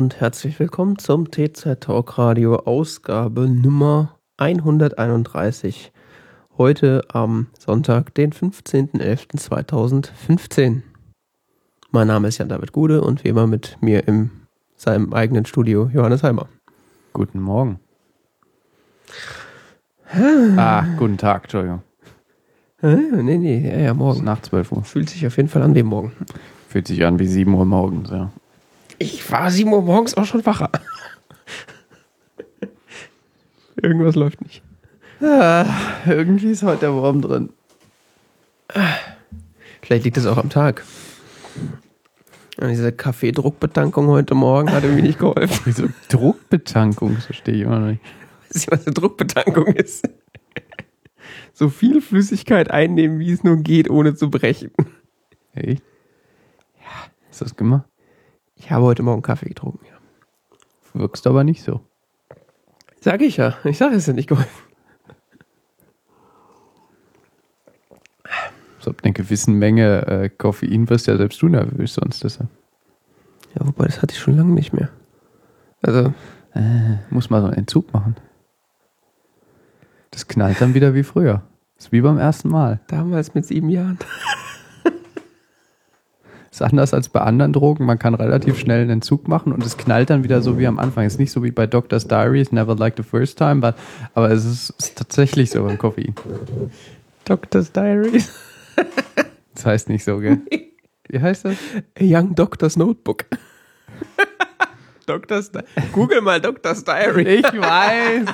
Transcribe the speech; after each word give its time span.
Und 0.00 0.16
herzlich 0.18 0.58
willkommen 0.58 0.98
zum 0.98 1.30
TZ 1.30 1.78
Talk 1.78 2.16
Radio 2.16 2.56
Ausgabe 2.56 3.46
Nummer 3.46 4.16
131. 4.38 5.92
Heute 6.56 7.02
am 7.12 7.48
Sonntag, 7.58 8.14
den 8.14 8.32
15.11.2015. 8.32 10.80
Mein 11.90 12.06
Name 12.06 12.28
ist 12.28 12.38
Jan 12.38 12.48
David 12.48 12.72
Gude 12.72 13.02
und 13.02 13.24
wie 13.24 13.28
immer 13.28 13.46
mit 13.46 13.76
mir 13.82 14.08
in 14.08 14.30
seinem 14.74 15.12
eigenen 15.12 15.44
Studio 15.44 15.90
Johannes 15.92 16.22
Heimer. 16.22 16.48
Guten 17.12 17.40
Morgen. 17.40 17.78
ah, 20.56 20.86
guten 20.96 21.18
Tag, 21.18 21.42
Entschuldigung. 21.42 21.82
Nee, 22.80 23.36
nee, 23.36 23.68
ja, 23.68 23.78
ja, 23.78 23.92
morgen. 23.92 24.24
nach 24.24 24.40
12 24.40 24.72
Uhr. 24.72 24.82
Fühlt 24.82 25.10
sich 25.10 25.26
auf 25.26 25.36
jeden 25.36 25.50
Fall 25.50 25.60
an 25.60 25.74
wie 25.74 25.82
morgen. 25.82 26.12
Fühlt 26.68 26.88
sich 26.88 27.04
an 27.04 27.18
wie 27.18 27.26
7 27.26 27.52
Uhr 27.52 27.66
morgens, 27.66 28.08
ja. 28.08 28.30
Ich 29.02 29.32
war 29.32 29.50
7 29.50 29.72
Uhr 29.72 29.80
morgens 29.80 30.14
auch 30.14 30.26
schon 30.26 30.44
wacher. 30.44 30.70
Irgendwas 33.80 34.14
läuft 34.14 34.42
nicht. 34.42 34.62
Ah, 35.22 35.64
irgendwie 36.06 36.50
ist 36.50 36.62
heute 36.62 36.80
der 36.80 36.92
Wurm 36.92 37.22
drin. 37.22 37.48
Vielleicht 39.80 40.04
liegt 40.04 40.18
es 40.18 40.26
auch 40.26 40.36
am 40.36 40.50
Tag. 40.50 40.84
Und 42.60 42.68
diese 42.68 42.92
Kaffeedruckbetankung 42.92 44.06
heute 44.08 44.34
Morgen 44.34 44.70
hat 44.70 44.84
irgendwie 44.84 45.02
nicht 45.02 45.18
geholfen. 45.18 45.62
Wieso 45.64 45.88
Druckbetankung, 46.10 47.14
das 47.14 47.24
verstehe 47.24 47.54
ich 47.54 47.62
immer 47.62 47.78
noch 47.78 47.86
nicht. 47.88 48.02
Weißt 48.52 48.66
du, 48.66 48.72
was 48.72 48.86
eine 48.86 48.92
Druckbetankung 48.92 49.68
ist? 49.68 50.06
So 51.54 51.70
viel 51.70 52.02
Flüssigkeit 52.02 52.70
einnehmen, 52.70 53.18
wie 53.18 53.32
es 53.32 53.44
nur 53.44 53.56
geht, 53.56 53.88
ohne 53.88 54.14
zu 54.14 54.30
brechen. 54.30 54.72
Echt? 55.54 55.82
Ja. 56.80 57.10
Hast 57.30 57.40
du 57.40 57.44
das 57.46 57.56
gemacht? 57.56 57.89
Ich 58.62 58.70
habe 58.70 58.84
heute 58.84 59.02
Morgen 59.02 59.22
Kaffee 59.22 59.48
getrunken, 59.48 59.84
ja. 59.86 59.96
Wirkst 60.92 61.26
aber 61.26 61.44
nicht 61.44 61.62
so. 61.62 61.80
Sag 63.00 63.22
ich 63.22 63.38
ja. 63.38 63.56
Ich 63.64 63.78
sage, 63.78 63.94
es 63.96 64.06
hat 64.06 64.16
nicht 64.16 64.28
geholfen. 64.28 64.50
So 68.80 68.90
ab 68.90 68.96
einer 69.02 69.12
gewissen 69.12 69.54
Menge 69.58 70.06
äh, 70.06 70.28
Koffein 70.28 70.88
wirst 70.88 71.06
ja 71.06 71.16
selbst 71.16 71.40
du 71.42 71.48
nervös 71.48 71.94
sonst. 71.94 72.22
Deshalb. 72.24 72.48
Ja, 73.54 73.66
wobei, 73.66 73.86
das 73.86 74.00
hatte 74.02 74.12
ich 74.14 74.20
schon 74.20 74.36
lange 74.36 74.52
nicht 74.52 74.72
mehr. 74.72 74.90
Also, 75.82 76.12
Äh, 76.52 76.96
muss 77.10 77.30
mal 77.30 77.40
so 77.40 77.46
einen 77.46 77.56
Entzug 77.58 77.92
machen. 77.92 78.16
Das 80.10 80.26
knallt 80.26 80.60
dann 80.60 80.74
wieder 80.74 80.94
wie 80.94 81.04
früher. 81.04 81.42
ist 81.78 81.92
wie 81.92 82.00
beim 82.00 82.18
ersten 82.18 82.48
Mal. 82.48 82.80
damals 82.88 83.34
mit 83.34 83.46
sieben 83.46 83.70
Jahren. 83.70 83.98
Ist 86.50 86.62
anders 86.62 86.92
als 86.92 87.08
bei 87.08 87.20
anderen 87.20 87.52
Drogen. 87.52 87.84
Man 87.84 87.98
kann 87.98 88.14
relativ 88.14 88.58
schnell 88.58 88.80
einen 88.80 88.90
Entzug 88.90 89.28
machen 89.28 89.52
und 89.52 89.64
es 89.64 89.76
knallt 89.76 90.10
dann 90.10 90.24
wieder 90.24 90.42
so 90.42 90.58
wie 90.58 90.66
am 90.66 90.80
Anfang. 90.80 91.06
Ist 91.06 91.20
nicht 91.20 91.30
so 91.30 91.44
wie 91.44 91.52
bei 91.52 91.66
Doctor's 91.66 92.08
Diary, 92.08 92.40
it's 92.40 92.50
never 92.50 92.74
like 92.74 92.94
the 92.96 93.04
first 93.04 93.38
time, 93.38 93.60
but, 93.60 93.74
aber 94.14 94.30
es 94.30 94.44
ist, 94.44 94.70
ist 94.70 94.98
tatsächlich 94.98 95.50
so 95.50 95.64
beim 95.64 95.78
Koffein. 95.78 96.14
Doctor's 97.24 97.72
Diary. 97.72 98.22
Das 99.52 99.66
heißt 99.66 99.88
nicht 99.90 100.04
so, 100.04 100.18
gell? 100.18 100.40
Wie 101.08 101.20
heißt 101.20 101.44
das? 101.44 101.56
A 101.98 102.02
Young 102.02 102.34
Doctor's 102.34 102.76
Notebook. 102.78 103.26
Doctor's 105.06 105.50
Di 105.50 105.60
Google 105.92 106.22
mal 106.22 106.40
Doctor's 106.40 106.82
Diary. 106.82 107.40
Ich 107.40 107.44
weiß. 107.44 108.26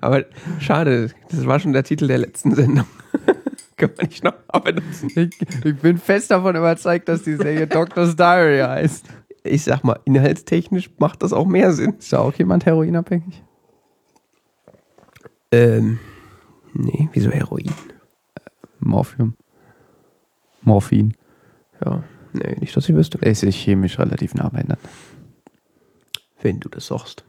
Aber 0.00 0.24
schade, 0.60 1.12
das 1.30 1.46
war 1.46 1.60
schon 1.60 1.72
der 1.72 1.84
Titel 1.84 2.08
der 2.08 2.18
letzten 2.18 2.54
Sendung. 2.54 2.86
Kann 3.76 3.90
man 3.96 4.06
nicht 4.06 4.24
noch 4.24 4.32
benutzen. 4.62 5.10
Ich, 5.14 5.64
ich 5.64 5.76
bin 5.76 5.98
fest 5.98 6.30
davon 6.30 6.56
überzeugt, 6.56 7.08
dass 7.08 7.22
die 7.22 7.36
Serie 7.36 7.66
Doctor's 7.66 8.16
Diary 8.16 8.60
heißt. 8.60 9.06
Ich 9.44 9.64
sag 9.64 9.84
mal, 9.84 10.00
inhaltstechnisch 10.04 10.90
macht 10.98 11.22
das 11.22 11.32
auch 11.32 11.46
mehr 11.46 11.72
Sinn. 11.72 11.94
Ist 11.98 12.12
da 12.12 12.18
auch 12.20 12.34
jemand 12.34 12.64
heroinabhängig? 12.66 13.44
Ähm, 15.52 16.00
nee, 16.72 17.08
wieso 17.12 17.30
Heroin? 17.30 17.70
Morphium. 18.80 19.36
Morphin. 20.62 21.14
Ja, 21.84 22.02
nee, 22.32 22.56
nicht, 22.60 22.76
dass 22.76 22.88
ich 22.88 22.94
wüsste. 22.94 23.18
Der 23.18 23.30
ist 23.30 23.44
chemisch 23.44 23.98
relativ 23.98 24.34
nah 24.34 24.48
beieinander. 24.48 24.88
Wenn 26.40 26.60
du 26.60 26.68
das 26.68 26.86
sagst. 26.86 27.24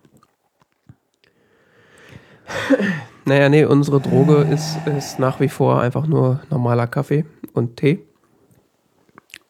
Naja, 3.28 3.50
nee, 3.50 3.66
unsere 3.66 4.00
Droge 4.00 4.48
ist, 4.50 4.78
ist 4.86 5.20
nach 5.20 5.42
wie 5.42 5.50
vor 5.50 5.82
einfach 5.82 6.08
nur 6.08 6.40
normaler 6.50 6.88
Kaffee 6.88 7.26
und 7.52 7.76
Tee. 7.76 8.08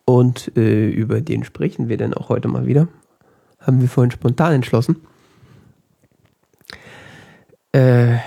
Und 0.04 0.52
äh, 0.58 0.90
über 0.90 1.22
den 1.22 1.44
sprechen 1.44 1.88
wir 1.88 1.98
dann 1.98 2.16
auch 2.16 2.30
heute 2.30 2.48
mal 2.48 2.66
wieder. 2.66 2.88
Haben 3.60 3.80
wir 3.80 3.88
vorhin 3.88 4.10
spontan 4.10 4.54
entschlossen. 4.54 5.06
Äh, 7.72 8.18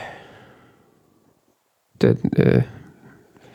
denn, 2.00 2.32
äh, 2.34 2.62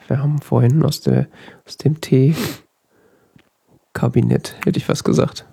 wir 0.09 0.19
haben 0.19 0.41
vorhin 0.41 0.83
aus, 0.83 0.99
der, 0.99 1.29
aus 1.65 1.77
dem 1.77 2.01
Tee-Kabinett, 2.01 4.57
hätte 4.65 4.79
ich 4.79 4.85
fast 4.85 5.05
gesagt. 5.05 5.45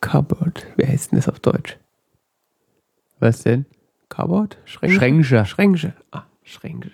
Cupboard. 0.00 0.66
Wie 0.76 0.88
heißt 0.88 1.12
denn 1.12 1.20
das 1.20 1.28
auf 1.28 1.38
Deutsch? 1.38 1.78
Was 3.20 3.44
denn? 3.44 3.64
Cupboard? 4.10 4.58
Schränke? 4.66 5.24
Schränke. 5.24 5.46
Schränke. 5.46 5.94
Ah, 6.10 6.24
Schränke. 6.42 6.90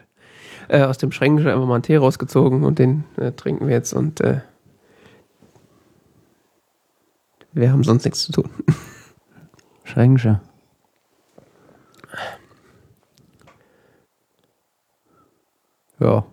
Äh, 0.69 0.83
aus 0.83 0.99
dem 0.99 1.11
Schränke 1.11 1.53
einfach 1.53 1.67
mal 1.67 1.75
einen 1.75 1.83
Tee 1.83 1.97
rausgezogen 1.97 2.63
und 2.63 2.79
den 2.79 3.05
äh, 3.17 3.33
trinken 3.33 3.67
wir 3.67 3.75
jetzt 3.75 3.93
und 3.93 4.21
äh, 4.21 4.41
wir 7.53 7.73
haben 7.73 7.83
sonst 7.83 8.05
nichts 8.05 8.25
zu 8.25 8.33
tun. 8.33 8.51
Schränke. 9.85 10.41
Ja. 15.99 16.27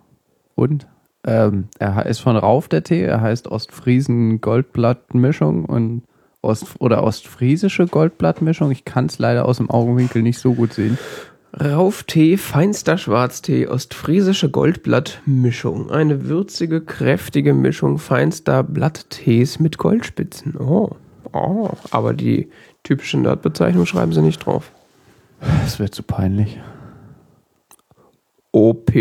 Und? 0.54 0.86
Ähm, 1.26 1.68
er 1.78 2.04
ist 2.04 2.18
von 2.18 2.36
Rauf 2.36 2.68
der 2.68 2.84
Tee, 2.84 3.02
er 3.02 3.22
heißt 3.22 3.48
Ostfriesen 3.48 4.42
Goldblattmischung 4.42 5.64
und 5.64 6.02
Ost 6.44 6.66
oder 6.78 7.02
Ostfriesische 7.02 7.86
Goldblattmischung. 7.86 8.70
Ich 8.70 8.84
kann 8.84 9.06
es 9.06 9.18
leider 9.18 9.46
aus 9.46 9.56
dem 9.56 9.70
Augenwinkel 9.70 10.22
nicht 10.22 10.38
so 10.38 10.54
gut 10.54 10.72
sehen. 10.72 10.98
Rauftee, 11.58 12.36
feinster 12.36 12.98
Schwarztee, 12.98 13.68
ostfriesische 13.68 14.50
Goldblattmischung. 14.50 15.90
Eine 15.90 16.28
würzige, 16.28 16.80
kräftige 16.80 17.54
Mischung 17.54 17.98
feinster 17.98 18.62
Blatttees 18.62 19.60
mit 19.60 19.78
Goldspitzen. 19.78 20.56
Oh, 20.56 20.96
oh. 21.32 21.70
Aber 21.90 22.12
die 22.12 22.48
typische 22.82 23.18
Nerdbezeichnung 23.18 23.86
schreiben 23.86 24.12
sie 24.12 24.22
nicht 24.22 24.44
drauf. 24.44 24.72
Das 25.62 25.78
wäre 25.78 25.90
zu 25.90 26.02
peinlich. 26.02 26.58
OP. 28.52 28.90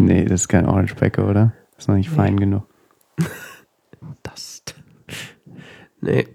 Nee, 0.00 0.24
das 0.24 0.42
ist 0.42 0.48
kein 0.48 0.66
Orange 0.66 0.94
Backer, 0.94 1.28
oder? 1.28 1.52
Ist 1.76 1.88
noch 1.88 1.96
nicht 1.96 2.08
fein 2.08 2.40
genug. 2.40 2.69
Das. 4.22 4.62
Nee. 6.00 6.26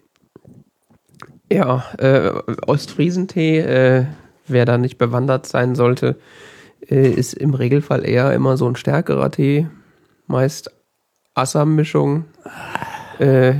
Ja, 1.51 1.83
äh, 1.97 2.29
Ostfriesentee, 2.67 3.59
äh, 3.59 4.05
wer 4.47 4.65
da 4.65 4.77
nicht 4.77 4.97
bewandert 4.97 5.45
sein 5.45 5.75
sollte, 5.75 6.17
äh, 6.89 7.09
ist 7.09 7.33
im 7.33 7.53
Regelfall 7.53 8.07
eher 8.07 8.33
immer 8.33 8.57
so 8.57 8.67
ein 8.67 8.75
stärkerer 8.75 9.31
Tee. 9.31 9.67
Meist 10.27 10.71
Assam-Mischung, 11.33 12.25
äh, 13.19 13.53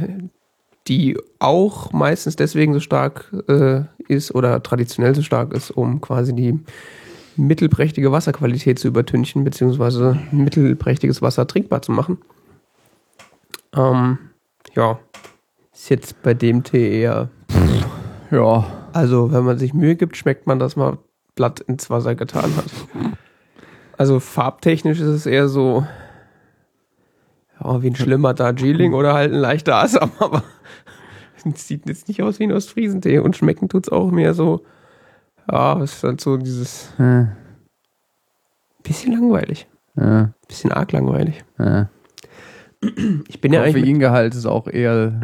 die 0.87 1.17
auch 1.39 1.91
meistens 1.91 2.35
deswegen 2.35 2.73
so 2.73 2.79
stark 2.79 3.31
äh, 3.47 3.81
ist 4.07 4.33
oder 4.33 4.61
traditionell 4.63 5.15
so 5.15 5.21
stark 5.21 5.53
ist, 5.53 5.71
um 5.71 6.01
quasi 6.01 6.33
die 6.33 6.59
mittelprächtige 7.37 8.11
Wasserqualität 8.11 8.79
zu 8.79 8.87
übertünchen, 8.87 9.43
beziehungsweise 9.43 10.17
mittelprächtiges 10.31 11.21
Wasser 11.21 11.47
trinkbar 11.47 11.81
zu 11.81 11.91
machen. 11.91 12.19
Ähm, 13.75 14.17
ja, 14.73 14.99
ist 15.73 15.89
jetzt 15.89 16.21
bei 16.23 16.33
dem 16.33 16.63
Tee 16.63 17.01
eher. 17.01 17.29
Ja. 18.31 18.65
Also, 18.93 19.31
wenn 19.31 19.43
man 19.43 19.57
sich 19.57 19.73
Mühe 19.73 19.95
gibt, 19.95 20.15
schmeckt 20.17 20.47
man, 20.47 20.57
dass 20.59 20.75
man 20.75 20.97
Blatt 21.35 21.59
ins 21.59 21.89
Wasser 21.89 22.15
getan 22.15 22.55
hat. 22.55 22.65
Also, 23.97 24.19
farbtechnisch 24.19 24.99
ist 24.99 25.07
es 25.07 25.25
eher 25.25 25.47
so. 25.49 25.85
Ja, 27.61 27.81
wie 27.81 27.87
ein 27.89 27.95
schlimmer 27.95 28.33
Darjeeling 28.33 28.93
oder 28.93 29.13
halt 29.13 29.31
ein 29.33 29.39
leichter 29.39 29.75
Assam, 29.77 30.11
aber 30.19 30.43
es 31.43 31.67
sieht 31.67 31.87
jetzt 31.87 32.07
nicht 32.07 32.21
aus 32.23 32.39
wie 32.39 32.43
ein 32.43 32.51
Ostfriesentee 32.51 33.19
und 33.19 33.35
schmecken 33.35 33.69
tut's 33.69 33.89
auch 33.89 34.11
mehr 34.11 34.33
so. 34.33 34.63
Ja, 35.51 35.79
es 35.81 35.93
ist 35.97 36.03
halt 36.03 36.21
so 36.21 36.37
dieses 36.37 36.91
Äh, 36.99 37.25
bisschen 38.83 39.13
langweilig. 39.13 39.67
äh, 39.95 40.25
Bisschen 40.47 40.71
arg 40.71 40.91
langweilig. 40.91 41.43
äh. 41.59 41.85
Ich 43.27 43.41
bin 43.41 43.53
ja 43.53 43.61
eigentlich. 43.61 43.83
Koffeingehalt 43.83 44.35
ist 44.35 44.45
auch 44.45 44.67
eher 44.67 45.21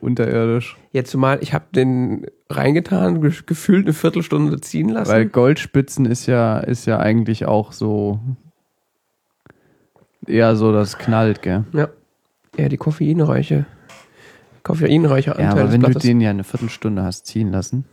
unterirdisch. 0.00 0.76
jetzt 0.92 1.10
zumal, 1.10 1.38
ich 1.42 1.54
habe 1.54 1.66
den 1.74 2.26
reingetan, 2.50 3.20
ge 3.20 3.32
gefühlt 3.46 3.86
eine 3.86 3.92
Viertelstunde 3.92 4.60
ziehen 4.60 4.88
lassen. 4.88 5.10
Weil 5.10 5.26
Goldspitzen 5.26 6.06
ist 6.06 6.26
ja, 6.26 6.58
ist 6.58 6.86
ja 6.86 6.98
eigentlich 6.98 7.46
auch 7.46 7.72
so 7.72 8.20
Eher 10.28 10.56
so, 10.56 10.72
das 10.72 10.98
knallt, 10.98 11.42
gell? 11.42 11.64
Ja. 11.72 11.88
Eher 12.56 12.68
die 12.68 12.76
koffeinreiche, 12.76 13.66
koffeinreiche 14.62 15.32
Anteil 15.32 15.44
Ja, 15.44 15.52
aber 15.52 15.72
wenn 15.72 15.80
du 15.80 15.90
den 15.90 16.20
ja 16.20 16.30
eine 16.30 16.44
Viertelstunde 16.44 17.02
hast 17.02 17.26
ziehen 17.26 17.50
lassen, 17.50 17.84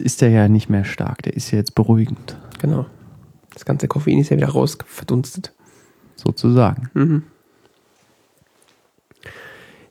ist 0.00 0.22
der 0.22 0.30
ja 0.30 0.48
nicht 0.48 0.68
mehr 0.68 0.84
stark. 0.84 1.22
Der 1.22 1.34
ist 1.34 1.50
ja 1.50 1.58
jetzt 1.58 1.74
beruhigend, 1.74 2.36
Genau. 2.60 2.86
Das 3.52 3.64
ganze 3.64 3.88
Koffein 3.88 4.18
ist 4.18 4.30
ja 4.30 4.36
wieder 4.36 4.48
raus 4.48 4.78
verdunstet. 4.86 5.52
Sozusagen. 6.18 6.90
Mhm. 6.94 7.22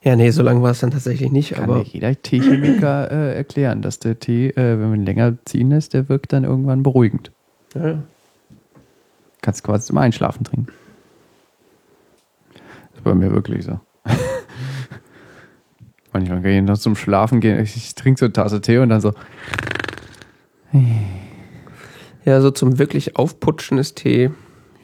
Ja, 0.02 0.16
nee, 0.16 0.30
so 0.30 0.42
lange 0.42 0.62
war 0.62 0.70
es 0.70 0.80
dann 0.80 0.90
tatsächlich 0.90 1.30
nicht, 1.30 1.54
Kann 1.54 1.64
aber 1.64 1.82
jeder 1.82 2.14
Teechemiker 2.14 3.10
äh, 3.10 3.34
erklären, 3.36 3.82
dass 3.82 3.98
der 3.98 4.18
Tee, 4.18 4.48
äh, 4.50 4.78
wenn 4.78 4.90
man 4.90 5.00
ihn 5.00 5.06
länger 5.06 5.36
ziehen 5.44 5.70
lässt, 5.70 5.92
der 5.92 6.08
wirkt 6.08 6.32
dann 6.32 6.44
irgendwann 6.44 6.82
beruhigend. 6.82 7.32
ja, 7.74 7.88
ja. 7.88 8.02
Kannst 9.40 9.62
quasi 9.62 9.86
zum 9.86 9.98
Einschlafen 9.98 10.44
trinken. 10.44 10.72
Das 12.54 12.96
ist 12.96 13.04
bei 13.04 13.14
mir 13.14 13.30
wirklich 13.32 13.64
so. 13.64 13.78
Manchmal 16.12 16.42
kann 16.42 16.50
ich 16.50 16.62
noch 16.62 16.78
zum 16.78 16.96
Schlafen 16.96 17.40
gehen. 17.40 17.60
Ich, 17.60 17.76
ich 17.76 17.94
trinke 17.94 18.18
so 18.18 18.26
eine 18.26 18.32
Tasse 18.32 18.60
Tee 18.60 18.78
und 18.78 18.88
dann 18.88 19.00
so, 19.00 19.12
ja, 22.24 22.40
so 22.40 22.50
zum 22.50 22.78
wirklich 22.78 23.16
Aufputschen 23.16 23.76
des 23.76 23.94
Tee 23.94 24.30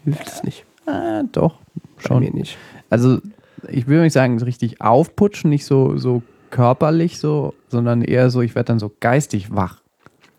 hilft 0.04 0.28
es 0.28 0.42
nicht. 0.44 0.64
Ah, 0.86 1.22
doch, 1.32 1.56
Bei 1.96 2.08
schon. 2.08 2.22
mir 2.22 2.32
nicht. 2.32 2.56
Also, 2.90 3.18
ich 3.68 3.86
will 3.86 4.02
nicht 4.02 4.12
sagen, 4.12 4.38
so 4.38 4.44
richtig 4.44 4.80
aufputschen, 4.80 5.50
nicht 5.50 5.64
so, 5.64 5.96
so 5.96 6.22
körperlich 6.50 7.18
so, 7.18 7.54
sondern 7.68 8.02
eher 8.02 8.30
so, 8.30 8.40
ich 8.40 8.54
werde 8.54 8.68
dann 8.68 8.78
so 8.78 8.92
geistig 9.00 9.54
wach. 9.54 9.82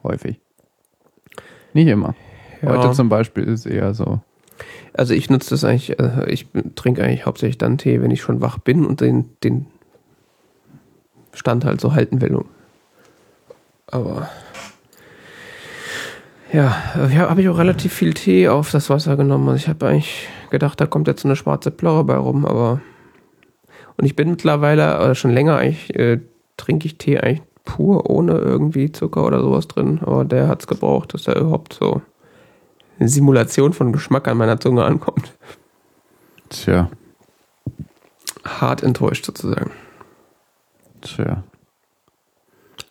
Häufig. 0.03 0.39
Nicht 1.73 1.87
immer. 1.87 2.15
Ja. 2.61 2.69
Heute 2.69 2.93
zum 2.93 3.09
Beispiel 3.09 3.43
ist 3.43 3.65
eher 3.65 3.93
so. 3.93 4.21
Also 4.93 5.13
ich 5.13 5.29
nutze 5.29 5.49
das 5.49 5.65
eigentlich, 5.65 5.99
äh, 5.99 6.29
ich 6.29 6.47
trinke 6.75 7.03
eigentlich 7.03 7.25
hauptsächlich 7.25 7.57
dann 7.57 7.77
Tee, 7.77 8.01
wenn 8.01 8.11
ich 8.11 8.21
schon 8.21 8.39
wach 8.39 8.59
bin 8.59 8.85
und 8.85 9.01
den, 9.01 9.29
den 9.43 9.65
Stand 11.33 11.65
halt 11.65 11.81
so 11.81 11.93
halten 11.93 12.21
will. 12.21 12.45
Aber 13.87 14.29
ja, 16.51 16.75
ja 17.09 17.29
habe 17.29 17.41
ich 17.41 17.49
auch 17.49 17.57
relativ 17.57 17.93
viel 17.93 18.13
Tee 18.13 18.47
auf 18.47 18.71
das 18.71 18.89
Wasser 18.89 19.17
genommen. 19.17 19.49
Also 19.49 19.57
ich 19.57 19.67
habe 19.67 19.87
eigentlich 19.87 20.27
gedacht, 20.49 20.79
da 20.79 20.85
kommt 20.85 21.07
jetzt 21.07 21.21
so 21.21 21.27
eine 21.27 21.35
schwarze 21.35 21.71
Plörre 21.71 22.03
bei 22.03 22.15
rum, 22.15 22.45
aber 22.45 22.81
und 23.97 24.05
ich 24.05 24.15
bin 24.15 24.29
mittlerweile 24.29 24.97
oder 24.97 25.15
schon 25.15 25.31
länger 25.31 25.57
eigentlich 25.57 25.95
äh, 25.95 26.19
trinke 26.57 26.87
ich 26.87 26.97
Tee 26.97 27.19
eigentlich 27.19 27.41
pur 27.63 28.09
ohne 28.09 28.33
irgendwie 28.33 28.91
Zucker 28.91 29.25
oder 29.25 29.41
sowas 29.41 29.67
drin. 29.67 29.99
Aber 30.03 30.25
der 30.25 30.47
hat 30.47 30.61
es 30.61 30.67
gebraucht, 30.67 31.13
dass 31.13 31.27
er 31.27 31.37
überhaupt 31.37 31.73
so 31.73 32.01
eine 32.99 33.09
Simulation 33.09 33.73
von 33.73 33.91
Geschmack 33.91 34.27
an 34.27 34.37
meiner 34.37 34.59
Zunge 34.59 34.83
ankommt. 34.83 35.33
Tja, 36.49 36.89
Hart 38.45 38.83
enttäuscht 38.83 39.25
sozusagen. 39.25 39.71
tja. 41.01 41.43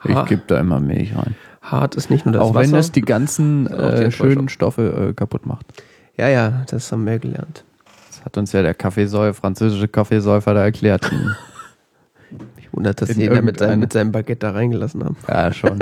Ich 0.07 0.25
gebe 0.27 0.43
da 0.47 0.61
immer 0.61 0.81
Milch 0.81 1.17
rein. 1.17 1.35
Hart 1.65 1.95
ist 1.95 2.11
nicht 2.11 2.27
nur 2.27 2.35
das 2.35 2.43
Auch 2.43 2.55
Wasser. 2.55 2.65
wenn 2.65 2.73
das 2.73 2.93
die 2.93 3.01
ganzen 3.01 3.67
Auch 3.69 3.79
äh, 3.79 4.11
schönen 4.11 4.49
Stoffe 4.51 5.09
äh, 5.11 5.15
kaputt 5.15 5.47
macht. 5.47 5.67
ja, 6.17 6.29
ja, 6.29 6.65
das 6.69 6.93
haben 6.93 7.07
wir 7.07 7.19
gelernt. 7.19 7.65
Das 8.09 8.25
hat 8.25 8.37
uns 8.37 8.53
ja 8.53 8.63
der 8.63 8.75
Kaffeesäufer, 8.75 9.35
französische 9.35 9.89
Kaffeesäufer 9.89 10.55
da 10.55 10.63
erklärt. 10.63 11.11
Hm. 12.31 12.47
Ich 12.57 12.73
wundert, 12.73 13.01
dass 13.01 13.11
sie 13.11 13.25
ihn 13.25 13.33
da 13.33 13.43
mit 13.43 13.59
seinem, 13.61 13.81
mit 13.81 13.93
seinem 13.93 14.11
Baguette 14.11 14.41
da 14.47 14.51
reingelassen 14.51 15.05
haben. 15.05 15.17
ja, 15.29 15.53
schon. 15.53 15.79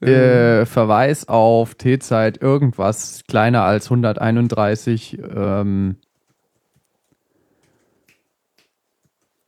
äh, 0.06 0.66
Verweis 0.66 1.26
auf 1.28 1.74
T-Zeit 1.76 2.42
irgendwas 2.42 3.22
kleiner 3.28 3.62
als 3.62 3.86
131 3.86 5.18
ähm, 5.34 5.96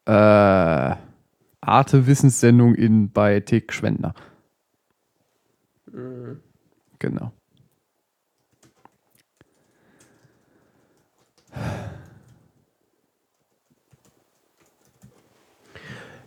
äh, 0.06 0.94
Arte 1.62 2.06
Wissenssendung 2.08 2.74
in 2.74 3.10
bei 3.12 3.38
Tick 3.40 3.72
Schwendner. 3.72 4.14
Genau. 6.98 7.32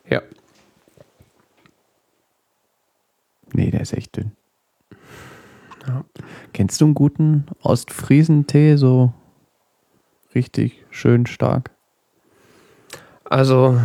Ja. 0.09 0.21
Nee, 3.53 3.71
der 3.71 3.81
ist 3.81 3.93
echt 3.93 4.15
dünn. 4.15 4.31
Ja. 5.87 6.05
Kennst 6.53 6.79
du 6.79 6.85
einen 6.85 6.93
guten 6.93 7.45
Ostfriesentee, 7.61 8.77
so 8.77 9.13
richtig 10.33 10.85
schön 10.91 11.25
stark? 11.25 11.71
Also 13.25 13.79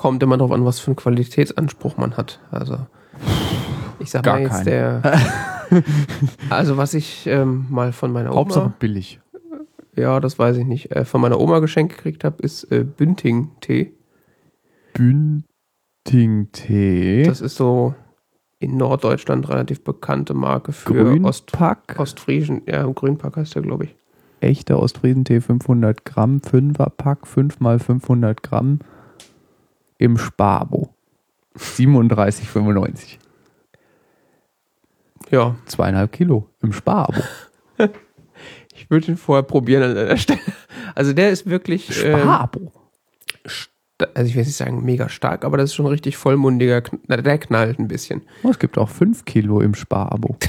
kommt 0.00 0.22
immer 0.22 0.38
drauf 0.38 0.50
an, 0.50 0.64
was 0.64 0.80
für 0.80 0.86
einen 0.86 0.96
Qualitätsanspruch 0.96 1.98
man 1.98 2.16
hat. 2.16 2.40
Also 2.50 2.78
ich 3.98 4.10
sag 4.10 4.22
Gar 4.22 4.36
mal 4.36 4.44
jetzt 4.44 4.52
keinen. 4.52 4.64
der. 4.64 5.02
also 6.50 6.78
was 6.78 6.94
ich 6.94 7.26
ähm, 7.26 7.66
mal 7.68 7.92
von 7.92 8.10
meiner 8.10 8.30
Oma, 8.30 8.40
Hauptsache 8.40 8.72
billig. 8.78 9.20
ja, 9.94 10.18
das 10.20 10.38
weiß 10.38 10.56
ich 10.56 10.64
nicht, 10.64 10.96
äh, 10.96 11.04
von 11.04 11.20
meiner 11.20 11.38
Oma 11.38 11.58
geschenkt 11.58 11.96
gekriegt 11.96 12.24
habe, 12.24 12.42
ist 12.42 12.64
äh, 12.72 12.82
Bünding-Tee. 12.82 13.92
Bünding-Tee. 14.94 17.24
Das 17.24 17.42
ist 17.42 17.56
so 17.56 17.94
in 18.58 18.78
Norddeutschland 18.78 19.50
relativ 19.50 19.84
bekannte 19.84 20.32
Marke 20.32 20.72
für 20.72 21.22
Ost, 21.24 21.48
Grünpack. 21.48 21.96
Ostfriesen. 21.98 22.62
Ja, 22.66 22.86
Grünpack 22.86 23.36
heißt 23.36 23.54
der, 23.54 23.60
glaube 23.62 23.84
ich. 23.84 23.94
Echter 24.40 24.80
Ostfriesentee 24.80 25.42
500 25.42 26.06
Gramm. 26.06 26.38
5er 26.38 26.88
Pack, 26.88 27.26
5 27.26 27.60
mal 27.60 27.78
500 27.78 28.42
Gramm. 28.42 28.78
Im 30.00 30.16
Sparabo. 30.16 30.94
37,95. 31.58 33.18
Ja, 35.30 35.56
Zweieinhalb 35.66 36.10
Kilo 36.12 36.48
im 36.62 36.72
Sparabo. 36.72 37.20
ich 38.74 38.90
würde 38.90 39.08
ihn 39.12 39.16
vorher 39.18 39.42
probieren 39.42 39.82
an 39.82 39.94
der 39.94 40.16
Stelle. 40.16 40.40
Also 40.94 41.12
der 41.12 41.30
ist 41.30 41.44
wirklich, 41.48 42.02
ähm, 42.04 42.18
Sparabo. 42.20 42.72
sta- 43.44 44.08
also 44.14 44.28
ich 44.28 44.34
will 44.36 44.44
nicht 44.44 44.56
sagen 44.56 44.84
mega 44.84 45.08
stark, 45.10 45.44
aber 45.44 45.58
das 45.58 45.70
ist 45.70 45.74
schon 45.74 45.86
richtig 45.86 46.16
vollmundiger, 46.16 46.82
na, 47.06 47.18
der 47.18 47.38
knallt 47.38 47.78
ein 47.78 47.88
bisschen. 47.88 48.22
Oh, 48.42 48.48
es 48.50 48.58
gibt 48.58 48.78
auch 48.78 48.88
5 48.88 49.24
Kilo 49.26 49.60
im 49.60 49.74
Sparabo. 49.74 50.36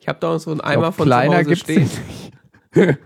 Ich 0.00 0.06
habe 0.08 0.20
da 0.20 0.34
auch 0.36 0.38
so 0.38 0.52
einen 0.52 0.62
Eimer 0.62 0.82
glaub, 0.84 0.94
von 0.94 1.04
kleiner 1.06 1.32
zu 1.42 1.50
Hause 1.50 1.56
stehen. 1.56 1.82
nicht. 1.82 2.32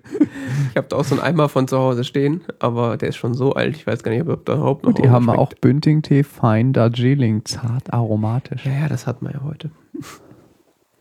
Ich 0.70 0.76
habe 0.76 0.88
da 0.88 0.96
auch 0.96 1.04
so 1.04 1.14
einen 1.14 1.22
Eimer 1.22 1.50
von 1.50 1.68
zu 1.68 1.76
Hause 1.78 2.02
stehen, 2.02 2.40
aber 2.58 2.96
der 2.96 3.10
ist 3.10 3.16
schon 3.16 3.34
so 3.34 3.52
alt, 3.52 3.76
ich 3.76 3.86
weiß 3.86 4.02
gar 4.02 4.10
nicht, 4.10 4.26
ob 4.26 4.46
der 4.46 4.54
überhaupt 4.54 4.84
noch 4.84 4.88
Und 4.90 4.98
die 4.98 5.10
haben 5.10 5.24
schmeckt. 5.24 5.38
auch 5.38 5.52
Bünding-Tee 5.52 6.22
Fein 6.24 6.72
Darjeeling, 6.72 7.44
zart 7.44 7.92
aromatisch. 7.92 8.64
Ja, 8.64 8.72
ja, 8.72 8.88
das 8.88 9.06
hat 9.06 9.20
man 9.20 9.34
ja 9.34 9.42
heute. 9.42 9.70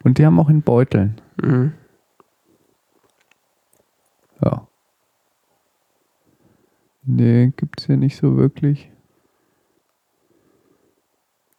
Und 0.03 0.17
die 0.17 0.25
haben 0.25 0.37
auch 0.41 0.49
in 0.49 0.61
Beuteln. 0.61 1.21
Mhm. 1.41 1.73
Ja. 4.43 4.67
Nee, 7.03 7.53
gibt's 7.55 7.85
hier 7.85 7.97
nicht 7.97 8.17
so 8.17 8.35
wirklich. 8.35 8.91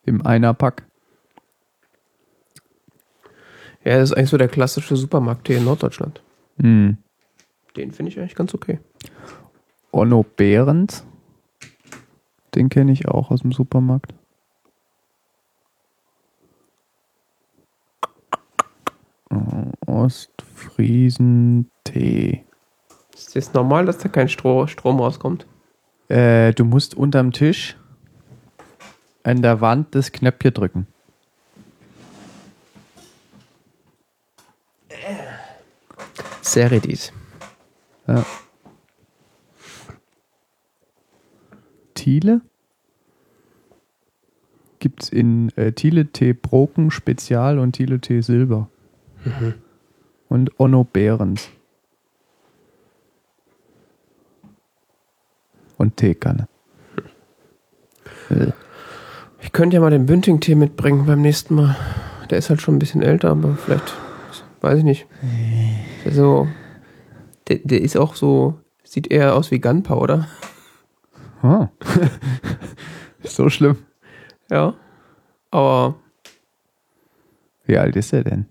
Im 0.04 0.24
Einerpack. 0.26 0.84
Ja, 3.84 3.96
das 3.98 4.10
ist 4.10 4.16
eigentlich 4.16 4.30
so 4.30 4.36
der 4.36 4.48
klassische 4.48 4.96
Supermarkttee 4.96 5.56
in 5.56 5.64
Norddeutschland. 5.64 6.22
Hm. 6.60 6.98
Den 7.76 7.92
finde 7.92 8.10
ich 8.10 8.18
eigentlich 8.18 8.34
ganz 8.34 8.54
okay. 8.54 8.80
Onno 9.92 10.24
Behrens. 10.24 11.06
Den 12.54 12.68
kenne 12.68 12.92
ich 12.92 13.08
auch 13.08 13.30
aus 13.30 13.40
dem 13.40 13.52
Supermarkt. 13.52 14.12
Oh, 19.30 19.72
Ostfriesentee. 19.86 22.44
Ist 23.14 23.36
es 23.36 23.54
normal, 23.54 23.86
dass 23.86 23.96
da 23.98 24.08
kein 24.08 24.28
Stro 24.28 24.66
Strom 24.66 25.00
rauskommt? 25.00 25.46
Äh, 26.08 26.52
du 26.52 26.66
musst 26.66 26.94
unterm 26.94 27.32
Tisch 27.32 27.78
an 29.22 29.40
der 29.40 29.62
Wand 29.62 29.94
das 29.94 30.12
Knöpfchen 30.12 30.52
drücken. 30.52 30.86
Seridis. 36.42 37.12
Ja. 38.06 38.26
Thiele 41.94 42.42
gibt 44.80 45.04
es 45.04 45.08
in 45.10 45.50
äh, 45.56 45.72
Thiele 45.72 46.06
Tee 46.06 46.32
Broken 46.32 46.90
Spezial 46.90 47.58
und 47.58 47.72
Thiele 47.72 48.00
Tee 48.00 48.20
Silber. 48.20 48.68
Und 50.28 50.58
Onno 50.58 50.82
Behrens. 50.82 51.48
Und 55.78 55.96
Teekanne. 55.96 56.48
Ich 59.40 59.52
könnte 59.52 59.74
ja 59.76 59.80
mal 59.80 59.90
den 59.90 60.06
Bünding-Tee 60.06 60.56
mitbringen 60.56 61.06
beim 61.06 61.22
nächsten 61.22 61.54
Mal. 61.54 61.76
der 62.30 62.38
ist 62.38 62.50
halt 62.50 62.60
schon 62.60 62.74
ein 62.74 62.78
bisschen 62.80 63.02
älter, 63.02 63.30
aber 63.30 63.54
vielleicht, 63.54 63.94
weiß 64.60 64.78
ich 64.78 64.84
nicht. 64.84 65.06
Also, 66.04 66.48
der, 67.48 67.58
der 67.58 67.80
ist 67.80 67.96
auch 67.96 68.14
so, 68.14 68.60
sieht 68.84 69.10
eher 69.10 69.34
aus 69.34 69.50
wie 69.50 69.60
Gunpowder. 69.60 70.28
Oh. 71.42 71.66
so 73.24 73.48
schlimm. 73.48 73.78
Ja. 74.50 74.74
Aber 75.50 75.96
Wie 77.66 77.76
alt 77.78 77.96
ist 77.96 78.12
er 78.12 78.24
denn? 78.24 78.46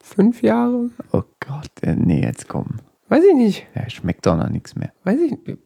fünf 0.00 0.42
Jahre? 0.42 0.90
Oh 1.12 1.22
Gott, 1.38 1.70
äh, 1.82 1.94
nee, 1.94 2.22
jetzt 2.22 2.48
komm. 2.48 2.80
Weiß 3.08 3.22
ich 3.24 3.34
nicht. 3.34 3.66
Ja, 3.74 3.88
schmeckt 3.88 4.26
doch 4.26 4.36
noch 4.36 4.48
nichts 4.48 4.74
mehr. 4.74 4.92
Weiß 5.04 5.18
ich 5.20 5.30
nicht. 5.30 5.58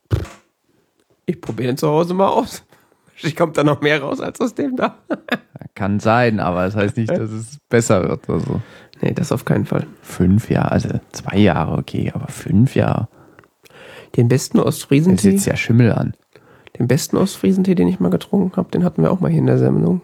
Ich 1.27 1.41
probiere 1.41 1.69
den 1.69 1.77
zu 1.79 1.89
Hause 1.89 2.15
mal 2.15 2.29
aus. 2.29 2.63
Ich 3.23 3.37
kommt 3.37 3.57
da 3.57 3.65
noch 3.65 3.81
mehr 3.81 4.03
raus 4.03 4.21
als 4.21 4.41
aus 4.41 4.55
dem 4.55 4.77
da. 4.77 4.99
Kann 5.75 6.01
sein, 6.01 6.41
aber 6.41 6.65
das 6.65 6.77
heißt 6.77 6.97
nicht, 6.97 7.11
dass 7.11 7.31
es 7.31 7.59
besser 7.69 8.09
wird 8.09 8.29
oder 8.29 8.41
so. 8.41 8.63
Nee, 9.01 9.13
das 9.13 9.33
auf 9.33 9.45
keinen 9.45 9.67
Fall. 9.67 9.87
Fünf 10.03 10.51
Jahre, 10.51 10.73
also 10.73 10.89
zwei 11.13 11.39
Jahre, 11.39 11.79
okay, 11.79 12.11
aber 12.15 12.29
fünf 12.29 12.75
Jahre. 12.77 13.09
Den 14.17 14.29
besten 14.29 14.59
Das 14.59 14.67
Ostfriesentee, 14.67 15.33
sitzt 15.33 15.47
ja 15.47 15.57
Schimmel 15.57 15.93
an. 15.93 16.15
den 16.79 16.87
besten 16.89 17.17
Ostfriesentee, 17.17 17.75
den 17.75 17.89
ich 17.89 17.99
mal 18.01 18.11
getrunken 18.11 18.57
habe, 18.57 18.71
den 18.71 18.85
hatten 18.85 19.03
wir 19.03 19.11
auch 19.11 19.21
mal 19.21 19.31
hier 19.31 19.41
in 19.41 19.47
der 19.47 19.59
Sendung. 19.59 20.01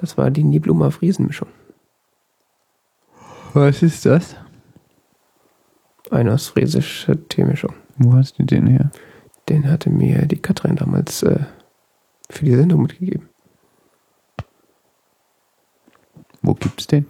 Das 0.00 0.16
war 0.18 0.30
die 0.30 0.44
Niblumer 0.44 0.90
Friesenmischung. 0.90 1.48
Was 3.54 3.82
ist 3.82 4.04
das? 4.06 4.36
Eine 6.10 6.32
ostfriesische 6.32 7.28
Teemischung. 7.28 7.74
Wo 7.96 8.14
hast 8.14 8.38
du 8.38 8.44
den 8.44 8.66
her? 8.66 8.90
Den 9.48 9.70
hatte 9.70 9.90
mir 9.90 10.26
die 10.26 10.36
Katrin 10.40 10.76
damals 10.76 11.22
äh, 11.22 11.40
für 12.30 12.44
die 12.44 12.54
Sendung 12.54 12.82
mitgegeben. 12.82 13.28
Wo 16.42 16.54
gibt's 16.54 16.86
den? 16.86 17.06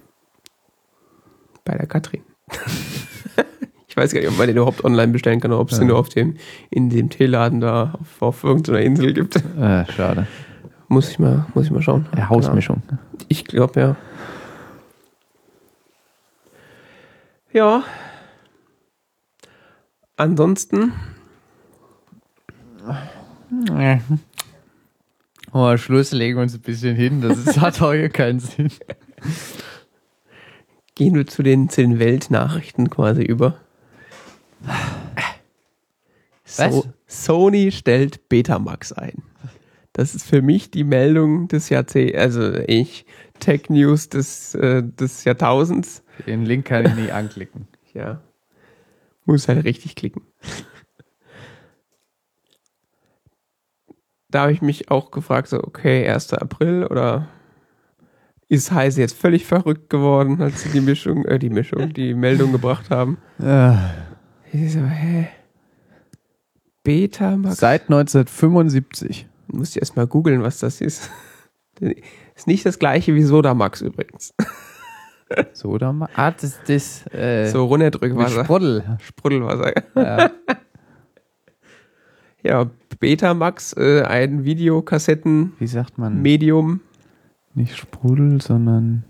Bei 1.65 1.77
der 1.77 1.87
Katrin. 1.87 2.23
ich 3.89 3.97
weiß 3.97 4.13
gar 4.13 4.21
nicht, 4.21 4.31
ob 4.31 4.39
man 4.39 4.47
den 4.47 4.57
überhaupt 4.57 4.85
online 4.85 5.13
bestellen 5.13 5.41
kann 5.41 5.53
oder 5.53 5.61
ob 5.61 5.69
es 5.71 5.75
Ja. 5.77 5.81
den 5.81 5.89
nur 5.89 5.99
auf 5.99 6.09
dem, 6.09 6.37
in 6.71 6.89
dem 6.89 7.11
Teeladen 7.11 7.61
da 7.61 7.95
auf, 8.01 8.23
auf 8.23 8.45
irgendeiner 8.45 8.81
Insel 8.81 9.13
gibt. 9.13 9.37
Äh, 9.37 9.85
schade. 9.93 10.27
Muss 10.89 11.11
ich 11.11 11.19
mal, 11.19 11.45
muss 11.55 11.67
ich 11.67 11.71
mal 11.71 11.83
schauen. 11.83 12.07
Ja, 12.17 12.29
Hausmischung. 12.31 12.83
Ich 13.29 13.45
glaube, 13.45 13.81
ja. 13.81 13.97
Ja. 17.53 17.83
Ansonsten, 20.17 20.93
Oh, 25.53 25.77
Schluss, 25.77 26.13
legen 26.13 26.37
wir 26.37 26.43
uns 26.43 26.55
ein 26.55 26.61
bisschen 26.61 26.95
hin. 26.95 27.21
Das 27.21 27.39
ist, 27.39 27.61
hat 27.61 27.79
hier 27.93 28.09
keinen 28.09 28.41
Sinn. 28.41 28.71
gehen 30.95 31.15
wir 31.15 31.27
zu 31.27 31.43
den, 31.43 31.69
zu 31.69 31.81
den 31.81 31.99
Weltnachrichten 31.99 32.91
quasi 32.91 33.23
über. 33.23 33.59
Was? 36.57 36.75
So, 36.75 36.85
Sony 37.07 37.73
stellt 37.73 38.29
Betamax 38.29 38.93
ein. 38.93 39.23
Das 39.93 40.15
ist 40.15 40.27
für 40.27 40.43
mich 40.43 40.71
die 40.71 40.85
Meldung 40.85 41.49
des 41.49 41.71
Jahrzehnts, 41.71 42.17
also 42.17 42.55
ich, 42.67 43.05
Tech 43.41 43.69
News 43.69 44.09
des, 44.09 44.55
äh, 44.55 44.83
des 44.83 45.25
Jahrtausends. 45.25 46.03
Den 46.27 46.45
Link 46.45 46.67
kann 46.67 46.87
ich 46.87 46.95
nie 46.95 47.11
anklicken. 47.11 47.67
Ja. 47.95 48.21
Muss 49.25 49.49
halt 49.49 49.65
richtig 49.65 49.95
klicken. 49.95 50.23
Da 54.31 54.43
habe 54.43 54.53
ich 54.53 54.61
mich 54.63 54.91
auch 54.91 55.11
gefragt, 55.11 55.49
so, 55.49 55.59
okay, 55.63 56.07
1. 56.09 56.35
April 56.35 56.87
oder 56.87 57.29
ist 58.49 58.73
Heise 58.73 59.01
jetzt 59.01 59.17
völlig 59.17 59.47
verrückt 59.47 59.89
geworden, 59.91 60.41
als 60.43 60.63
sie 60.63 60.69
die 60.71 60.81
Mischung, 60.81 61.25
äh, 61.27 61.39
die 61.39 61.51
Mischung, 61.51 61.93
die 61.95 62.15
Meldung 62.15 62.53
gebracht 62.53 62.91
haben. 62.91 63.19
Äh, 63.43 63.73
Ich 64.53 64.73
so, 64.73 64.81
hä? 64.81 65.29
Betamax? 66.83 67.57
Seit 67.59 67.83
1975. 67.91 69.27
Muss 69.49 69.71
ich 69.71 69.79
erstmal 69.81 70.07
googeln, 70.07 70.43
was 70.43 70.59
das 70.59 70.81
ist. 70.81 71.11
Ist 71.81 72.47
nicht 72.47 72.65
das 72.67 72.79
gleiche 72.79 73.15
wie 73.15 73.23
Sodamax 73.23 73.81
übrigens. 73.83 74.35
So, 75.53 75.77
da 75.77 75.93
mal. 75.93 76.09
Ah, 76.15 76.31
das, 76.31 76.59
das, 76.67 77.07
äh, 77.13 77.51
So 77.51 77.67
Runnerdrückwasser. 77.67 78.45
Sprudel. 78.45 78.99
Sprudelwasser. 79.01 79.73
Ja. 79.95 80.31
Ja, 82.49 82.71
Betamax, 82.99 83.75
äh, 83.75 84.05
ein 84.05 84.43
Videokassetten 84.43 85.53
Wie 85.59 85.67
sagt 85.67 85.99
man? 85.99 86.23
Medium. 86.23 86.81
Nicht 87.53 87.77
Sprudel, 87.77 88.41
sondern. 88.41 89.05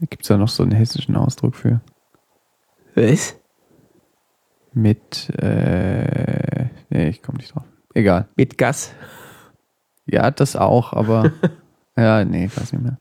Gibt 0.00 0.22
es 0.22 0.28
da 0.28 0.36
noch 0.36 0.48
so 0.48 0.64
einen 0.64 0.72
hessischen 0.72 1.14
Ausdruck 1.14 1.54
für? 1.54 1.80
Was? 2.96 3.38
Mit, 4.72 5.30
äh, 5.38 6.70
nee, 6.88 7.10
ich 7.10 7.22
komme 7.22 7.38
nicht 7.38 7.54
drauf. 7.54 7.66
Egal. 7.94 8.26
Mit 8.34 8.58
Gas. 8.58 8.92
Ja, 10.06 10.32
das 10.32 10.56
auch, 10.56 10.92
aber, 10.92 11.30
ja, 11.96 12.24
nee, 12.24 12.46
ich 12.46 12.60
weiß 12.60 12.72
nicht 12.72 12.82
mehr. 12.82 12.98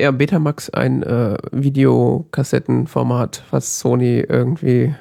Ja, 0.00 0.10
Betamax, 0.10 0.70
ein 0.70 1.04
äh, 1.04 1.36
Videokassettenformat, 1.52 3.44
was 3.52 3.78
Sony 3.78 4.18
irgendwie 4.18 4.96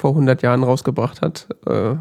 vor 0.00 0.10
100 0.10 0.42
Jahren 0.42 0.62
rausgebracht 0.64 1.20
hat, 1.20 1.46
äh, 1.66 1.94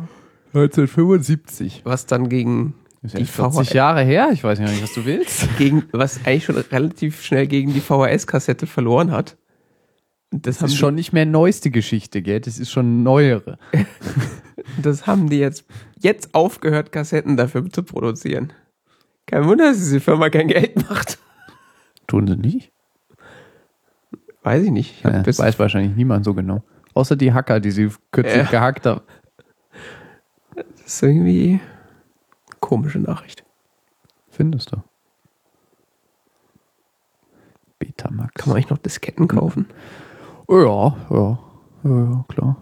1975. 0.53 1.82
was 1.84 2.06
dann 2.06 2.29
gegen 2.29 2.75
Das 3.01 3.12
Die 3.13 3.22
ist 3.24 3.32
40 3.32 3.68
VHS. 3.68 3.74
Jahre 3.74 4.01
her, 4.03 4.29
ich 4.32 4.44
weiß 4.44 4.60
nicht, 4.60 4.82
was 4.82 4.94
du 4.94 5.06
willst. 5.06 5.48
gegen, 5.58 5.84
was 5.91 6.25
eigentlich 6.25 6.46
schon 6.46 6.56
relativ 6.58 7.22
schnell 7.22 7.48
gegen 7.48 7.74
die 7.74 7.82
VHS-Kassette 7.82 8.65
verloren 8.68 9.12
hat. 9.12 9.38
Das, 10.32 10.60
Das 10.60 10.72
ist 10.72 10.77
schon 10.77 10.96
nicht 10.96 11.12
mehr 11.12 11.25
neueste 11.25 11.72
Geschichte, 11.72 12.22
gell? 12.22 12.39
Das 12.39 12.58
ist 12.60 12.72
schon 12.72 13.03
neuere. 13.03 13.58
die, 13.74 13.86
das 14.82 15.06
haben 15.08 15.29
die 15.29 15.39
jetzt, 15.39 15.65
jetzt 16.00 16.34
aufgehört, 16.36 16.91
Kassetten 16.91 17.36
dafür 17.36 17.70
zu 17.70 17.84
produzieren. 17.84 18.53
Kein 19.25 19.46
Wunder, 19.46 19.65
dass 19.70 19.77
diese 19.77 20.00
Firma 20.00 20.29
kein 20.29 20.48
Geld 20.48 20.89
macht. 20.89 21.20
Tun 22.08 22.27
sie 22.27 22.36
nicht? 22.38 22.72
Weiß 24.44 24.63
ich 24.63 24.72
nicht. 24.72 24.96
Ich 24.98 25.03
Ja, 25.03 25.25
weiß 25.25 25.60
wahrscheinlich 25.60 25.96
niemand 25.96 26.25
so 26.25 26.34
genau. 26.34 26.63
Außer 27.00 27.15
die 27.15 27.32
Hacker, 27.34 27.62
die 27.62 27.72
sie 27.72 27.89
kürzlich 28.12 28.44
Ja. 28.44 28.50
gehackt 28.51 28.86
haben. 28.86 29.00
das 30.53 30.65
ist 30.86 31.01
irgendwie 31.01 31.62
eine 31.62 32.60
komische 32.60 33.00
Nachricht. 33.00 33.46
Findest 34.27 34.74
du? 34.74 34.84
Betamax. 37.79 38.34
Kann 38.34 38.50
man 38.50 38.58
eigentlich 38.58 38.70
noch 38.70 38.79
Disketten 38.79 39.29
kaufen? 39.29 39.68
Oh, 40.48 40.60
ja, 40.60 40.98
ja, 41.10 41.39
ja, 41.86 42.25
klar. 42.27 42.58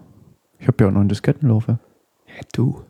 Ich 0.60 0.68
habe 0.68 0.84
ja 0.84 0.88
auch 0.88 0.92
noch 0.92 1.00
einen 1.00 1.08
Diskettenlaufwerk. 1.08 1.80
Ja, 2.28 2.34
du. 2.52 2.84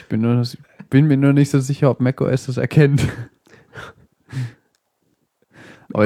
Ich 0.00 0.06
bin, 0.08 0.22
nur, 0.22 0.42
bin 0.88 1.06
mir 1.06 1.16
nur 1.16 1.32
nicht 1.34 1.50
so 1.50 1.60
sicher, 1.60 1.88
ob 1.88 2.00
macOS 2.00 2.46
das 2.46 2.56
erkennt. 2.56 3.06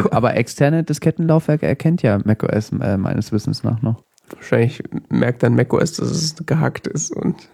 Aber, 0.01 0.13
aber 0.13 0.37
externe 0.37 0.85
Diskettenlaufwerke 0.85 1.67
erkennt 1.67 2.03
ja 2.03 2.19
macOS 2.25 2.73
äh, 2.73 2.97
meines 2.97 3.33
Wissens 3.33 3.63
nach 3.63 3.83
noch. 3.83 4.03
Wahrscheinlich 4.31 4.83
merkt 5.11 5.43
dann 5.43 5.55
macOS, 5.55 5.95
dass 5.95 6.11
es 6.11 6.35
gehackt 6.47 6.87
ist 6.87 7.11
und 7.11 7.49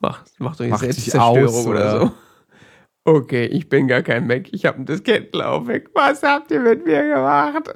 macht, 0.00 0.40
macht 0.40 0.60
euch 0.60 0.74
Selbstzerstörung 0.74 1.44
aus, 1.46 1.66
oder, 1.66 1.70
oder? 1.70 2.00
so. 2.06 2.12
Okay, 3.06 3.44
ich 3.44 3.68
bin 3.68 3.86
gar 3.86 4.02
kein 4.02 4.26
Mac, 4.26 4.52
ich 4.52 4.64
habe 4.64 4.78
ein 4.78 4.86
Diskettenlaufwerk. 4.86 5.90
Was 5.94 6.22
habt 6.22 6.50
ihr 6.50 6.60
mit 6.60 6.86
mir 6.86 7.06
gemacht? 7.06 7.70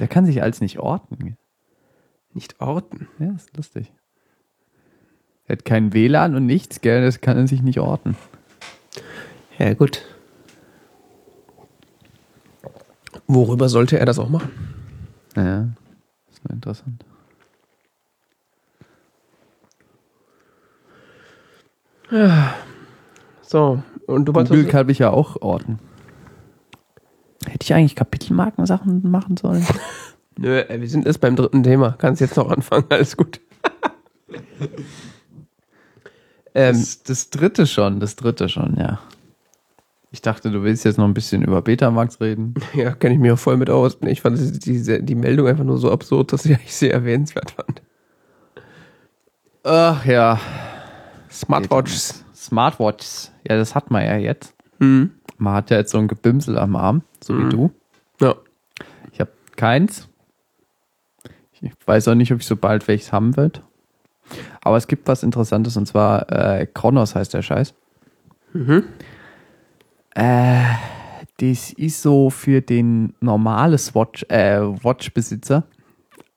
Der 0.00 0.08
kann 0.08 0.26
sich 0.26 0.42
als 0.42 0.60
nicht 0.60 0.80
orten. 0.80 1.36
Nicht 2.34 2.60
orten. 2.60 3.08
Ja, 3.20 3.32
ist 3.36 3.56
lustig. 3.56 3.92
Er 5.44 5.52
hat 5.52 5.64
kein 5.64 5.92
WLAN 5.92 6.34
und 6.34 6.44
nichts, 6.44 6.80
gell? 6.80 7.02
Das 7.02 7.20
kann 7.20 7.36
er 7.36 7.46
sich 7.46 7.62
nicht 7.62 7.78
orten. 7.78 8.16
Ja, 9.58 9.74
gut. 9.74 10.02
Worüber 13.26 13.68
sollte 13.68 13.98
er 13.98 14.06
das 14.06 14.18
auch 14.18 14.28
machen? 14.28 14.50
Ja, 15.36 15.68
ist 16.30 16.44
nur 16.44 16.52
interessant. 16.54 17.04
So, 23.42 23.82
und 24.06 24.26
du 24.26 24.34
wolltest. 24.34 24.52
Google 24.52 24.66
kann 24.70 24.86
mich 24.86 24.98
ja 24.98 25.10
auch 25.10 25.40
orten. 25.42 25.78
Hätte 27.46 27.64
ich 27.64 27.74
eigentlich 27.74 27.96
Kapitelmarken-Sachen 27.96 29.08
machen 29.10 29.36
sollen? 29.36 29.66
Nö, 30.38 30.60
ey, 30.60 30.80
wir 30.80 30.88
sind 30.88 31.06
erst 31.06 31.20
beim 31.20 31.36
dritten 31.36 31.62
Thema. 31.62 31.94
Kannst 31.98 32.20
jetzt 32.20 32.36
noch 32.36 32.50
anfangen, 32.50 32.84
alles 32.90 33.16
gut. 33.16 33.40
ähm, 36.54 36.74
Das, 36.74 37.02
das 37.02 37.30
dritte 37.30 37.66
schon, 37.66 38.00
das 38.00 38.16
dritte 38.16 38.48
schon, 38.48 38.76
ja. 38.78 38.98
Ich 40.16 40.22
dachte, 40.22 40.50
du 40.50 40.62
willst 40.62 40.86
jetzt 40.86 40.96
noch 40.96 41.04
ein 41.04 41.12
bisschen 41.12 41.42
über 41.42 41.60
Betamax 41.60 42.22
reden. 42.22 42.54
ja, 42.74 42.92
kenne 42.92 43.16
ich 43.16 43.20
mich 43.20 43.30
auch 43.32 43.38
voll 43.38 43.58
mit 43.58 43.68
aus. 43.68 43.98
Ich 44.00 44.22
fand 44.22 44.38
die, 44.64 45.02
die, 45.04 45.14
Meldung 45.14 45.46
einfach 45.46 45.62
nur 45.62 45.76
so 45.76 45.92
absurd, 45.92 46.32
dass 46.32 46.46
ich 46.46 46.74
sehr 46.74 46.94
erwähnenswert 46.94 47.50
fand. 47.50 47.82
Ach 49.62 50.02
ja. 50.06 50.40
Smartwatches. 51.30 52.24
Smartwatches. 52.34 53.30
Ja, 53.46 53.58
das 53.58 53.74
hat 53.74 53.90
man 53.90 54.06
ja 54.06 54.16
jetzt. 54.16 54.54
Mhm. 54.78 55.10
Man 55.36 55.52
hat 55.52 55.68
ja 55.68 55.76
jetzt 55.76 55.90
so 55.90 55.98
ein 55.98 56.08
Gebimsel 56.08 56.56
am 56.56 56.76
Arm, 56.76 57.02
so 57.22 57.34
Mhm. 57.34 57.44
wie 57.44 57.50
du. 57.50 57.70
Ja. 58.22 58.36
Ich 59.12 59.20
habe 59.20 59.32
keins. 59.56 60.08
Ich 61.60 61.72
weiß 61.84 62.08
auch 62.08 62.14
nicht, 62.14 62.32
ob 62.32 62.40
ich 62.40 62.46
so 62.46 62.56
bald 62.56 62.88
welches 62.88 63.12
haben 63.12 63.36
wird. 63.36 63.60
Aber 64.62 64.78
es 64.78 64.86
gibt 64.86 65.08
was 65.08 65.22
Interessantes 65.22 65.76
und 65.76 65.84
zwar 65.84 66.32
äh, 66.32 66.66
Kronos 66.72 67.14
heißt 67.14 67.34
der 67.34 67.42
Scheiß. 67.42 67.74
Mhm. 68.54 68.84
Äh, 70.16 70.62
das 71.38 71.72
ist 71.72 72.00
so 72.02 72.30
für 72.30 72.62
den 72.62 73.12
normales 73.20 73.94
Watch, 73.94 74.24
äh, 74.30 74.60
Watch-Besitzer. 74.60 75.64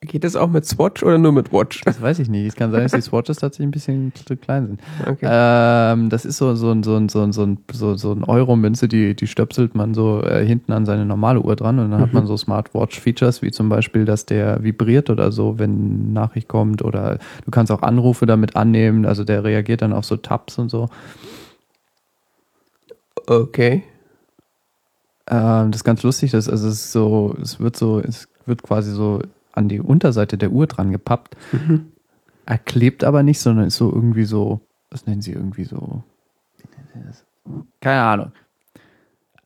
Geht 0.01 0.23
das 0.23 0.37
auch 0.37 0.49
mit 0.49 0.65
Swatch 0.65 1.03
oder 1.03 1.17
nur 1.17 1.33
mit 1.33 1.51
Watch? 1.51 1.81
Das 1.83 2.01
weiß 2.01 2.19
ich 2.19 2.29
nicht. 2.29 2.47
Es 2.47 2.55
kann 2.55 2.71
sein, 2.71 2.83
dass 2.83 2.93
die 2.93 3.01
Swatches 3.01 3.37
tatsächlich 3.37 3.67
ein 3.67 3.71
bisschen 3.71 4.13
zu 4.15 4.37
klein 4.37 4.67
sind. 4.67 4.81
Okay. 5.05 5.27
Ähm, 5.29 6.09
das 6.09 6.23
ist 6.23 6.37
so, 6.37 6.55
so, 6.55 6.71
ein- 6.71 6.83
so, 6.83 6.95
ein- 6.95 7.09
so, 7.09 7.21
ein- 7.21 7.33
so, 7.33 7.43
ein- 7.43 7.57
so, 7.73 7.95
so 7.97 8.13
ein 8.13 8.23
Euro-Münze, 8.23 8.87
die, 8.87 9.13
die 9.13 9.27
stöpselt 9.27 9.75
man 9.75 9.93
so 9.93 10.21
äh, 10.23 10.45
hinten 10.45 10.71
an 10.71 10.85
seine 10.85 11.05
normale 11.05 11.41
Uhr 11.41 11.57
dran 11.57 11.79
und 11.79 11.91
dann 11.91 11.99
hat 11.99 12.13
man 12.13 12.27
so 12.27 12.37
Smartwatch-Features, 12.37 13.41
wie 13.41 13.51
zum 13.51 13.67
Beispiel, 13.67 14.05
dass 14.05 14.25
der 14.25 14.63
vibriert 14.63 15.09
oder 15.09 15.33
so, 15.33 15.59
wenn 15.59 16.13
Nachricht 16.13 16.47
kommt 16.47 16.81
oder 16.81 17.17
du 17.43 17.51
kannst 17.51 17.69
auch 17.69 17.81
Anrufe 17.81 18.25
damit 18.25 18.55
annehmen, 18.55 19.05
also 19.05 19.25
der 19.25 19.43
reagiert 19.43 19.81
dann 19.81 19.91
auf 19.91 20.05
so 20.05 20.15
Tabs 20.15 20.57
und 20.59 20.69
so. 20.69 20.87
Okay. 23.29 23.83
Ähm, 25.27 25.69
das 25.69 25.81
ist 25.81 25.83
ganz 25.83 26.01
lustig, 26.01 26.31
das, 26.31 26.49
also 26.49 26.67
es 26.67 26.73
ist 26.73 26.91
so, 26.91 27.35
es 27.39 27.59
wird 27.59 27.77
so, 27.77 27.99
es 27.99 28.27
wird 28.47 28.63
quasi 28.63 28.91
so 28.91 29.21
an 29.51 29.69
die 29.69 29.79
Unterseite 29.79 30.35
der 30.35 30.51
Uhr 30.51 30.65
dran 30.65 30.91
gepappt. 30.91 31.37
Mhm. 31.51 31.91
Er 32.47 32.57
klebt 32.57 33.03
aber 33.03 33.21
nicht, 33.21 33.39
sondern 33.39 33.67
ist 33.67 33.77
so 33.77 33.93
irgendwie 33.93 34.25
so, 34.25 34.61
was 34.89 35.05
nennen 35.05 35.21
sie 35.21 35.33
irgendwie 35.33 35.65
so? 35.65 36.03
Keine 37.81 38.01
Ahnung. 38.01 38.31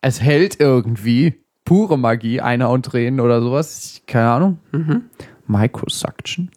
Es 0.00 0.22
hält 0.22 0.60
irgendwie 0.60 1.34
pure 1.66 1.98
Magie, 1.98 2.40
einer 2.40 2.70
und 2.70 2.86
Tränen 2.86 3.20
oder 3.20 3.42
sowas. 3.42 4.00
Keine 4.06 4.30
Ahnung. 4.30 4.58
Mhm. 4.72 5.10
Microsuction. 5.46 6.50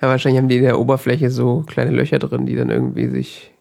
Ja, 0.00 0.08
wahrscheinlich 0.08 0.40
haben 0.40 0.48
die 0.48 0.58
in 0.58 0.62
der 0.62 0.78
Oberfläche 0.78 1.30
so 1.30 1.64
kleine 1.66 1.90
Löcher 1.90 2.20
drin, 2.20 2.46
die 2.46 2.54
dann 2.54 2.70
irgendwie 2.70 3.08
sich 3.08 3.52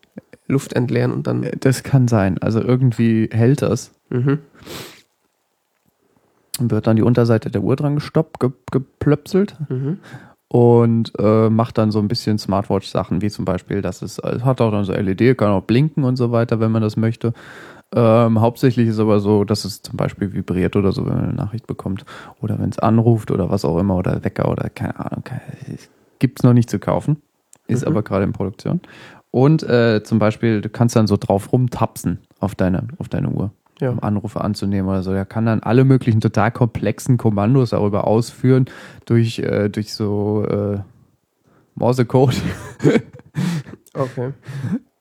Luft 0.48 0.74
entleeren 0.74 1.12
und 1.12 1.28
dann. 1.28 1.46
Das 1.60 1.84
kann 1.84 2.08
sein. 2.08 2.38
Also 2.40 2.62
irgendwie 2.62 3.30
hält 3.32 3.62
das. 3.62 3.92
Mhm. 4.10 4.40
Und 6.60 6.72
wird 6.72 6.88
dann 6.88 6.96
die 6.96 7.02
Unterseite 7.02 7.52
der 7.52 7.62
Uhr 7.64 7.76
dran 7.76 7.96
gestoppt, 7.96 8.40
ge 8.40 8.52
geplöpselt. 8.72 9.58
Mhm. 9.70 10.00
und 10.48 11.12
äh, 11.18 11.50
macht 11.50 11.78
dann 11.78 11.92
so 11.92 12.00
ein 12.00 12.08
bisschen 12.08 12.38
Smartwatch-Sachen, 12.38 13.22
wie 13.22 13.30
zum 13.30 13.44
Beispiel, 13.44 13.82
dass 13.82 14.02
es, 14.02 14.20
es 14.20 14.46
hat 14.46 14.62
auch 14.62 14.72
dann 14.72 14.86
so 14.86 14.94
LED, 14.94 15.38
kann 15.38 15.50
auch 15.50 15.64
blinken 15.64 16.04
und 16.06 16.16
so 16.16 16.32
weiter, 16.32 16.60
wenn 16.60 16.72
man 16.72 16.82
das 16.84 16.96
möchte. 16.96 17.34
Ähm, 17.94 18.40
hauptsächlich 18.40 18.88
ist 18.88 19.00
aber 19.00 19.20
so, 19.20 19.44
dass 19.44 19.66
es 19.66 19.82
zum 19.82 19.98
Beispiel 19.98 20.34
vibriert 20.34 20.76
oder 20.76 20.92
so, 20.92 21.06
wenn 21.06 21.14
man 21.16 21.24
eine 21.26 21.34
Nachricht 21.34 21.68
bekommt 21.68 22.06
oder 22.42 22.58
wenn 22.60 22.70
es 22.70 22.80
anruft 22.80 23.32
oder 23.32 23.50
was 23.50 23.66
auch 23.66 23.78
immer 23.80 23.96
oder 23.96 24.24
Wecker 24.24 24.50
oder 24.50 24.70
keine 24.70 24.98
Ahnung, 25.00 25.24
gibt 26.20 26.40
es 26.40 26.44
noch 26.44 26.54
nicht 26.54 26.70
zu 26.70 26.80
kaufen, 26.80 27.18
ist 27.68 27.82
Mhm. 27.82 27.88
aber 27.92 28.04
gerade 28.04 28.24
in 28.24 28.32
Produktion. 28.32 28.80
Und 29.36 29.64
äh, 29.64 30.02
zum 30.02 30.18
Beispiel, 30.18 30.62
du 30.62 30.70
kannst 30.70 30.96
dann 30.96 31.08
so 31.08 31.18
drauf 31.18 31.52
rumtapsen 31.52 32.20
auf 32.40 32.56
deine, 32.56 32.88
auf 33.00 33.10
deine 33.10 33.28
Uhr 33.28 33.52
Ja. 33.82 33.90
um 33.90 34.02
Anrufe 34.02 34.40
anzunehmen 34.40 34.88
oder 34.90 35.04
so. 35.04 35.12
Er 35.12 35.26
kann 35.26 35.46
dann 35.46 35.60
alle 35.62 35.84
möglichen 35.84 36.22
total 36.22 36.52
komplexen 36.52 37.18
Kommandos 37.18 37.72
darüber 37.72 38.08
ausführen 38.08 38.64
durch, 39.06 39.40
äh, 39.40 39.68
durch 39.68 39.94
so 39.94 40.46
äh, 40.48 40.80
Morsecode. 41.76 42.42
Okay. 43.94 44.32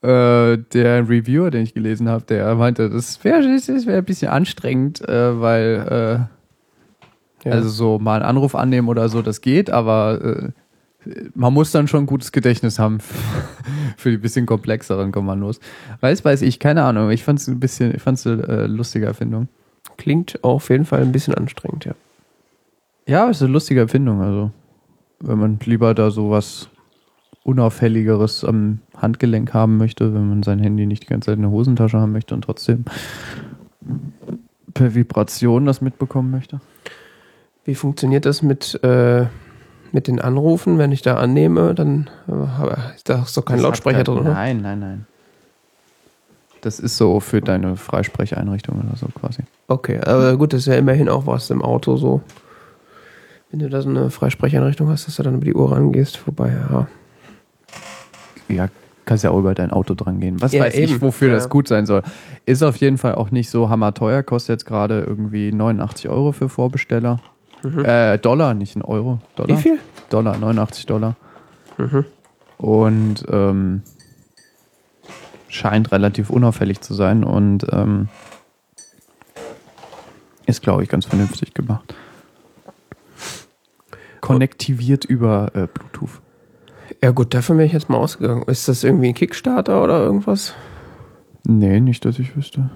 äh, 0.03 0.59
der 0.73 1.09
Reviewer, 1.09 1.51
den 1.53 1.63
ich 1.63 1.75
gelesen 1.75 2.09
habe, 2.09 2.25
der 2.25 2.55
meinte, 2.57 2.91
das 2.91 3.23
wäre 3.23 3.43
das 3.43 3.87
wär 3.87 3.99
ein 3.99 4.05
bisschen 4.05 4.31
anstrengend, 4.31 5.01
äh, 5.09 5.41
weil 5.41 6.29
äh, 7.45 7.49
Ja. 7.49 7.53
also 7.57 7.69
so 7.69 7.99
mal 8.01 8.17
einen 8.17 8.25
Anruf 8.25 8.55
annehmen 8.57 8.89
oder 8.89 9.09
so, 9.09 9.23
das 9.23 9.41
geht, 9.41 9.71
aber 9.71 10.21
äh, 10.25 10.49
man 11.35 11.53
muss 11.53 11.71
dann 11.73 11.89
schon 11.89 12.05
ein 12.05 12.07
gutes 12.07 12.33
Gedächtnis 12.33 12.79
haben 12.79 12.99
für 13.97 14.11
die 14.11 14.17
bisschen 14.17 14.47
komplexeren 14.47 15.13
Kommandos. 15.13 15.61
Weiß, 16.01 16.25
weiß 16.25 16.43
ich, 16.43 16.59
keine 16.59 16.85
Ahnung. 16.85 17.11
Ich 17.11 17.25
fand 17.25 17.39
es 17.39 17.49
ein 17.49 17.61
bisschen, 17.61 17.95
ich 17.95 18.03
fand 18.03 18.19
es 18.19 18.27
eine 18.27 18.43
äh, 18.43 18.67
lustige 18.67 19.07
Erfindung. 19.07 19.49
Klingt 19.97 20.43
auf 20.43 20.71
jeden 20.71 20.85
Fall 20.85 21.03
ein 21.03 21.13
bisschen 21.13 21.35
anstrengend, 21.35 21.85
ja. 21.85 21.95
Ja, 23.07 23.29
ist 23.29 23.43
eine 23.43 23.53
lustige 23.53 23.81
Erfindung. 23.81 24.23
Also, 24.23 24.51
wenn 25.21 25.39
man 25.39 25.59
lieber 25.65 25.95
da 25.95 26.11
so 26.11 26.31
was 26.31 26.69
Unauffälligeres 27.45 28.45
am 28.45 28.81
Handgelenk 28.97 29.53
haben 29.53 29.77
möchte, 29.77 30.15
wenn 30.15 30.29
man 30.29 30.43
sein 30.43 30.59
Handy 30.59 30.87
nicht 30.87 31.03
die 31.03 31.09
ganze 31.09 31.27
Zeit 31.27 31.37
in 31.37 31.43
der 31.43 31.51
Hosentasche 31.51 32.01
haben 32.01 32.13
möchte 32.13 32.35
und 32.35 32.43
trotzdem 32.43 32.87
per 34.73 34.95
Vibration 34.95 35.67
das 35.67 35.83
mitbekommen 35.83 36.31
möchte. 36.31 36.61
Wie 37.65 37.75
funktioniert 37.75 38.25
das 38.25 38.43
mit, 38.43 38.83
äh, 38.83 39.27
mit 39.95 40.09
den 40.09 40.21
Anrufen? 40.21 40.77
Wenn 40.77 40.93
ich 40.93 41.01
da 41.03 41.17
annehme, 41.17 41.75
dann 41.75 42.11
äh, 42.29 42.95
ist 42.97 43.09
da 43.09 43.23
ist 43.23 43.37
doch 43.37 43.45
kein 43.45 43.57
Das 43.57 43.63
Lautsprecher 43.63 44.05
drin? 44.05 44.25
Nein, 44.25 44.61
nein, 44.61 44.81
nein. 44.81 45.07
Das 46.61 46.81
ist 46.81 46.97
so 46.97 47.21
für 47.21 47.41
deine 47.41 47.77
Freisprecheinrichtung 47.77 48.81
oder 48.87 48.97
so 48.97 49.07
quasi. 49.19 49.43
Okay, 49.69 50.01
aber 50.01 50.37
gut, 50.37 50.53
das 50.53 50.61
ist 50.61 50.67
ja 50.67 50.75
immerhin 50.75 51.09
auch 51.09 51.27
was 51.27 51.51
im 51.51 51.63
Auto 51.63 51.97
so. 51.97 52.23
Wenn 53.51 53.61
du 53.61 53.69
da 53.69 53.83
so 53.83 53.89
eine 53.89 54.11
Freisprecheinrichtung 54.11 54.89
hast, 54.89 55.07
dass 55.07 55.17
du 55.17 55.23
dann 55.23 55.35
über 55.37 55.45
die 55.45 55.55
Uhr 55.55 55.71
rangehst, 55.71 56.27
wobei, 56.27 56.49
ja. 56.51 56.87
Ja, 58.49 58.69
kannst 59.05 59.25
ja 59.25 59.31
auch 59.31 59.39
über 59.39 59.55
dein 59.55 59.71
Auto 59.71 59.95
dran 59.95 60.19
gehen. 60.21 60.41
Was 60.41 60.53
Ja, 60.53 60.63
weiß 60.65 60.75
ich, 60.75 60.91
eben. 60.93 61.01
wofür 61.03 61.29
Ja. 61.29 61.35
das 61.35 61.49
gut 61.49 61.69
sein 61.69 61.87
soll. 61.87 62.03
Ist 62.47 62.63
auf 62.63 62.77
jeden 62.77 62.99
Fall 62.99 63.15
auch 63.15 63.31
nicht 63.31 63.51
so 63.51 63.69
hammerteuer, 63.69 64.23
kostet 64.23 64.55
jetzt 64.55 64.65
gerade 64.67 65.01
irgendwie 65.01 65.53
89 65.53 66.09
Euro 66.09 66.33
für 66.33 66.49
Vorbesteller. 66.49 67.21
Mhm. 67.65 67.85
Äh, 67.85 68.19
Dollar, 68.19 68.55
nicht 68.55 68.77
in 68.77 68.83
Euro. 68.83 69.21
Dollar? 69.37 69.57
Wie 69.57 69.61
viel? 69.61 69.79
Dollar, 70.11 70.37
89 70.37 70.87
Dollar. 70.87 71.17
Mhm. 71.79 72.05
Und 72.59 73.25
ähm, 73.31 73.83
scheint 75.49 75.93
relativ 75.93 76.31
unauffällig 76.31 76.81
zu 76.81 76.95
sein 76.95 77.25
und 77.25 77.67
ähm, 77.73 78.09
ist, 80.47 80.63
glaube 80.63 80.83
ich, 80.83 80.89
ganz 80.89 81.07
vernünftig 81.07 81.55
gemacht. 81.55 81.95
Konnektiviert 84.21 85.05
über 85.05 85.51
äh, 85.55 85.67
Bluetooth. 85.67 86.21
Ja 87.03 87.11
gut, 87.11 87.35
davon 87.35 87.57
bin 87.57 87.67
ich 87.67 87.73
jetzt 87.73 87.89
mal 87.89 87.97
ausgegangen. 87.97 88.43
Ist 88.45 88.69
das 88.69 88.85
irgendwie 88.85 89.09
ein 89.09 89.15
Kickstarter 89.15 89.83
oder 89.83 89.99
irgendwas? 89.99 90.55
Nee, 91.47 91.81
nicht, 91.81 92.05
dass 92.05 92.19
ich 92.19 92.37
wüsste. 92.37 92.71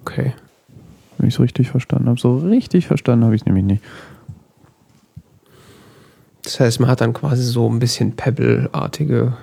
Okay. 0.00 0.34
Wenn 1.18 1.28
ich 1.28 1.34
es 1.34 1.40
richtig 1.40 1.70
verstanden 1.70 2.08
habe. 2.08 2.20
So 2.20 2.38
richtig 2.38 2.86
verstanden 2.86 3.24
habe 3.24 3.34
ich 3.34 3.42
es 3.42 3.46
nämlich 3.46 3.64
nicht. 3.64 3.82
Das 6.42 6.60
heißt, 6.60 6.80
man 6.80 6.90
hat 6.90 7.00
dann 7.00 7.14
quasi 7.14 7.42
so 7.42 7.68
ein 7.68 7.78
bisschen 7.78 8.16
Pebble-artige. 8.16 9.34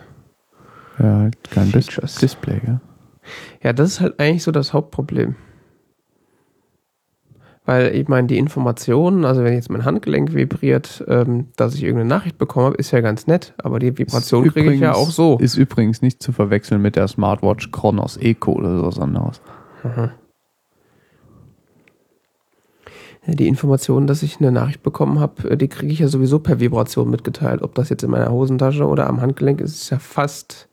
Ja, 0.99 1.15
halt 1.15 1.49
kein 1.49 1.67
Features. 1.67 2.15
Display, 2.15 2.59
gell? 2.59 2.79
Ja, 3.63 3.73
das 3.73 3.89
ist 3.89 4.01
halt 4.01 4.19
eigentlich 4.19 4.43
so 4.43 4.51
das 4.51 4.73
Hauptproblem. 4.73 5.35
Weil 7.65 7.95
ich 7.95 8.07
meine, 8.07 8.27
die 8.27 8.37
Informationen, 8.37 9.23
also 9.23 9.43
wenn 9.43 9.53
jetzt 9.53 9.69
mein 9.69 9.85
Handgelenk 9.85 10.33
vibriert, 10.33 11.03
ähm, 11.07 11.47
dass 11.55 11.75
ich 11.75 11.83
irgendeine 11.83 12.09
Nachricht 12.09 12.37
bekommen 12.37 12.65
habe, 12.65 12.75
ist 12.77 12.91
ja 12.91 13.01
ganz 13.01 13.27
nett, 13.27 13.53
aber 13.59 13.79
die 13.79 13.97
Vibration 13.97 14.47
kriege 14.49 14.73
ich 14.73 14.81
ja 14.81 14.93
auch 14.93 15.11
so. 15.11 15.37
Ist 15.37 15.57
übrigens 15.57 16.01
nicht 16.01 16.23
zu 16.23 16.31
verwechseln 16.31 16.81
mit 16.81 16.95
der 16.95 17.07
Smartwatch 17.07 17.71
Chronos 17.71 18.17
Eco 18.17 18.53
oder 18.53 18.77
sowas 18.77 18.99
anderes. 18.99 19.41
Ja, 19.83 20.11
Die 23.27 23.47
Information, 23.47 24.07
dass 24.07 24.23
ich 24.23 24.39
eine 24.39 24.51
Nachricht 24.51 24.81
bekommen 24.81 25.19
habe, 25.19 25.51
äh, 25.51 25.57
die 25.57 25.67
kriege 25.67 25.93
ich 25.93 25.99
ja 25.99 26.07
sowieso 26.07 26.39
per 26.39 26.59
Vibration 26.59 27.09
mitgeteilt. 27.09 27.61
Ob 27.61 27.75
das 27.75 27.89
jetzt 27.89 28.03
in 28.03 28.09
meiner 28.09 28.31
Hosentasche 28.31 28.87
oder 28.87 29.07
am 29.07 29.21
Handgelenk 29.21 29.61
ist, 29.61 29.75
ist 29.75 29.89
ja 29.91 29.99
fast 29.99 30.67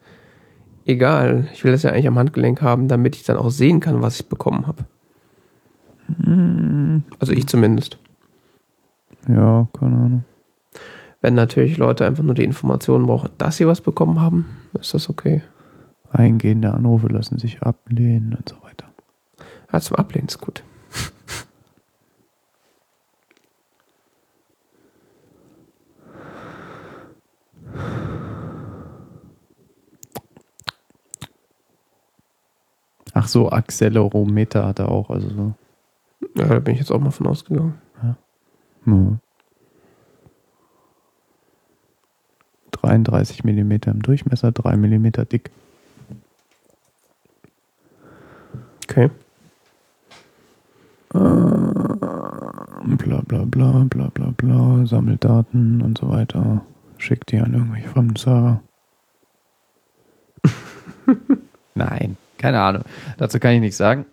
egal. 0.87 1.49
Ich 1.53 1.63
will 1.65 1.73
das 1.73 1.83
ja 1.83 1.91
eigentlich 1.91 2.09
am 2.09 2.19
Handgelenk 2.19 2.63
haben, 2.63 2.89
damit 2.89 3.17
ich 3.17 3.25
dann 3.25 3.37
auch 3.37 3.51
sehen 3.51 3.81
kann, 3.81 4.01
was 4.01 4.21
ich 4.21 4.29
bekommen 4.29 4.67
habe. 4.67 4.85
Also 7.19 7.33
ich 7.33 7.47
zumindest. 7.47 7.99
Ja, 9.29 9.69
keine 9.79 9.97
Ahnung. 9.97 10.25
Wenn 11.21 11.35
natürlich 11.35 11.77
Leute 11.77 12.07
einfach 12.07 12.23
nur 12.23 12.35
die 12.35 12.45
Informationen 12.45 13.07
brauchen, 13.07 13.31
dass 13.37 13.59
sie 13.59 13.67
was 13.67 13.83
bekommen 13.83 14.21
haben, 14.21 14.47
ist 14.81 14.95
das 14.95 15.11
okay. 15.11 15.43
Eingehende 16.11 16.73
Anrufe 16.73 17.09
lassen 17.09 17.39
sich 17.39 17.63
ablehnen 17.63 18.35
und 18.35 18.49
so 18.49 18.57
weiter. 18.63 18.87
Ja, 19.71 19.81
zum 19.81 19.97
Ablehnen 19.97 20.29
ist 20.29 20.41
gut. 20.41 20.63
Ach 33.19 33.27
so, 33.27 33.51
Accelerometer 33.51 34.65
hat 34.65 34.79
er 34.79 34.93
auch, 34.93 35.11
also 35.11 35.29
so. 35.29 35.55
Ja, 36.37 36.47
da 36.47 36.61
bin 36.61 36.75
ich 36.75 36.79
jetzt 36.79 36.93
auch 36.93 37.01
mal 37.01 37.11
von 37.11 37.27
ausgegangen. 37.27 37.75
Ja. 38.01 38.17
33 42.71 43.43
mm 43.43 43.73
im 43.87 44.03
Durchmesser, 44.03 44.53
3 44.53 44.77
mm 44.77 45.11
dick. 45.33 45.51
Okay. 48.85 49.11
Äh, 51.13 51.19
bla 51.19 53.23
bla 53.27 53.45
bla 53.47 53.85
bla 53.91 54.11
bla 54.15 54.33
bla, 54.37 54.87
sammelt 54.87 55.25
Daten 55.25 55.83
und 55.83 55.99
so 55.99 56.09
weiter. 56.09 56.65
Schickt 56.99 57.33
die 57.33 57.41
an 57.41 57.53
irgendwelche 57.53 57.89
fremden 57.89 58.15
Server. 58.15 58.63
Nein, 61.75 62.17
keine 62.39 62.61
Ahnung. 62.61 62.83
Dazu 63.19 63.39
kann 63.39 63.53
ich 63.53 63.61
nichts 63.61 63.77
sagen. 63.77 64.07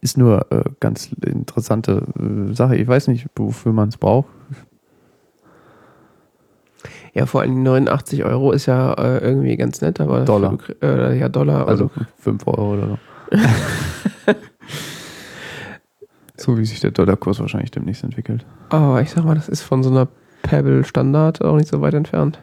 Ist 0.00 0.18
nur 0.18 0.50
äh, 0.50 0.64
ganz 0.80 1.10
interessante 1.24 2.02
äh, 2.18 2.52
Sache. 2.54 2.76
Ich 2.76 2.86
weiß 2.86 3.08
nicht, 3.08 3.26
wofür 3.36 3.72
man 3.72 3.88
es 3.88 3.96
braucht. 3.96 4.28
Ja, 7.14 7.24
vor 7.24 7.40
allem 7.40 7.62
89 7.62 8.24
Euro 8.24 8.52
ist 8.52 8.66
ja 8.66 8.92
äh, 8.92 9.18
irgendwie 9.18 9.56
ganz 9.56 9.80
nett, 9.80 10.00
aber 10.00 10.24
Dollar. 10.24 10.58
Für, 10.58 10.76
äh, 10.82 11.18
ja, 11.18 11.28
Dollar. 11.30 11.66
Also 11.66 11.90
5 12.18 12.46
Euro 12.46 12.74
oder 12.74 12.88
so. 12.88 12.98
so 16.36 16.58
wie 16.58 16.66
sich 16.66 16.80
der 16.80 16.90
Dollarkurs 16.90 17.40
wahrscheinlich 17.40 17.70
demnächst 17.70 18.04
entwickelt. 18.04 18.44
Aber 18.68 19.00
ich 19.00 19.10
sag 19.10 19.24
mal, 19.24 19.34
das 19.34 19.48
ist 19.48 19.62
von 19.62 19.82
so 19.82 19.90
einer 19.90 20.08
Pebble 20.42 20.84
Standard 20.84 21.42
auch 21.42 21.56
nicht 21.56 21.68
so 21.68 21.80
weit 21.80 21.94
entfernt. 21.94 22.38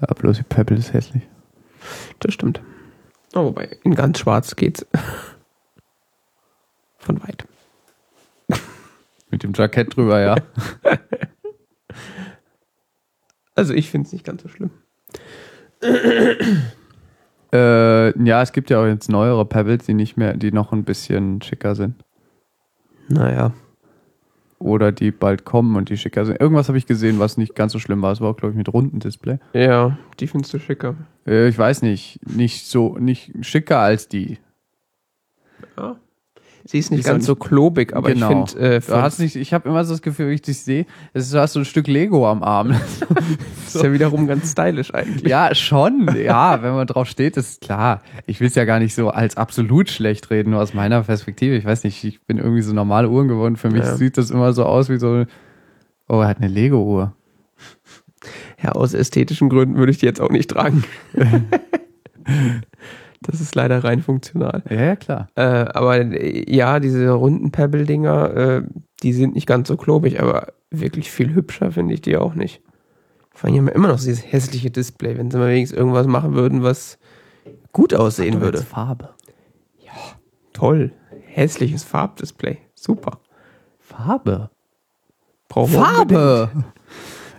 Ja, 0.00 0.08
bloß 0.14 0.36
die 0.36 0.42
Pebble 0.42 0.76
ist 0.76 0.92
hässlich. 0.92 1.22
Das 2.18 2.34
stimmt. 2.34 2.60
Oh, 3.34 3.44
wobei, 3.44 3.78
in 3.82 3.94
ganz 3.94 4.18
schwarz 4.18 4.56
geht's. 4.56 4.86
Von 6.98 7.22
weit. 7.22 7.46
Mit 9.30 9.42
dem 9.42 9.54
Jackett 9.54 9.96
drüber, 9.96 10.20
ja. 10.20 10.36
Also 13.54 13.74
ich 13.74 13.90
finde 13.90 14.06
es 14.06 14.12
nicht 14.12 14.24
ganz 14.24 14.42
so 14.42 14.48
schlimm. 14.48 14.70
äh, 17.52 18.24
ja, 18.24 18.42
es 18.42 18.52
gibt 18.52 18.70
ja 18.70 18.80
auch 18.80 18.86
jetzt 18.86 19.10
neuere 19.10 19.44
Pebbles, 19.44 19.84
die 19.84 19.94
nicht 19.94 20.16
mehr, 20.16 20.36
die 20.36 20.52
noch 20.52 20.72
ein 20.72 20.84
bisschen 20.84 21.42
schicker 21.42 21.74
sind. 21.74 22.02
Naja. 23.08 23.52
Oder 24.62 24.92
die 24.92 25.10
bald 25.10 25.44
kommen 25.44 25.76
und 25.76 25.88
die 25.88 25.96
schicker 25.96 26.24
sind. 26.24 26.40
Irgendwas 26.40 26.68
habe 26.68 26.78
ich 26.78 26.86
gesehen, 26.86 27.18
was 27.18 27.36
nicht 27.36 27.54
ganz 27.54 27.72
so 27.72 27.78
schlimm 27.78 28.00
war. 28.02 28.12
Es 28.12 28.20
war 28.20 28.30
auch, 28.30 28.36
glaube 28.36 28.52
ich, 28.52 28.56
mit 28.56 28.72
runden 28.72 29.00
Display. 29.00 29.38
Ja, 29.52 29.98
die 30.20 30.26
findest 30.26 30.54
du 30.54 30.58
schicker. 30.58 30.94
Äh, 31.26 31.48
ich 31.48 31.58
weiß 31.58 31.82
nicht. 31.82 32.20
Nicht 32.28 32.66
so, 32.66 32.96
nicht 32.98 33.32
schicker 33.44 33.78
als 33.78 34.08
die. 34.08 34.38
Ja. 35.76 35.96
Sie 36.64 36.78
ist 36.78 36.90
nicht 36.90 37.00
Ist 37.00 37.06
ganz 37.06 37.26
so 37.26 37.34
klobig, 37.34 37.94
aber 37.96 38.12
Genau. 38.12 38.44
ich 38.44 38.50
finde, 38.52 38.76
äh, 38.76 38.80
Du 38.80 38.92
hast 39.02 39.18
nicht, 39.18 39.34
ich 39.36 39.52
habe 39.52 39.68
immer 39.68 39.84
so 39.84 39.92
das 39.94 40.02
Gefühl, 40.02 40.26
wenn 40.26 40.34
ich 40.34 40.42
dich 40.42 40.58
sehe, 40.60 40.86
du 41.12 41.20
hast 41.20 41.52
so 41.52 41.58
ein 41.58 41.64
Stück 41.64 41.88
Lego 41.88 42.28
am 42.28 42.42
Arm. 42.42 42.68
das 43.64 43.74
ist 43.74 43.82
ja 43.82 43.92
wiederum 43.92 44.26
ganz 44.26 44.52
stylisch 44.52 44.94
eigentlich. 44.94 45.28
ja, 45.28 45.54
schon. 45.54 46.08
Ja, 46.22 46.62
wenn 46.62 46.74
man 46.74 46.86
drauf 46.86 47.08
steht, 47.08 47.36
ist 47.36 47.60
klar. 47.62 48.02
Ich 48.26 48.40
will 48.40 48.46
es 48.46 48.54
ja 48.54 48.64
gar 48.64 48.78
nicht 48.78 48.94
so 48.94 49.10
als 49.10 49.36
absolut 49.36 49.90
schlecht 49.90 50.30
reden, 50.30 50.50
nur 50.50 50.60
aus 50.62 50.72
meiner 50.74 51.02
Perspektive. 51.02 51.56
Ich 51.56 51.64
weiß 51.64 51.82
nicht, 51.84 52.04
ich 52.04 52.22
bin 52.22 52.38
irgendwie 52.38 52.62
so 52.62 52.72
normale 52.72 53.08
Uhren 53.10 53.28
geworden. 53.28 53.56
Für 53.56 53.70
mich 53.70 53.82
Ja. 53.82 53.96
sieht 53.96 54.16
das 54.16 54.30
immer 54.30 54.52
so 54.52 54.64
aus 54.64 54.88
wie 54.88 54.98
so, 54.98 55.24
oh, 56.08 56.20
er 56.20 56.28
hat 56.28 56.38
eine 56.38 56.48
Lego-Uhr. 56.48 57.14
Ja, 58.62 58.70
aus 58.72 58.94
ästhetischen 58.94 59.48
Gründen 59.48 59.76
würde 59.76 59.90
ich 59.90 59.98
die 59.98 60.06
jetzt 60.06 60.20
auch 60.20 60.30
nicht 60.30 60.48
tragen. 60.50 60.84
das 63.22 63.40
ist 63.40 63.54
leider 63.54 63.82
rein 63.84 64.02
funktional. 64.02 64.62
Ja, 64.68 64.82
ja, 64.82 64.96
klar. 64.96 65.28
Äh, 65.34 65.42
aber 65.42 66.00
äh, 66.00 66.50
ja, 66.52 66.80
diese 66.80 67.10
runden 67.10 67.50
Pebble-Dinger, 67.50 68.36
äh, 68.36 68.62
die 69.02 69.12
sind 69.12 69.34
nicht 69.34 69.46
ganz 69.46 69.68
so 69.68 69.76
klobig, 69.76 70.20
aber 70.20 70.52
wirklich 70.70 71.10
viel 71.10 71.34
hübscher 71.34 71.72
finde 71.72 71.94
ich 71.94 72.00
die 72.00 72.16
auch 72.16 72.34
nicht. 72.34 72.62
Vor 73.30 73.48
allem 73.48 73.58
haben 73.58 73.66
wir 73.66 73.74
immer 73.74 73.88
noch 73.88 73.98
dieses 73.98 74.30
hässliche 74.30 74.70
Display, 74.70 75.16
wenn 75.16 75.30
sie 75.30 75.38
mal 75.38 75.50
wenigstens 75.50 75.78
irgendwas 75.78 76.06
machen 76.06 76.34
würden, 76.34 76.62
was 76.62 76.98
gut 77.72 77.94
aussehen 77.94 78.40
würde. 78.40 78.58
Farbe. 78.58 79.10
Toll. 80.52 80.92
Hässliches 81.26 81.82
Farbdisplay. 81.82 82.58
Super. 82.74 83.20
Farbe? 83.80 84.50
Brauchen. 85.48 85.72
Farbe! 85.72 86.50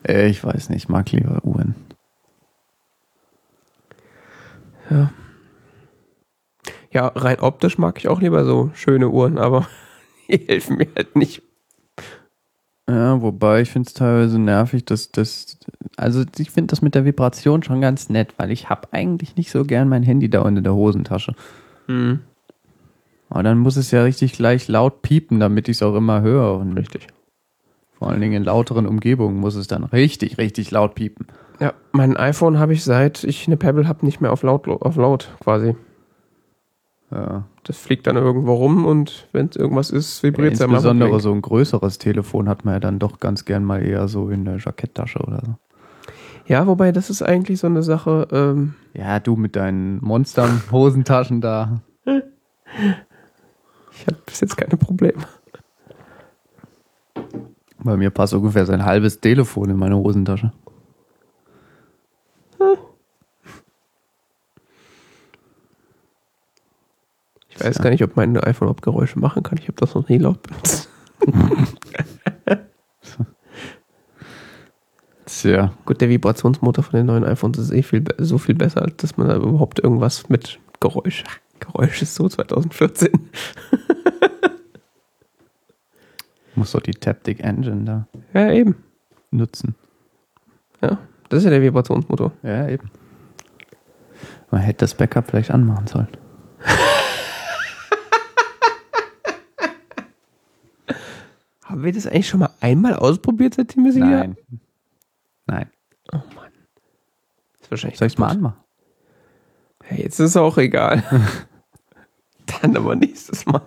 Äh, 0.06 0.28
ich 0.28 0.44
weiß 0.44 0.70
nicht, 0.70 0.84
ich 0.84 0.90
mag 0.90 1.12
lieber 1.12 1.44
Uhren. 1.46 1.76
Ja, 4.90 5.12
rein 7.02 7.40
optisch 7.40 7.78
mag 7.78 7.98
ich 7.98 8.08
auch 8.08 8.22
lieber 8.22 8.46
so 8.46 8.72
schöne 8.74 9.10
Uhren, 9.10 9.38
aber 9.38 9.68
die 10.30 10.38
helfen 10.48 10.78
mir 10.78 10.88
halt 10.96 11.16
nicht. 11.16 11.42
Ja, 12.90 13.22
wobei 13.22 13.62
ich 13.62 13.70
finde 13.72 13.88
es 13.88 13.94
teilweise 13.94 14.40
nervig, 14.40 14.84
dass 14.84 15.10
das, 15.12 15.58
also 15.96 16.24
ich 16.38 16.52
finde 16.52 16.72
das 16.72 16.82
mit 16.82 16.96
der 16.96 17.06
Vibration 17.06 17.64
schon 17.64 17.80
ganz 17.80 18.10
nett, 18.10 18.34
weil 18.38 18.52
ich 18.52 18.70
habe 18.70 18.90
eigentlich 18.92 19.38
nicht 19.38 19.52
so 19.52 19.64
gern 19.64 19.88
mein 19.88 20.04
Handy 20.04 20.30
da 20.30 20.42
unter 20.42 20.62
der 20.62 20.74
Hosentasche. 20.74 21.34
Hm, 21.88 22.20
Aber 23.30 23.42
dann 23.44 23.58
muss 23.60 23.78
es 23.78 23.92
ja 23.92 24.04
richtig 24.04 24.34
gleich 24.34 24.68
laut 24.68 25.02
piepen, 25.02 25.40
damit 25.40 25.70
ich 25.70 25.78
es 25.78 25.84
auch 25.84 25.96
immer 25.96 26.22
höre. 26.22 26.58
Und 26.58 26.78
richtig. 26.78 27.08
vor 27.98 28.10
allen 28.10 28.20
Dingen 28.20 28.34
in 28.34 28.44
lauteren 28.44 28.86
Umgebungen 28.86 29.38
muss 29.38 29.56
es 29.56 29.68
dann 29.68 29.86
richtig, 29.86 30.38
richtig 30.38 30.70
laut 30.72 30.94
piepen. 30.94 31.28
Ja, 31.62 31.74
mein 31.94 32.18
iPhone 32.18 32.60
habe 32.60 32.74
ich 32.74 32.84
seit 32.84 33.24
ich 33.24 33.48
eine 33.48 33.56
Pebble 33.56 33.88
habe 33.88 34.06
nicht 34.06 34.20
mehr 34.20 34.34
auf 34.34 34.44
laut, 34.44 34.68
auf 34.68 34.98
laut 34.98 35.30
quasi. 35.40 35.76
Ja. 37.14 37.44
Das 37.64 37.78
fliegt 37.78 38.08
dann 38.08 38.18
irgendwo 38.18 38.56
rum 38.56 38.86
und 38.86 39.28
wenn 39.34 39.48
es 39.48 39.56
irgendwas 39.56 39.92
ist, 39.92 40.24
vibriert 40.24 40.54
es 40.54 40.60
ja 40.60 40.68
mal. 40.68 40.76
Insbesondere 40.76 41.20
so 41.20 41.32
ein 41.32 41.42
größeres 41.42 42.00
Telefon 42.00 42.50
hat 42.50 42.66
man 42.66 42.76
ja 42.76 42.80
dann 42.80 42.98
doch 42.98 43.20
ganz 43.20 43.46
gern 43.46 43.64
mal 43.64 43.84
eher 43.84 44.08
so 44.08 44.30
in 44.30 44.46
der 44.46 44.58
Jacketttasche 44.58 45.20
oder 45.20 45.42
so. 45.46 45.56
Ja, 46.48 46.66
wobei 46.68 46.92
das 46.92 47.10
ist 47.10 47.22
eigentlich 47.22 47.60
so 47.60 47.68
eine 47.68 47.84
Sache. 47.84 48.28
Ähm, 48.32 48.74
Ja, 48.94 49.20
du 49.20 49.36
mit 49.36 49.56
deinen 49.56 50.04
Monster-Hosentaschen 50.04 51.40
da. 51.42 51.82
ich 52.06 54.08
habe 54.08 54.18
bis 54.26 54.42
jetzt 54.42 54.58
keine 54.58 54.78
Probleme. 54.78 55.24
Bei 57.84 57.96
mir 57.96 58.10
passt 58.10 58.34
ungefähr 58.34 58.66
sein 58.66 58.86
halbes 58.86 59.20
Telefon 59.20 59.70
in 59.70 59.78
meine 59.78 59.98
Hosentasche. 59.98 60.52
Ich 67.56 67.64
weiß 67.64 67.78
Ja. 67.78 67.84
gar 67.84 67.90
nicht, 67.92 68.04
ob 68.04 68.16
mein 68.16 68.36
iPhone 68.38 68.68
überhaupt 68.68 68.82
Geräusche 68.82 69.20
machen 69.20 69.44
kann. 69.44 69.58
Ich 69.60 69.68
habe 69.68 69.78
das 69.78 69.94
noch 69.96 70.08
nie 70.10 70.18
laut 70.18 70.42
benutzt. 70.44 70.90
Tja. 75.26 75.74
Gut, 75.86 76.02
der 76.02 76.10
Vibrationsmotor 76.10 76.84
von 76.84 76.98
den 76.98 77.06
neuen 77.06 77.24
iPhones 77.24 77.58
ist 77.58 77.72
eh 77.72 77.82
viel, 77.84 78.04
so 78.18 78.38
viel 78.38 78.56
besser, 78.56 78.82
als 78.82 78.98
dass 78.98 79.16
man 79.18 79.30
da 79.30 79.36
überhaupt 79.38 79.80
irgendwas 79.80 80.28
mit 80.30 80.60
Geräusch. 80.80 81.24
Geräusch 81.60 82.02
ist 82.02 82.16
so 82.16 82.28
2014. 82.28 83.10
Muss 86.56 86.72
doch 86.74 86.82
die 86.82 86.92
Taptic 86.92 87.40
Engine 87.44 87.84
da 87.86 88.08
Ja, 88.34 88.52
eben. 88.52 88.76
nutzen. 89.32 89.76
Ja, 90.82 90.98
das 91.30 91.40
ist 91.40 91.46
ja 91.46 91.50
der 91.52 91.62
Vibrationsmotor. 91.62 92.32
Ja, 92.44 92.68
eben. 92.68 92.92
Man 94.52 94.62
hätte 94.62 94.80
das 94.80 94.94
Backup 94.94 95.30
vielleicht 95.30 95.52
anmachen 95.52 95.88
sollen. 95.88 96.08
Haben 101.74 101.84
wir 101.84 101.92
das 101.92 102.06
eigentlich 102.06 102.28
schon 102.28 102.42
mal 102.42 102.52
einmal 102.60 102.94
ausprobiert, 102.96 103.56
seitdem 103.56 103.84
wir 103.84 103.92
sie 103.92 104.00
Nein. 104.00 104.38
Nein. 105.48 105.66
Oh 106.12 106.18
Mann. 106.36 106.52
ist 107.60 107.72
wahrscheinlich 107.72 107.98
Soll 107.98 108.10
ich 108.10 108.20
mal 108.20 108.28
anmachen? 108.28 108.58
Ja, 109.90 109.98
jetzt 109.98 110.20
ist 110.20 110.38
auch 110.38 110.60
egal. 110.60 111.02
Dann 112.62 112.78
aber 112.78 112.96
nächstes 112.96 113.48
Mal. 113.48 113.64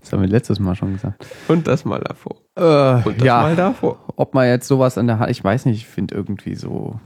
Das 0.00 0.12
haben 0.12 0.20
wir 0.20 0.28
letztes 0.28 0.58
Mal 0.60 0.74
schon 0.74 0.92
gesagt. 0.92 1.26
Und 1.48 1.66
das 1.66 1.86
mal 1.86 1.98
davor. 2.00 2.36
Äh, 2.56 3.08
Und 3.08 3.18
das 3.18 3.26
mal 3.26 3.56
davor. 3.56 3.98
ob 4.16 4.34
man 4.34 4.46
jetzt 4.46 4.68
sowas 4.68 4.98
an 4.98 5.06
der 5.06 5.18
Hand, 5.18 5.30
ich 5.30 5.42
weiß 5.42 5.64
nicht, 5.64 5.78
ich 5.78 5.86
finde 5.86 6.14
irgendwie 6.14 6.56
so 6.56 7.00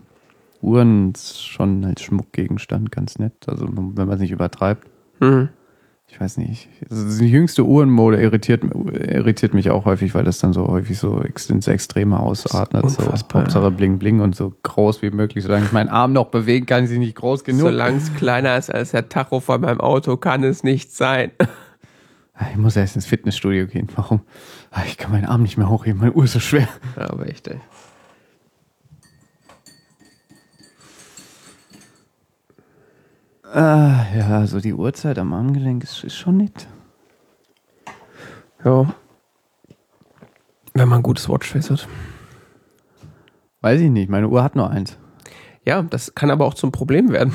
Uhren 0.60 1.12
schon 1.14 1.84
als 1.84 2.02
Schmuckgegenstand 2.02 2.90
ganz 2.90 3.20
nett. 3.20 3.48
Also 3.48 3.68
wenn 3.68 3.94
man 3.94 4.10
es 4.10 4.18
nicht 4.20 4.32
übertreibt. 4.32 4.88
Hm. 5.20 5.48
Ich 6.10 6.18
weiß 6.18 6.38
nicht. 6.38 6.68
Also 6.90 7.18
die 7.18 7.30
jüngste 7.30 7.64
Uhrenmode 7.64 8.20
irritiert, 8.20 8.64
irritiert 8.64 9.52
mich 9.54 9.70
auch 9.70 9.84
häufig, 9.84 10.14
weil 10.14 10.24
das 10.24 10.38
dann 10.38 10.52
so 10.54 10.66
häufig 10.66 10.98
so 10.98 11.20
ins 11.20 11.68
Extreme 11.68 12.18
ausatmet. 12.18 12.90
So 12.90 13.04
Hauptsache 13.12 13.70
bling 13.70 13.98
bling 13.98 14.20
und 14.20 14.34
so 14.34 14.54
groß 14.62 15.02
wie 15.02 15.10
möglich. 15.10 15.44
Solange 15.44 15.66
ich 15.66 15.72
meinen 15.72 15.90
Arm 15.90 16.12
noch 16.14 16.26
bewegen 16.26 16.64
kann, 16.66 16.84
ist 16.84 16.90
sie 16.90 16.98
nicht 16.98 17.14
groß 17.14 17.44
genug. 17.44 17.60
Solange 17.60 17.98
es 17.98 18.14
kleiner 18.14 18.56
ist 18.56 18.72
als 18.74 18.92
der 18.92 19.08
Tacho 19.08 19.40
von 19.40 19.60
meinem 19.60 19.80
Auto, 19.80 20.16
kann 20.16 20.42
es 20.44 20.64
nicht 20.64 20.92
sein. 20.92 21.30
Ich 22.52 22.56
muss 22.56 22.76
erst 22.76 22.96
ins 22.96 23.04
Fitnessstudio 23.06 23.66
gehen. 23.66 23.88
Warum? 23.96 24.20
Ah, 24.70 24.82
Ich 24.86 24.96
kann 24.96 25.10
meinen 25.12 25.26
Arm 25.26 25.42
nicht 25.42 25.58
mehr 25.58 25.68
hochheben, 25.68 26.00
meine 26.00 26.12
Uhr 26.12 26.24
ist 26.24 26.32
so 26.32 26.40
schwer. 26.40 26.68
Aber 26.96 27.26
echt, 27.28 27.48
ey. 27.48 27.60
Ah, 33.52 34.04
ja, 34.14 34.46
so 34.46 34.60
die 34.60 34.74
Uhrzeit 34.74 35.18
am 35.18 35.32
Armgelenk 35.32 35.82
ist, 35.82 36.04
ist 36.04 36.16
schon 36.16 36.36
nett. 36.36 36.68
Ja. 38.62 38.92
Wenn 40.74 40.88
man 40.88 41.00
ein 41.00 41.02
gutes 41.02 41.28
Watchface 41.28 41.70
hat. 41.70 41.88
Weiß 43.62 43.80
ich 43.80 43.90
nicht, 43.90 44.10
meine 44.10 44.28
Uhr 44.28 44.42
hat 44.42 44.54
nur 44.54 44.70
eins. 44.70 44.98
Ja, 45.64 45.82
das 45.82 46.14
kann 46.14 46.30
aber 46.30 46.44
auch 46.44 46.54
zum 46.54 46.72
Problem 46.72 47.10
werden. 47.10 47.32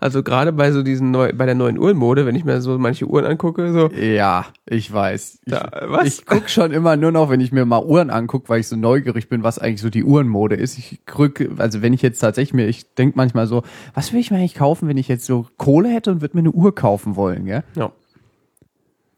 Also 0.00 0.22
gerade 0.22 0.52
bei 0.52 0.72
so 0.72 0.82
diesen 0.82 1.10
neu, 1.10 1.32
bei 1.34 1.46
der 1.46 1.54
neuen 1.54 1.78
Uhrenmode, 1.78 2.26
wenn 2.26 2.34
ich 2.36 2.44
mir 2.44 2.60
so 2.60 2.78
manche 2.78 3.06
Uhren 3.06 3.24
angucke, 3.24 3.72
so, 3.72 3.88
Ja, 3.90 4.46
ich 4.66 4.92
weiß. 4.92 5.40
Ich, 5.44 5.52
Da, 5.52 5.70
was? 5.88 6.06
ich 6.06 6.26
guck 6.26 6.48
schon 6.50 6.72
immer 6.72 6.96
nur 6.96 7.12
noch, 7.12 7.30
wenn 7.30 7.40
ich 7.40 7.52
mir 7.52 7.64
mal 7.64 7.84
Uhren 7.84 8.10
anguck, 8.10 8.48
weil 8.48 8.60
ich 8.60 8.68
so 8.68 8.76
neugierig 8.76 9.28
bin, 9.28 9.42
was 9.42 9.58
eigentlich 9.58 9.80
so 9.80 9.90
die 9.90 10.04
Uhrenmode 10.04 10.56
ist. 10.56 10.78
Ich 10.78 11.00
krück, 11.06 11.48
also 11.58 11.82
wenn 11.82 11.92
ich 11.92 12.02
jetzt 12.02 12.18
tatsächlich 12.18 12.54
mir, 12.54 12.66
ich 12.68 12.94
denk 12.94 13.16
manchmal 13.16 13.46
so, 13.46 13.62
was 13.94 14.12
will 14.12 14.20
ich 14.20 14.30
mir 14.30 14.38
eigentlich 14.38 14.54
kaufen, 14.54 14.88
wenn 14.88 14.96
ich 14.98 15.08
jetzt 15.08 15.26
so 15.26 15.46
Kohle 15.56 15.88
hätte 15.88 16.10
und 16.10 16.20
würde 16.20 16.36
mir 16.36 16.40
eine 16.40 16.52
Uhr 16.52 16.74
kaufen 16.74 17.16
wollen, 17.16 17.44
gell? 17.46 17.64
ja. 17.74 17.90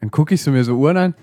Dann 0.00 0.10
gucke 0.12 0.34
ich 0.34 0.42
so 0.42 0.52
mir 0.52 0.62
so 0.62 0.76
Uhren 0.76 0.96
an. 0.96 1.14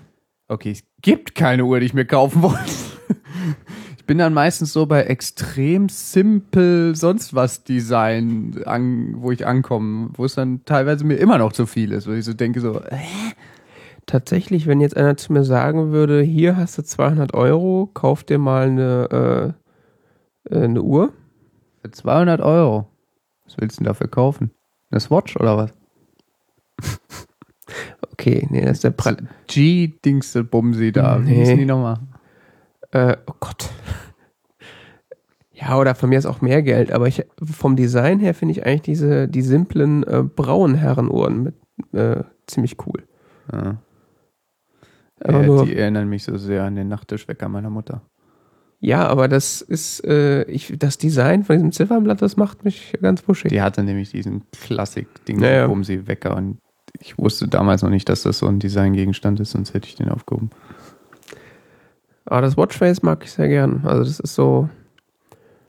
Okay, 0.48 0.70
es 0.72 0.82
gibt 1.00 1.34
keine 1.34 1.64
Uhr, 1.64 1.80
die 1.80 1.86
ich 1.86 1.94
mir 1.94 2.04
kaufen 2.04 2.42
wollte. 2.42 2.58
Ich 4.06 4.08
bin 4.08 4.18
dann 4.18 4.34
meistens 4.34 4.72
so 4.72 4.86
bei 4.86 5.02
extrem 5.02 5.88
simpel 5.88 6.94
sonst 6.94 7.34
was 7.34 7.64
Design, 7.64 8.62
an, 8.64 9.16
wo 9.18 9.32
ich 9.32 9.44
ankomme, 9.44 10.10
wo 10.14 10.24
es 10.24 10.36
dann 10.36 10.64
teilweise 10.64 11.04
mir 11.04 11.16
immer 11.16 11.38
noch 11.38 11.52
zu 11.52 11.66
viel 11.66 11.90
ist, 11.90 12.06
wo 12.06 12.12
ich 12.12 12.24
so 12.24 12.32
denke 12.32 12.60
so, 12.60 12.78
äh, 12.82 12.98
Tatsächlich, 14.06 14.68
wenn 14.68 14.80
jetzt 14.80 14.96
einer 14.96 15.16
zu 15.16 15.32
mir 15.32 15.42
sagen 15.42 15.90
würde, 15.90 16.22
hier 16.22 16.56
hast 16.56 16.78
du 16.78 16.84
200 16.84 17.34
Euro, 17.34 17.90
kauf 17.94 18.22
dir 18.22 18.38
mal 18.38 18.68
eine, 18.68 19.54
äh, 20.48 20.54
äh, 20.56 20.62
eine 20.66 20.82
Uhr. 20.82 21.12
für 21.82 21.90
200 21.90 22.40
Euro. 22.40 22.86
Was 23.44 23.56
willst 23.58 23.78
du 23.78 23.82
denn 23.82 23.88
dafür 23.88 24.06
kaufen? 24.06 24.52
Eine 24.92 25.00
Swatch 25.00 25.34
oder 25.36 25.56
was? 25.56 25.74
Okay, 28.12 28.46
nee, 28.50 28.60
das 28.60 28.70
ist 28.76 28.84
der 28.84 28.90
Pre 28.90 29.16
G-Dingste 29.48 30.44
Bumsi 30.44 30.92
da. 30.92 31.18
Wie 31.20 31.30
Nee. 31.30 31.34
hießen 31.40 31.58
die 31.58 31.66
nochmal? 31.66 31.98
Äh, 32.92 33.16
oh 33.26 33.34
Gott. 33.40 33.70
Ja, 35.52 35.78
oder 35.78 35.94
von 35.94 36.10
mir 36.10 36.18
ist 36.18 36.26
auch 36.26 36.42
mehr 36.42 36.62
Geld, 36.62 36.92
aber 36.92 37.08
ich, 37.08 37.24
vom 37.42 37.76
Design 37.76 38.20
her 38.20 38.34
finde 38.34 38.52
ich 38.52 38.66
eigentlich 38.66 38.82
diese, 38.82 39.26
die 39.26 39.40
simplen 39.42 40.02
äh, 40.04 40.22
braunen 40.22 40.76
Herrenuhren 40.76 41.42
mit, 41.44 41.54
äh, 41.94 42.24
ziemlich 42.46 42.76
cool. 42.86 43.04
Ja. 43.50 43.78
Aber 45.24 45.40
Ja, 45.40 45.46
nur, 45.46 45.64
die 45.64 45.76
erinnern 45.76 46.08
mich 46.08 46.24
so 46.24 46.36
sehr 46.36 46.64
an 46.64 46.76
den 46.76 46.88
Nachttischwecker 46.88 47.48
meiner 47.48 47.70
Mutter. 47.70 48.02
ja, 48.80 49.06
aber 49.08 49.28
das 49.28 49.62
ist, 49.62 50.04
äh, 50.04 50.42
ich, 50.44 50.74
das 50.78 50.98
Design 50.98 51.42
von 51.42 51.56
diesem 51.56 51.72
Ziffernblatt, 51.72 52.20
das 52.20 52.36
macht 52.36 52.64
mich 52.64 52.92
ganz 53.00 53.26
wuschig. 53.26 53.50
Die 53.50 53.62
hatte 53.62 53.82
nämlich 53.82 54.10
diesen 54.10 54.42
Klassik-Ding 54.52 55.40
Ja, 55.40 55.50
ja. 55.50 55.66
Bumsi 55.66 56.06
Wecker 56.06 56.36
und 56.36 56.58
ich 57.00 57.16
wusste 57.18 57.48
damals 57.48 57.82
noch 57.82 57.90
nicht, 57.90 58.08
dass 58.10 58.22
das 58.22 58.38
so 58.38 58.46
ein 58.46 58.58
Designgegenstand 58.58 59.40
ist, 59.40 59.52
sonst 59.52 59.72
hätte 59.72 59.88
ich 59.88 59.94
den 59.94 60.10
aufgehoben. 60.10 60.50
Aber 62.26 62.40
das 62.40 62.56
Watchface 62.56 63.02
mag 63.02 63.22
ich 63.24 63.32
sehr 63.32 63.48
gern. 63.48 63.82
Also 63.84 64.04
das 64.04 64.20
ist 64.20 64.34
so, 64.34 64.68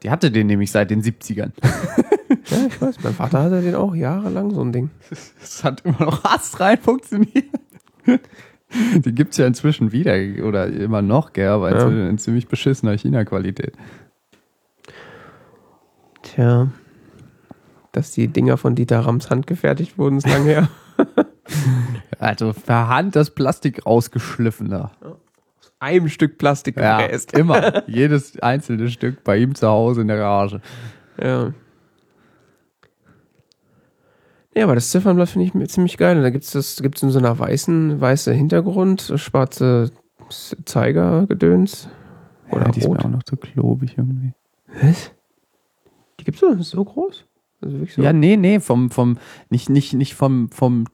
Die 0.04 0.10
hatte 0.10 0.32
den 0.32 0.48
nämlich 0.48 0.72
seit 0.72 0.90
den 0.90 1.02
70ern. 1.04 1.52
ja, 2.50 2.58
ich 2.68 2.82
weiß, 2.82 3.04
mein 3.04 3.14
Vater 3.14 3.44
hatte 3.44 3.62
den 3.62 3.76
auch 3.76 3.96
jahrelang, 3.96 4.52
so 4.54 4.62
ein 4.62 4.72
Ding. 4.72 4.90
Das 5.40 5.64
hat 5.64 5.82
immer 5.86 6.04
noch 6.04 6.26
astrein 6.26 6.78
funktioniert. 6.80 7.46
Die 8.96 9.12
gibt's 9.16 9.38
ja 9.38 9.46
inzwischen 9.48 9.92
wieder 9.92 10.14
oder 10.46 10.68
immer 10.68 11.02
noch, 11.02 11.34
gell, 11.34 11.50
aber 11.50 11.72
Ja. 11.76 11.88
in, 12.10 12.18
ziemlich 12.18 12.48
beschissener 12.48 12.98
China-Qualität. 12.98 13.74
Tja. 16.24 16.68
Dass 17.92 18.12
die 18.12 18.28
Dinger 18.28 18.58
von 18.58 18.76
Dieter 18.76 19.00
Rams 19.00 19.30
handgefertigt 19.30 19.98
wurden, 19.98 20.18
ist 20.18 20.28
lange 20.28 20.46
her. 20.46 20.68
Also 22.20 22.52
per 22.52 22.90
Hand 22.90 23.16
das 23.16 23.30
Plastik 23.30 23.86
rausgeschliffener. 23.86 24.92
Einem 25.80 26.10
Stück 26.10 26.38
Plastik 26.38 26.78
Ja, 26.78 27.02
gefräst. 27.02 27.34
immer. 27.34 27.84
Jedes 27.88 28.40
einzelne 28.40 28.90
Stück 28.90 29.24
bei 29.24 29.38
ihm 29.38 29.54
zu 29.56 29.68
Hause 29.68 30.02
in 30.02 30.08
der 30.08 30.18
Garage. 30.18 30.62
Ja. 31.22 31.54
Ja, 34.56 34.64
aber 34.64 34.74
das 34.74 34.90
Ziffernblatt 34.90 35.30
finde 35.30 35.52
ich 35.62 35.70
ziemlich 35.70 35.98
geil. 35.98 36.20
Da 36.20 36.32
gibt's 36.32 36.52
das, 36.52 36.82
gibt's 36.82 37.04
in 37.04 37.12
so 37.12 37.20
einer 37.20 37.38
weißen, 37.38 38.02
weiße 38.02 38.34
Hintergrund, 38.34 39.14
schwarze 39.18 39.92
Zeigergedöns. 40.66 41.90
Oder 42.50 42.66
ja, 42.66 42.72
die 42.72 42.80
ist 42.80 42.88
rot. 42.88 42.98
mir 42.98 43.06
auch 43.06 43.10
noch 43.10 43.24
zu 43.24 43.38
klobig 43.38 43.96
irgendwie. 43.98 44.34
Was? 44.82 45.12
Die 46.20 46.24
gibt's 46.24 46.40
so, 46.40 46.56
so 46.60 46.84
groß? 46.84 47.26
Also 47.62 47.78
so? 47.86 48.02
Ja, 48.02 48.14
nee, 48.14 48.36
nee, 48.36 48.60
vom, 48.60 48.90
vom, 48.90 49.20
nicht, 49.50 49.70
nicht, 49.70 49.94
nicht 49.94 50.16
vom, 50.16 50.50
vom 50.50 50.86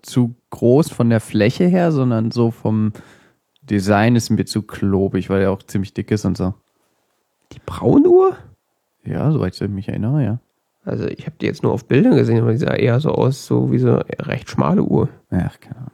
zu 0.00 0.34
groß 0.48 0.90
von 0.90 1.10
der 1.10 1.20
Fläche 1.20 1.66
her, 1.66 1.92
sondern 1.92 2.30
so 2.30 2.50
vom 2.50 2.92
Design 3.70 4.16
ist 4.16 4.30
mir 4.30 4.44
zu 4.44 4.62
klobig, 4.62 5.30
weil 5.30 5.42
er 5.42 5.52
auch 5.52 5.62
ziemlich 5.62 5.94
dick 5.94 6.10
ist 6.10 6.24
und 6.24 6.36
so. 6.36 6.54
die 7.52 7.60
Braunuhr? 7.64 8.36
Ja, 9.04 9.30
soweit 9.30 9.60
ich 9.60 9.68
mich 9.68 9.88
erinnere, 9.88 10.24
ja. 10.24 10.40
Also 10.84 11.06
ich 11.06 11.26
habe 11.26 11.36
die 11.40 11.46
jetzt 11.46 11.62
nur 11.62 11.72
auf 11.72 11.84
Bildern 11.86 12.16
gesehen, 12.16 12.40
aber 12.40 12.52
die 12.52 12.58
sah 12.58 12.74
eher 12.74 13.00
so 13.00 13.10
aus, 13.10 13.46
so 13.46 13.70
wie 13.70 13.78
so 13.78 13.88
eine 13.88 14.04
recht 14.20 14.50
schmale 14.50 14.82
Uhr. 14.82 15.08
Ach, 15.30 15.60
keine 15.60 15.76
Ahnung. 15.76 15.90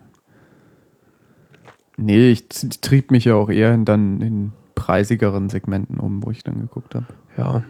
Nee, 1.98 2.30
ich 2.30 2.48
trieb 2.48 3.10
mich 3.10 3.24
ja 3.24 3.34
auch 3.34 3.48
eher 3.50 3.72
in, 3.74 3.84
dann 3.84 4.20
in 4.20 4.52
preisigeren 4.74 5.48
Segmenten 5.48 5.98
um, 5.98 6.24
wo 6.24 6.30
ich 6.30 6.44
dann 6.44 6.60
geguckt 6.60 6.94
habe. 6.94 7.06
Ja. 7.36 7.64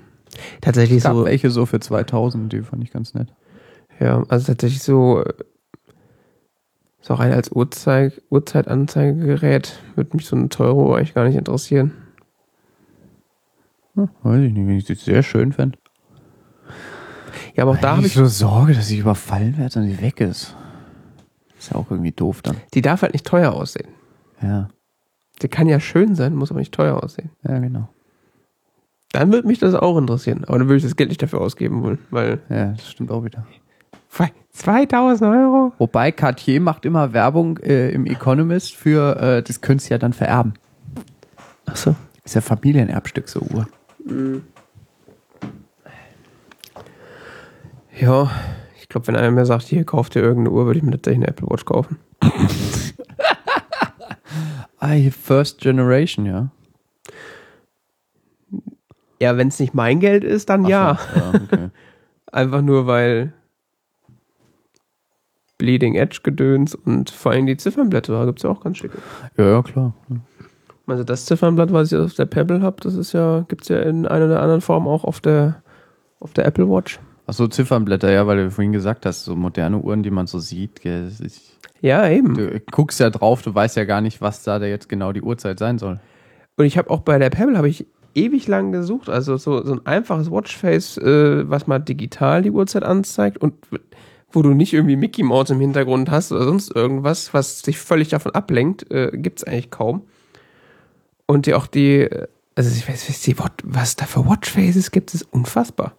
Tatsächlich 0.61 0.99
Es 0.99 1.05
gab 1.05 1.15
so. 1.15 1.25
welche 1.25 1.51
so 1.51 1.65
für 1.67 1.81
2000, 1.81 2.53
die 2.53 2.63
fand 2.63 2.83
ich 2.83 2.91
ganz 2.93 3.15
nett. 3.15 3.33
Ja, 4.01 4.23
also 4.29 4.47
tatsächlich 4.47 4.83
so, 4.83 5.23
äh, 5.23 5.33
so 7.07 7.15
rein 7.15 7.33
als 7.33 7.53
Uhrzeig, 7.53 8.21
Uhrzeitanzeigegerät 8.31 9.81
würde 9.95 10.17
mich 10.17 10.27
so 10.27 10.35
eine 10.35 10.49
teure 10.49 10.75
Uhr 10.75 10.97
eigentlich 10.97 11.15
gar 11.15 11.25
nicht 11.25 11.37
interessieren. 11.37 11.93
Hm, 13.95 14.09
weiß 14.23 14.41
ich 14.43 14.53
nicht, 14.53 14.67
wenn 14.67 14.77
ich 14.77 14.85
die 14.87 14.95
sehr 14.95 15.23
schön 15.23 15.53
fände. 15.53 15.79
Ja, 17.55 17.63
aber 17.63 17.73
auch 17.73 17.79
da 17.79 17.97
habe 17.97 18.07
ich, 18.07 18.15
so 18.15 18.27
Sorge, 18.27 18.75
dass 18.75 18.91
ich 18.91 18.99
überfallen 18.99 19.57
werde 19.57 19.79
und 19.79 19.87
die 19.87 20.01
weg 20.01 20.21
ist. 20.21 20.57
Ist 21.59 21.71
ja 21.71 21.77
auch 21.77 21.91
irgendwie 21.91 22.13
doof 22.13 22.43
dann. 22.43 22.57
die 22.75 22.83
darf 22.83 23.03
halt 23.03 23.13
nicht 23.13 23.25
teuer 23.27 23.53
aussehen. 23.53 23.89
Ja, 24.43 24.69
Die 25.43 25.49
kann 25.49 25.69
ja 25.69 25.81
schön 25.81 26.15
sein, 26.17 26.35
muss 26.35 26.51
aber 26.51 26.61
nicht 26.61 26.75
teuer 26.75 27.03
aussehen. 27.03 27.31
ja, 27.47 27.59
genau. 27.59 27.89
Dann 29.13 29.33
würde 29.33 29.47
mich 29.47 29.61
das 29.61 29.75
auch 29.75 29.97
interessieren. 29.97 30.45
Aber 30.45 30.59
dann 30.59 30.67
würde 30.67 30.79
ich 30.79 30.83
das 30.83 30.97
Geld 30.97 31.09
nicht 31.09 31.23
dafür 31.23 31.41
ausgeben 31.41 31.83
wollen, 31.83 31.99
weil 32.11 32.41
Ja, 32.51 32.73
das 32.73 32.91
stimmt 32.91 33.11
auch 33.13 33.25
wieder. 33.25 33.47
2000 34.53 35.31
Euro? 35.31 35.73
Wobei 35.79 36.13
Cartier 36.13 36.61
macht 36.61 36.85
immer 36.85 37.13
Werbung 37.13 37.59
äh, 37.59 37.91
im 37.91 38.07
Economist 38.07 38.75
für, 38.75 39.17
äh, 39.21 39.43
das 39.43 39.61
könntest 39.61 39.91
du 39.91 39.95
ja 39.95 39.99
dann 39.99 40.13
vererben. 40.13 40.55
Ach 41.67 41.77
so. 41.77 41.95
Ist 42.25 42.35
ja 42.35 42.41
Familienerbstück, 42.41 43.29
so 43.29 43.41
Uhr. 43.41 43.69
Ja, 47.99 48.31
ich 48.81 48.89
glaube, 48.89 49.07
wenn 49.07 49.17
einer 49.17 49.31
mir 49.31 49.47
sagt, 49.47 49.65
hier 49.65 49.85
kauft 49.85 50.17
ihr 50.17 50.23
irgendeine 50.23 50.51
Uhr, 50.51 50.67
würde 50.67 50.79
ich 50.79 50.85
mir 50.85 50.93
tatsächlich 50.93 51.25
eine 51.25 51.29
Apple 51.29 51.49
Watch 51.49 51.65
kaufen. 51.65 51.99
Hier 54.93 55.11
First 55.13 55.61
Generation, 55.61 56.27
ja. 56.27 56.49
Ja, 59.21 59.37
wenn 59.37 59.49
es 59.49 59.59
nicht 59.59 59.75
mein 59.75 59.99
Geld 59.99 60.23
ist, 60.23 60.49
dann 60.49 60.65
ja. 60.67 60.93
Ach 60.93 61.15
so, 61.15 61.21
ja 61.21 61.29
okay. 61.35 61.69
Einfach 62.33 62.63
nur, 62.63 62.87
weil 62.87 63.33
Bleeding 65.59 65.95
Edge 65.95 66.21
Gedöns 66.23 66.75
und 66.75 67.11
vor 67.11 67.33
allem 67.33 67.47
die 67.47 67.57
Ziffernblätter, 67.57 68.13
da 68.13 68.25
gibt 68.27 68.39
es 68.39 68.43
ja 68.43 68.51
auch 68.51 68.61
ganz 68.63 68.79
schicke. 68.79 68.99
ja, 69.37 69.49
ja, 69.49 69.63
klar. 69.63 69.95
Also 70.87 71.03
das 71.03 71.25
Ziffernblatt, 71.27 71.73
was 71.73 71.91
ich 71.93 71.99
auf 71.99 72.15
der 72.15 72.27
Pebble 72.27 72.63
habe, 72.63 72.77
das 72.81 72.95
ist 72.95 73.13
ja, 73.13 73.45
gibt 73.49 73.63
es 73.63 73.69
ja 73.69 73.81
in 73.81 74.07
einer 74.07 74.27
oder 74.27 74.41
anderen 74.41 74.61
Form 74.61 74.87
auch 74.87 75.05
auf 75.05 75.21
der, 75.21 75.63
auf 76.21 76.33
der 76.33 76.47
Apple 76.47 76.69
Watch. 76.69 77.01
Achso, 77.27 77.49
Ziffernblätter, 77.49 78.13
ja, 78.13 78.27
weil 78.29 78.37
du 78.37 78.51
vorhin 78.53 78.73
gesagt 78.73 79.05
hast, 79.05 79.25
so 79.25 79.35
moderne 79.35 79.79
Uhren, 79.79 80.05
die 80.05 80.13
man 80.13 80.29
so 80.29 80.39
sieht, 80.39 80.81
gell, 80.81 81.09
ist, 81.09 81.59
Ja, 81.81 82.09
eben. 82.09 82.35
du 82.35 82.61
guckst 82.71 83.01
ja 83.01 83.11
drauf, 83.11 83.43
du 83.43 83.53
weißt 83.53 83.77
ja 83.77 83.85
gar 83.85 84.01
nicht, 84.01 84.21
was 84.21 84.45
da 84.45 84.61
da 84.61 84.67
jetzt 84.67 84.89
genau 84.89 85.13
die 85.13 85.23
Uhrzeit 85.23 85.59
sein 85.59 85.79
soll. 85.79 85.99
Und 86.57 86.65
ich 86.67 86.79
habe 86.79 86.89
auch 86.91 87.01
bei 87.01 87.19
der 87.19 87.31
Pebble 87.31 87.57
habe 87.57 87.69
ich 87.69 87.87
ewig 88.15 88.47
lang 88.47 88.71
gesucht, 88.73 89.09
also 89.09 89.37
so, 89.37 89.65
so 89.65 89.73
ein 89.73 89.85
einfaches 89.87 90.31
Watchface, 90.31 90.99
äh, 90.99 91.51
was 91.51 91.67
mal 91.67 91.81
digital 91.81 92.43
die 92.43 92.51
Uhrzeit 92.53 92.85
anzeigt 92.85 93.39
und 93.39 93.55
wo 94.37 94.43
du 94.43 94.51
nicht 94.53 94.75
irgendwie 94.75 94.97
Mickey 94.97 95.23
Mouse 95.23 95.49
im 95.49 95.61
Hintergrund 95.61 96.11
hast 96.11 96.31
oder 96.31 96.45
sonst 96.45 96.71
irgendwas, 96.77 97.33
was 97.33 97.61
sich 97.61 97.79
völlig 97.79 98.09
davon 98.11 98.33
ablenkt, 98.33 98.91
äh, 98.91 99.11
gibt's 99.15 99.43
eigentlich 99.45 99.71
kaum. 99.71 100.03
Und 101.27 101.47
die 101.47 101.55
auch 101.55 101.67
die, 101.67 102.03
äh, 102.03 102.27
also 102.55 102.71
ich 102.71 102.87
weiß, 102.87 103.09
Wat- 103.39 103.63
was 103.65 103.89
es 103.91 103.97
da 103.97 104.05
für 104.05 104.27
Watchfaces 104.27 104.91
gibt, 104.91 105.15
ist 105.15 105.23
unfassbar. 105.33 105.95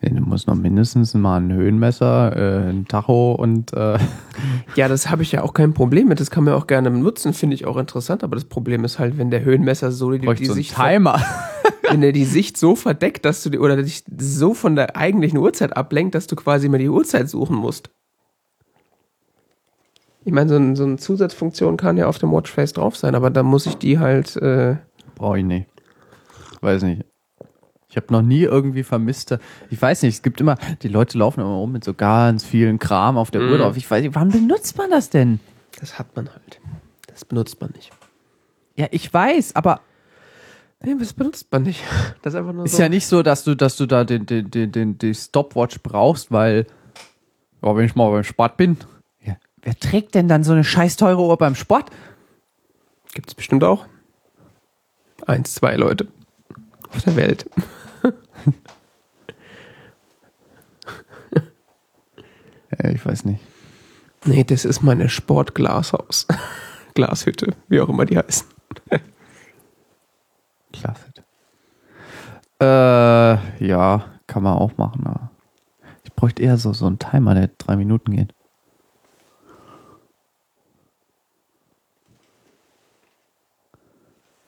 Ja, 0.00 0.08
du 0.08 0.22
musst 0.22 0.46
noch 0.48 0.54
mindestens 0.54 1.12
mal 1.12 1.36
ein 1.38 1.52
Höhenmesser, 1.52 2.34
äh, 2.34 2.70
ein 2.70 2.86
Tacho 2.88 3.32
und 3.34 3.74
äh, 3.74 3.98
Ja, 4.74 4.88
das 4.88 5.10
habe 5.10 5.22
ich 5.22 5.30
ja 5.32 5.42
auch 5.42 5.52
kein 5.52 5.74
Problem 5.74 6.08
mit. 6.08 6.18
Das 6.20 6.30
kann 6.30 6.44
man 6.44 6.54
auch 6.54 6.66
gerne 6.66 6.90
nutzen, 6.90 7.34
finde 7.34 7.54
ich 7.54 7.66
auch 7.66 7.76
interessant. 7.76 8.24
Aber 8.24 8.34
das 8.36 8.46
Problem 8.46 8.84
ist 8.84 8.98
halt, 8.98 9.18
wenn 9.18 9.30
der 9.30 9.44
Höhenmesser 9.44 9.92
so 9.92 10.10
die, 10.12 10.20
die 10.20 10.46
so 10.46 10.52
einen 10.52 10.54
Sicht 10.54 10.74
Timer. 10.74 11.20
Wenn 11.88 12.02
er 12.02 12.12
die 12.12 12.24
Sicht 12.24 12.56
so 12.56 12.74
verdeckt, 12.76 13.24
dass 13.24 13.42
du 13.42 13.50
die, 13.50 13.58
oder 13.58 13.76
dich 13.82 14.04
so 14.18 14.54
von 14.54 14.76
der 14.76 14.96
eigentlichen 14.96 15.38
Uhrzeit 15.38 15.76
ablenkt, 15.76 16.14
dass 16.14 16.26
du 16.26 16.36
quasi 16.36 16.66
immer 16.66 16.78
die 16.78 16.88
Uhrzeit 16.88 17.28
suchen 17.28 17.56
musst. 17.56 17.90
Ich 20.24 20.32
meine, 20.32 20.50
so, 20.50 20.56
ein, 20.56 20.76
so 20.76 20.84
eine 20.84 20.96
Zusatzfunktion 20.98 21.76
kann 21.76 21.96
ja 21.96 22.06
auf 22.06 22.18
dem 22.18 22.30
Watchface 22.30 22.74
drauf 22.74 22.96
sein, 22.96 23.14
aber 23.14 23.30
da 23.30 23.42
muss 23.42 23.66
ich 23.66 23.76
die 23.76 23.98
halt, 23.98 24.36
äh, 24.36 24.76
Brauche 25.14 25.38
ich 25.38 25.44
nicht. 25.44 25.66
Weiß 26.60 26.82
nicht. 26.82 27.04
Ich 27.88 27.96
habe 27.96 28.06
noch 28.12 28.22
nie 28.22 28.42
irgendwie 28.42 28.82
vermisste. 28.84 29.40
Ich 29.70 29.80
weiß 29.80 30.02
nicht, 30.02 30.14
es 30.14 30.22
gibt 30.22 30.40
immer, 30.40 30.56
die 30.82 30.88
Leute 30.88 31.18
laufen 31.18 31.40
immer 31.40 31.54
rum 31.56 31.72
mit 31.72 31.82
so 31.84 31.92
ganz 31.94 32.44
vielen 32.44 32.78
Kram 32.78 33.16
auf 33.18 33.30
der 33.30 33.40
Uhr 33.40 33.56
Mm. 33.56 33.60
drauf. 33.60 33.76
Ich 33.76 33.90
weiß 33.90 34.02
nicht, 34.02 34.14
wann 34.14 34.28
benutzt 34.30 34.78
man 34.78 34.90
das 34.90 35.10
denn? 35.10 35.40
Das 35.80 35.98
hat 35.98 36.14
man 36.14 36.28
halt. 36.28 36.60
Das 37.08 37.24
benutzt 37.24 37.60
man 37.60 37.70
nicht. 37.70 37.90
Ja, 38.76 38.86
ich 38.92 39.12
weiß, 39.12 39.56
aber 39.56 39.80
Nee, 40.82 40.96
das 40.98 41.12
benutzt 41.12 41.46
man 41.52 41.64
nicht. 41.64 41.82
Das 42.22 42.34
ist 42.34 42.38
einfach 42.38 42.52
nur 42.52 42.66
ist 42.66 42.76
so. 42.76 42.82
ja 42.82 42.88
nicht 42.88 43.06
so, 43.06 43.22
dass 43.22 43.44
du, 43.44 43.54
dass 43.54 43.76
du 43.76 43.86
da 43.86 44.04
den, 44.04 44.26
den, 44.26 44.50
den, 44.50 44.72
den, 44.72 44.98
die 44.98 45.14
Stopwatch 45.14 45.80
brauchst, 45.82 46.30
weil, 46.30 46.66
ja, 47.62 47.76
wenn 47.76 47.84
ich 47.86 47.94
mal 47.94 48.10
beim 48.10 48.24
Sport 48.24 48.58
bin. 48.58 48.76
Ja. 49.22 49.36
Wer 49.62 49.74
trägt 49.78 50.14
denn 50.14 50.28
dann 50.28 50.44
so 50.44 50.52
eine 50.52 50.64
scheiß 50.64 50.96
teure 50.96 51.22
Uhr 51.22 51.36
beim 51.38 51.54
Sport? 51.54 51.90
Gibt 53.14 53.28
es 53.30 53.34
bestimmt 53.34 53.64
auch. 53.64 53.86
Eins, 55.26 55.54
zwei 55.54 55.76
Leute 55.76 56.08
auf 56.90 57.02
der 57.04 57.16
Welt. 57.16 57.48
Ja, 62.82 62.90
ich 62.90 63.04
weiß 63.04 63.24
nicht. 63.24 63.40
Nee, 64.24 64.44
das 64.44 64.64
ist 64.64 64.82
meine 64.82 65.08
Sportglashaus. 65.08 66.26
Glashütte, 66.94 67.54
wie 67.68 67.80
auch 67.80 67.88
immer 67.88 68.06
die 68.06 68.18
heißen. 68.18 68.46
Klasse. 70.72 71.06
Äh, 72.60 73.64
ja, 73.66 74.04
kann 74.26 74.42
man 74.42 74.54
auch 74.54 74.76
machen, 74.76 75.06
aber 75.06 75.30
ich 76.04 76.12
bräuchte 76.12 76.42
eher 76.42 76.56
so, 76.56 76.72
so 76.72 76.86
einen 76.86 76.98
Timer, 76.98 77.34
der 77.34 77.48
drei 77.58 77.76
Minuten 77.76 78.12
geht. 78.12 78.34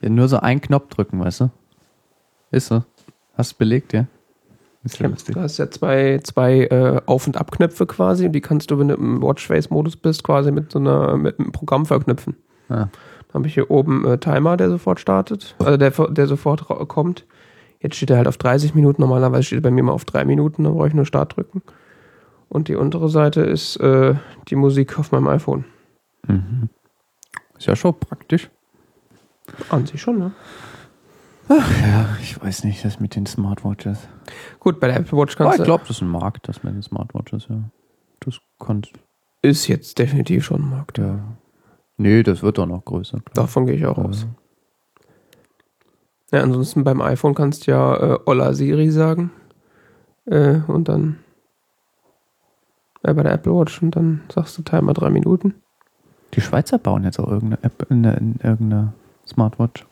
Ja, 0.00 0.08
nur 0.10 0.28
so 0.28 0.38
einen 0.38 0.60
Knopf 0.60 0.88
drücken, 0.88 1.20
weißt 1.20 1.42
du? 1.42 1.50
Ist 2.50 2.66
so. 2.66 2.84
Hast 3.34 3.52
du 3.52 3.58
belegt, 3.58 3.92
ja? 3.92 4.06
Ist 4.84 4.98
ja 4.98 5.06
lustig. 5.06 5.34
Du 5.36 5.40
hast 5.40 5.58
ja 5.58 5.70
zwei, 5.70 6.20
zwei 6.24 6.64
äh, 6.64 7.00
Auf- 7.06 7.26
und 7.28 7.36
Abknöpfe 7.36 7.86
quasi 7.86 8.26
und 8.26 8.32
die 8.32 8.40
kannst 8.40 8.70
du, 8.70 8.78
wenn 8.78 8.88
du 8.88 8.94
im 8.94 9.22
Watchface-Modus 9.22 9.96
bist, 9.96 10.24
quasi 10.24 10.50
mit 10.50 10.72
so 10.72 10.80
einer, 10.80 11.16
mit 11.16 11.38
einem 11.38 11.52
Programm 11.52 11.86
verknüpfen. 11.86 12.36
Ja. 12.68 12.88
Habe 13.34 13.46
ich 13.46 13.54
hier 13.54 13.70
oben 13.70 14.04
äh, 14.04 14.18
Timer, 14.18 14.56
der 14.56 14.68
sofort 14.68 15.00
startet, 15.00 15.54
also 15.58 15.76
der, 15.76 15.90
der 15.90 16.26
sofort 16.26 16.66
kommt. 16.88 17.26
Jetzt 17.80 17.96
steht 17.96 18.10
er 18.10 18.18
halt 18.18 18.28
auf 18.28 18.36
30 18.36 18.74
Minuten, 18.74 19.02
normalerweise 19.02 19.42
steht 19.44 19.58
er 19.58 19.62
bei 19.62 19.70
mir 19.70 19.82
mal 19.82 19.92
auf 19.92 20.04
drei 20.04 20.24
Minuten, 20.24 20.64
dann 20.64 20.74
brauche 20.74 20.88
ich 20.88 20.94
nur 20.94 21.06
Start 21.06 21.36
drücken. 21.36 21.62
Und 22.48 22.68
die 22.68 22.76
untere 22.76 23.08
Seite 23.08 23.40
ist 23.40 23.76
äh, 23.76 24.14
die 24.48 24.56
Musik 24.56 24.98
auf 24.98 25.10
meinem 25.10 25.26
iPhone. 25.28 25.64
Mhm. 26.28 26.68
Ist 27.56 27.66
ja 27.66 27.74
schon 27.74 27.98
praktisch. 27.98 28.50
An 29.70 29.86
sich 29.86 30.00
schon, 30.00 30.18
ne? 30.18 30.32
Ja, 31.48 32.16
ich 32.20 32.40
weiß 32.40 32.64
nicht, 32.64 32.84
das 32.84 33.00
mit 33.00 33.16
den 33.16 33.26
Smartwatches. 33.26 34.06
Gut, 34.60 34.78
bei 34.78 34.86
der 34.86 34.96
Apple 34.96 35.18
Watch 35.18 35.36
kannst 35.36 35.54
ich 35.54 35.58
du. 35.58 35.64
glaube, 35.64 35.84
das 35.88 35.96
ist 35.96 36.02
ein 36.02 36.08
Markt, 36.08 36.48
das 36.48 36.62
mit 36.62 36.74
den 36.74 36.82
Smartwatches, 36.82 37.46
ja. 37.48 37.56
Das 38.20 38.38
kannst 38.60 38.92
Ist 39.42 39.66
jetzt 39.66 39.98
definitiv 39.98 40.44
schon 40.44 40.62
ein 40.62 40.70
Markt. 40.70 40.98
ja. 40.98 41.18
Nee, 41.96 42.22
das 42.22 42.42
wird 42.42 42.58
doch 42.58 42.66
noch 42.66 42.84
größer. 42.84 43.18
klar. 43.20 43.34
Davon 43.34 43.66
gehe 43.66 43.76
ich 43.76 43.86
auch 43.86 43.98
Ja. 43.98 44.04
aus. 44.04 44.26
Ja, 46.32 46.40
ansonsten 46.40 46.82
beim 46.84 47.00
iPhone 47.02 47.34
kannst 47.34 47.66
du 47.66 47.72
ja 47.72 48.14
äh, 48.14 48.18
Olla 48.26 48.54
Siri 48.54 48.90
sagen. 48.90 49.30
Äh, 50.24 50.60
und 50.66 50.88
dann 50.88 51.18
äh, 53.02 53.12
bei 53.12 53.22
der 53.22 53.32
Apple 53.32 53.52
Watch 53.54 53.82
und 53.82 53.94
dann 53.96 54.22
sagst 54.32 54.56
du 54.56 54.62
Timer 54.62 54.94
drei 54.94 55.10
Minuten. 55.10 55.54
Die 56.34 56.40
Schweizer 56.40 56.78
bauen 56.78 57.04
jetzt 57.04 57.18
auch 57.18 57.28
irgendeine 57.28 57.62
App 57.62 57.86
in, 57.90 58.04
irgendeine 58.04 58.94
Smartwatch. 59.26 59.84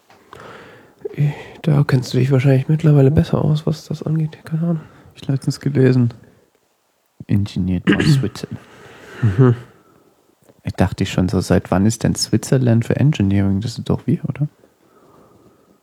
Da 1.63 1.85
kennst 1.85 2.15
du 2.15 2.19
dich 2.19 2.31
wahrscheinlich 2.31 2.69
mittlerweile 2.69 3.11
besser 3.11 3.45
aus, 3.45 3.67
was 3.67 3.85
das 3.85 4.03
angeht. 4.03 4.39
Keine 4.45 4.63
Ahnung. 4.63 4.81
Ich 5.15 5.27
letztens 5.29 5.61
gelesen. 5.61 6.15
Ingeniert 7.27 7.85
by 7.85 8.03
Switzerland. 8.03 8.59
Ich 10.65 10.75
dachte 10.75 11.05
ich 11.05 11.11
schon 11.13 11.29
so, 11.29 11.41
seit 11.41 11.71
wann 11.71 11.87
ist 11.87 12.05
denn 12.05 12.15
Switzerland 12.15 12.85
für 12.85 12.97
Engineering? 12.97 13.61
Das 13.61 13.75
sind 13.75 13.89
doch 13.89 14.07
wir, 14.07 14.25
oder? 14.27 14.49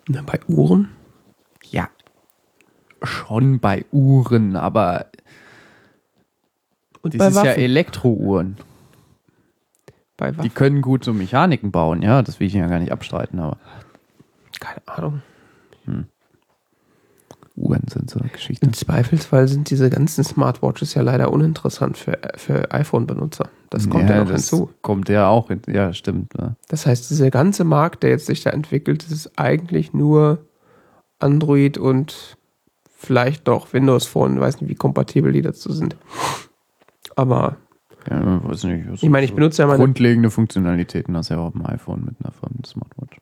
Na, 0.08 0.22
bei 0.22 0.40
Uhren? 0.48 0.90
Ja. 1.70 1.90
Schon 3.02 3.60
bei 3.60 3.86
Uhren, 3.92 4.56
aber 4.56 5.08
Und 7.02 7.14
das 7.14 7.20
bei 7.20 7.28
ist 7.28 7.36
ja 7.36 7.44
Waffen. 7.46 7.62
Elektrouhren. 7.62 8.58
bei 10.16 10.32
Die 10.32 10.38
Waffen. 10.38 10.54
können 10.54 10.82
gut 10.82 11.04
so 11.04 11.14
Mechaniken 11.14 11.72
bauen, 11.72 12.02
ja, 12.02 12.22
das 12.22 12.40
will 12.40 12.48
ich 12.48 12.54
ja 12.54 12.68
gar 12.68 12.80
nicht 12.80 12.92
abstreiten, 12.92 13.40
aber 13.40 13.58
Keine 14.60 14.88
Ahnung. 14.88 15.22
Uhren 17.58 17.84
sind 17.92 18.10
so 18.10 18.20
eine 18.20 18.30
Geschichte. 18.30 18.66
Im 18.66 18.74
Zweifelsfall 18.74 19.48
sind 19.48 19.70
diese 19.72 19.90
ganzen 19.90 20.24
Smartwatches 20.24 20.94
ja 20.94 21.02
leider 21.02 21.32
uninteressant 21.34 21.98
für, 21.98 22.18
für 22.36 22.72
iPhone-Benutzer. 22.72 23.50
Das 23.72 23.90
kommt 23.90 24.10
ja, 24.10 24.20
noch 24.24 24.30
das 24.32 24.50
hinzu. 24.50 24.70
Kommt 24.84 25.10
ja 25.10 25.28
auch, 25.28 25.48
hin- 25.48 25.62
ja, 25.68 25.92
stimmt. 25.92 26.34
Ja. 26.40 26.56
Das 26.70 26.86
heißt, 26.86 27.10
dieser 27.10 27.32
ganze 27.32 27.64
Markt, 27.64 28.04
der 28.04 28.12
jetzt 28.12 28.28
sich 28.28 28.44
da 28.44 28.52
entwickelt, 28.52 29.04
ist 29.10 29.32
eigentlich 29.40 29.92
nur 29.94 30.38
Android 31.20 31.78
und 31.80 32.38
vielleicht 32.96 33.48
doch 33.48 33.74
Windows 33.74 34.06
Phone. 34.06 34.36
Ich 34.36 34.40
weiß 34.40 34.62
nicht, 34.62 34.70
wie 34.70 34.76
kompatibel 34.76 35.32
die 35.34 35.42
dazu 35.42 35.74
sind. 35.74 35.96
Aber 37.16 37.58
Ja, 38.10 38.44
weiß 38.48 38.66
nicht. 38.66 39.04
ich 39.04 39.10
meine, 39.10 39.26
ich 39.26 39.34
benutze 39.34 39.64
ja 39.64 39.68
meine. 39.68 39.80
grundlegende 39.80 40.30
Funktionalitäten 40.30 41.18
hast 41.18 41.30
du 41.30 41.34
ja 41.34 41.40
auch 41.40 41.48
auf 41.48 41.54
dem 41.54 41.66
iPhone 41.66 42.06
mit 42.06 42.16
einer 42.24 42.32
fremden 42.32 42.64
Smartwatch. 42.64 43.18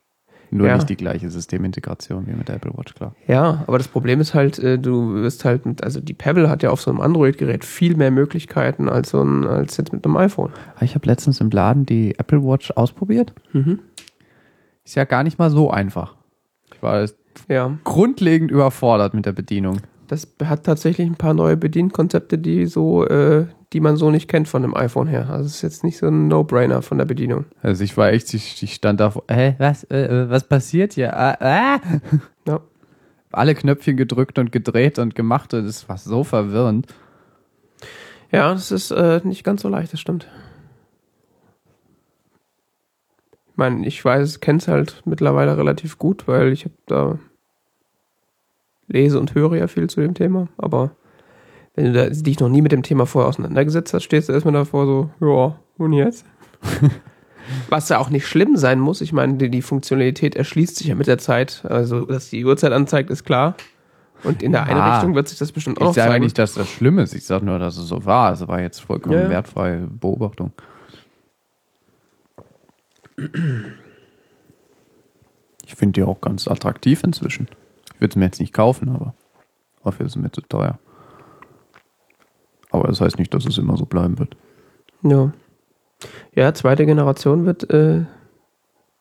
Nur 0.50 0.68
Ja. 0.68 0.74
nicht 0.76 0.88
die 0.88 0.96
gleiche 0.96 1.28
Systemintegration 1.30 2.26
wie 2.26 2.32
mit 2.32 2.48
der 2.48 2.56
Apple 2.56 2.72
Watch, 2.76 2.94
klar. 2.94 3.14
Ja, 3.26 3.64
aber 3.66 3.78
das 3.78 3.88
Problem 3.88 4.20
ist 4.20 4.34
halt, 4.34 4.58
äh, 4.58 4.78
du 4.78 5.14
wirst 5.14 5.44
halt 5.44 5.66
mit, 5.66 5.82
also 5.82 6.00
die 6.00 6.14
Pebble 6.14 6.48
hat 6.48 6.62
ja 6.62 6.70
auf 6.70 6.80
so 6.80 6.90
einem 6.90 7.00
Android-Gerät 7.00 7.64
viel 7.64 7.96
mehr 7.96 8.10
Möglichkeiten 8.10 8.88
als 8.88 9.10
so 9.10 9.22
ein, 9.22 9.44
als 9.44 9.76
jetzt 9.76 9.92
mit 9.92 10.04
einem 10.04 10.16
iPhone. 10.16 10.50
Ah, 10.76 10.82
Ich 10.84 10.94
habe 10.94 11.06
letztens 11.06 11.40
im 11.40 11.50
Laden 11.50 11.84
die 11.86 12.18
Apple 12.18 12.42
Watch 12.44 12.70
ausprobiert. 12.72 13.32
Mhm. 13.52 13.80
Ist 14.84 14.94
ja 14.94 15.04
gar 15.04 15.24
nicht 15.24 15.38
mal 15.38 15.50
so 15.50 15.70
einfach. 15.70 16.14
Ich 16.72 16.82
war 16.82 17.06
Ja, 17.48 17.76
grundlegend 17.84 18.50
überfordert 18.50 19.14
mit 19.14 19.26
der 19.26 19.32
Bedienung. 19.32 19.78
das 20.08 20.28
hat 20.44 20.64
tatsächlich 20.64 21.06
ein 21.08 21.16
paar 21.16 21.34
neue 21.34 21.56
Bedienkonzepte, 21.56 22.38
die 22.38 22.66
so, 22.66 23.04
äh, 23.08 23.46
die 23.72 23.80
man 23.80 23.96
so 23.96 24.10
nicht 24.10 24.28
kennt 24.28 24.48
von 24.48 24.62
dem 24.62 24.76
iPhone 24.76 25.08
her. 25.08 25.28
Also 25.30 25.46
es 25.46 25.56
ist 25.56 25.62
jetzt 25.62 25.84
nicht 25.84 25.98
so 25.98 26.06
ein 26.06 26.28
No-Brainer 26.28 26.82
von 26.82 26.98
der 26.98 27.04
Bedienung. 27.04 27.46
Also 27.62 27.82
ich 27.82 27.96
war 27.96 28.10
echt, 28.10 28.32
ich, 28.34 28.62
ich 28.62 28.74
stand 28.74 29.00
da 29.00 29.10
vor, 29.10 29.24
hä, 29.28 29.56
was, 29.58 29.84
äh, 29.84 30.04
äh, 30.04 30.30
was 30.30 30.46
passiert 30.48 30.92
hier? 30.92 31.16
Ah, 31.16 31.36
ah. 31.40 31.80
Ja. 32.46 32.60
Alle 33.32 33.54
Knöpfchen 33.54 33.96
gedrückt 33.96 34.38
und 34.38 34.52
gedreht 34.52 34.98
und 34.98 35.14
gemacht 35.14 35.52
und 35.52 35.64
es 35.64 35.88
war 35.88 35.98
so 35.98 36.22
verwirrend. 36.24 36.86
Ja, 38.30 38.52
das 38.52 38.70
ist 38.70 38.92
äh, 38.92 39.20
nicht 39.24 39.44
ganz 39.44 39.62
so 39.62 39.68
leicht, 39.68 39.92
das 39.92 40.00
stimmt. 40.00 40.28
Ich 43.50 43.56
meine, 43.56 43.86
ich 43.86 44.04
weiß, 44.04 44.40
kenne 44.40 44.58
es 44.58 44.68
halt 44.68 45.02
mittlerweile 45.06 45.56
relativ 45.56 45.98
gut, 45.98 46.28
weil 46.28 46.52
ich 46.52 46.64
habe 46.64 46.74
da 46.86 47.18
lese 48.86 49.18
und 49.18 49.34
höre 49.34 49.56
ja 49.56 49.66
viel 49.66 49.88
zu 49.88 50.00
dem 50.00 50.14
Thema. 50.14 50.48
Aber 50.56 50.92
wenn 51.76 51.92
du 51.92 52.10
dich 52.10 52.40
noch 52.40 52.48
nie 52.48 52.62
mit 52.62 52.72
dem 52.72 52.82
Thema 52.82 53.06
vorher 53.06 53.28
auseinandergesetzt 53.28 53.94
hast, 53.94 54.02
stehst 54.02 54.28
du 54.28 54.32
erstmal 54.32 54.54
davor 54.54 54.86
so, 54.86 55.10
ja, 55.20 55.58
und 55.78 55.92
jetzt? 55.92 56.24
Was 57.68 57.88
ja 57.90 57.98
auch 57.98 58.10
nicht 58.10 58.26
schlimm 58.26 58.56
sein 58.56 58.80
muss. 58.80 59.00
Ich 59.00 59.12
meine, 59.12 59.34
die, 59.34 59.50
die 59.50 59.62
Funktionalität 59.62 60.34
erschließt 60.34 60.76
sich 60.76 60.88
ja 60.88 60.96
mit 60.96 61.06
der 61.06 61.18
Zeit. 61.18 61.64
Also, 61.68 62.04
dass 62.04 62.30
die 62.30 62.44
Uhrzeit 62.44 62.72
anzeigt, 62.72 63.08
ist 63.10 63.24
klar. 63.24 63.54
Und 64.24 64.42
in 64.42 64.50
der 64.52 64.62
Ja. 64.62 64.66
Einrichtung 64.66 65.14
wird 65.14 65.28
sich 65.28 65.38
das 65.38 65.52
bestimmt 65.52 65.76
auch 65.78 65.82
Ich 65.82 65.86
noch 65.88 65.94
sage 65.94 66.10
zeigen. 66.10 66.24
nicht, 66.24 66.38
dass 66.38 66.54
das 66.54 66.68
schlimm 66.68 66.98
ist. 66.98 67.14
Ich 67.14 67.24
sage 67.24 67.44
nur, 67.44 67.58
dass 67.60 67.76
es 67.76 67.86
so 67.86 68.04
war. 68.04 68.32
Es 68.32 68.48
war 68.48 68.60
jetzt 68.60 68.80
vollkommen 68.80 69.14
ja. 69.14 69.28
wertfreie 69.30 69.86
Beobachtung. 69.86 70.52
Ich 75.64 75.74
finde 75.74 75.92
die 75.92 76.02
auch 76.02 76.20
ganz 76.20 76.48
attraktiv 76.48 77.02
inzwischen. 77.04 77.48
Ich 77.94 78.00
würde 78.00 78.12
es 78.12 78.16
mir 78.16 78.24
jetzt 78.24 78.40
nicht 78.40 78.52
kaufen, 78.52 78.88
aber 78.88 79.14
dafür 79.84 80.06
ist 80.06 80.16
es 80.16 80.22
mir 80.22 80.30
zu 80.32 80.40
teuer. 80.40 80.78
Aber 82.76 82.88
das 82.88 83.00
heißt 83.00 83.18
nicht, 83.18 83.32
dass 83.32 83.46
es 83.46 83.58
immer 83.58 83.76
so 83.76 83.86
bleiben 83.86 84.18
wird. 84.18 84.36
Ja. 85.02 85.32
Ja, 86.34 86.52
zweite 86.52 86.84
Generation 86.84 87.46
wird 87.46 87.70
äh, 87.70 88.04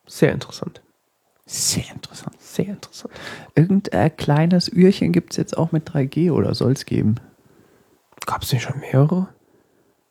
sehr 0.05 0.31
interessant. 0.31 0.81
Sehr 1.45 1.83
interessant. 1.93 2.35
Sehr 2.39 2.69
interessant. 2.69 3.13
Irgendein 3.53 4.15
kleines 4.15 4.67
Ührchen 4.67 5.11
gibt 5.11 5.31
es 5.31 5.37
jetzt 5.37 5.57
auch 5.57 5.71
mit 5.71 5.89
3G 5.89 6.31
oder 6.31 6.55
soll 6.55 6.71
es 6.71 6.85
geben? 6.85 7.15
Gab 8.25 8.41
es 8.43 8.51
nicht 8.51 8.63
schon 8.63 8.79
mehrere? 8.79 9.27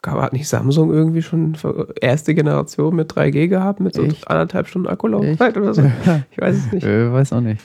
Gab, 0.02 0.20
hat 0.20 0.32
nicht 0.32 0.46
Samsung 0.46 0.92
irgendwie 0.92 1.22
schon 1.22 1.56
erste 2.00 2.34
Generation 2.34 2.94
mit 2.94 3.10
3G 3.10 3.48
gehabt, 3.48 3.80
mit 3.80 3.94
so 3.94 4.04
Echt? 4.04 4.28
anderthalb 4.28 4.68
Stunden 4.68 4.86
Akkulaufzeit 4.88 5.56
oder 5.56 5.74
so? 5.74 5.82
Ich 6.30 6.38
weiß 6.38 6.56
es 6.56 6.72
nicht. 6.72 6.84
Äh, 6.84 7.12
weiß 7.12 7.32
auch 7.32 7.40
nicht. 7.40 7.62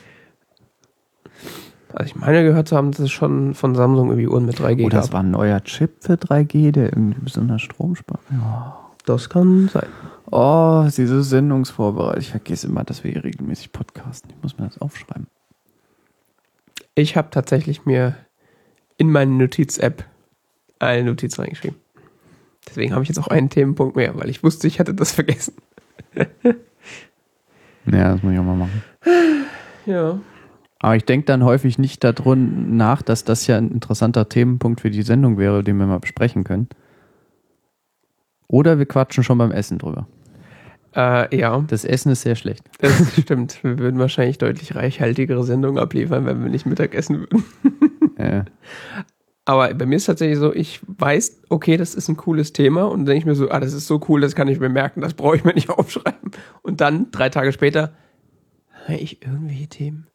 Also 1.93 2.05
ich 2.05 2.15
meine 2.15 2.43
gehört 2.43 2.67
zu 2.67 2.75
haben, 2.77 2.91
dass 2.91 2.99
es 2.99 3.11
schon 3.11 3.55
von 3.55 3.73
Samsung 3.75 4.09
irgendwie 4.09 4.27
Uhren 4.27 4.45
mit 4.45 4.59
3G 4.59 4.85
Oh, 4.85 4.89
das 4.89 5.07
gab. 5.07 5.13
war 5.13 5.23
ein 5.23 5.31
neuer 5.31 5.63
Chip 5.63 6.03
für 6.03 6.13
3G, 6.13 6.71
der 6.71 6.85
irgendwie 6.93 7.19
besonders 7.19 7.61
Strom 7.61 7.95
spart. 7.95 8.21
Ja. 8.31 8.77
Das 9.05 9.29
kann 9.29 9.69
sein. 9.69 9.87
Oh, 10.29 10.85
diese 10.95 11.23
Sendungsvorbereitung. 11.23 12.19
Ich 12.21 12.29
vergesse 12.29 12.67
immer, 12.67 12.83
dass 12.83 13.03
wir 13.03 13.11
hier 13.11 13.23
regelmäßig 13.23 13.71
podcasten. 13.71 14.29
Ich 14.35 14.43
muss 14.43 14.57
mir 14.59 14.65
das 14.65 14.79
aufschreiben. 14.79 15.25
Ich 16.93 17.17
habe 17.17 17.29
tatsächlich 17.31 17.85
mir 17.85 18.15
in 18.97 19.11
meine 19.11 19.31
Notiz-App 19.31 20.03
eine 20.77 21.03
Notiz 21.05 21.39
reingeschrieben. 21.39 21.79
Deswegen 22.67 22.93
habe 22.93 23.01
ich 23.01 23.09
jetzt 23.09 23.17
auch 23.17 23.27
einen 23.29 23.49
Themenpunkt 23.49 23.95
mehr, 23.95 24.13
weil 24.19 24.29
ich 24.29 24.43
wusste, 24.43 24.67
ich 24.67 24.79
hatte 24.79 24.93
das 24.93 25.11
vergessen. 25.11 25.55
Ja, 27.85 28.13
das 28.13 28.21
muss 28.21 28.33
ich 28.33 28.39
auch 28.39 28.43
mal 28.43 28.55
machen. 28.55 28.83
Ja. 29.87 30.19
Aber 30.81 30.95
ich 30.95 31.03
denke 31.03 31.25
dann 31.25 31.43
häufig 31.43 31.77
nicht 31.77 32.03
darum 32.03 32.77
nach, 32.77 33.01
dass 33.01 33.25
das 33.25 33.47
ja 33.47 33.57
ein 33.57 33.71
interessanter 33.71 34.29
Themenpunkt 34.29 34.81
für 34.81 34.89
die 34.89 35.01
Sendung 35.01 35.37
wäre, 35.37 35.63
den 35.63 35.77
wir 35.77 35.85
mal 35.85 35.99
besprechen 35.99 36.43
können. 36.45 36.69
Oder 38.47 38.79
wir 38.79 38.85
quatschen 38.85 39.23
schon 39.23 39.37
beim 39.37 39.51
Essen 39.51 39.77
drüber. 39.77 40.07
Äh, 40.95 41.37
ja, 41.37 41.63
Das 41.67 41.85
Essen 41.85 42.11
ist 42.11 42.21
sehr 42.21 42.35
schlecht. 42.35 42.63
das 42.79 43.13
stimmt. 43.19 43.63
Wir 43.63 43.77
würden 43.77 43.99
wahrscheinlich 43.99 44.37
deutlich 44.37 44.75
reichhaltigere 44.75 45.43
Sendungen 45.43 45.81
abliefern, 45.81 46.25
wenn 46.25 46.41
wir 46.41 46.49
nicht 46.49 46.65
Mittagessen 46.65 47.19
würden. 47.21 47.43
Äh, 48.17 48.43
Aber 49.45 49.73
bei 49.73 49.85
mir 49.85 49.95
ist 49.95 50.03
tatsächlich 50.03 50.39
so, 50.39 50.53
ich 50.53 50.81
weiß, 50.85 51.43
okay, 51.47 51.77
das 51.77 51.95
ist 51.95 52.09
ein 52.09 52.17
cooles 52.17 52.51
Thema 52.51 52.83
und 52.83 52.99
dann 52.99 53.05
denke 53.05 53.19
ich 53.19 53.25
mir 53.25 53.35
so, 53.35 53.49
ah, 53.49 53.61
das 53.61 53.71
ist 53.71 53.87
so 53.87 54.01
cool, 54.09 54.19
das 54.19 54.35
kann 54.35 54.49
ich 54.49 54.59
mir 54.59 54.67
merken, 54.67 54.99
das 54.99 55.13
brauche 55.13 55.37
ich 55.37 55.45
mir 55.45 55.53
nicht 55.53 55.69
aufschreiben. 55.69 56.31
Und 56.61 56.81
dann, 56.81 57.11
drei 57.11 57.29
Tage 57.29 57.53
später, 57.53 57.93
ich 58.89 59.25
irgendwelche 59.25 59.67
Themen? 59.67 60.08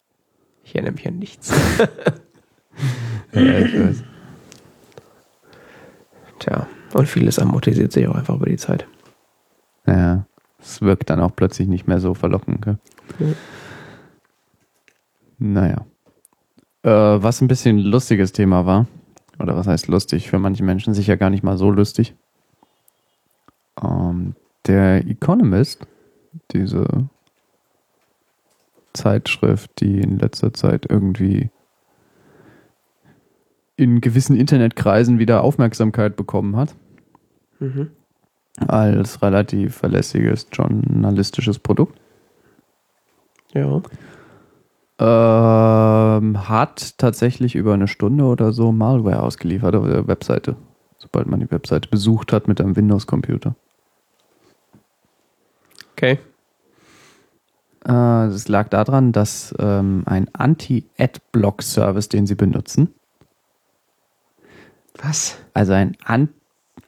Ich 0.65 0.75
erinnere 0.75 0.93
mich 0.93 1.07
an 1.07 1.19
nichts. 1.19 1.51
ja, 3.33 3.59
ich 3.59 3.79
weiß. 3.79 4.03
Tja, 6.39 6.67
und 6.93 7.07
vieles 7.07 7.39
amortisiert 7.39 7.91
sich 7.91 8.07
auch 8.07 8.15
einfach 8.15 8.35
über 8.35 8.47
die 8.47 8.57
Zeit. 8.57 8.87
Ja, 9.87 10.25
es 10.59 10.81
wirkt 10.81 11.09
dann 11.09 11.21
auch 11.21 11.35
plötzlich 11.35 11.67
nicht 11.67 11.87
mehr 11.87 11.99
so 11.99 12.13
verlockend. 12.13 12.63
Gell? 12.63 12.77
Ja. 13.19 13.27
Naja. 15.37 15.85
Äh, 16.83 16.89
was 16.89 17.41
ein 17.41 17.47
bisschen 17.47 17.77
lustiges 17.79 18.31
Thema 18.31 18.65
war, 18.65 18.87
oder 19.39 19.55
was 19.55 19.67
heißt 19.67 19.87
lustig, 19.87 20.29
für 20.29 20.39
manche 20.39 20.63
Menschen 20.63 20.93
sicher 20.93 21.15
gar 21.15 21.29
nicht 21.29 21.43
mal 21.43 21.57
so 21.57 21.69
lustig. 21.69 22.15
Ähm, 23.81 24.35
der 24.65 25.05
Economist, 25.07 25.85
diese 26.51 27.09
Zeitschrift, 28.95 29.69
die 29.79 29.99
in 30.01 30.17
letzter 30.17 30.53
Zeit 30.53 30.85
irgendwie 30.89 31.49
in 33.77 34.01
gewissen 34.01 34.35
Internetkreisen 34.37 35.19
wieder 35.19 35.43
Aufmerksamkeit 35.43 36.15
bekommen 36.15 36.55
hat, 36.55 36.75
Mhm. 37.59 37.91
als 38.67 39.21
relativ 39.21 39.75
verlässliges 39.75 40.47
journalistisches 40.51 41.59
Produkt. 41.59 41.99
Ja. 43.53 43.81
Ähm, 44.97 46.49
hat 46.49 46.97
tatsächlich 46.97 47.55
über 47.55 47.73
eine 47.73 47.87
Stunde 47.89 48.23
oder 48.23 48.53
so 48.53 48.71
Malware 48.71 49.23
ausgeliefert 49.23 49.75
auf 49.75 49.85
der 49.85 50.07
Webseite, 50.07 50.55
sobald 50.97 51.27
man 51.27 51.41
die 51.41 51.51
Webseite 51.51 51.89
besucht 51.89 52.31
hat 52.31 52.47
mit 52.47 52.61
einem 52.61 52.77
Windows-Computer. 52.77 53.55
Okay. 55.93 56.19
Äh, 57.85 57.89
Das 58.29 58.47
lag 58.47 58.69
daran, 58.69 59.11
dass 59.11 59.53
ähm, 59.59 60.03
ein 60.05 60.29
Anti-Ad-Block-Service, 60.33 62.09
den 62.09 62.25
sie 62.27 62.35
benutzen, 62.35 62.93
Was? 65.01 65.37
also 65.53 65.73
ein 65.73 65.95
An 66.03 66.29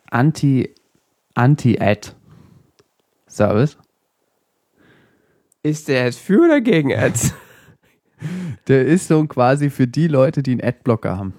Anti- 0.10 0.74
Anti-Ad-Service, 1.36 3.78
Ist 5.64 5.88
der 5.90 6.06
jetzt 6.06 6.20
für 6.20 6.46
oder 6.46 6.62
gegen 6.62 6.94
Ads? 6.94 7.34
der 8.68 8.86
ist 8.86 9.08
so 9.10 9.26
quasi 9.28 9.70
für 9.70 9.86
die 9.88 10.08
Leute, 10.08 10.42
die 10.42 10.52
einen 10.54 10.64
Adblocker 10.64 11.18
haben. 11.18 11.34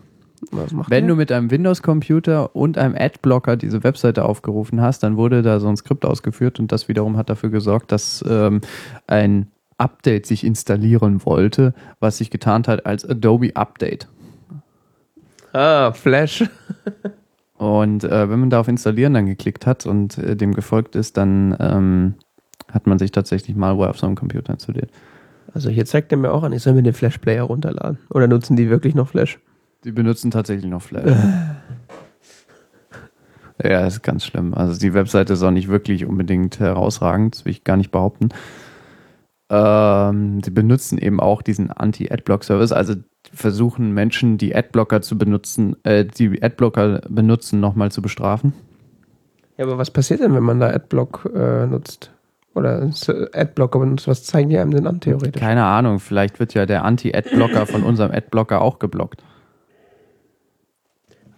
Was 0.51 0.73
macht 0.73 0.91
Wenn 0.91 1.07
der? 1.07 1.15
du 1.15 1.17
mit 1.17 1.33
einem 1.33 1.51
Windows-Computer 1.51 2.55
und 2.55 2.79
einem 2.79 2.95
Adblocker 2.97 3.57
diese 3.57 3.83
Webseite 3.85 4.25
aufgerufen 4.25 4.81
hast, 4.81 5.03
dann 5.03 5.17
wurde 5.17 5.43
da 5.43 5.61
so 5.61 5.69
ein 5.69 5.77
Skript 5.77 6.05
ausgeführt 6.05 6.61
und 6.61 6.73
das 6.73 6.89
wiederum 6.89 7.17
hat 7.17 7.31
dafür 7.31 7.51
gesorgt, 7.51 7.93
dass 7.93 8.25
ähm, 8.29 8.61
ein 9.07 9.49
Update 9.79 10.27
sich 10.27 10.45
installieren 10.45 11.25
wollte, 11.25 11.73
was 12.01 12.19
sich 12.19 12.31
getarnt 12.31 12.69
hat 12.69 12.85
als 12.87 13.09
Adobe 13.09 13.55
Update. 13.55 14.09
Ah, 15.53 15.93
Flash. 15.93 16.45
Und 17.57 18.05
äh, 18.05 18.31
wenn 18.31 18.39
man 18.39 18.51
da 18.51 18.61
auf 18.61 18.69
Installieren 18.69 19.15
dann 19.15 19.27
geklickt 19.27 19.67
hat 19.67 19.87
und 19.87 20.17
äh, 20.19 20.37
dem 20.37 20.55
gefolgt 20.55 20.95
ist, 20.95 21.17
dann 21.17 21.57
ähm, 21.59 22.15
hat 22.73 22.87
man 22.87 22.99
sich 22.99 23.11
tatsächlich 23.11 23.57
Malware 23.57 23.91
auf 23.91 23.99
so 23.99 24.07
einem 24.07 24.15
Computer 24.15 24.53
installiert. 24.53 24.91
Also 25.55 25.71
hier 25.71 25.87
zeigt 25.87 26.13
er 26.13 26.19
mir 26.19 26.33
auch 26.33 26.43
an, 26.43 26.53
ich 26.53 26.63
soll 26.63 26.75
mir 26.75 26.83
den 26.83 26.93
Flash-Player 26.93 27.43
runterladen. 27.43 27.99
Oder 28.11 28.29
nutzen 28.29 28.57
die 28.57 28.71
wirklich 28.71 28.95
noch 28.95 29.09
Flash? 29.09 29.39
Die 29.85 29.93
benutzen 29.93 30.31
tatsächlich 30.31 30.71
noch 30.71 30.83
Flash. 30.83 31.13
ja, 33.63 33.87
ist 33.87 34.03
ganz 34.03 34.25
schlimm. 34.25 34.55
Also 34.55 34.79
die 34.79 34.95
Webseite 34.95 35.35
ist 35.35 35.43
auch 35.43 35.51
nicht 35.51 35.69
wirklich 35.69 36.05
unbedingt 36.05 36.59
herausragend, 36.61 37.35
das 37.37 37.45
will 37.45 37.53
ich 37.53 37.65
gar 37.65 37.77
nicht 37.77 37.91
behaupten. 37.91 38.31
Ähm, 39.51 40.43
sie 40.45 40.51
benutzen 40.51 40.99
eben 40.99 41.21
auch 41.21 41.41
diesen 41.43 41.71
Anti-Adblock-Service, 41.71 42.73
also 42.73 42.95
versuchen 43.33 43.93
Menschen, 43.93 44.37
die 44.37 44.55
Adblocker 44.55 45.01
zu 45.01 45.17
benutzen, 45.17 45.77
äh, 45.85 46.05
die 46.05 46.43
Adblocker 46.43 47.01
benutzen, 47.09 47.61
nochmal 47.61 47.91
zu 47.91 48.03
bestrafen. 48.03 48.53
Ja, 49.57 49.65
aber 49.65 49.79
was 49.79 49.91
passiert 49.91 50.21
denn, 50.21 50.35
wenn 50.35 50.43
man 50.43 50.61
da 50.61 50.69
Adblock 50.69 51.31
äh, 51.35 51.67
nutzt? 51.67 52.13
Oder 52.55 52.91
Adblocker 53.33 53.79
benutzt? 53.79 54.09
Was 54.09 54.25
zeigen 54.25 54.51
die 54.51 54.59
einem 54.59 54.73
denn 54.73 54.87
an, 54.87 55.01
theoretisch? 55.01 55.41
Keine 55.41 55.65
Ahnung, 55.65 56.01
vielleicht 56.01 56.41
wird 56.41 56.55
ja 56.55 56.67
der 56.67 56.85
Anti-Adblocker 56.85 57.67
von 57.67 57.83
unserem 57.85 58.11
Adblocker 58.11 58.61
auch 58.61 58.79
geblockt. 58.79 59.23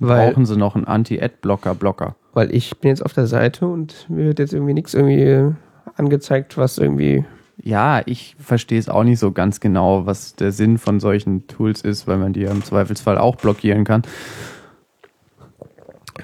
Weil, 0.01 0.31
Brauchen 0.31 0.47
sie 0.47 0.57
noch 0.57 0.75
einen 0.75 0.87
Anti-Adblocker-Blocker? 0.87 2.17
weil 2.33 2.55
ich 2.55 2.79
bin 2.79 2.91
jetzt 2.91 3.05
auf 3.05 3.13
der 3.13 3.27
Seite 3.27 3.67
und 3.67 4.09
mir 4.09 4.27
wird 4.27 4.39
jetzt 4.39 4.53
irgendwie 4.53 4.75
nichts 4.75 4.95
irgendwie 4.95 5.23
äh, 5.23 5.53
angezeigt, 5.97 6.57
was 6.57 6.79
irgendwie. 6.79 7.25
Ja, 7.63 8.03
ich 8.07 8.37
verstehe 8.39 8.79
es 8.79 8.89
auch 8.89 9.05
nicht 9.05 9.19
so 9.19 9.33
ganz 9.33 9.61
genau, 9.61 10.07
was 10.07 10.35
der 10.35 10.53
Sinn 10.53 10.79
von 10.79 10.99
solchen 10.99 11.47
Tools 11.47 11.83
ist, 11.83 12.07
weil 12.07 12.17
man 12.17 12.33
die 12.33 12.41
ja 12.41 12.51
im 12.51 12.65
Zweifelsfall 12.65 13.19
auch 13.19 13.37
blockieren 13.37 13.85
kann. 13.85 14.03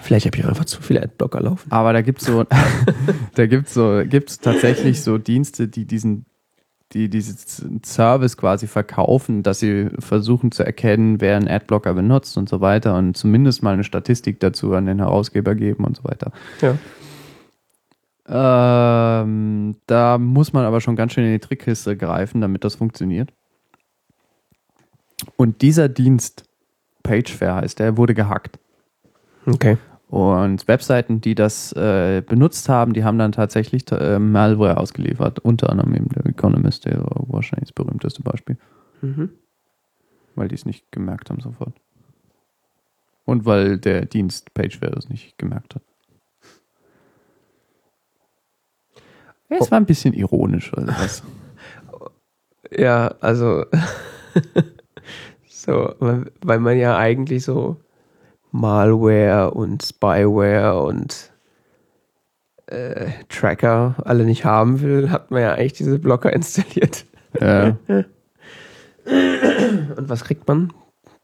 Vielleicht 0.01 0.27
habe 0.27 0.37
ich 0.37 0.45
auch 0.45 0.49
einfach 0.49 0.65
zu 0.65 0.81
viele 0.81 1.03
Adblocker 1.03 1.41
laufen. 1.41 1.71
Aber 1.71 1.93
da 1.93 2.01
gibt's 2.01 2.25
so, 2.25 2.45
da 3.35 3.47
gibt's 3.47 3.75
so, 3.75 4.03
gibt's 4.07 4.39
tatsächlich 4.39 5.03
so 5.03 5.19
Dienste, 5.19 5.69
die 5.69 5.85
diesen, 5.85 6.25
die 6.93 7.09
diesen 7.09 7.83
Service 7.85 8.37
quasi 8.37 8.67
verkaufen, 8.67 9.43
dass 9.43 9.59
sie 9.59 9.89
versuchen 9.99 10.53
zu 10.53 10.65
erkennen, 10.65 11.21
wer 11.21 11.37
einen 11.37 11.49
Adblocker 11.49 11.95
benutzt 11.95 12.39
und 12.39 12.49
so 12.49 12.61
weiter 12.61 12.97
und 12.97 13.17
zumindest 13.17 13.63
mal 13.63 13.75
eine 13.75 13.85
Statistik 13.85 14.39
dazu 14.41 14.73
an 14.75 14.87
den 14.87 14.99
Herausgeber 14.99 15.55
geben 15.55 15.85
und 15.85 15.97
so 15.97 16.05
weiter. 16.05 16.33
Ja. 16.61 16.77
Ähm, 18.29 19.77
da 19.87 20.19
muss 20.19 20.53
man 20.53 20.65
aber 20.65 20.81
schon 20.81 20.97
ganz 20.97 21.13
schön 21.13 21.25
in 21.25 21.33
die 21.33 21.39
Trickkiste 21.39 21.97
greifen, 21.97 22.41
damit 22.41 22.65
das 22.65 22.77
funktioniert. 22.77 23.33
Und 25.37 25.63
dieser 25.63 25.89
Dienst, 25.89 26.45
Pagefair 27.03 27.57
heißt 27.57 27.79
der, 27.79 27.97
wurde 27.97 28.15
gehackt. 28.15 28.59
Okay. 29.47 29.77
Und 30.09 30.69
Webseiten, 30.69 31.21
die 31.21 31.35
das 31.35 31.73
äh, 31.73 32.23
benutzt 32.25 32.69
haben, 32.69 32.93
die 32.93 33.03
haben 33.03 33.19
dann 33.19 33.33
tatsächlich 33.33 33.91
äh, 33.91 34.19
Malware 34.21 34.77
ausgeliefert. 34.79 35.41
Unter 35.41 35.71
anderem 35.71 35.95
eben 35.95 36.09
der 36.11 36.25
Economist, 36.27 36.85
der 36.85 37.05
wahrscheinlich 37.27 37.71
das 37.71 37.73
berühmteste 37.73 38.23
Beispiel, 38.23 38.57
Mhm. 39.03 39.31
weil 40.37 40.49
die 40.49 40.55
es 40.55 40.65
nicht 40.65 40.91
gemerkt 40.93 41.29
haben 41.31 41.41
sofort. 41.41 41.75
Und 43.25 43.45
weil 43.45 43.79
der 43.79 44.07
Dienst 44.07 44.55
Pageware 44.55 44.93
das 44.93 45.09
nicht 45.09 45.37
gemerkt 45.39 45.75
hat. 45.75 45.83
Ja, 49.49 49.59
es 49.61 49.71
war 49.71 49.79
ein 49.81 49.87
bisschen 49.87 50.15
ironisch. 50.15 50.73
Also 50.75 50.87
das. 50.93 51.23
Ja, 52.77 53.15
also. 53.21 53.65
so, 55.49 55.95
weil 55.99 56.59
man 56.59 56.77
ja 56.77 56.97
eigentlich 56.97 57.45
so 57.45 57.77
Malware 58.61 59.53
und 59.53 59.83
Spyware 59.83 60.83
und 60.83 61.33
äh, 62.67 63.11
Tracker 63.29 63.97
alle 64.05 64.25
nicht 64.25 64.45
haben 64.45 64.81
will, 64.81 65.11
hat 65.11 65.31
man 65.31 65.43
ja 65.43 65.53
eigentlich 65.53 65.75
diese 65.75 65.99
Blocker 65.99 66.33
installiert. 66.35 67.05
äh, 67.35 67.73
Und 69.07 70.09
was 70.09 70.25
kriegt 70.25 70.49
man? 70.49 70.73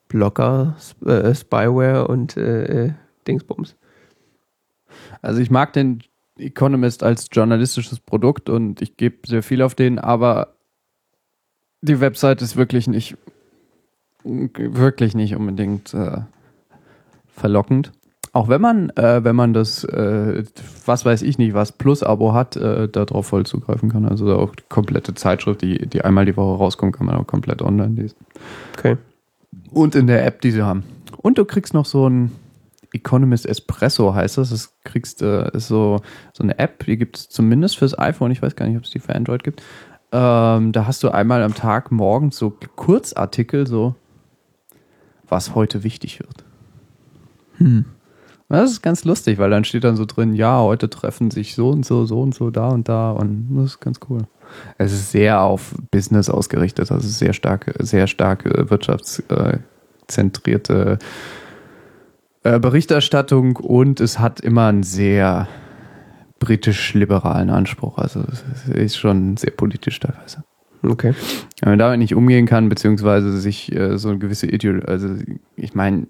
Blocker, 0.08 0.76
Sp 0.78 1.02
äh, 1.08 1.34
Spyware 1.34 2.06
und 2.06 2.36
äh, 2.36 2.84
äh, 2.84 2.92
Dingsbums. 3.26 3.76
Also 5.20 5.40
ich 5.40 5.50
mag 5.50 5.72
den 5.72 6.02
Economist 6.38 7.02
als 7.02 7.28
journalistisches 7.32 7.98
Produkt 7.98 8.48
und 8.48 8.82
ich 8.82 8.96
gebe 8.96 9.26
sehr 9.26 9.42
viel 9.42 9.62
auf 9.62 9.74
den, 9.74 9.98
aber 9.98 10.54
die 11.80 12.00
Website 12.00 12.42
ist 12.42 12.56
wirklich 12.56 12.86
nicht 12.86 13.16
wirklich 14.24 15.14
nicht 15.14 15.34
unbedingt 15.34 15.94
äh, 15.94 16.20
verlockend. 17.34 17.92
Auch 18.34 18.48
wenn 18.48 18.62
man, 18.62 18.88
äh, 18.90 19.22
wenn 19.24 19.36
man 19.36 19.52
das, 19.52 19.84
äh, 19.84 20.44
was 20.86 21.04
weiß 21.04 21.20
ich 21.20 21.36
nicht, 21.36 21.52
was 21.52 21.72
Plus-Abo 21.72 22.32
hat, 22.32 22.56
äh, 22.56 22.88
darauf 22.88 23.26
voll 23.26 23.44
zugreifen 23.44 23.90
kann. 23.90 24.06
Also 24.06 24.34
auch 24.34 24.54
die 24.54 24.62
komplette 24.70 25.14
Zeitschrift, 25.14 25.60
die, 25.60 25.86
die 25.86 26.02
einmal 26.02 26.24
die 26.24 26.36
Woche 26.36 26.56
rauskommt, 26.56 26.96
kann 26.96 27.06
man 27.06 27.16
auch 27.16 27.26
komplett 27.26 27.60
online 27.60 27.94
lesen. 28.00 28.16
Okay. 28.78 28.96
Und 29.70 29.94
in 29.94 30.06
der 30.06 30.24
App, 30.24 30.40
die 30.40 30.50
sie 30.50 30.62
haben. 30.62 30.82
Und 31.18 31.36
du 31.36 31.44
kriegst 31.44 31.74
noch 31.74 31.84
so 31.84 32.08
ein 32.08 32.32
Economist 32.92 33.46
Espresso 33.46 34.14
heißt 34.14 34.38
das. 34.38 34.50
Das 34.50 34.74
kriegst 34.84 35.22
äh, 35.22 35.50
ist 35.56 35.68
so, 35.68 36.00
so 36.32 36.42
eine 36.42 36.58
App, 36.58 36.84
die 36.84 36.96
gibt 36.96 37.16
es 37.16 37.28
zumindest 37.28 37.78
fürs 37.78 37.98
iPhone. 37.98 38.30
Ich 38.30 38.42
weiß 38.42 38.56
gar 38.56 38.66
nicht, 38.66 38.76
ob 38.76 38.84
es 38.84 38.90
die 38.90 38.98
für 38.98 39.14
Android 39.14 39.44
gibt. 39.44 39.62
Ähm, 40.12 40.72
da 40.72 40.86
hast 40.86 41.02
du 41.02 41.10
einmal 41.10 41.42
am 41.42 41.54
Tag 41.54 41.90
morgens 41.90 42.36
so 42.36 42.56
Kurzartikel, 42.76 43.66
so 43.66 43.94
was 45.26 45.54
heute 45.54 45.84
wichtig 45.84 46.20
wird. 46.20 46.41
Hm. 47.62 47.84
Das 48.48 48.70
ist 48.70 48.82
ganz 48.82 49.04
lustig, 49.04 49.38
weil 49.38 49.48
dann 49.48 49.64
steht 49.64 49.84
dann 49.84 49.96
so 49.96 50.04
drin, 50.04 50.34
ja, 50.34 50.60
heute 50.60 50.90
treffen 50.90 51.30
sich 51.30 51.54
so 51.54 51.70
und 51.70 51.86
so, 51.86 52.04
so 52.04 52.20
und 52.20 52.34
so, 52.34 52.50
da 52.50 52.68
und 52.68 52.86
da 52.86 53.12
und 53.12 53.56
das 53.56 53.64
ist 53.66 53.80
ganz 53.80 53.98
cool. 54.10 54.26
Es 54.76 54.92
ist 54.92 55.10
sehr 55.10 55.40
auf 55.40 55.74
Business 55.90 56.28
ausgerichtet, 56.28 56.92
also 56.92 57.08
sehr 57.08 57.32
starke, 57.32 57.72
sehr 57.78 58.06
starke 58.06 58.68
wirtschaftszentrierte 58.68 60.98
äh, 62.42 62.60
Berichterstattung 62.60 63.56
und 63.56 64.00
es 64.00 64.18
hat 64.18 64.40
immer 64.40 64.66
einen 64.66 64.82
sehr 64.82 65.48
britisch-liberalen 66.38 67.48
Anspruch. 67.48 67.96
Also 67.96 68.22
es 68.52 68.68
ist 68.68 68.96
schon 68.96 69.38
sehr 69.38 69.52
politisch 69.52 69.98
teilweise. 69.98 70.44
Okay. 70.82 71.14
Wenn 71.60 71.70
man 71.70 71.78
damit 71.78 72.00
nicht 72.00 72.14
umgehen 72.14 72.44
kann, 72.46 72.68
beziehungsweise 72.68 73.38
sich 73.38 73.74
äh, 73.74 73.96
so 73.96 74.10
eine 74.10 74.18
gewisse 74.18 74.46
Ideologie, 74.46 74.88
also 74.88 75.08
ich 75.56 75.74
meine, 75.74 76.08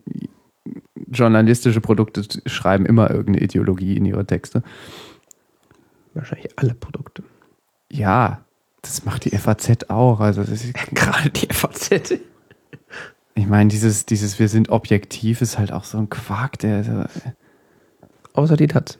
journalistische 1.10 1.80
Produkte 1.80 2.22
schreiben 2.46 2.86
immer 2.86 3.10
irgendeine 3.10 3.44
Ideologie 3.44 3.96
in 3.96 4.04
ihre 4.04 4.26
Texte. 4.26 4.62
Wahrscheinlich 6.14 6.58
alle 6.58 6.74
Produkte. 6.74 7.22
Ja, 7.90 8.44
das 8.82 9.04
macht 9.04 9.24
die 9.24 9.36
FAZ 9.36 9.88
auch. 9.88 10.20
Also 10.20 10.42
das 10.42 10.64
ist 10.64 10.74
Gerade 10.94 11.30
die 11.30 11.52
FAZ. 11.52 12.14
Ich 13.34 13.46
meine, 13.46 13.68
dieses, 13.68 14.04
dieses 14.06 14.38
Wir 14.38 14.48
sind 14.48 14.68
objektiv 14.68 15.40
ist 15.40 15.58
halt 15.58 15.72
auch 15.72 15.84
so 15.84 15.98
ein 15.98 16.10
Quark, 16.10 16.58
der. 16.58 16.84
So 16.84 17.04
Außer 18.34 18.56
die 18.56 18.66
Taz. 18.66 18.98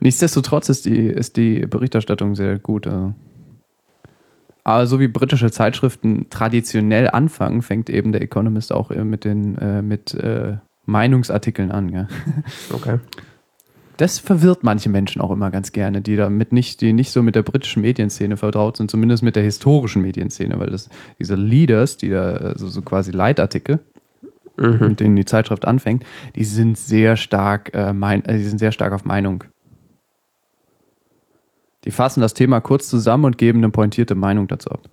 Nichtsdestotrotz 0.00 0.68
ist 0.68 0.84
die, 0.84 1.06
ist 1.08 1.36
die 1.36 1.66
Berichterstattung 1.66 2.34
sehr 2.36 2.58
gut. 2.58 2.86
Also. 2.86 3.14
Aber 4.64 4.86
so 4.86 5.00
wie 5.00 5.08
britische 5.08 5.50
Zeitschriften 5.50 6.26
traditionell 6.30 7.08
anfangen, 7.08 7.62
fängt 7.62 7.88
eben 7.88 8.12
der 8.12 8.22
Economist 8.22 8.72
auch 8.72 8.90
mit 8.90 9.24
den 9.24 9.56
äh, 9.58 9.82
mit 9.82 10.14
äh, 10.14 10.56
Meinungsartikeln 10.84 11.70
an. 11.70 11.88
Ja. 11.90 12.08
Okay. 12.72 12.98
Das 13.98 14.20
verwirrt 14.20 14.62
manche 14.62 14.88
Menschen 14.88 15.20
auch 15.20 15.32
immer 15.32 15.50
ganz 15.50 15.72
gerne, 15.72 16.00
die 16.00 16.14
damit 16.14 16.52
nicht, 16.52 16.80
die 16.80 16.92
nicht 16.92 17.10
so 17.10 17.20
mit 17.20 17.34
der 17.34 17.42
britischen 17.42 17.82
Medienszene 17.82 18.36
vertraut 18.36 18.76
sind, 18.76 18.92
zumindest 18.92 19.24
mit 19.24 19.34
der 19.34 19.42
historischen 19.42 20.02
Medienszene, 20.02 20.56
weil 20.60 20.70
das 20.70 20.88
diese 21.18 21.34
Leaders, 21.34 21.96
die 21.96 22.10
da 22.10 22.34
also 22.34 22.68
so 22.68 22.80
quasi 22.82 23.10
Leitartikel, 23.10 23.80
mhm. 24.56 24.78
mit 24.80 25.00
denen 25.00 25.16
die 25.16 25.24
Zeitschrift 25.24 25.66
anfängt, 25.66 26.04
die 26.36 26.44
sind 26.44 26.78
sehr 26.78 27.16
stark, 27.16 27.74
äh, 27.74 27.92
mein, 27.92 28.24
äh, 28.24 28.38
die 28.38 28.44
sind 28.44 28.58
sehr 28.58 28.70
stark 28.70 28.92
auf 28.92 29.04
Meinung 29.04 29.42
die 31.88 31.92
fassen 31.92 32.20
das 32.20 32.34
Thema 32.34 32.60
kurz 32.60 32.86
zusammen 32.86 33.24
und 33.24 33.38
geben 33.38 33.60
eine 33.60 33.70
pointierte 33.70 34.14
Meinung 34.14 34.46
dazu 34.46 34.70
ab. 34.70 34.90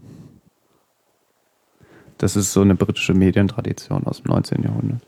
Das 2.18 2.38
ist 2.38 2.54
so 2.54 2.62
eine 2.62 2.74
britische 2.74 3.14
Medientradition 3.14 4.08
aus 4.08 4.22
dem 4.22 4.32
19. 4.32 4.64
Jahrhundert. 4.64 5.02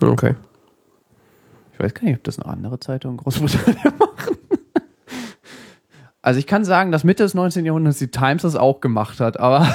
Okay. 0.00 0.36
Ich 1.72 1.80
weiß 1.80 1.94
gar 1.94 2.04
nicht, 2.04 2.18
ob 2.18 2.22
das 2.22 2.38
noch 2.38 2.46
andere 2.46 2.78
Zeitungen 2.78 3.18
in 3.18 3.24
Großbritannien 3.24 3.92
machen. 3.98 4.38
Also 6.22 6.38
ich 6.38 6.46
kann 6.46 6.64
sagen, 6.64 6.92
dass 6.92 7.02
Mitte 7.02 7.24
des 7.24 7.34
19. 7.34 7.66
Jahrhunderts 7.66 7.98
die 7.98 8.12
Times 8.12 8.42
das 8.42 8.54
auch 8.54 8.80
gemacht 8.80 9.18
hat, 9.18 9.40
aber. 9.40 9.66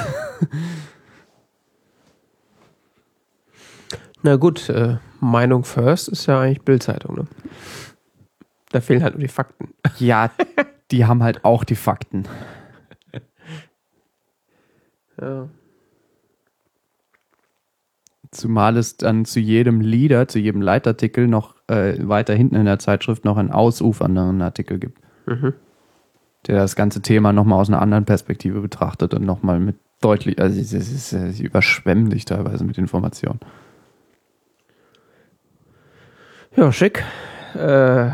Na 4.23 4.37
gut, 4.37 4.69
äh, 4.69 4.99
Meinung 5.19 5.65
first 5.65 6.07
ist 6.07 6.27
ja 6.27 6.39
eigentlich 6.39 6.61
Bildzeitung, 6.61 7.15
ne? 7.15 7.27
Da 8.69 8.79
fehlen 8.79 9.03
halt 9.03 9.15
nur 9.15 9.21
die 9.23 9.27
Fakten. 9.27 9.73
Ja, 9.99 10.31
die 10.91 11.05
haben 11.05 11.23
halt 11.23 11.45
auch 11.45 11.63
die 11.63 11.75
Fakten. 11.75 12.23
ja. 15.21 15.49
Zumal 18.31 18.77
es 18.77 18.95
dann 18.97 19.25
zu 19.25 19.39
jedem 19.39 19.81
Leader, 19.81 20.27
zu 20.27 20.39
jedem 20.39 20.61
Leitartikel 20.61 21.27
noch 21.27 21.55
äh, 21.67 21.95
weiter 22.07 22.33
hinten 22.33 22.55
in 22.55 22.65
der 22.65 22.79
Zeitschrift 22.79 23.25
noch 23.25 23.37
einen 23.37 23.51
ausufernden 23.51 24.41
Artikel 24.41 24.79
gibt. 24.79 25.01
Mhm. 25.25 25.53
Der 26.47 26.55
das 26.55 26.75
ganze 26.75 27.01
Thema 27.01 27.33
nochmal 27.33 27.59
aus 27.59 27.69
einer 27.69 27.81
anderen 27.81 28.05
Perspektive 28.05 28.61
betrachtet 28.61 29.13
und 29.13 29.25
nochmal 29.25 29.59
mit 29.59 29.75
deutlich, 29.99 30.41
also 30.41 30.59
es 30.59 30.73
ist, 30.73 31.09
sie 31.09 31.43
überschwemmen 31.43 32.09
dich 32.09 32.25
teilweise 32.25 32.63
mit 32.63 32.77
Informationen. 32.77 33.39
Ja, 36.55 36.71
schick. 36.71 37.03
Äh, 37.53 38.09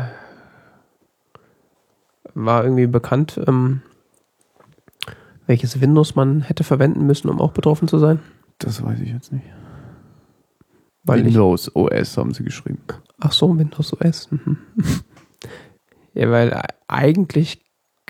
war 2.44 2.64
irgendwie 2.64 2.86
bekannt, 2.86 3.40
ähm, 3.46 3.82
welches 5.46 5.80
Windows 5.80 6.14
man 6.14 6.42
hätte 6.42 6.64
verwenden 6.64 7.06
müssen, 7.06 7.28
um 7.28 7.40
auch 7.40 7.52
betroffen 7.52 7.88
zu 7.88 7.98
sein? 7.98 8.20
Das 8.58 8.82
weiß 8.82 9.00
ich 9.00 9.10
jetzt 9.10 9.32
nicht. 9.32 9.46
Weil 11.04 11.24
Windows 11.24 11.68
ich, 11.68 11.76
OS 11.76 12.16
haben 12.16 12.34
sie 12.34 12.44
geschrieben. 12.44 12.82
Ach 13.18 13.32
so, 13.32 13.58
Windows 13.58 13.94
OS. 13.94 14.30
Mhm. 14.30 14.58
ja, 16.14 16.30
weil 16.30 16.60
eigentlich, 16.86 17.64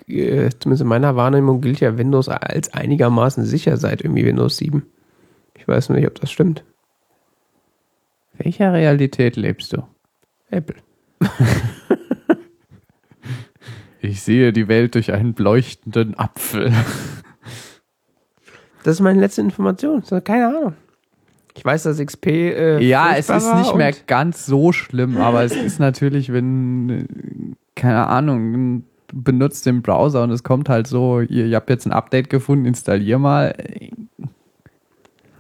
äh, 0.07 0.51
zumindest 0.59 0.83
in 0.83 0.89
meiner 0.89 1.15
Wahrnehmung, 1.17 1.61
gilt 1.61 1.81
ja 1.81 1.97
Windows 1.97 2.29
als 2.29 2.73
einigermaßen 2.73 3.45
sicher 3.45 3.77
seit 3.77 4.03
irgendwie 4.03 4.25
Windows 4.25 4.57
7. 4.57 4.85
Ich 5.57 5.69
weiß 5.69 5.91
nicht, 5.91 6.07
ob 6.07 6.21
das 6.21 6.31
stimmt. 6.31 6.65
Welcher 8.37 8.73
Realität 8.73 9.37
lebst 9.37 9.73
du? 9.73 9.85
Apple. 10.51 10.77
Ich 14.01 14.23
sehe 14.23 14.53
die 14.53 14.69
Welt 14.69 14.95
durch 14.95 15.13
einen 15.13 15.35
leuchtenden 15.37 16.19
Apfel. 16.19 16.73
Das 18.85 18.95
ist 18.95 19.01
meine 19.01 19.21
letzte 19.21 19.41
Information. 19.41 20.03
Keine 20.25 20.49
Ahnung. 20.49 20.75
Ich 21.57 21.65
weiß, 21.65 21.83
dass 21.83 21.99
XP. 21.99 22.27
Äh, 22.27 22.79
ja, 22.85 23.17
es 23.17 23.29
ist 23.29 23.55
nicht 23.57 23.75
mehr 23.75 23.93
ganz 24.07 24.47
so 24.47 24.71
schlimm, 24.73 25.17
aber 25.17 25.43
es 25.43 25.57
ist 25.57 25.81
natürlich, 25.81 26.33
wenn, 26.33 26.89
äh, 26.89 27.05
keine 27.75 28.07
Ahnung, 28.07 28.85
benutzt 29.13 29.67
den 29.67 29.83
Browser 29.83 30.23
und 30.23 30.31
es 30.31 30.45
kommt 30.45 30.69
halt 30.69 30.87
so, 30.87 31.21
ihr, 31.21 31.47
ihr 31.47 31.57
habt 31.57 31.69
jetzt 31.71 31.87
ein 31.87 31.93
Update 31.93 32.31
gefunden, 32.31 32.65
installier 32.65 33.19
mal. 33.19 33.55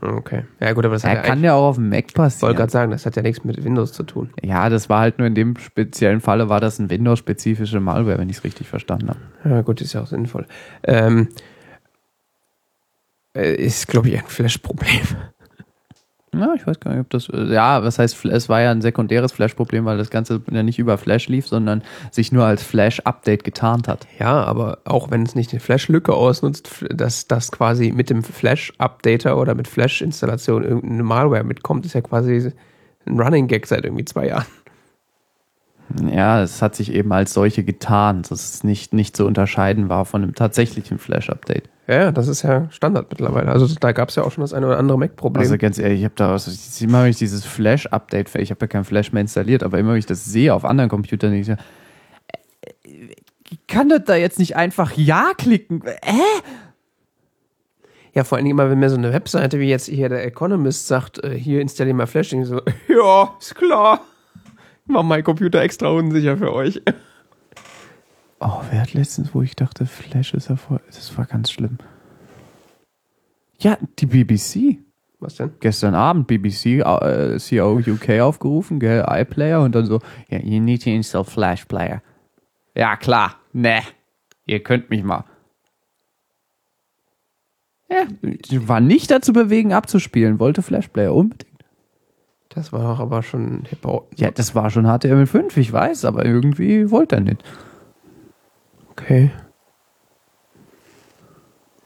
Okay. 0.00 0.44
Ja, 0.60 0.72
gut, 0.72 0.84
aber 0.84 0.94
das 0.94 1.02
ja, 1.02 1.14
ja 1.14 1.22
kann 1.22 1.42
ja 1.42 1.54
auch 1.54 1.70
auf 1.70 1.76
dem 1.76 1.88
Mac 1.88 2.14
passieren. 2.14 2.36
Ich 2.36 2.42
wollte 2.42 2.56
gerade 2.56 2.72
sagen, 2.72 2.90
das 2.90 3.04
hat 3.04 3.16
ja 3.16 3.22
nichts 3.22 3.44
mit 3.44 3.62
Windows 3.64 3.92
zu 3.92 4.04
tun. 4.04 4.30
Ja, 4.42 4.68
das 4.68 4.88
war 4.88 5.00
halt 5.00 5.18
nur 5.18 5.26
in 5.26 5.34
dem 5.34 5.56
speziellen 5.56 6.20
Falle, 6.20 6.48
war 6.48 6.60
das 6.60 6.78
ein 6.78 6.88
Windows-spezifische 6.90 7.80
Malware, 7.80 8.18
wenn 8.18 8.28
ich 8.28 8.36
es 8.38 8.44
richtig 8.44 8.68
verstanden 8.68 9.10
habe. 9.10 9.20
Ja, 9.44 9.62
gut, 9.62 9.80
ist 9.80 9.92
ja 9.92 10.02
auch 10.02 10.06
sinnvoll. 10.06 10.46
Ähm, 10.84 11.28
äh, 13.34 13.54
ist, 13.54 13.88
glaube 13.88 14.08
ich, 14.08 14.18
ein 14.18 14.26
Flash-Problem. 14.26 15.00
Ja, 16.34 16.52
ich 16.54 16.66
weiß 16.66 16.78
gar 16.80 16.90
nicht, 16.90 17.00
ob 17.00 17.10
das. 17.10 17.28
Ja, 17.28 17.82
was 17.82 17.98
heißt, 17.98 18.24
es 18.26 18.48
war 18.48 18.60
ja 18.60 18.70
ein 18.70 18.82
sekundäres 18.82 19.32
Flash-Problem, 19.32 19.86
weil 19.86 19.96
das 19.96 20.10
Ganze 20.10 20.42
ja 20.50 20.62
nicht 20.62 20.78
über 20.78 20.98
Flash 20.98 21.28
lief, 21.28 21.48
sondern 21.48 21.82
sich 22.10 22.32
nur 22.32 22.44
als 22.44 22.62
Flash-Update 22.62 23.44
getarnt 23.44 23.88
hat. 23.88 24.06
Ja, 24.18 24.44
aber 24.44 24.78
auch 24.84 25.10
wenn 25.10 25.22
es 25.22 25.34
nicht 25.34 25.52
eine 25.52 25.60
Flash-Lücke 25.60 26.12
ausnutzt, 26.12 26.84
dass 26.90 27.28
das 27.28 27.50
quasi 27.50 27.92
mit 27.92 28.10
dem 28.10 28.22
Flash-Updater 28.22 29.38
oder 29.38 29.54
mit 29.54 29.68
Flash-Installation 29.68 30.64
irgendeine 30.64 31.02
Malware 31.02 31.44
mitkommt, 31.44 31.86
ist 31.86 31.94
ja 31.94 32.02
quasi 32.02 32.52
ein 33.06 33.20
Running 33.20 33.46
Gag 33.46 33.66
seit 33.66 33.84
irgendwie 33.84 34.04
zwei 34.04 34.26
Jahren. 34.26 34.46
Ja, 36.12 36.42
es 36.42 36.60
hat 36.60 36.74
sich 36.74 36.92
eben 36.92 37.10
als 37.12 37.32
solche 37.32 37.64
getarnt, 37.64 38.30
dass 38.30 38.52
es 38.52 38.64
nicht, 38.64 38.92
nicht 38.92 39.16
zu 39.16 39.24
unterscheiden 39.24 39.88
war 39.88 40.04
von 40.04 40.22
einem 40.22 40.34
tatsächlichen 40.34 40.98
Flash-Update. 40.98 41.70
Ja, 41.88 42.12
das 42.12 42.28
ist 42.28 42.42
ja 42.42 42.68
Standard 42.70 43.06
mittlerweile. 43.08 43.50
Also 43.50 43.66
da 43.80 43.92
gab 43.92 44.10
es 44.10 44.16
ja 44.16 44.22
auch 44.22 44.30
schon 44.30 44.42
das 44.42 44.52
eine 44.52 44.66
oder 44.66 44.78
andere 44.78 44.98
Mac-Problem. 44.98 45.40
Also 45.40 45.56
ganz 45.56 45.78
ehrlich, 45.78 46.00
ich 46.00 46.04
habe 46.04 46.14
da 46.16 46.32
also, 46.32 46.50
immer 46.84 47.02
wenn 47.02 47.10
ich 47.10 47.16
dieses 47.16 47.46
Flash-Update, 47.46 48.34
ich 48.34 48.50
habe 48.50 48.60
ja 48.60 48.66
kein 48.66 48.84
Flash 48.84 49.12
mehr 49.12 49.22
installiert, 49.22 49.62
aber 49.62 49.78
immer 49.78 49.92
wenn 49.92 49.98
ich 49.98 50.04
das 50.04 50.26
sehe 50.26 50.52
auf 50.52 50.66
anderen 50.66 50.90
Computern, 50.90 51.32
ich 51.32 51.46
so, 51.46 51.52
äh, 51.52 51.56
kann 53.66 53.88
das 53.88 54.04
da 54.04 54.16
jetzt 54.16 54.38
nicht 54.38 54.54
einfach 54.54 54.92
Ja 54.96 55.32
klicken? 55.38 55.82
Hä? 56.02 56.20
Ja, 58.12 58.24
vor 58.24 58.36
allen 58.36 58.44
Dingen 58.44 58.58
immer, 58.58 58.68
wenn 58.68 58.78
mir 58.78 58.90
so 58.90 58.96
eine 58.96 59.14
Webseite 59.14 59.58
wie 59.58 59.70
jetzt 59.70 59.86
hier 59.86 60.10
der 60.10 60.26
Economist 60.26 60.88
sagt, 60.88 61.24
äh, 61.24 61.38
hier 61.38 61.62
installiere 61.62 61.96
mal 61.96 62.06
Flash, 62.06 62.34
ich 62.34 62.46
so, 62.46 62.60
ja, 62.88 63.34
ist 63.40 63.54
klar. 63.54 64.02
Mach 64.84 65.04
mein 65.04 65.24
Computer 65.24 65.62
extra 65.62 65.88
unsicher 65.88 66.36
für 66.36 66.52
euch. 66.52 66.82
Oh, 68.40 68.60
wer 68.70 68.82
hat 68.82 68.94
letztens, 68.94 69.34
wo 69.34 69.42
ich 69.42 69.56
dachte, 69.56 69.86
Flash 69.86 70.34
ist 70.34 70.48
Erfolg. 70.48 70.82
Das 70.86 71.16
war 71.18 71.26
ganz 71.26 71.50
schlimm. 71.50 71.78
Ja, 73.58 73.76
die 73.98 74.06
BBC. 74.06 74.78
Was 75.20 75.34
denn? 75.34 75.50
Gestern 75.58 75.96
Abend 75.96 76.28
BBC 76.28 76.66
äh, 76.80 77.38
CO 77.38 77.80
UK 77.84 78.20
aufgerufen, 78.20 78.78
gell, 78.78 79.04
iPlayer 79.08 79.62
und 79.62 79.74
dann 79.74 79.86
so, 79.86 79.98
ja, 80.28 80.38
you 80.38 80.60
need 80.60 80.84
to 80.84 80.90
install 80.90 81.24
Flash 81.24 81.64
Player. 81.64 82.02
Ja, 82.76 82.96
klar. 82.96 83.34
Ne. 83.52 83.80
Ihr 84.46 84.62
könnt 84.62 84.90
mich 84.90 85.02
mal. 85.02 85.24
Ja, 87.90 88.06
war 88.66 88.80
nicht 88.80 89.10
dazu 89.10 89.32
bewegen, 89.32 89.72
abzuspielen, 89.72 90.38
wollte 90.38 90.62
Flashplayer 90.62 91.14
unbedingt. 91.14 91.46
Das 92.50 92.72
war 92.72 92.82
doch 92.82 93.00
aber 93.00 93.22
schon 93.22 93.64
Hip-Hop. 93.68 94.10
Ja, 94.16 94.30
das 94.30 94.54
war 94.54 94.70
schon 94.70 94.86
HTML5, 94.86 95.56
ich 95.56 95.72
weiß, 95.72 96.04
aber 96.04 96.24
irgendwie 96.24 96.90
wollte 96.90 97.16
er 97.16 97.20
nicht. 97.22 97.42
Okay. 99.00 99.30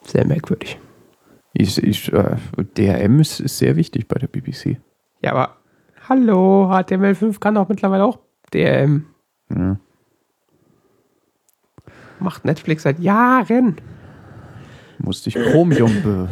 Sehr 0.02 0.26
merkwürdig. 0.26 0.80
Ich, 1.52 1.82
ich, 1.82 2.12
äh, 2.12 2.36
DRM 2.74 3.20
ist, 3.20 3.40
ist 3.40 3.58
sehr 3.58 3.76
wichtig 3.76 4.08
bei 4.08 4.18
der 4.18 4.28
BBC. 4.28 4.78
Ja, 5.20 5.32
aber 5.32 5.56
hallo, 6.08 6.70
HTML5 6.70 7.38
kann 7.38 7.54
doch 7.54 7.68
mittlerweile 7.68 8.04
auch 8.04 8.18
DRM. 8.52 9.06
Ja. 9.50 9.76
Macht 12.18 12.44
Netflix 12.44 12.84
seit 12.84 12.98
Jahren. 12.98 13.76
Musste 14.98 15.28
ich 15.28 15.34
Chromium 15.34 16.02
be, 16.02 16.28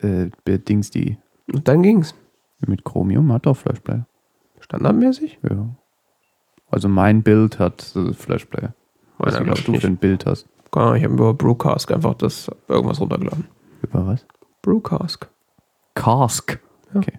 äh, 0.00 0.30
bedings 0.44 0.90
die. 0.90 1.18
Und 1.52 1.68
dann 1.68 1.82
ging's. 1.82 2.14
Mit 2.66 2.84
Chromium 2.84 3.32
hat 3.32 3.46
auch 3.46 3.56
Flashplayer. 3.56 4.06
Standardmäßig? 4.58 5.38
Ja. 5.48 5.68
Also 6.70 6.88
mein 6.88 7.22
Bild 7.22 7.60
hat 7.60 7.94
äh, 7.94 8.12
Flashplayer. 8.12 8.74
Weiß 9.18 9.34
was 9.46 9.58
ich 9.58 9.64
du 9.64 9.72
nicht. 9.72 9.80
für 9.80 9.88
ein 9.88 9.96
Bild 9.96 10.26
hast. 10.26 10.46
Keine 10.70 10.86
Ahnung, 10.86 10.96
ich 10.98 11.04
habe 11.04 11.14
über 11.14 11.34
Brewcask 11.34 11.90
einfach 11.90 12.14
das 12.14 12.50
irgendwas 12.68 13.00
runtergeladen. 13.00 13.46
Über 13.82 14.06
was? 14.06 14.26
Brewcask. 14.62 15.28
Cask. 15.94 16.58
Ja. 16.92 17.00
Okay. 17.00 17.18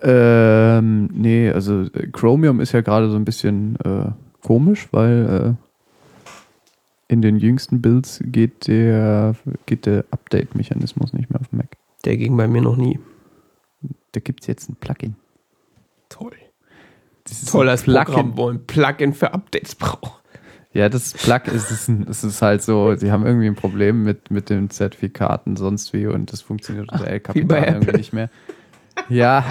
Ähm, 0.00 1.10
nee, 1.12 1.50
also 1.50 1.82
äh, 1.82 2.08
Chromium 2.12 2.60
ist 2.60 2.72
ja 2.72 2.80
gerade 2.80 3.10
so 3.10 3.16
ein 3.16 3.24
bisschen 3.24 3.76
äh, 3.84 4.10
komisch, 4.46 4.88
weil 4.92 5.56
äh, 5.58 7.12
in 7.12 7.22
den 7.22 7.38
jüngsten 7.38 7.80
Builds 7.80 8.20
geht 8.24 8.68
der, 8.68 9.34
geht 9.66 9.86
der 9.86 10.04
Update-Mechanismus 10.10 11.12
nicht 11.12 11.30
mehr 11.30 11.40
auf 11.40 11.48
dem 11.48 11.58
Mac. 11.58 11.76
Der 12.04 12.16
ging 12.16 12.36
bei 12.36 12.46
mir 12.46 12.62
noch 12.62 12.76
nie. 12.76 12.98
Da 14.12 14.20
gibt 14.20 14.42
es 14.42 14.46
jetzt 14.46 14.68
ein 14.68 14.76
Plugin. 14.76 15.16
Toll. 16.08 16.32
Das 17.24 17.42
ist 17.42 17.50
Toll 17.50 17.66
ein 17.66 17.70
als 17.70 17.82
Programm, 17.84 18.36
wo 18.36 18.48
ein 18.48 18.64
Plugin 18.66 19.14
für 19.14 19.32
Updates 19.34 19.74
braucht. 19.74 20.22
Ja, 20.72 20.88
das 20.88 21.14
Plug 21.14 21.40
ist, 21.46 21.70
ist, 21.70 21.88
ist 22.24 22.42
halt 22.42 22.62
so, 22.62 22.94
sie 22.94 23.10
haben 23.10 23.24
irgendwie 23.24 23.46
ein 23.46 23.54
Problem 23.54 24.04
mit, 24.04 24.30
mit 24.30 24.50
den 24.50 24.68
Zertifikaten 24.70 25.56
sonst 25.56 25.92
wie 25.92 26.06
und 26.06 26.32
das 26.32 26.42
funktioniert 26.42 26.92
unter 26.92 27.06
El 27.08 27.20
Capitan 27.20 27.64
irgendwie 27.64 27.96
nicht 27.96 28.12
mehr. 28.12 28.30
Ja. 29.08 29.44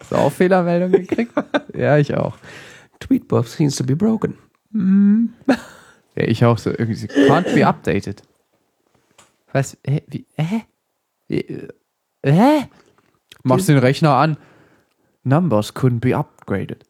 Hast 0.00 0.12
du 0.12 0.16
auch 0.16 0.32
Fehlermeldung 0.32 0.90
gekriegt? 0.90 1.32
Ja, 1.74 1.98
ich 1.98 2.14
auch. 2.14 2.36
Tweetbot 2.98 3.46
seems 3.46 3.76
to 3.76 3.84
be 3.84 3.94
broken. 3.94 4.36
Ja, 6.16 6.24
ich 6.24 6.44
auch 6.44 6.58
so 6.58 6.70
irgendwie, 6.70 6.94
can't 7.06 7.54
be 7.54 7.64
updated. 7.64 8.22
Was? 9.52 9.78
Hä? 9.86 10.02
Wie? 10.08 10.26
Hä? 10.34 10.64
Wie, 11.28 11.40
äh, 11.40 11.68
Hä? 12.24 12.68
Machst 13.44 13.68
den 13.68 13.78
Rechner 13.78 14.14
an. 14.14 14.36
Numbers 15.22 15.74
couldn't 15.74 16.00
be 16.00 16.16
upgraded. 16.16 16.84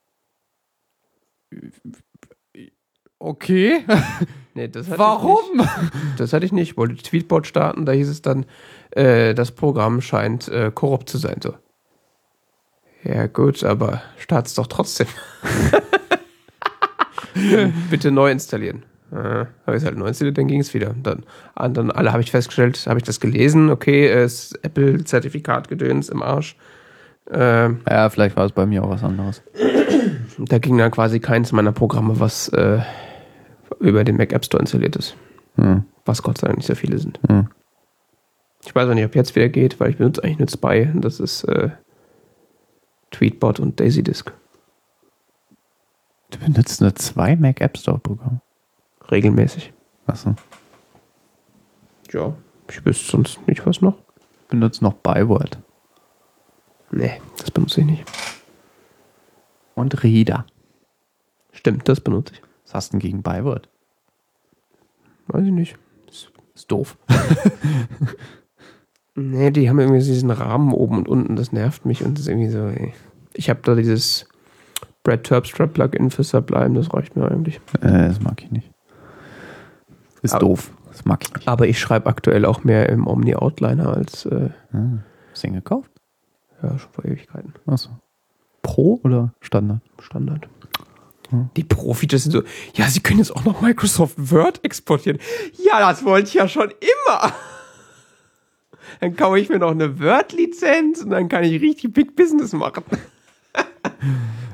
Okay. 3.19 3.85
Nee, 4.55 4.67
das 4.67 4.87
hatte 4.87 4.95
Ich 4.95 4.99
Warum? 4.99 5.69
Das 6.17 6.33
hatte 6.33 6.45
ich 6.45 6.51
nicht. 6.51 6.71
Ich 6.73 6.77
wollte 6.77 6.97
Tweetbot 6.97 7.47
starten, 7.47 7.87
da 7.87 7.93
hieß 7.93 8.09
es 8.09 8.23
dann, 8.23 8.45
äh, 8.91 9.33
das 9.33 9.53
Programm 9.53 10.01
scheint 10.01 10.49
äh, 10.49 10.73
korrupt 10.75 11.09
zu 11.09 11.17
sein. 11.17 11.37
So. 11.41 11.55
Ja, 13.05 13.29
gut, 13.29 13.63
aber 13.63 14.03
start's 14.17 14.55
doch 14.55 14.67
trotzdem. 14.67 15.07
Bitte 17.91 18.11
neu 18.11 18.33
installieren. 18.33 18.83
Äh, 19.13 19.17
habe 19.17 19.47
ich 19.69 19.77
es 19.77 19.85
halt 19.85 19.97
neu 19.97 20.09
installiert, 20.09 20.39
dann 20.39 20.49
ging 20.49 20.61
es 20.61 20.75
wieder. 20.75 20.93
Dann, 21.03 21.25
dann 21.55 21.93
alle 21.93 22.11
habe 22.13 22.23
ich 22.23 22.33
festgestellt, 22.33 22.85
habe 22.89 22.99
ich 22.99 23.05
das 23.05 23.21
gelesen, 23.21 23.71
okay, 23.71 24.09
es 24.09 24.53
ist 24.53 24.65
Apple-Zertifikat-Gedöns 24.65 26.09
im 26.09 26.21
Arsch. 26.23 26.57
Äh, 27.31 27.71
Ja, 27.89 28.11
vielleicht 28.11 28.37
war 28.37 28.45
es 28.47 28.53
bei 28.53 28.67
mir 28.67 28.83
auch 28.83 28.91
was 28.91 29.05
anderes. 29.05 29.41
da 30.39 30.59
ging 30.59 30.77
dann 30.79 30.91
quasi 30.91 31.21
keins 31.21 31.53
meiner 31.53 31.73
Programme, 31.73 32.19
was 32.19 32.49
äh, 32.49 32.81
über 33.81 34.05
den 34.05 34.17
Mac 34.17 34.33
App 34.33 34.45
Store 34.45 34.61
installiert 34.61 34.97
ist. 34.97 35.17
Hm. 35.57 35.85
Was 36.05 36.23
Gott 36.23 36.39
sei 36.39 36.47
Dank 36.47 36.59
nicht 36.59 36.67
so 36.67 36.75
viele 36.75 36.99
sind. 36.99 37.21
Hm. 37.29 37.49
Ich 38.65 38.75
weiß 38.75 38.89
auch 38.89 38.95
nicht, 38.95 39.05
ob 39.05 39.15
jetzt 39.15 39.35
wieder 39.37 39.49
geht, 39.49 39.79
weil 39.81 39.91
ich 39.91 39.99
benutze 39.99 40.23
eigentlich 40.23 40.39
nur 40.39 40.49
zwei. 40.49 40.93
Das 40.97 41.21
ist 41.21 41.45
äh, 41.45 41.71
Tweetbot 43.11 43.61
und 43.61 43.79
DaisyDisk. 43.81 44.33
Du 46.31 46.39
benutzt 46.39 46.81
nur 46.81 46.95
zwei 46.95 47.37
Mac 47.37 47.61
App 47.61 47.79
Store 47.79 47.99
Programme. 47.99 48.41
Regelmäßig. 49.11 49.73
Achso. 50.07 50.35
Ja. 52.13 52.35
Ich 52.71 52.85
wüsste 52.85 53.11
sonst 53.11 53.47
nicht, 53.47 53.65
was 53.65 53.81
noch. 53.81 53.97
Benutzt 54.49 54.83
noch 54.83 54.95
Byword. 54.95 55.59
Nee, 56.91 57.21
das 57.39 57.51
benutze 57.51 57.81
ich 57.81 57.87
nicht. 57.87 58.05
Und 59.75 60.03
Reader. 60.03 60.47
Stimmt, 61.53 61.89
das 61.89 62.01
benutze 62.01 62.35
ich. 62.35 62.43
Was 62.69 62.75
hast 62.75 62.89
du 62.93 62.99
denn 62.99 63.01
gegen 63.01 63.23
Byword? 63.23 63.69
Weiß 65.29 65.45
ich 65.45 65.51
nicht. 65.53 65.77
Ist 66.55 66.71
doof. 66.71 66.97
Nee, 69.21 69.51
die 69.51 69.69
haben 69.69 69.81
irgendwie 69.81 69.99
diesen 69.99 70.31
Rahmen 70.31 70.73
oben 70.73 70.99
und 70.99 71.09
unten. 71.09 71.35
Das 71.35 71.51
nervt 71.51 71.85
mich 71.85 72.05
und 72.05 72.15
das 72.15 72.21
ist 72.23 72.29
irgendwie 72.29 72.51
so, 72.51 72.67
ey. 72.69 72.93
Ich 73.35 73.51
habe 73.51 73.59
da 73.65 73.75
dieses 73.75 74.29
Brad 75.03 75.25
Terpstra 75.25 75.67
Plugin 75.67 76.11
für 76.11 76.23
Sublime, 76.23 76.75
das 76.75 76.95
reicht 76.95 77.17
mir 77.17 77.29
eigentlich. 77.29 77.57
Äh, 77.81 78.09
das 78.09 78.21
mag 78.21 78.41
ich 78.45 78.53
nicht. 78.53 78.71
Ist 80.23 80.35
Aber- 80.35 80.47
doof. 80.47 80.73
Das 80.93 81.05
mag 81.05 81.25
ich 81.25 81.35
nicht. 81.35 81.49
Aber 81.49 81.67
ich 81.67 81.81
schreibe 81.81 82.07
aktuell 82.07 82.45
auch 82.45 82.63
mehr 82.63 82.89
im 82.91 83.09
Omni 83.09 83.35
Outliner 83.35 83.93
als 83.97 84.25
äh, 84.27 84.51
Ah, 84.73 84.99
hast 85.33 85.43
du 85.43 85.49
den 85.49 85.55
gekauft? 85.55 85.91
ja, 86.63 86.79
schon 86.79 86.91
vor 86.93 87.05
Ewigkeiten. 87.05 87.55
Achso. 87.67 87.91
Pro 88.63 89.01
oder 89.03 89.33
Standard? 89.41 89.81
Standard. 90.01 90.49
Die 91.57 91.65
Pro-Features 91.65 92.23
sind 92.25 92.33
so, 92.33 92.43
ja, 92.75 92.87
sie 92.87 93.01
können 93.01 93.19
jetzt 93.19 93.35
auch 93.37 93.45
noch 93.45 93.61
Microsoft 93.61 94.15
Word 94.17 94.65
exportieren. 94.65 95.19
Ja, 95.63 95.81
das 95.81 96.05
wollte 96.05 96.29
ich 96.29 96.35
ja 96.35 96.49
schon 96.49 96.71
immer. 96.71 97.33
Dann 99.01 99.15
kaufe 99.17 99.39
ich 99.39 99.49
mir 99.51 99.59
noch 99.59 99.71
eine 99.73 100.01
Word-Lizenz 100.01 101.03
und 101.03 101.11
dann 101.11 101.29
kann 101.29 101.45
ich 101.45 101.61
richtig 101.61 101.93
Big 101.93 102.17
Business 102.17 102.53
machen. 102.53 102.83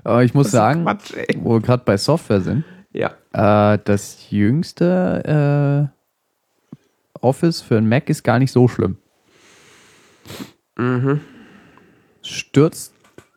Aber 0.03 0.25
ich 0.25 0.35
muss 0.35 0.51
sagen, 0.51 0.83
Quatsch, 0.85 1.13
wo 1.37 1.55
wir 1.55 1.61
gerade 1.61 1.85
bei 1.85 1.97
Software 1.97 2.41
sind, 2.41 2.65
Ja. 2.93 3.15
äh, 3.33 3.79
das 3.85 4.31
jüngste 4.31 5.91
äh, 7.15 7.19
Office 7.21 7.61
für 7.63 7.77
ein 7.79 7.89
Mac 7.89 8.11
ist 8.11 8.23
gar 8.25 8.39
nicht 8.39 8.51
so 8.53 8.67
schlimm. 8.69 8.99
Mhm. 10.77 11.21
Stürzt 12.23 12.93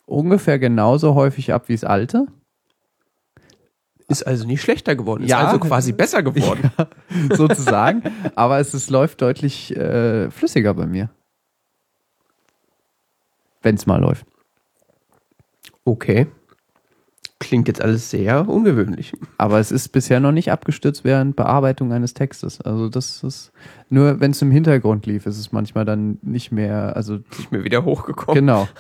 ungefähr 0.05 0.59
genauso 0.59 1.13
häufig 1.15 1.53
ab 1.53 1.69
wie 1.69 1.73
das 1.73 1.83
alte. 1.83 2.27
Ist 4.09 4.23
also 4.25 4.47
nicht 4.47 4.61
schlechter 4.61 4.95
geworden. 4.95 5.23
Ist 5.23 5.29
Ja. 5.31 5.45
also 5.45 5.59
quasi 5.59 5.91
besser 5.91 6.23
geworden. 6.23 6.71
sozusagen. 7.33 8.03
Aber 8.35 8.59
es 8.59 8.73
ist, 8.73 8.89
läuft 8.89 9.21
deutlich 9.21 9.75
äh, 9.75 10.29
flüssiger 10.31 10.73
bei 10.73 10.85
mir. 10.85 11.09
Wenn 13.61 13.75
es 13.75 13.85
mal 13.85 13.99
läuft. 13.99 14.25
Okay. 15.83 16.27
Klingt 17.39 17.67
jetzt 17.67 17.81
alles 17.81 18.09
sehr 18.09 18.47
ungewöhnlich. 18.47 19.13
Aber 19.37 19.59
es 19.59 19.71
ist 19.71 19.89
bisher 19.89 20.19
noch 20.19 20.31
nicht 20.31 20.51
abgestürzt 20.51 21.03
während 21.03 21.35
Bearbeitung 21.35 21.91
eines 21.93 22.13
Textes. 22.13 22.61
Also 22.61 22.89
das 22.89 23.23
ist 23.23 23.51
nur, 23.89 24.19
wenn 24.19 24.31
es 24.31 24.41
im 24.41 24.51
Hintergrund 24.51 25.05
lief, 25.05 25.25
ist 25.25 25.37
es 25.37 25.51
manchmal 25.51 25.85
dann 25.85 26.17
nicht 26.21 26.51
mehr, 26.51 26.95
also 26.95 27.19
Ist 27.37 27.51
mir 27.51 27.63
wieder 27.63 27.83
hochgekommen. 27.85 28.35
genau. 28.39 28.67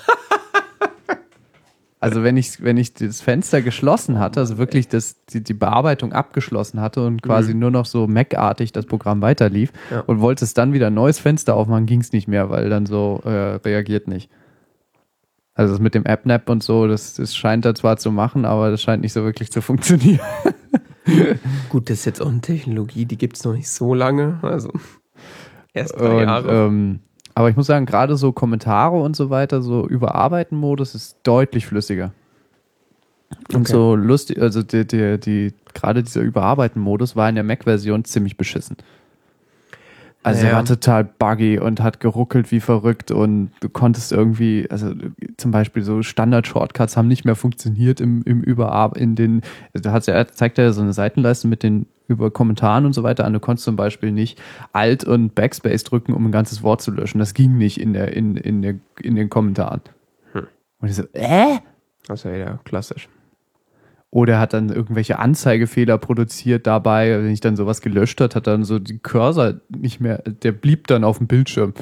Also 1.99 2.21
wenn 2.23 2.37
ich, 2.37 2.61
wenn 2.63 2.77
ich 2.77 2.93
das 2.93 3.21
Fenster 3.21 3.63
geschlossen 3.63 4.19
hatte, 4.19 4.39
also 4.39 4.59
wirklich 4.59 4.87
das, 4.87 5.23
die, 5.25 5.43
die 5.43 5.55
Bearbeitung 5.55 6.13
abgeschlossen 6.13 6.79
hatte 6.79 7.03
und 7.05 7.23
quasi 7.23 7.55
nur 7.55 7.71
noch 7.71 7.85
so 7.87 8.05
Mac-artig 8.07 8.71
das 8.71 8.85
Programm 8.85 9.21
weiterlief 9.21 9.71
Ja. 9.89 10.01
und 10.01 10.21
wollte 10.21 10.45
es 10.45 10.53
dann 10.53 10.73
wieder 10.73 10.87
ein 10.87 10.93
neues 10.93 11.17
Fenster 11.17 11.55
aufmachen, 11.55 11.87
ging 11.87 12.01
es 12.01 12.11
nicht 12.11 12.27
mehr, 12.27 12.51
weil 12.51 12.69
dann 12.69 12.85
so 12.85 13.21
äh, 13.25 13.29
reagiert 13.65 14.07
nicht. 14.07 14.29
Also 15.55 15.73
das 15.73 15.81
mit 15.81 15.95
dem 15.95 16.05
AppNap 16.05 16.47
und 16.51 16.61
so, 16.61 16.87
das, 16.87 17.15
das 17.15 17.35
scheint 17.35 17.65
da 17.65 17.73
zwar 17.73 17.97
zu 17.97 18.11
machen, 18.11 18.45
aber 18.45 18.69
das 18.69 18.79
scheint 18.83 19.01
nicht 19.01 19.13
so 19.13 19.23
wirklich 19.23 19.51
zu 19.51 19.61
funktionieren. 19.63 20.19
Gut, 21.69 21.89
das 21.89 21.99
ist 21.99 22.05
jetzt 22.05 22.21
auch 22.21 22.29
eine 22.29 22.41
Technologie, 22.41 23.05
die 23.05 23.17
gibt 23.17 23.37
es 23.37 23.43
noch 23.43 23.53
nicht 23.53 23.69
so 23.69 23.95
lange. 23.95 24.37
Also 24.43 24.71
erst 25.73 25.99
drei 25.99 26.17
Und, 26.17 26.23
Jahre. 26.27 26.65
ähm, 26.67 26.99
aber 27.37 27.51
ich 27.51 27.55
muss 27.55 27.67
sagen, 27.67 27.85
gerade 27.85 28.15
so 28.15 28.31
Kommentare 28.31 28.99
und 28.99 29.15
so 29.15 29.29
weiter, 29.29 29.61
so 29.61 29.87
Überarbeiten-Modus 29.87 30.95
ist 30.95 31.17
deutlich 31.21 31.67
flüssiger. 31.67 32.11
Und 33.53 33.57
Okay. 33.61 33.71
so 33.73 33.95
lustig, 33.95 34.41
also 34.41 34.63
die, 34.63 34.87
die, 34.87 35.19
die, 35.19 35.53
gerade 35.75 36.01
dieser 36.01 36.21
Überarbeiten-Modus 36.21 37.15
war 37.15 37.29
in 37.29 37.35
der 37.35 37.43
Mac-Version 37.43 38.05
ziemlich 38.05 38.37
beschissen. 38.37 38.77
Also 40.23 40.41
Ja. 40.41 40.49
er 40.49 40.55
war 40.55 40.65
total 40.65 41.03
buggy 41.03 41.59
und 41.59 41.79
hat 41.79 41.99
geruckelt 41.99 42.49
wie 42.51 42.59
verrückt 42.59 43.11
und 43.11 43.51
du 43.59 43.69
konntest 43.69 44.11
irgendwie, 44.11 44.65
also 44.71 44.93
zum 45.37 45.51
Beispiel 45.51 45.83
so 45.83 46.01
Standard-Shortcuts 46.01 46.97
haben 46.97 47.07
nicht 47.07 47.23
mehr 47.23 47.35
funktioniert 47.35 48.01
im, 48.01 48.23
im 48.25 48.41
Überar 48.41 48.97
in 48.97 49.15
den, 49.15 49.41
also 49.75 49.83
da 49.83 49.91
hat's 49.91 50.07
ja, 50.07 50.25
zeigt 50.27 50.57
er 50.57 50.65
ja 50.65 50.71
so 50.71 50.81
eine 50.81 50.93
Seitenleiste 50.93 51.47
mit 51.47 51.61
den 51.61 51.85
über 52.07 52.31
Kommentaren 52.31 52.85
und 52.85 52.93
so 52.93 53.03
weiter 53.03 53.25
an. 53.25 53.33
Du 53.33 53.39
konntest 53.39 53.65
zum 53.65 53.75
Beispiel 53.75 54.11
nicht 54.11 54.41
Alt 54.71 55.03
und 55.03 55.35
Backspace 55.35 55.83
drücken, 55.83 56.13
um 56.13 56.25
ein 56.25 56.31
ganzes 56.31 56.63
Wort 56.63 56.81
zu 56.81 56.91
löschen. 56.91 57.19
Das 57.19 57.33
ging 57.33 57.57
nicht 57.57 57.79
in, 57.79 57.93
der, 57.93 58.13
in, 58.15 58.37
in, 58.37 58.61
der, 58.61 58.75
in 59.01 59.15
den 59.15 59.29
Kommentaren. 59.29 59.81
Hm. 60.33 60.47
Und 60.79 60.87
ich 60.89 60.95
so, 60.95 61.03
äh? 61.13 61.57
Das 62.07 62.19
ist 62.19 62.23
ja 62.25 62.33
wieder 62.33 62.59
klassisch. 62.63 63.09
Oder 64.09 64.33
er 64.33 64.39
hat 64.39 64.53
dann 64.53 64.69
irgendwelche 64.69 65.19
Anzeigefehler 65.19 65.97
produziert 65.97 66.65
dabei. 66.65 67.11
Wenn 67.11 67.29
ich 67.29 67.41
dann 67.41 67.57
sowas 67.57 67.81
gelöscht 67.81 68.21
hat, 68.21 68.35
hat 68.35 68.47
dann 68.47 68.63
so 68.63 68.79
die 68.79 68.99
Cursor 68.99 69.55
nicht 69.69 69.99
mehr, 69.99 70.19
der 70.19 70.53
blieb 70.53 70.87
dann 70.87 71.03
auf 71.03 71.17
dem 71.17 71.27
Bildschirm. 71.27 71.73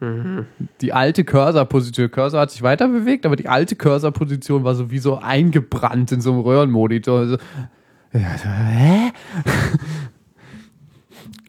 Mhm. 0.00 0.46
Die 0.80 0.92
alte 0.92 1.24
Cursor-Position, 1.24 2.10
Cursor 2.10 2.40
hat 2.40 2.50
sich 2.50 2.62
weiter 2.62 2.86
bewegt, 2.88 3.26
aber 3.26 3.36
die 3.36 3.48
alte 3.48 3.74
Cursor-Position 3.76 4.62
war 4.62 4.74
sowieso 4.74 5.18
eingebrannt 5.18 6.12
in 6.12 6.20
so 6.20 6.32
einem 6.32 6.40
Röhrenmonitor. 6.40 7.18
Also, 7.18 7.38
hä? 8.12 9.12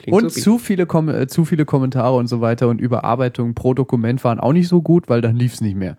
Und 0.09 0.31
supi. 0.31 0.41
zu 0.41 0.57
viele, 0.57 0.85
Kom 0.85 1.09
äh, 1.09 1.27
zu 1.27 1.45
viele 1.45 1.65
Kommentare 1.65 2.15
und 2.15 2.27
so 2.27 2.41
weiter 2.41 2.67
und 2.67 2.81
Überarbeitungen 2.81 3.53
pro 3.53 3.73
Dokument 3.73 4.23
waren 4.23 4.39
auch 4.39 4.53
nicht 4.53 4.67
so 4.67 4.81
gut, 4.81 5.09
weil 5.09 5.21
dann 5.21 5.35
lief 5.35 5.53
es 5.53 5.61
nicht 5.61 5.75
mehr. 5.75 5.97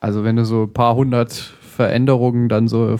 Also 0.00 0.24
wenn 0.24 0.36
du 0.36 0.44
so 0.44 0.64
ein 0.64 0.72
paar 0.72 0.94
hundert 0.94 1.32
Veränderungen 1.32 2.48
dann 2.48 2.68
so, 2.68 2.98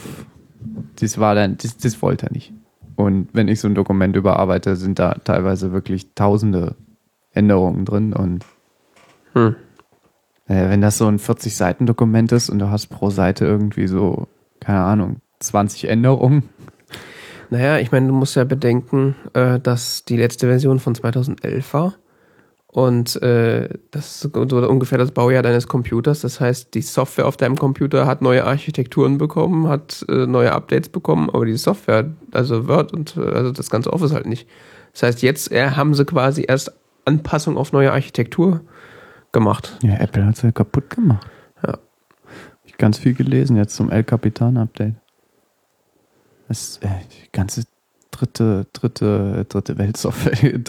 das 1.01 1.19
war 1.19 1.35
dann, 1.35 1.57
das, 1.59 1.77
das 1.77 2.03
wollte 2.03 2.27
er 2.27 2.33
nicht. 2.33 2.53
Und 2.97 3.29
wenn 3.33 3.49
ich 3.49 3.61
so 3.61 3.69
ein 3.69 3.75
Dokument 3.75 4.17
überarbeite, 4.17 4.75
sind 4.75 4.99
da 4.99 5.15
teilweise 5.23 5.73
wirklich 5.73 6.15
tausende 6.15 6.75
Änderungen 7.33 7.85
drin 7.85 8.13
und 8.13 8.45
Hm. 9.35 9.55
äh, 10.47 10.71
wenn 10.71 10.81
das 10.81 10.99
so 10.99 11.07
ein 11.07 11.19
40-Seiten-Dokument 11.19 12.33
ist 12.33 12.51
und 12.51 12.59
du 12.59 12.71
hast 12.71 12.89
pro 12.89 13.11
Seite 13.11 13.45
irgendwie 13.45 13.87
so, 13.87 14.27
keine 14.61 14.81
Ahnung, 14.81 15.17
20 15.41 15.89
Änderungen, 15.89 16.45
Naja, 17.51 17.79
ich 17.79 17.93
meine, 17.93 18.09
du 18.09 18.13
musst 18.13 18.37
ja 18.37 18.45
bedenken, 18.45 19.17
äh, 19.33 19.59
dass 19.59 20.05
die 20.05 20.17
letzte 20.17 20.47
Version 20.47 20.79
von 20.79 20.95
2011 20.95 21.73
war. 21.75 21.95
Und 22.71 23.21
äh, 23.23 23.71
das 23.91 24.23
ist 24.23 24.33
so 24.35 24.69
ungefähr 24.69 24.99
das 24.99 25.13
Baujahr 25.13 25.43
deines 25.43 25.69
Computers. 25.69 26.21
Das 26.21 26.39
heißt, 26.39 26.75
die 26.75 26.83
Software 26.83 27.27
auf 27.27 27.39
deinem 27.39 27.57
Computer 27.57 28.07
hat 28.07 28.21
neue 28.21 28.45
Architekturen 28.45 29.17
bekommen, 29.17 29.69
hat 29.69 30.05
äh, 30.09 30.27
neue 30.27 30.53
Updates 30.53 30.91
bekommen, 30.91 31.31
aber 31.31 31.47
die 31.47 31.57
Software, 31.57 32.11
also 32.33 32.69
Word 32.69 32.93
und 32.93 33.17
äh, 33.17 33.21
also 33.21 33.53
das 33.53 33.71
ganze 33.71 33.91
Office 33.93 34.13
halt 34.13 34.27
nicht. 34.27 34.47
Das 34.93 35.03
heißt, 35.03 35.23
jetzt 35.23 35.51
äh, 35.51 35.71
haben 35.71 35.95
sie 35.95 36.05
quasi 36.05 36.45
erst 36.47 36.73
Anpassung 37.07 37.57
auf 37.57 37.73
neue 37.73 37.91
Architektur 37.91 38.61
gemacht. 39.33 39.79
Ja, 39.83 39.95
Apple 39.95 40.27
hat 40.27 40.37
es 40.37 40.43
ja 40.43 40.53
kaputt 40.53 40.91
gemacht. 40.91 41.27
Ja. 41.67 41.79
Ich 42.65 42.77
ganz 42.77 42.99
viel 42.99 43.15
gelesen 43.15 43.57
jetzt 43.57 43.75
zum 43.77 43.91
El 43.91 44.05
Capitan 44.05 44.59
Update. 44.59 44.95
Das 46.49 46.79
äh, 46.79 46.89
die 47.13 47.31
ganze 47.31 47.65
dritte, 48.11 48.67
dritte, 48.73 49.45
dritte 49.49 49.79
Weltsoftware, 49.79 50.61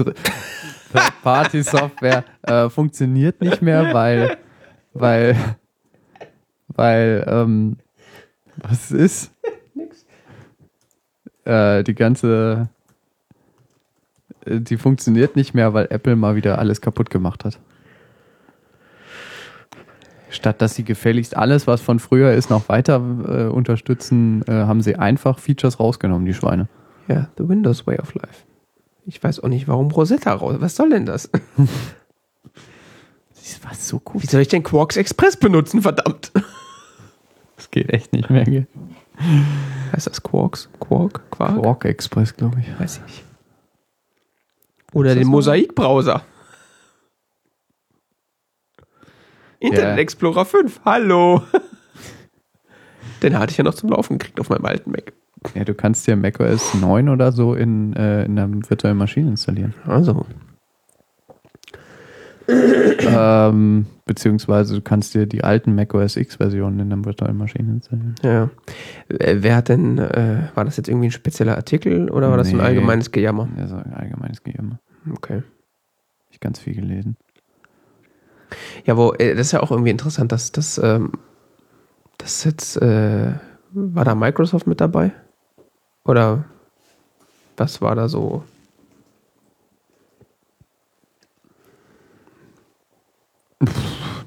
Party-Software 1.23 2.25
äh, 2.43 2.69
funktioniert 2.69 3.41
nicht 3.41 3.61
mehr, 3.61 3.93
weil, 3.93 4.37
weil, 4.93 5.35
weil, 6.67 7.25
ähm, 7.27 7.77
was 8.57 8.91
ist? 8.91 9.31
Nix. 9.73 10.05
Äh, 11.45 11.83
die 11.83 11.95
ganze, 11.95 12.69
äh, 14.45 14.59
die 14.59 14.77
funktioniert 14.77 15.35
nicht 15.35 15.53
mehr, 15.53 15.73
weil 15.73 15.87
Apple 15.89 16.15
mal 16.15 16.35
wieder 16.35 16.59
alles 16.59 16.81
kaputt 16.81 17.09
gemacht 17.09 17.45
hat. 17.45 17.59
Statt 20.29 20.61
dass 20.61 20.75
sie 20.75 20.83
gefälligst 20.83 21.35
alles, 21.35 21.67
was 21.67 21.81
von 21.81 21.99
früher 21.99 22.33
ist, 22.33 22.49
noch 22.49 22.69
weiter 22.69 22.95
äh, 22.97 23.43
unterstützen, 23.45 24.43
äh, 24.47 24.51
haben 24.51 24.81
sie 24.81 24.95
einfach 24.95 25.39
Features 25.39 25.79
rausgenommen, 25.79 26.25
die 26.25 26.33
Schweine. 26.33 26.67
Ja, 27.07 27.29
the 27.37 27.49
Windows 27.49 27.87
Way 27.87 27.99
of 27.99 28.13
Life. 28.13 28.43
Ich 29.05 29.23
weiß 29.23 29.39
auch 29.39 29.47
nicht, 29.47 29.67
warum 29.67 29.89
Rosetta 29.89 30.33
raus. 30.33 30.57
Was 30.59 30.75
soll 30.75 30.91
denn 30.91 31.05
das? 31.05 31.29
Das 33.35 33.63
war 33.63 33.73
so 33.73 33.99
gut. 33.99 34.21
Wie 34.21 34.27
soll 34.27 34.41
ich 34.41 34.47
denn 34.47 34.61
Quarks 34.61 34.95
Express 34.95 35.35
benutzen, 35.35 35.81
verdammt? 35.81 36.31
Das 37.55 37.71
geht 37.71 37.89
echt 37.89 38.13
nicht 38.13 38.29
mehr. 38.29 38.43
Gell? 38.43 38.67
Heißt 39.91 40.05
das 40.05 40.21
Quarks? 40.21 40.69
Quark? 40.79 41.31
Quark? 41.31 41.59
Quark 41.59 41.85
Express, 41.85 42.35
glaube 42.35 42.59
ich. 42.59 42.79
Weiß 42.79 42.97
ich 42.97 43.03
nicht. 43.03 43.23
Oder 44.93 45.15
den? 45.15 45.27
Mosaik-Browser. 45.27 46.21
Internet 49.59 49.95
Ja. 49.95 50.01
Explorer 50.01 50.45
5, 50.45 50.81
hallo. 50.85 51.41
Den 53.23 53.37
hatte 53.37 53.51
ich 53.51 53.57
ja 53.57 53.63
noch 53.63 53.73
zum 53.73 53.89
Laufen 53.89 54.17
gekriegt 54.17 54.39
auf 54.39 54.49
meinem 54.49 54.65
alten 54.65 54.91
Mac. 54.91 55.11
Ja, 55.55 55.63
du 55.65 55.73
kannst 55.73 56.07
dir 56.07 56.15
macOS 56.15 56.73
9 56.73 57.09
oder 57.09 57.31
so 57.31 57.53
in, 57.53 57.93
äh, 57.93 58.23
in 58.25 58.37
einer 58.39 58.49
virtuellen 58.69 58.97
Maschine 58.97 59.29
installieren. 59.29 59.73
Also, 59.85 60.25
ähm, 62.47 63.85
beziehungsweise 64.05 64.75
du 64.75 64.81
kannst 64.81 65.13
dir 65.13 65.25
die 65.27 65.43
alten 65.43 65.75
macOS 65.75 66.15
X-Versionen 66.17 66.79
in 66.79 66.91
einer 66.91 67.05
virtuellen 67.05 67.37
Maschine 67.37 67.73
installieren. 67.73 68.15
ja. 68.23 68.49
Wer 69.07 69.55
hat 69.55 69.69
denn, 69.69 69.97
äh, 69.99 70.49
war 70.55 70.65
das 70.65 70.77
jetzt 70.77 70.89
irgendwie 70.89 71.07
ein 71.07 71.11
spezieller 71.11 71.55
Artikel 71.55 72.09
oder 72.09 72.29
war 72.31 72.37
das 72.37 72.49
ein 72.49 72.57
Nee. 72.57 72.63
allgemeines 72.63 73.11
Gejammer? 73.11 73.47
Also 73.57 73.75
ein 73.75 73.93
allgemeines 73.93 74.43
Gejammer. 74.43 74.79
Okay. 75.13 75.43
Ich 76.31 76.39
ganz 76.39 76.59
viel 76.59 76.73
gelesen. 76.75 77.17
Ja, 78.85 78.97
wo, 78.97 79.13
äh, 79.13 79.35
das 79.35 79.47
ist 79.47 79.51
ja 79.51 79.61
auch 79.61 79.71
irgendwie 79.71 79.91
interessant, 79.91 80.31
dass 80.31 80.51
das, 80.51 80.77
ähm, 80.77 81.11
das 82.17 82.43
jetzt, 82.43 82.77
äh, 82.81 83.33
war 83.71 84.05
da 84.05 84.15
Microsoft 84.15 84.67
mit 84.67 84.81
dabei? 84.81 85.11
Oder 86.03 86.45
was 87.57 87.81
war 87.81 87.95
da 87.95 88.07
so? 88.07 88.43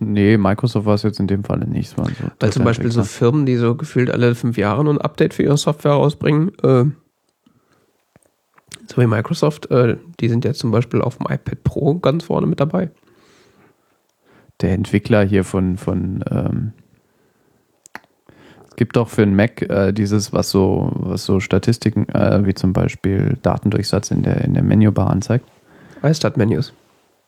Nee, 0.05 0.37
Microsoft 0.37 0.87
war 0.87 0.95
es 0.95 1.03
jetzt 1.03 1.20
in 1.20 1.27
dem 1.27 1.45
Falle 1.45 1.66
nicht. 1.66 1.91
So 1.91 2.05
Weil 2.41 2.53
zum 2.53 2.64
Beispiel 2.64 2.91
so. 2.91 3.05
Firmen, 3.05 3.47
die 3.47 3.57
so 3.57 3.75
gefühlt 3.75 4.11
alle 4.11 4.35
fünf 4.35 4.59
Jahre 4.59 4.83
ein 4.89 5.01
Update 5.01 5.35
für 5.35 5.45
ihre 5.45 5.57
Software 5.57 5.93
rausbringen, 5.93 6.53
äh, 6.62 6.85
so 8.87 9.01
wie 9.01 9.07
Microsoft, 9.07 9.70
äh, 9.70 9.97
die 10.20 10.29
sind 10.29 10.45
ja 10.45 10.53
zum 10.55 10.70
Beispiel 10.70 11.01
auf 11.01 11.18
dem 11.18 11.27
iPad 11.27 11.62
Pro 11.64 11.95
ganz 11.95 12.25
vorne 12.25 12.47
mit 12.47 12.61
dabei. 12.61 12.91
Der 14.62 14.72
Entwickler 14.72 15.22
hier 15.24 15.44
von, 15.44 15.76
von 15.76 16.24
ähm, 16.30 16.72
es 18.72 18.76
gibt 18.76 18.96
auch 18.96 19.08
für 19.08 19.20
den 19.20 19.36
Mac 19.36 19.60
äh, 19.60 19.92
dieses, 19.92 20.32
was 20.32 20.48
so, 20.48 20.90
was 20.94 21.26
so 21.26 21.40
Statistiken, 21.40 22.08
äh, 22.08 22.46
wie 22.46 22.54
zum 22.54 22.72
Beispiel 22.72 23.36
Datendurchsatz 23.42 24.10
in 24.10 24.22
der, 24.22 24.40
in 24.42 24.54
der 24.54 24.62
Menübar 24.62 25.10
anzeigt. 25.10 25.46
iStart-Menus. 26.02 26.72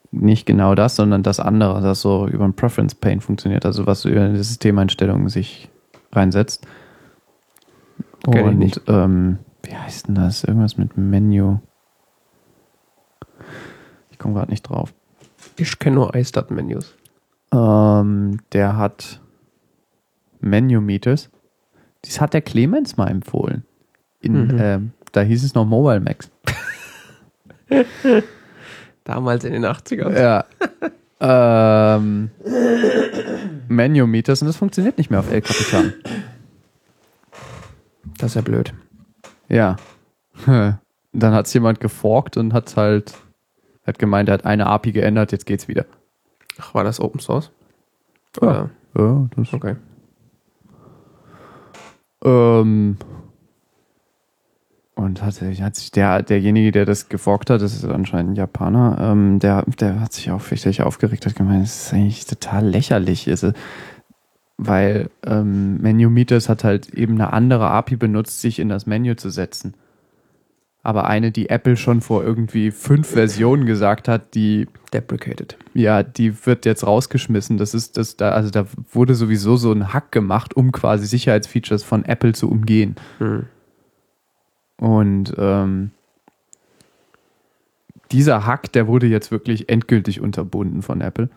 Nicht 0.09 0.47
genau 0.47 0.73
das, 0.73 0.95
sondern 0.95 1.21
das 1.21 1.39
andere, 1.39 1.81
das 1.81 2.01
so 2.01 2.27
über 2.27 2.45
ein 2.45 2.55
Preference 2.55 2.95
Pane 2.95 3.21
funktioniert, 3.21 3.63
also 3.63 3.85
was 3.85 4.01
so 4.01 4.09
über 4.09 4.27
die 4.29 4.37
Systemeinstellungen 4.37 5.29
sich 5.29 5.69
reinsetzt. 6.11 6.65
Ich 8.27 8.41
Und. 8.41 8.81
Ähm, 8.87 9.37
wie 9.61 9.75
heißt 9.75 10.07
denn 10.07 10.15
das? 10.15 10.43
Irgendwas 10.43 10.77
mit 10.77 10.97
Menü. 10.97 11.57
Ich 14.09 14.17
komme 14.17 14.33
gerade 14.33 14.49
nicht 14.49 14.63
drauf. 14.63 14.95
Ich 15.57 15.77
kenne 15.77 15.97
nur 15.97 16.15
iStart-Menus. 16.15 16.95
Ähm, 17.55 18.39
der 18.51 18.77
hat 18.77 19.21
Menu 20.41 20.81
Meters. 20.81 21.29
Das 22.01 22.19
hat 22.21 22.33
der 22.33 22.41
Clemens 22.41 22.97
mal 22.97 23.07
empfohlen. 23.09 23.63
In, 24.19 24.47
Mhm. 24.47 24.57
ähm, 24.59 24.91
da 25.11 25.21
hieß 25.21 25.43
es 25.43 25.55
noch 25.55 25.65
Mobile 25.65 25.99
Max. 26.01 26.29
Damals 29.03 29.43
in 29.43 29.53
den 29.53 29.65
80ern. 29.65 30.17
Ja. 30.19 30.45
ähm, 31.19 32.29
Menu 33.67 34.05
Meters 34.07 34.41
und 34.41 34.47
das 34.47 34.57
funktioniert 34.57 34.97
nicht 34.97 35.09
mehr 35.09 35.19
auf 35.19 35.31
El 35.31 35.41
Capitan. 35.41 35.93
Das 38.17 38.31
ist 38.31 38.35
ja 38.35 38.41
blöd. 38.41 38.73
Ja. 39.49 39.77
Dann 40.45 41.33
hat 41.33 41.45
es 41.47 41.53
jemand 41.53 41.79
geforkt 41.79 42.35
und 42.37 42.53
hat 42.53 42.75
halt 42.75 43.13
hat 43.87 43.99
gemeint, 43.99 44.29
er 44.29 44.33
hat 44.33 44.45
eine 44.45 44.65
API 44.65 44.91
geändert, 44.91 45.31
jetzt 45.31 45.45
geht's 45.45 45.67
wieder. 45.67 45.85
Ach, 46.59 46.73
war 46.73 46.83
das 46.83 46.99
Open 46.99 47.19
Source? 47.19 47.51
Ja. 48.41 48.47
Oder? 48.47 48.69
Ja, 48.97 49.27
das 49.35 49.53
Okay. 49.53 49.75
Ähm, 52.23 52.97
und 54.95 55.21
hat, 55.21 55.33
sich- 55.33 55.61
hat 55.61 55.75
sich 55.75 55.91
der, 55.91 56.21
derjenige, 56.23 56.71
der 56.71 56.85
das 56.85 57.09
geforkt 57.09 57.49
hat, 57.49 57.61
das 57.61 57.73
ist 57.75 57.83
anscheinend 57.85 58.31
ein 58.31 58.35
Japaner, 58.35 58.97
ähm, 58.99 59.39
der, 59.39 59.63
der 59.79 59.99
hat 59.99 60.13
sich 60.13 60.31
auch 60.31 60.41
fürchterlich 60.41 60.81
aufgeregt, 60.81 61.25
hat 61.25 61.35
gemeint, 61.35 61.63
das 61.63 61.87
ist 61.87 61.93
eigentlich 61.93 62.25
total 62.25 62.65
lächerlich. 62.65 63.29
Also, 63.29 63.51
weil 64.57 65.09
ähm, 65.25 65.81
Menu 65.81 66.09
Meters 66.09 66.47
hat 66.47 66.63
halt 66.63 66.89
eben 66.93 67.15
eine 67.15 67.33
andere 67.33 67.69
API 67.69 67.97
benutzt, 67.97 68.39
sich 68.39 68.59
in 68.59 68.69
das 68.69 68.85
Menü 68.85 69.17
zu 69.17 69.29
setzen. 69.29 69.73
Aber 70.85 71.07
eine, 71.07 71.31
die 71.31 71.49
Apple 71.49 71.77
schon 71.77 71.99
vor 71.99 72.23
irgendwie 72.23 72.69
fünf 72.69 73.07
Versionen 73.07 73.65
gesagt 73.65 74.07
hat, 74.07 74.35
die 74.35 74.67
Deprecated. 74.93 75.57
ja, 75.73 76.03
die 76.03 76.45
wird 76.45 76.63
jetzt 76.67 76.85
rausgeschmissen. 76.85 77.57
Das 77.57 77.73
ist 77.73 77.97
das 77.97 78.17
da, 78.17 78.29
also 78.29 78.51
da 78.51 78.67
wurde 78.91 79.15
sowieso 79.15 79.57
so 79.57 79.71
ein 79.71 79.93
Hack 79.93 80.11
gemacht, 80.11 80.55
um 80.55 80.71
quasi 80.71 81.07
Sicherheitsfeatures 81.07 81.83
von 81.83 82.05
Apple 82.05 82.33
zu 82.33 82.51
umgehen. 82.51 82.97
Hm. 83.17 83.47
Und 84.77 85.33
ähm, 85.39 85.89
dieser 88.11 88.45
Hack, 88.45 88.71
der 88.71 88.85
wurde 88.85 89.07
jetzt 89.07 89.31
wirklich 89.31 89.69
endgültig 89.69 90.21
unterbunden 90.21 90.83
von 90.83 91.01
Apple. 91.01 91.29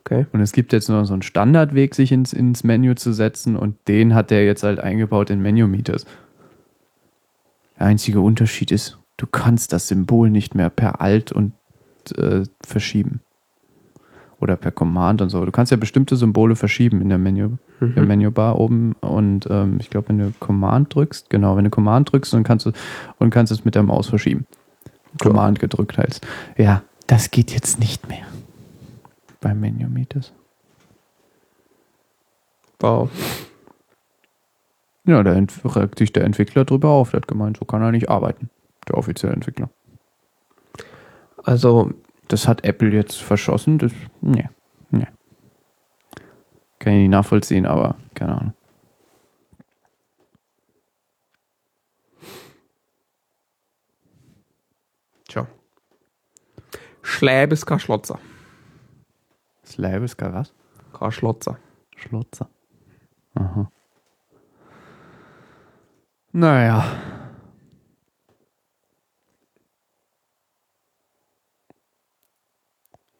Okay. 0.00 0.24
Und 0.32 0.40
es 0.40 0.52
gibt 0.52 0.72
jetzt 0.72 0.88
nur 0.88 1.04
so 1.04 1.12
einen 1.12 1.20
Standardweg, 1.20 1.94
sich 1.94 2.10
ins, 2.10 2.32
ins 2.32 2.64
Menü 2.64 2.94
zu 2.94 3.12
setzen 3.12 3.54
und 3.54 3.76
den 3.86 4.14
hat 4.14 4.30
der 4.30 4.46
jetzt 4.46 4.62
halt 4.62 4.80
eingebaut 4.80 5.28
in 5.28 5.42
Menu 5.42 5.66
Meters. 5.66 6.06
Der 7.82 7.88
einzige 7.88 8.20
Unterschied 8.20 8.70
ist, 8.70 8.96
du 9.16 9.26
kannst 9.26 9.72
das 9.72 9.88
Symbol 9.88 10.30
nicht 10.30 10.54
mehr 10.54 10.70
per 10.70 11.00
Alt 11.00 11.32
und 11.32 11.52
äh, 12.16 12.44
verschieben. 12.64 13.22
Oder 14.38 14.54
per 14.54 14.70
Command 14.70 15.20
und 15.20 15.30
so. 15.30 15.44
Du 15.44 15.50
kannst 15.50 15.72
ja 15.72 15.76
bestimmte 15.76 16.14
Symbole 16.14 16.54
verschieben 16.54 17.00
in 17.02 17.08
der 17.08 17.18
Menü, 17.18 17.48
Mhm. 17.80 17.92
im 17.96 18.06
Menübar 18.06 18.60
oben. 18.60 18.92
Und 19.00 19.48
ähm, 19.50 19.78
ich 19.80 19.90
glaube, 19.90 20.10
wenn 20.10 20.18
du 20.18 20.32
Command 20.38 20.94
drückst, 20.94 21.28
genau, 21.28 21.56
wenn 21.56 21.64
du 21.64 21.70
Command 21.70 22.12
drückst, 22.12 22.32
dann 22.32 22.44
kannst 22.44 22.66
du 22.66 22.72
und 23.18 23.30
kannst 23.30 23.50
es 23.50 23.64
mit 23.64 23.74
der 23.74 23.82
Maus 23.82 24.06
verschieben. 24.08 24.46
Command 25.20 25.58
gedrückt 25.58 25.98
hältst. 25.98 26.24
Ja, 26.56 26.84
das 27.08 27.32
geht 27.32 27.50
jetzt 27.52 27.80
nicht 27.80 28.08
mehr. 28.08 28.26
Beim 29.40 29.58
Menu 29.58 29.88
Meters. 29.88 30.32
Wow. 32.78 33.10
Ja, 35.04 35.22
da 35.22 35.32
regt 35.32 35.98
sich 35.98 36.12
der 36.12 36.24
Entwickler 36.24 36.64
drüber 36.64 36.90
auf. 36.90 37.10
Der 37.10 37.20
hat 37.20 37.28
gemeint, 37.28 37.56
so 37.56 37.64
kann 37.64 37.82
er 37.82 37.90
nicht 37.90 38.08
arbeiten. 38.08 38.50
Der 38.88 38.96
offizielle 38.96 39.34
Entwickler. 39.34 39.70
Also, 41.42 41.92
Das 42.28 42.48
hat 42.48 42.64
Apple 42.64 42.90
jetzt 42.90 43.20
verschossen. 43.20 43.78
Das, 43.78 43.92
nee, 44.20 44.48
nee. 44.90 45.06
Kann 46.78 46.94
ich 46.94 47.00
nicht 47.00 47.10
nachvollziehen, 47.10 47.66
aber 47.66 47.96
keine 48.14 48.38
Ahnung. 48.38 48.54
tja. 55.32 55.46
Schläb 57.02 57.52
ist 57.52 57.66
kein 57.66 57.80
Schlotzer. 57.80 58.18
Gar 60.16 60.32
was? 60.34 60.54
Kein 60.92 61.12
Schlotzer. 61.12 61.58
Schlotzer. 61.96 62.48
Aha. 63.34 63.70
Naja. 66.32 66.84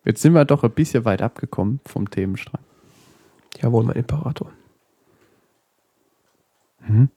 Jetzt 0.05 0.23
sind 0.23 0.33
wir 0.33 0.45
doch 0.45 0.65
ein 0.65 0.71
bisschen 0.71 1.05
weit 1.05 1.23
abgekommen 1.23 1.81
vom 1.87 2.11
Themenstrang. 2.11 2.61
Jawohl, 3.61 3.85
mein 3.85 3.97
Imperator. 3.97 4.51
Mhm. 6.81 7.11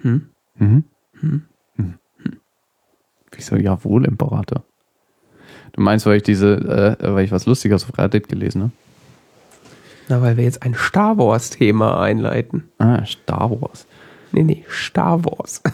Hm? 0.00 0.30
Mhm. 0.56 0.84
Mhm. 1.20 1.46
Wieso 3.30 3.56
jawohl, 3.56 4.04
Imperator? 4.06 4.64
Du 5.72 5.80
meinst, 5.80 6.06
weil 6.06 6.16
ich 6.16 6.22
diese, 6.22 6.98
äh, 7.00 7.14
weil 7.14 7.24
ich 7.24 7.32
was 7.32 7.46
Lustiges 7.46 7.84
auf 7.84 7.96
Reddit 7.96 8.28
gelesen 8.28 8.62
habe? 8.62 8.72
Na, 10.08 10.20
weil 10.20 10.36
wir 10.36 10.44
jetzt 10.44 10.62
ein 10.62 10.74
Star 10.74 11.16
Wars-Thema 11.16 12.00
einleiten. 12.00 12.68
Ah, 12.78 13.04
Star 13.06 13.50
Wars. 13.50 13.86
Nee, 14.32 14.42
nee, 14.42 14.64
Star 14.68 15.24
Wars. 15.24 15.62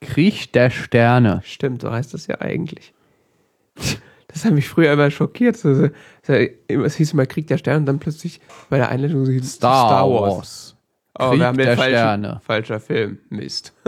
Krieg 0.00 0.52
der 0.52 0.70
Sterne. 0.70 1.40
Stimmt, 1.44 1.82
so 1.82 1.90
heißt 1.90 2.14
das 2.14 2.26
ja 2.26 2.40
eigentlich. 2.40 2.94
Das 4.28 4.44
hat 4.44 4.52
mich 4.52 4.68
früher 4.68 4.92
immer 4.92 5.10
schockiert. 5.10 5.56
Es 5.64 6.94
hieß 6.96 7.12
immer 7.12 7.26
Krieg 7.26 7.46
der 7.46 7.58
Sterne 7.58 7.80
und 7.80 7.86
dann 7.86 7.98
plötzlich 7.98 8.40
bei 8.68 8.76
der 8.76 8.90
Einleitung 8.90 9.24
so 9.24 9.32
hieß 9.32 9.42
es 9.42 9.54
Star, 9.54 10.08
Wars. 10.08 10.76
Oh, 11.18 11.30
Krieg 11.30 11.40
wir 11.40 11.46
haben 11.46 11.58
den 11.58 11.66
der 11.66 11.76
falschen, 11.76 11.94
Sterne. 11.94 12.40
Falscher 12.44 12.80
Film. 12.80 13.18
Mist. 13.30 13.72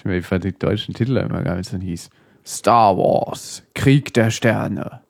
Ich 0.00 0.06
meine, 0.06 0.16
ich 0.16 0.26
fand 0.26 0.44
die 0.44 0.58
deutschen 0.58 0.94
Titel 0.94 1.14
immer 1.18 1.42
geil, 1.42 1.52
wenn 1.52 1.60
es 1.60 1.72
dann 1.72 1.82
hieß. 1.82 2.08
Star 2.46 2.96
Wars. 2.96 3.62
Krieg 3.74 4.14
der 4.14 4.30
Sterne. 4.30 5.02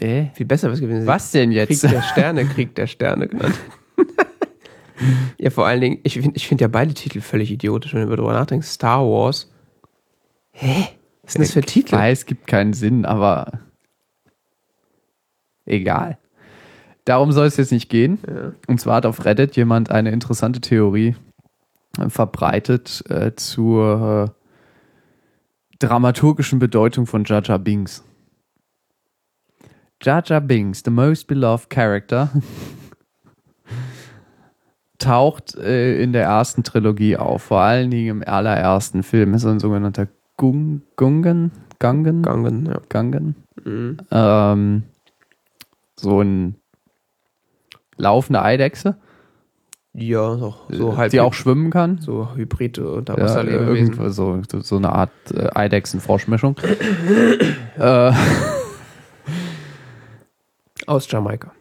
Äh? 0.00 0.26
Viel 0.34 0.46
besser 0.46 0.70
was 0.70 0.80
gewesen. 0.80 1.06
Was 1.06 1.30
denn 1.30 1.50
Krieg 1.50 1.68
jetzt? 1.68 1.82
der 1.84 2.02
Sterne, 2.02 2.44
Krieg 2.46 2.74
der 2.74 2.86
Sterne 2.86 3.28
genannt. 3.28 3.54
ja, 5.38 5.50
vor 5.50 5.66
allen 5.66 5.80
Dingen, 5.80 5.98
ich 6.02 6.14
finde 6.14 6.36
ich 6.36 6.46
find 6.46 6.60
ja 6.60 6.68
beide 6.68 6.94
Titel 6.94 7.20
völlig 7.20 7.50
idiotisch, 7.50 7.94
wenn 7.94 8.08
du 8.08 8.16
darüber 8.16 8.32
nachdenkst. 8.32 8.68
Star 8.68 9.04
Wars. 9.04 9.50
Hä? 10.52 10.88
Was 11.22 11.34
sind 11.34 11.42
das 11.42 11.52
für 11.52 11.60
Ich 11.60 11.66
Titel? 11.66 11.94
weiß, 11.94 12.20
es 12.20 12.26
gibt 12.26 12.46
keinen 12.46 12.72
Sinn, 12.72 13.04
aber 13.04 13.60
egal. 15.66 16.18
Darum 17.04 17.32
soll 17.32 17.46
es 17.46 17.56
jetzt 17.56 17.72
nicht 17.72 17.88
gehen. 17.88 18.18
Ja. 18.26 18.52
Und 18.66 18.80
zwar 18.80 18.96
hat 18.96 19.06
auf 19.06 19.24
Reddit 19.24 19.56
jemand 19.56 19.90
eine 19.90 20.10
interessante 20.10 20.60
Theorie 20.60 21.16
äh, 21.98 22.08
verbreitet 22.08 23.02
äh, 23.08 23.34
zur 23.34 24.28
äh, 24.28 24.38
dramaturgischen 25.78 26.58
Bedeutung 26.58 27.06
von 27.06 27.24
Jar 27.24 27.58
Binks. 27.58 28.04
Jar 30.00 30.22
Jar 30.24 30.40
Binks, 30.40 30.82
the 30.84 30.90
most 30.90 31.26
beloved 31.26 31.70
character, 31.70 32.30
taucht 34.98 35.54
äh, 35.56 36.00
in 36.02 36.12
der 36.12 36.24
ersten 36.24 36.64
Trilogie 36.64 37.16
auf, 37.16 37.42
vor 37.42 37.60
allen 37.60 37.90
Dingen 37.90 38.22
im 38.22 38.28
allerersten 38.28 39.02
Film. 39.02 39.34
Ist 39.34 39.44
ein 39.44 39.60
sogenannter 39.60 40.08
Gung, 40.36 40.82
Gungen, 40.96 41.52
Gangen, 41.78 42.22
Gangen, 42.22 42.66
ja. 42.66 42.80
Gangen. 42.88 43.36
Mhm. 43.64 43.98
Ähm, 44.10 44.82
so 45.96 46.20
ein 46.20 46.56
laufende 47.96 48.42
Eidechse, 48.42 48.96
Ja, 49.94 50.36
so, 50.36 50.54
so 50.68 50.96
halb 50.96 51.10
die 51.10 51.20
auch 51.20 51.34
schwimmen 51.34 51.70
kann. 51.70 51.98
so 51.98 52.34
Hybrid 52.36 52.78
oder 52.78 53.16
Ja, 53.16 53.24
Wasserlebewesen. 53.24 53.76
irgendwo 53.94 54.08
so, 54.10 54.40
so, 54.48 54.60
so 54.60 54.76
eine 54.76 54.92
Art 54.92 55.10
äh, 55.32 55.48
Eidechsen-Froschmischung. 55.54 56.56
äh, 57.78 58.12
Aus 60.88 61.10
Jamaika. 61.10 61.52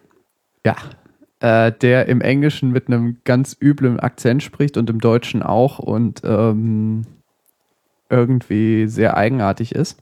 ja. 0.66 0.76
Äh, 1.40 1.72
der 1.72 2.08
im 2.08 2.22
Englischen 2.22 2.72
mit 2.72 2.88
einem 2.88 3.18
ganz 3.24 3.56
üblen 3.62 4.00
Akzent 4.00 4.42
spricht 4.42 4.76
und 4.76 4.90
im 4.90 5.00
Deutschen 5.00 5.44
auch 5.44 5.78
und 5.78 6.22
ähm, 6.24 7.06
irgendwie 8.10 8.88
sehr 8.88 9.18
eigenartig 9.18 9.76
ist. 9.76 10.02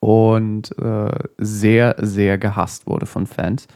Und 0.00 0.76
äh, 0.78 1.18
sehr, 1.38 1.96
sehr 1.98 2.36
gehasst 2.36 2.86
wurde 2.86 3.06
von 3.06 3.26
Fans. 3.26 3.66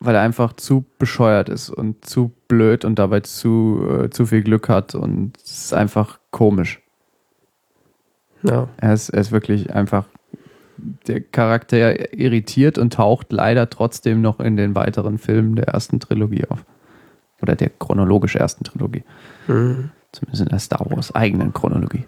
Weil 0.00 0.16
er 0.16 0.22
einfach 0.22 0.54
zu 0.54 0.84
bescheuert 0.98 1.48
ist 1.48 1.70
und 1.70 2.04
zu 2.04 2.32
blöd 2.48 2.84
und 2.84 2.98
dabei 2.98 3.20
zu, 3.20 3.86
äh, 3.88 4.10
zu 4.10 4.26
viel 4.26 4.42
Glück 4.42 4.68
hat 4.68 4.96
und 4.96 5.36
es 5.36 5.66
ist 5.66 5.74
einfach 5.74 6.18
komisch. 6.32 6.80
Ja. 8.42 8.68
Er 8.78 8.94
ist, 8.94 9.10
er 9.10 9.20
ist 9.20 9.30
wirklich 9.30 9.72
einfach, 9.72 10.06
der 11.06 11.20
Charakter 11.20 12.12
irritiert 12.12 12.78
und 12.78 12.92
taucht 12.92 13.32
leider 13.32 13.70
trotzdem 13.70 14.20
noch 14.20 14.40
in 14.40 14.56
den 14.56 14.74
weiteren 14.74 15.18
Filmen 15.18 15.56
der 15.56 15.68
ersten 15.68 16.00
Trilogie 16.00 16.44
auf. 16.48 16.64
Oder 17.40 17.56
der 17.56 17.70
chronologisch 17.70 18.36
ersten 18.36 18.64
Trilogie. 18.64 19.04
Mhm. 19.48 19.90
Zumindest 20.12 20.42
in 20.42 20.48
der 20.48 20.58
Star 20.58 20.88
Wars 20.90 21.14
eigenen 21.14 21.52
Chronologie. 21.52 22.04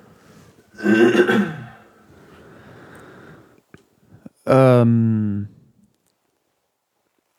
ähm, 4.47 5.49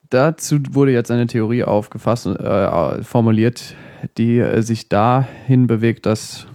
dazu 0.09 0.59
wurde 0.71 0.91
jetzt 0.91 1.11
eine 1.11 1.27
Theorie 1.27 1.63
aufgefasst, 1.63 2.25
äh, 2.25 3.03
formuliert, 3.03 3.75
die 4.17 4.39
äh, 4.39 4.61
sich 4.61 4.89
dahin 4.89 5.67
bewegt, 5.67 6.05
dass 6.05 6.47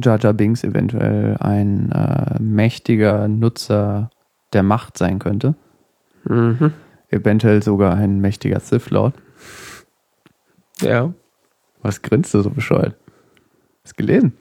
Jar 0.00 0.18
Binks 0.32 0.64
eventuell 0.64 1.36
ein 1.40 1.90
äh, 1.92 2.40
mächtiger 2.40 3.28
Nutzer 3.28 4.10
der 4.52 4.62
Macht 4.62 4.98
sein 4.98 5.18
könnte. 5.18 5.54
Mhm. 6.24 6.72
Eventuell 7.08 7.62
sogar 7.62 7.94
ein 7.96 8.20
mächtiger 8.20 8.60
Sith 8.60 8.90
Lord. 8.90 9.14
Ja. 10.80 11.12
Was 11.82 12.02
grinst 12.02 12.34
du 12.34 12.40
so 12.42 12.50
bescheuert? 12.50 12.94
Hast 13.84 13.96
gelesen? 13.96 14.34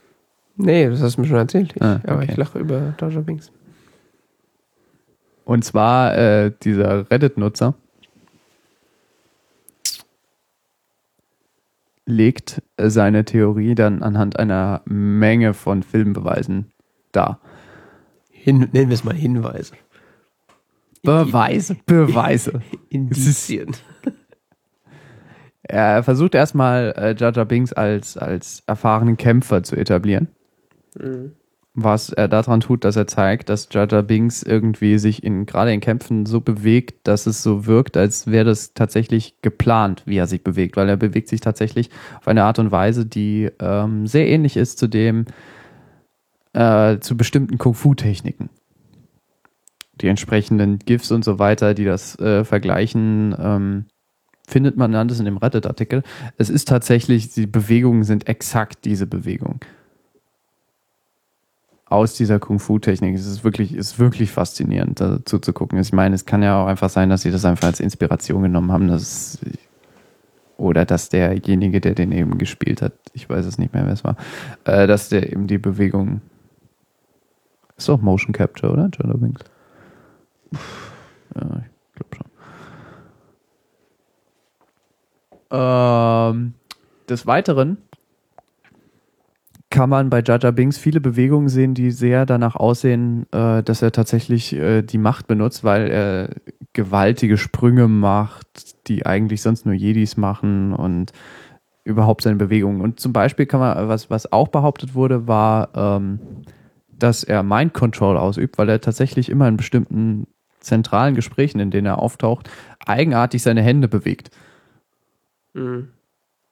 Nee, 0.57 0.89
das 0.89 1.01
hast 1.01 1.15
du 1.15 1.21
mir 1.21 1.27
schon 1.27 1.37
erzählt. 1.37 1.73
Ich, 1.75 1.81
Ah, 1.81 2.01
Aber 2.03 2.17
okay. 2.17 2.27
ich 2.31 2.37
lache 2.37 2.59
über 2.59 2.93
Jar 2.99 3.09
Binks. 3.21 3.51
Und 5.45 5.63
zwar 5.63 6.15
äh, 6.17 6.51
dieser 6.61 7.09
Reddit-Nutzer 7.09 7.73
legt 12.09 12.61
äh, 12.77 12.89
seine 12.89 13.25
Theorie 13.25 13.75
dann 13.75 14.03
anhand 14.03 14.37
einer 14.39 14.81
Menge 14.85 15.53
von 15.53 15.83
Filmbeweisen 15.83 16.71
dar. 17.11 17.39
Hin, 18.29 18.67
nennen 18.71 18.89
wir 18.89 18.93
es 18.95 19.03
mal 19.03 19.15
Hinweise. 19.15 19.73
Beweise, 21.03 21.77
Beweise. 21.85 22.61
Indizien. 22.89 23.75
Er 25.61 26.03
versucht 26.03 26.35
erstmal 26.35 26.93
äh, 26.97 27.15
Jar 27.15 27.45
Binks 27.45 27.73
als, 27.73 28.17
als 28.17 28.63
erfahrenen 28.65 29.17
Kämpfer 29.17 29.63
zu 29.63 29.75
etablieren. 29.75 30.29
Mhm. 30.97 31.33
Was 31.83 32.09
er 32.09 32.27
daran 32.27 32.59
tut, 32.59 32.83
dass 32.83 32.95
er 32.95 33.07
zeigt, 33.07 33.49
dass 33.49 33.69
Jaja 33.71 34.01
Binks 34.01 34.43
irgendwie 34.43 34.97
sich 34.97 35.23
in, 35.23 35.45
gerade 35.45 35.73
in 35.73 35.79
Kämpfen 35.79 36.25
so 36.25 36.41
bewegt, 36.41 37.07
dass 37.07 37.25
es 37.25 37.43
so 37.43 37.65
wirkt, 37.65 37.97
als 37.97 38.27
wäre 38.27 38.45
das 38.45 38.73
tatsächlich 38.73 39.35
geplant, 39.41 40.03
wie 40.05 40.17
er 40.17 40.27
sich 40.27 40.43
bewegt, 40.43 40.77
weil 40.77 40.89
er 40.89 40.97
bewegt 40.97 41.27
sich 41.27 41.41
tatsächlich 41.41 41.89
auf 42.19 42.27
eine 42.27 42.43
Art 42.43 42.59
und 42.59 42.71
Weise, 42.71 43.05
die 43.05 43.49
ähm, 43.59 44.07
sehr 44.07 44.27
ähnlich 44.27 44.57
ist 44.57 44.79
zu 44.79 44.87
dem, 44.87 45.25
äh, 46.53 46.99
zu 46.99 47.17
bestimmten 47.17 47.57
Kung-Fu-Techniken. 47.57 48.49
Die 50.01 50.07
entsprechenden 50.07 50.79
GIFs 50.79 51.11
und 51.11 51.25
so 51.25 51.39
weiter, 51.39 51.73
die 51.73 51.85
das 51.85 52.17
äh, 52.19 52.45
vergleichen, 52.45 53.35
ähm, 53.37 53.85
findet 54.47 54.77
man 54.77 54.95
alles 54.95 55.19
in 55.19 55.25
dem 55.25 55.37
Reddit-Artikel. 55.37 56.03
Es 56.37 56.49
ist 56.49 56.67
tatsächlich, 56.67 57.33
die 57.33 57.47
Bewegungen 57.47 58.03
sind 58.03 58.27
exakt 58.27 58.85
diese 58.85 59.05
Bewegungen 59.05 59.59
aus 61.89 62.13
dieser 62.13 62.39
Kung-Fu-Technik. 62.39 63.15
Es 63.15 63.25
ist 63.25 63.43
wirklich, 63.43 63.73
ist 63.73 63.97
wirklich 63.99 64.31
faszinierend, 64.31 65.01
dazu 65.01 65.39
zu 65.39 65.53
gucken. 65.53 65.79
Ich 65.79 65.91
meine, 65.91 66.15
es 66.15 66.25
kann 66.25 66.43
ja 66.43 66.61
auch 66.61 66.67
einfach 66.67 66.89
sein, 66.89 67.09
dass 67.09 67.23
sie 67.23 67.31
das 67.31 67.45
einfach 67.45 67.67
als 67.67 67.79
Inspiration 67.79 68.43
genommen 68.43 68.71
haben, 68.71 68.87
dass, 68.87 69.39
oder 70.57 70.85
dass 70.85 71.09
derjenige, 71.09 71.81
der 71.81 71.95
den 71.95 72.11
eben 72.11 72.37
gespielt 72.37 72.81
hat, 72.81 72.93
ich 73.13 73.27
weiß 73.27 73.45
es 73.45 73.57
nicht 73.57 73.73
mehr, 73.73 73.85
wer 73.85 73.93
es 73.93 74.03
war, 74.03 74.15
äh, 74.65 74.85
dass 74.85 75.09
der 75.09 75.31
eben 75.31 75.47
die 75.47 75.57
Bewegung. 75.57 76.21
Ist 77.75 77.89
doch 77.89 78.01
Motion 78.01 78.33
Capture, 78.33 78.71
oder? 78.73 78.89
John 78.93 79.21
Winks. 79.21 79.43
Ja, 81.35 81.61
ich 81.63 81.95
glaube 81.95 82.15
schon. 82.15 82.25
Ähm, 85.51 86.53
des 87.07 87.25
Weiteren 87.25 87.77
kann 89.69 89.89
man 89.89 90.09
bei 90.09 90.23
Jaja 90.25 90.51
Binks 90.51 90.77
viele 90.77 90.99
Bewegungen 90.99 91.47
sehen, 91.47 91.75
die 91.75 91.91
sehr 91.91 92.25
danach 92.25 92.55
aussehen, 92.55 93.31
äh, 93.31 93.61
dass 93.61 93.81
er 93.81 93.91
tatsächlich 93.91 94.53
äh, 94.53 94.81
die 94.81 94.97
Macht 94.97 95.27
benutzt, 95.27 95.63
weil 95.63 95.89
er 95.89 96.29
gewaltige 96.73 97.37
Sprünge 97.37 97.87
macht, 97.87 98.87
die 98.87 99.05
eigentlich 99.05 99.41
sonst 99.41 99.65
nur 99.65 99.75
Jedis 99.75 100.17
machen 100.17 100.73
und 100.73 101.13
überhaupt 101.83 102.23
seine 102.23 102.37
Bewegungen. 102.37 102.81
Und 102.81 102.99
zum 102.99 103.13
Beispiel 103.13 103.45
kann 103.45 103.59
man, 103.59 103.87
was, 103.87 104.09
was 104.09 104.31
auch 104.31 104.47
behauptet 104.47 104.95
wurde, 104.95 105.27
war, 105.27 105.69
ähm, 105.75 106.19
dass 106.91 107.23
er 107.23 107.43
Mind 107.43 107.73
Control 107.73 108.17
ausübt, 108.17 108.57
weil 108.57 108.69
er 108.69 108.81
tatsächlich 108.81 109.29
immer 109.29 109.47
in 109.47 109.57
bestimmten 109.57 110.27
zentralen 110.59 111.15
Gesprächen, 111.15 111.59
in 111.59 111.71
denen 111.71 111.87
er 111.87 111.99
auftaucht, 111.99 112.49
eigenartig 112.85 113.43
seine 113.43 113.61
Hände 113.61 113.87
bewegt. 113.87 114.31
Mhm 115.53 115.89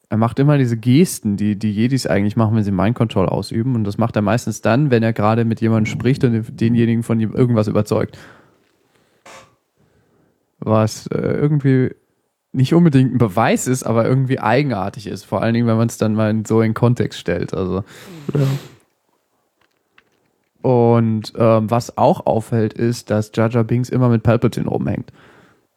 er 0.10 0.18
macht 0.18 0.40
immer 0.40 0.58
diese 0.58 0.78
Gesten, 0.78 1.36
die 1.36 1.58
die 1.58 1.72
Jedis 1.72 2.08
eigentlich 2.08 2.38
machen, 2.38 2.56
wenn 2.56 2.64
sie 2.64 2.72
Mind 2.72 2.96
Control 2.96 3.28
ausüben. 3.28 3.76
Und 3.76 3.84
das 3.84 3.98
macht 3.98 4.16
er 4.16 4.22
meistens 4.22 4.62
dann, 4.62 4.90
wenn 4.90 5.04
er 5.04 5.14
gerade 5.14 5.44
mit 5.44 5.60
jemandem 5.60 5.86
spricht 5.86 6.24
und 6.24 6.60
denjenigen 6.60 7.04
von 7.04 7.20
ihm 7.20 7.34
irgendwas 7.34 7.68
überzeugt. 7.68 8.18
Was 10.60 11.08
äh, 11.08 11.18
irgendwie 11.18 11.94
nicht 12.54 12.74
unbedingt 12.74 13.14
ein 13.14 13.18
Beweis 13.18 13.68
ist, 13.68 13.84
aber 13.84 14.08
irgendwie 14.08 14.40
eigenartig 14.40 15.08
ist. 15.08 15.26
Vor 15.26 15.42
allen 15.42 15.54
Dingen, 15.54 15.68
wenn 15.68 15.78
man 15.78 15.90
es 15.90 15.98
dann 15.98 16.16
mal 16.16 16.32
in, 16.32 16.46
so 16.46 16.62
in 16.62 16.74
Kontext 16.74 17.20
stellt. 17.20 17.54
Also. 17.54 17.84
Ja. 18.34 18.48
Und 20.62 21.34
ähm, 21.38 21.70
was 21.70 21.98
auch 21.98 22.26
auffällt, 22.26 22.74
ist, 22.74 23.10
dass 23.10 23.32
Jaja 23.36 23.64
Binks 23.64 23.90
immer 23.90 24.10
mit 24.10 24.24
Palpatine 24.24 24.68
rumhängt. 24.68 25.12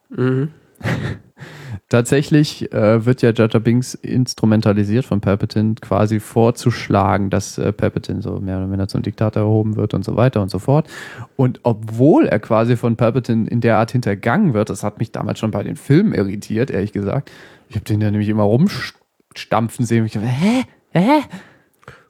Mhm. 0.09 0.51
Tatsächlich 1.89 2.73
äh, 2.73 3.05
wird 3.05 3.21
ja 3.21 3.33
Jaja 3.33 3.59
Binks 3.59 3.95
instrumentalisiert 3.95 5.05
von 5.05 5.21
Palpatine, 5.21 5.75
quasi 5.81 6.21
vorzuschlagen, 6.21 7.31
dass 7.31 7.59
äh, 7.59 7.73
Palpatine 7.73 8.23
so 8.23 8.39
mehr 8.39 8.59
oder 8.59 8.69
minder 8.69 8.87
zum 8.87 9.03
Diktator 9.03 9.43
erhoben 9.43 9.75
wird 9.75 9.93
und 9.93 10.05
so 10.05 10.15
weiter 10.15 10.41
und 10.41 10.53
so 10.53 10.61
fort. 10.61 10.89
Und 11.35 11.59
obwohl 11.65 12.27
er 12.27 12.39
quasi 12.39 12.77
von 12.77 12.95
Palpatine 12.95 13.49
in 13.49 13.61
der 13.61 13.79
Art 13.79 13.91
hintergangen 13.91 14.55
wird, 14.55 14.71
das 14.71 14.85
hat 14.85 15.01
mich 15.01 15.11
damals 15.11 15.41
schon 15.41 15.51
bei 15.51 15.65
den 15.65 15.75
Filmen 15.75 16.15
irritiert, 16.15 16.71
ehrlich 16.71 16.93
gesagt. 16.93 17.33
Ich 17.69 17.75
habe 17.75 17.85
den 17.85 18.01
ja 18.01 18.11
nämlich 18.11 18.29
immer 18.29 18.45
rumstampfen 18.45 19.85
sehen. 19.85 20.03
Und 20.03 20.07
ich 20.07 20.13
dachte, 20.13 20.29
hä? 20.29 20.63
Hä? 20.93 21.23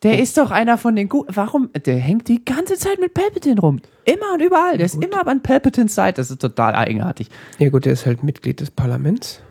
Der 0.03 0.19
ist 0.19 0.39
doch 0.39 0.51
einer 0.51 0.79
von 0.79 0.97
den 0.97 1.09
guten. 1.09 1.37
Warum? 1.37 1.71
Der 1.75 1.99
hängt 1.99 2.29
die 2.29 2.43
ganze 2.45 2.77
Zeit 2.77 2.99
mit 3.01 3.13
Palpatine 3.13 3.61
rum. 3.61 3.81
Immer 4.05 4.35
und 4.35 4.41
überall. 4.41 4.79
Der 4.79 4.87
ist 4.87 4.95
gut. 4.95 5.05
immer 5.05 5.27
an 5.27 5.43
Palpatines 5.43 5.95
Seite. 5.95 6.21
Das 6.21 6.31
ist 6.31 6.41
total 6.41 6.75
eigenartig. 6.75 7.29
Ja 7.59 7.69
gut, 7.69 7.85
der 7.85 7.93
ist 7.93 8.07
halt 8.07 8.23
Mitglied 8.23 8.61
des 8.61 8.71
Parlaments. 8.71 9.43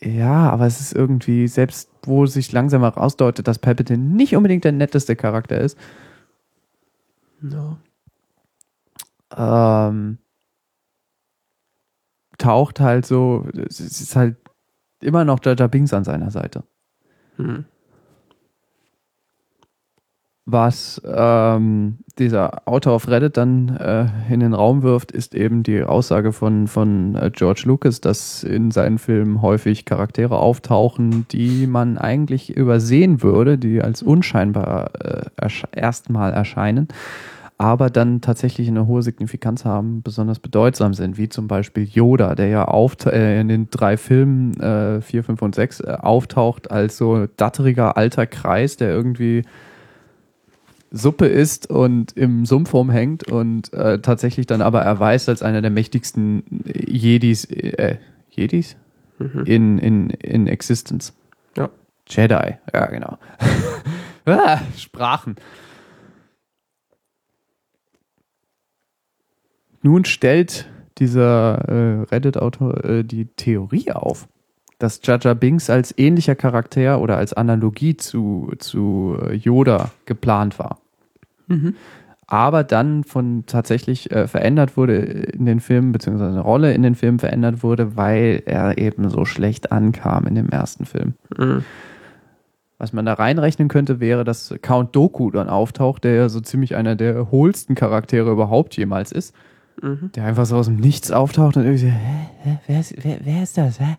Ja, 0.00 0.50
aber 0.50 0.66
es 0.66 0.80
ist 0.80 0.92
irgendwie, 0.92 1.48
selbst 1.48 1.88
wo 2.02 2.26
sich 2.26 2.52
langsam 2.52 2.82
herausdeutet, 2.82 3.48
dass 3.48 3.58
Palpatine 3.58 3.98
nicht 3.98 4.36
unbedingt 4.36 4.64
der 4.64 4.72
netteste 4.72 5.16
Charakter 5.16 5.58
ist. 5.58 5.78
No. 7.40 7.78
Ähm, 9.34 10.18
taucht 12.36 12.80
halt 12.80 13.06
so, 13.06 13.46
es 13.66 13.80
ist 13.80 14.14
halt 14.14 14.36
immer 15.00 15.24
noch 15.24 15.40
Jar 15.42 15.56
Binks 15.68 15.94
an 15.94 16.04
seiner 16.04 16.30
Seite. 16.30 16.64
Hm 17.36 17.64
was 20.46 21.02
ähm, 21.04 21.98
dieser 22.20 22.66
Autor 22.68 22.92
auf 22.94 23.08
Reddit 23.08 23.36
dann 23.36 23.76
äh, 23.76 24.06
in 24.32 24.38
den 24.38 24.54
Raum 24.54 24.84
wirft, 24.84 25.10
ist 25.10 25.34
eben 25.34 25.64
die 25.64 25.82
Aussage 25.82 26.32
von, 26.32 26.68
von 26.68 27.16
äh, 27.16 27.30
George 27.34 27.62
Lucas, 27.66 28.00
dass 28.00 28.44
in 28.44 28.70
seinen 28.70 28.98
Filmen 28.98 29.42
häufig 29.42 29.84
Charaktere 29.84 30.38
auftauchen, 30.38 31.26
die 31.32 31.66
man 31.66 31.98
eigentlich 31.98 32.56
übersehen 32.56 33.22
würde, 33.24 33.58
die 33.58 33.82
als 33.82 34.04
unscheinbar 34.04 34.92
äh, 35.04 35.22
ersch 35.36 35.64
erstmal 35.72 36.32
erscheinen, 36.32 36.86
aber 37.58 37.90
dann 37.90 38.20
tatsächlich 38.20 38.68
eine 38.68 38.86
hohe 38.86 39.02
Signifikanz 39.02 39.64
haben, 39.64 40.02
besonders 40.02 40.38
bedeutsam 40.38 40.94
sind, 40.94 41.18
wie 41.18 41.28
zum 41.28 41.48
Beispiel 41.48 41.84
Yoda, 41.84 42.36
der 42.36 42.48
ja 42.48 42.88
äh, 43.06 43.40
in 43.40 43.48
den 43.48 43.68
drei 43.70 43.96
Filmen 43.96 44.54
äh, 44.60 45.00
4, 45.00 45.24
5 45.24 45.42
und 45.42 45.54
6 45.56 45.80
äh, 45.80 45.96
auftaucht 46.00 46.70
als 46.70 46.98
so 46.98 47.26
datteriger 47.36 47.96
alter 47.96 48.26
Kreis, 48.26 48.76
der 48.76 48.90
irgendwie 48.90 49.42
Suppe 50.96 51.26
isst 51.26 51.68
und 51.68 52.12
im 52.16 52.46
Sumpf 52.46 52.74
rumhängt 52.74 53.30
und 53.30 53.72
äh, 53.72 54.00
tatsächlich 54.00 54.46
dann 54.46 54.62
aber 54.62 54.82
erweist 54.82 55.28
als 55.28 55.42
einer 55.42 55.62
der 55.62 55.70
mächtigsten 55.70 56.42
Jedis, 56.64 57.44
äh, 57.44 57.98
Jedis? 58.30 58.76
Mhm. 59.18 59.44
In, 59.46 59.78
in, 59.78 60.10
in 60.10 60.46
Existence. 60.46 61.14
Ja. 61.56 61.70
Jedi, 62.08 62.54
ja, 62.72 62.86
genau. 62.86 63.18
ah, 64.26 64.60
Sprachen. 64.76 65.36
Nun 69.82 70.04
stellt 70.04 70.68
dieser 70.98 71.68
äh, 71.68 72.02
Reddit-Autor 72.10 72.84
äh, 72.84 73.04
die 73.04 73.26
Theorie 73.26 73.92
auf, 73.92 74.28
dass 74.78 75.00
Jaja 75.02 75.34
Binks 75.34 75.70
als 75.70 75.96
ähnlicher 75.96 76.34
Charakter 76.34 77.00
oder 77.00 77.16
als 77.16 77.32
Analogie 77.32 77.96
zu, 77.96 78.52
zu 78.58 79.16
äh, 79.22 79.34
Yoda 79.34 79.90
geplant 80.04 80.58
war. 80.58 80.80
Mhm. 81.46 81.74
Aber 82.28 82.64
dann 82.64 83.04
von 83.04 83.44
tatsächlich 83.46 84.10
äh, 84.10 84.26
verändert 84.26 84.76
wurde 84.76 84.96
in 84.96 85.46
den 85.46 85.60
Filmen, 85.60 85.92
beziehungsweise 85.92 86.32
eine 86.32 86.40
Rolle 86.40 86.72
in 86.74 86.82
den 86.82 86.96
Filmen 86.96 87.20
verändert 87.20 87.62
wurde, 87.62 87.96
weil 87.96 88.42
er 88.46 88.78
eben 88.78 89.08
so 89.10 89.24
schlecht 89.24 89.70
ankam 89.70 90.26
in 90.26 90.34
dem 90.34 90.48
ersten 90.48 90.86
Film. 90.86 91.14
Mhm. 91.36 91.64
Was 92.78 92.92
man 92.92 93.06
da 93.06 93.14
reinrechnen 93.14 93.68
könnte, 93.68 94.00
wäre, 94.00 94.24
dass 94.24 94.54
Count 94.60 94.94
Doku 94.94 95.30
dann 95.30 95.48
auftaucht, 95.48 96.04
der 96.04 96.14
ja 96.14 96.28
so 96.28 96.40
ziemlich 96.40 96.74
einer 96.74 96.96
der 96.96 97.30
hohlsten 97.30 97.74
Charaktere 97.74 98.30
überhaupt 98.30 98.76
jemals 98.76 99.12
ist. 99.12 99.34
Mhm. 99.80 100.10
Der 100.14 100.24
einfach 100.24 100.46
so 100.46 100.56
aus 100.56 100.66
dem 100.66 100.76
Nichts 100.76 101.10
auftaucht 101.12 101.56
und 101.56 101.62
irgendwie 101.62 101.86
so, 101.86 101.92
hä, 101.92 102.28
hä, 102.42 102.58
wer, 102.66 102.80
ist, 102.80 102.94
wer, 103.02 103.18
wer 103.22 103.42
ist 103.42 103.56
das? 103.56 103.78
Hä? 103.78 103.96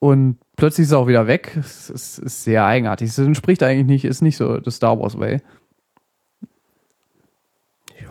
Und 0.00 0.38
plötzlich 0.56 0.86
ist 0.86 0.92
er 0.92 0.98
auch 0.98 1.06
wieder 1.06 1.26
weg. 1.26 1.56
Es 1.60 1.90
ist, 1.90 2.18
ist 2.18 2.44
sehr 2.44 2.64
eigenartig. 2.64 3.10
Es 3.10 3.18
entspricht 3.18 3.62
eigentlich 3.62 3.86
nicht, 3.86 4.04
ist 4.06 4.22
nicht 4.22 4.36
so 4.36 4.58
das 4.58 4.76
Star 4.76 4.98
Wars 4.98 5.18
Way. 5.18 5.40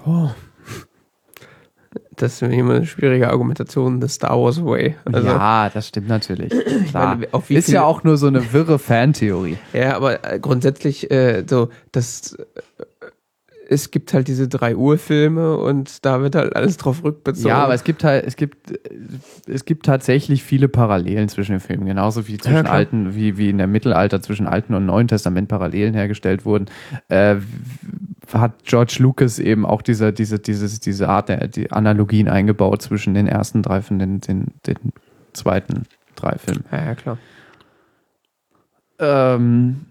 Ja. 0.10 0.36
Das 2.16 2.34
ist 2.34 2.41
immer 2.41 2.76
eine 2.76 2.86
schwierige 2.86 3.30
Argumentation 3.30 4.01
des 4.01 4.16
Star 4.16 4.39
Wars 4.39 4.64
Way. 4.64 4.97
Also, 5.05 5.28
ja, 5.28 5.70
das 5.70 5.88
stimmt 5.88 6.10
natürlich. 6.10 6.53
Klar. 6.89 7.16
Meine, 7.16 7.28
ist 7.57 7.70
ja 7.70 7.84
auch 7.84 8.03
nur 8.03 8.18
so 8.18 8.28
eine 8.28 8.51
wirre 8.51 8.78
Fantheorie. 8.78 9.57
Ja, 9.74 9.95
aber 9.95 10.18
grundsätzlich 10.39 11.10
äh, 11.10 11.45
so, 11.47 11.70
das 11.91 12.38
es 13.72 13.92
gibt 13.92 14.16
halt 14.16 14.28
diese 14.28 14.48
drei 14.48 14.76
Urfilme 14.76 15.56
und 15.58 16.04
da 16.04 16.22
wird 16.24 16.34
halt 16.34 16.56
alles 16.56 16.78
drauf 16.78 17.04
rückbezogen. 17.04 17.50
Ja, 17.50 17.64
aber 17.64 17.76
es 17.76 17.84
gibt 17.84 18.04
halt, 18.04 18.26
es 18.26 18.36
gibt, 18.36 18.80
es 19.46 19.64
gibt 19.64 19.86
tatsächlich 19.86 20.44
viele 20.44 20.68
Parallelen 20.68 21.30
zwischen 21.30 21.52
den 21.52 21.60
Filmen, 21.60 21.86
genauso 21.86 22.28
wie 22.28 22.40
zwischen 22.40 22.66
ja, 22.66 22.72
alten, 22.72 23.14
wie, 23.14 23.38
wie 23.38 23.52
in 23.52 23.60
der 23.60 23.68
Mittelalter 23.68 24.24
zwischen 24.24 24.48
Alten 24.48 24.74
und 24.74 24.88
Neuen 24.88 25.08
Testament 25.08 25.50
Parallelen 25.50 25.94
hergestellt 25.94 26.46
wurden. 26.46 26.66
Äh, 27.10 27.36
hat 28.34 28.64
George 28.64 28.98
Lucas 29.00 29.38
eben 29.38 29.68
auch 29.68 29.84
diese, 29.84 30.14
diese, 30.14 30.40
diese, 30.40 30.80
diese 30.80 31.08
Art 31.08 31.30
der 31.30 31.48
die 31.48 31.72
Analogien 31.72 32.28
eingebaut 32.28 32.82
zwischen 32.82 33.14
den 33.14 33.28
ersten 33.28 33.62
drei 33.62 33.84
und 33.88 34.00
den, 34.00 34.20
den, 34.20 34.48
den 34.66 34.78
zweiten 35.34 35.84
drei 36.16 36.40
Filmen. 36.40 36.66
Ja, 36.72 36.86
ja 36.86 36.96
klar. 36.96 37.18
Ähm, 38.98 39.86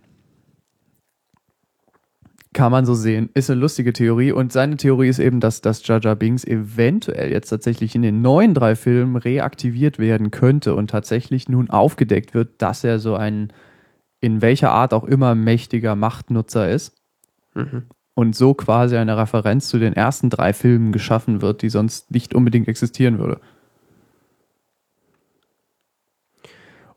Kann 2.58 2.72
man 2.72 2.84
so 2.84 2.94
sehen. 2.94 3.30
Ist 3.34 3.50
eine 3.50 3.60
lustige 3.60 3.92
Theorie. 3.92 4.32
Und 4.32 4.52
seine 4.52 4.76
Theorie 4.76 5.06
ist 5.06 5.20
eben, 5.20 5.38
dass, 5.38 5.62
Jar 5.62 6.00
Jar 6.00 6.16
Binks 6.16 6.42
eventuell 6.42 7.30
jetzt 7.30 7.50
tatsächlich 7.50 7.94
in 7.94 8.02
den 8.02 8.20
neuen 8.20 8.52
drei 8.52 8.74
Filmen 8.74 9.14
reaktiviert 9.14 10.00
werden 10.00 10.32
könnte 10.32 10.74
und 10.74 10.90
tatsächlich 10.90 11.48
nun 11.48 11.70
aufgedeckt 11.70 12.34
wird, 12.34 12.60
dass 12.60 12.82
er 12.82 12.98
so 12.98 13.14
ein 13.14 13.52
in 14.18 14.42
welcher 14.42 14.72
Art 14.72 14.92
auch 14.92 15.04
immer 15.04 15.36
mächtiger 15.36 15.94
Machtnutzer 15.94 16.68
ist. 16.68 16.96
Mhm. 17.54 17.84
Und 18.14 18.34
so 18.34 18.54
quasi 18.54 18.96
eine 18.96 19.16
Referenz 19.16 19.68
zu 19.68 19.78
den 19.78 19.92
ersten 19.92 20.28
drei 20.28 20.52
Filmen 20.52 20.90
geschaffen 20.90 21.40
wird, 21.40 21.62
die 21.62 21.68
sonst 21.68 22.10
nicht 22.10 22.34
unbedingt 22.34 22.66
existieren 22.66 23.20
würde. 23.20 23.40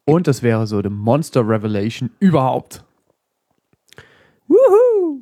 Und 0.05 0.25
das 0.25 0.41
wäre 0.41 0.65
so 0.65 0.81
the 0.81 0.89
Monster 0.89 1.47
Revelation 1.47 2.09
überhaupt. 2.19 2.83
Woohoo! 4.47 5.21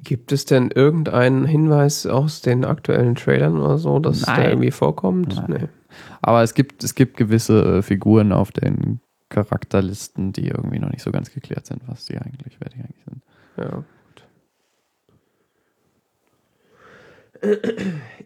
Gibt 0.00 0.30
es 0.30 0.44
denn 0.44 0.70
irgendeinen 0.70 1.44
Hinweis 1.44 2.06
aus 2.06 2.40
den 2.40 2.64
aktuellen 2.64 3.16
Trailern 3.16 3.58
oder 3.58 3.78
so, 3.78 3.98
dass 3.98 4.26
Nein. 4.26 4.40
der 4.40 4.50
irgendwie 4.50 4.70
vorkommt? 4.70 5.34
Nein. 5.36 5.60
Nee. 5.60 5.68
Aber 6.22 6.42
es 6.42 6.54
gibt, 6.54 6.84
es 6.84 6.94
gibt 6.94 7.16
gewisse 7.16 7.78
äh, 7.78 7.82
Figuren 7.82 8.32
auf 8.32 8.52
den 8.52 9.00
Charakterlisten, 9.28 10.32
die 10.32 10.48
irgendwie 10.48 10.78
noch 10.78 10.90
nicht 10.90 11.02
so 11.02 11.10
ganz 11.10 11.32
geklärt 11.32 11.66
sind, 11.66 11.82
was 11.86 12.06
die 12.06 12.16
eigentlich, 12.16 12.58
wer 12.60 12.70
die 12.70 12.78
eigentlich 12.78 13.04
sind. 13.04 13.22
Ja, 13.56 13.84
gut. 14.06 14.26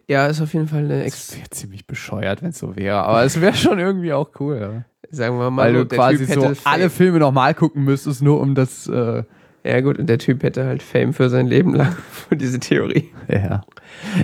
Ja, 0.09 0.27
ist 0.27 0.41
auf 0.41 0.53
jeden 0.53 0.69
Fall 0.69 0.85
eine 0.85 1.05
Ex 1.05 1.31
Es 1.31 1.37
wäre 1.39 1.51
ziemlich 1.51 1.87
bescheuert, 1.87 2.43
wenn 2.43 2.51
es 2.51 2.59
so 2.59 2.77
wäre, 2.77 3.03
aber 3.03 3.25
es 3.25 3.41
wäre 3.41 3.55
schon 3.55 3.79
irgendwie 3.79 4.13
auch 4.13 4.31
cool, 4.41 4.59
ja. 4.61 4.85
sagen 5.11 5.39
wir 5.39 5.51
mal, 5.51 5.67
Weil 5.67 5.73
du 5.73 5.87
quasi 5.87 6.27
so 6.27 6.53
alle 6.65 6.91
Filme 6.91 7.19
nochmal 7.19 7.55
gucken 7.55 7.85
müsstest, 7.85 8.23
nur 8.23 8.41
um 8.41 8.55
das, 8.55 8.87
äh, 8.89 9.25
Ja 9.65 9.81
gut, 9.81 9.99
und 9.99 10.09
der 10.09 10.19
Typ 10.19 10.43
hätte 10.43 10.65
halt 10.65 10.83
Fame 10.83 11.13
für 11.13 11.31
sein 11.31 11.47
Leben 11.47 11.75
lang 11.75 11.93
für 12.11 12.37
diese 12.37 12.59
Theorie. 12.59 13.11
ja. 13.29 13.63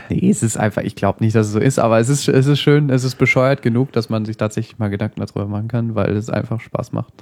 Nee, 0.08 0.30
es 0.30 0.42
ist 0.42 0.56
einfach, 0.56 0.82
ich 0.82 0.96
glaube 0.96 1.22
nicht, 1.22 1.36
dass 1.36 1.46
es 1.46 1.52
so 1.52 1.60
ist, 1.60 1.78
aber 1.78 2.00
es 2.00 2.08
ist, 2.08 2.26
es 2.28 2.46
ist 2.46 2.58
schön, 2.58 2.90
es 2.90 3.04
ist 3.04 3.16
bescheuert 3.16 3.62
genug, 3.62 3.92
dass 3.92 4.08
man 4.08 4.24
sich 4.24 4.36
tatsächlich 4.36 4.78
mal 4.78 4.88
Gedanken 4.88 5.20
darüber 5.20 5.46
machen 5.46 5.68
kann, 5.68 5.94
weil 5.94 6.16
es 6.16 6.28
einfach 6.30 6.60
Spaß 6.60 6.92
macht. 6.92 7.12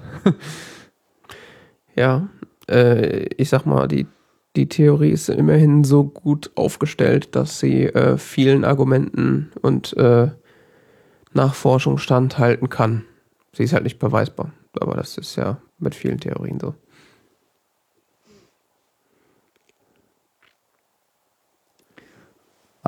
Ja, 1.96 2.28
äh, 2.68 3.24
ich 3.36 3.48
sag 3.48 3.64
mal, 3.64 3.88
die, 3.88 4.06
die 4.54 4.68
Theorie 4.68 5.10
ist 5.10 5.28
immerhin 5.28 5.82
so 5.82 6.04
gut 6.04 6.50
aufgestellt, 6.54 7.34
dass 7.34 7.58
sie 7.58 7.84
äh, 7.84 8.18
vielen 8.18 8.64
Argumenten 8.64 9.50
und 9.62 9.96
äh, 9.96 10.28
Nachforschung 11.32 11.98
standhalten 11.98 12.68
kann. 12.68 13.04
Sie 13.52 13.64
ist 13.64 13.72
halt 13.72 13.84
nicht 13.84 13.98
beweisbar, 13.98 14.52
aber 14.78 14.94
das 14.94 15.16
ist 15.16 15.36
ja 15.36 15.58
mit 15.78 15.94
vielen 15.94 16.20
Theorien 16.20 16.60
so. 16.60 16.74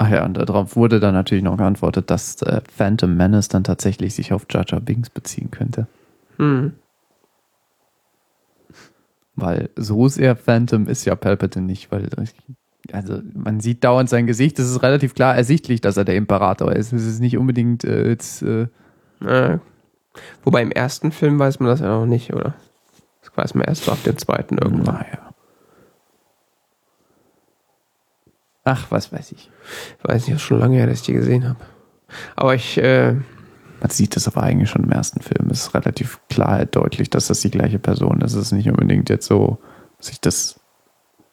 Ach 0.01 0.09
ja, 0.11 0.25
und 0.25 0.35
darauf 0.35 0.77
wurde 0.77 1.01
dann 1.01 1.13
natürlich 1.13 1.43
noch 1.43 1.57
geantwortet, 1.57 2.09
dass 2.09 2.41
äh, 2.43 2.61
Phantom 2.73 3.17
Menace 3.17 3.49
dann 3.49 3.65
tatsächlich 3.65 4.15
sich 4.15 4.33
auf 4.33 4.47
Jar 4.49 4.65
Jar 4.65 4.81
Binks 4.81 5.11
beziehen 5.11 5.51
könnte. 5.51 5.89
Hm. 6.37 6.75
Weil 9.35 9.71
so 9.75 10.07
sehr 10.07 10.37
Phantom 10.37 10.87
ist 10.87 11.05
ja 11.05 11.17
Palpatine 11.17 11.67
nicht, 11.67 11.91
weil 11.91 12.09
also 12.93 13.21
man 13.35 13.59
sieht 13.59 13.83
dauernd 13.83 14.09
sein 14.09 14.29
Gesicht, 14.29 14.61
es 14.61 14.71
ist 14.71 14.85
relativ 14.85 15.17
klar 15.17 15.35
ersichtlich, 15.35 15.81
dass 15.81 15.97
er 15.97 16.05
der 16.05 16.15
Imperator 16.15 16.71
ist. 16.71 16.93
Es 16.93 17.05
ist 17.05 17.19
nicht 17.19 17.37
unbedingt 17.37 17.83
äh, 17.83 18.09
jetzt, 18.09 18.43
äh, 18.43 18.69
Äh, 19.21 19.59
wobei 20.45 20.63
im 20.63 20.71
ersten 20.71 21.11
Film 21.11 21.41
weiß 21.41 21.59
man 21.59 21.71
das 21.71 21.81
ja 21.81 21.89
noch 21.89 22.07
nicht, 22.07 22.33
oder? 22.33 22.55
Das 23.23 23.37
weiß 23.37 23.55
man 23.55 23.67
erst 23.67 23.83
so 23.83 23.91
ab 23.91 24.05
dem 24.05 24.17
zweiten 24.17 24.59
irgendwann. 24.59 24.95
naja. 24.95 25.35
Ach, 28.63 28.87
was 28.91 29.13
weiß 29.13 29.33
ich. 29.33 29.51
Weiß 30.03 30.27
nicht, 30.27 30.37
ist 30.37 30.43
schon 30.43 30.61
lange 30.61 30.77
her, 30.77 30.87
dass 30.87 31.01
ich 31.01 31.07
die 31.07 31.13
gesehen 31.13 31.49
habe. 31.49 31.59
Aber 32.37 32.55
ich, 32.55 32.79
äh, 32.79 33.15
Man 33.81 33.91
sieht 33.91 34.17
es 34.17 34.27
aber 34.27 34.43
eigentlich 34.43 34.71
schon 34.71 34.85
im 34.85 34.91
ersten 34.93 35.21
Film. 35.21 35.51
Es 35.51 35.63
ist 35.63 35.75
relativ 35.75 36.19
klar 36.29 36.65
deutlich, 36.67 37.11
dass 37.11 37.29
das 37.29 37.41
die 37.41 37.51
gleiche 37.51 37.79
Person 37.79 38.21
ist. 38.23 38.35
Es 38.35 38.47
ist 38.47 38.53
nicht 38.53 38.69
unbedingt 38.69 39.09
jetzt 39.09 39.27
so, 39.27 39.59
dass 39.99 40.11
ich 40.11 40.21
das, 40.21 40.59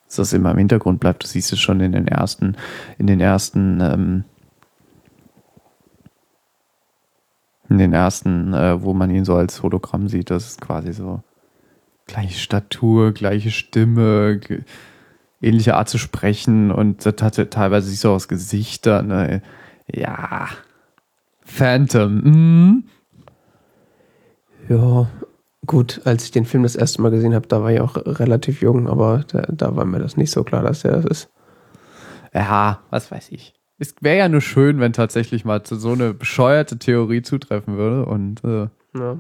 dass 0.07 0.17
das 0.17 0.33
immer 0.33 0.51
im 0.51 0.57
Hintergrund 0.59 0.99
bleibt. 0.99 1.23
Du 1.23 1.27
siehst 1.27 1.51
es 1.53 1.59
schon 1.59 1.79
in 1.79 1.91
den 1.93 2.07
ersten, 2.07 2.55
in 2.99 3.07
den 3.07 3.19
ersten, 3.19 3.79
ähm, 3.81 4.23
in 7.67 7.79
den 7.79 7.93
ersten, 7.93 8.53
äh, 8.53 8.81
wo 8.83 8.93
man 8.93 9.09
ihn 9.09 9.25
so 9.25 9.36
als 9.36 9.63
Hologramm 9.63 10.07
sieht. 10.07 10.29
Das 10.29 10.45
ist 10.45 10.61
quasi 10.61 10.93
so 10.93 11.23
gleiche 12.05 12.38
Statur, 12.38 13.11
gleiche 13.11 13.49
Stimme, 13.49 14.39
ähnliche 15.45 15.75
Art 15.75 15.89
zu 15.89 15.97
sprechen 15.97 16.71
und 16.71 17.05
das 17.05 17.15
hatte 17.21 17.49
teilweise 17.49 17.89
sich 17.89 17.99
so 17.99 18.11
aus 18.11 18.27
Gesichtern. 18.27 19.07
Ne? 19.07 19.41
Ja. 19.91 20.47
Phantom. 21.43 22.21
Mhm. 22.21 22.83
ja, 24.67 25.07
gut, 25.65 26.01
als 26.05 26.25
ich 26.25 26.31
den 26.31 26.45
Film 26.45 26.63
das 26.63 26.75
erste 26.75 27.01
Mal 27.01 27.11
gesehen 27.11 27.35
habe, 27.35 27.47
da 27.47 27.61
war 27.61 27.71
ich 27.71 27.79
auch 27.79 27.95
relativ 27.95 28.61
jung, 28.61 28.87
aber 28.89 29.23
da, 29.31 29.43
da 29.51 29.75
war 29.75 29.85
mir 29.85 29.99
das 29.99 30.17
nicht 30.17 30.31
so 30.31 30.43
klar, 30.43 30.63
dass 30.63 30.81
der 30.81 30.93
das 30.93 31.05
ist. 31.05 31.29
Ja, 32.33 32.81
was 32.89 33.11
weiß 33.11 33.29
ich. 33.31 33.53
Es 33.77 33.93
wäre 34.01 34.17
ja 34.17 34.29
nur 34.29 34.41
schön, 34.41 34.79
wenn 34.79 34.93
tatsächlich 34.93 35.45
mal 35.45 35.61
so 35.65 35.91
eine 35.91 36.13
bescheuerte 36.13 36.77
Theorie 36.79 37.21
zutreffen 37.21 37.77
würde. 37.77 38.05
Und 38.05 38.43
äh, 38.43 38.67
Ja. 38.97 39.17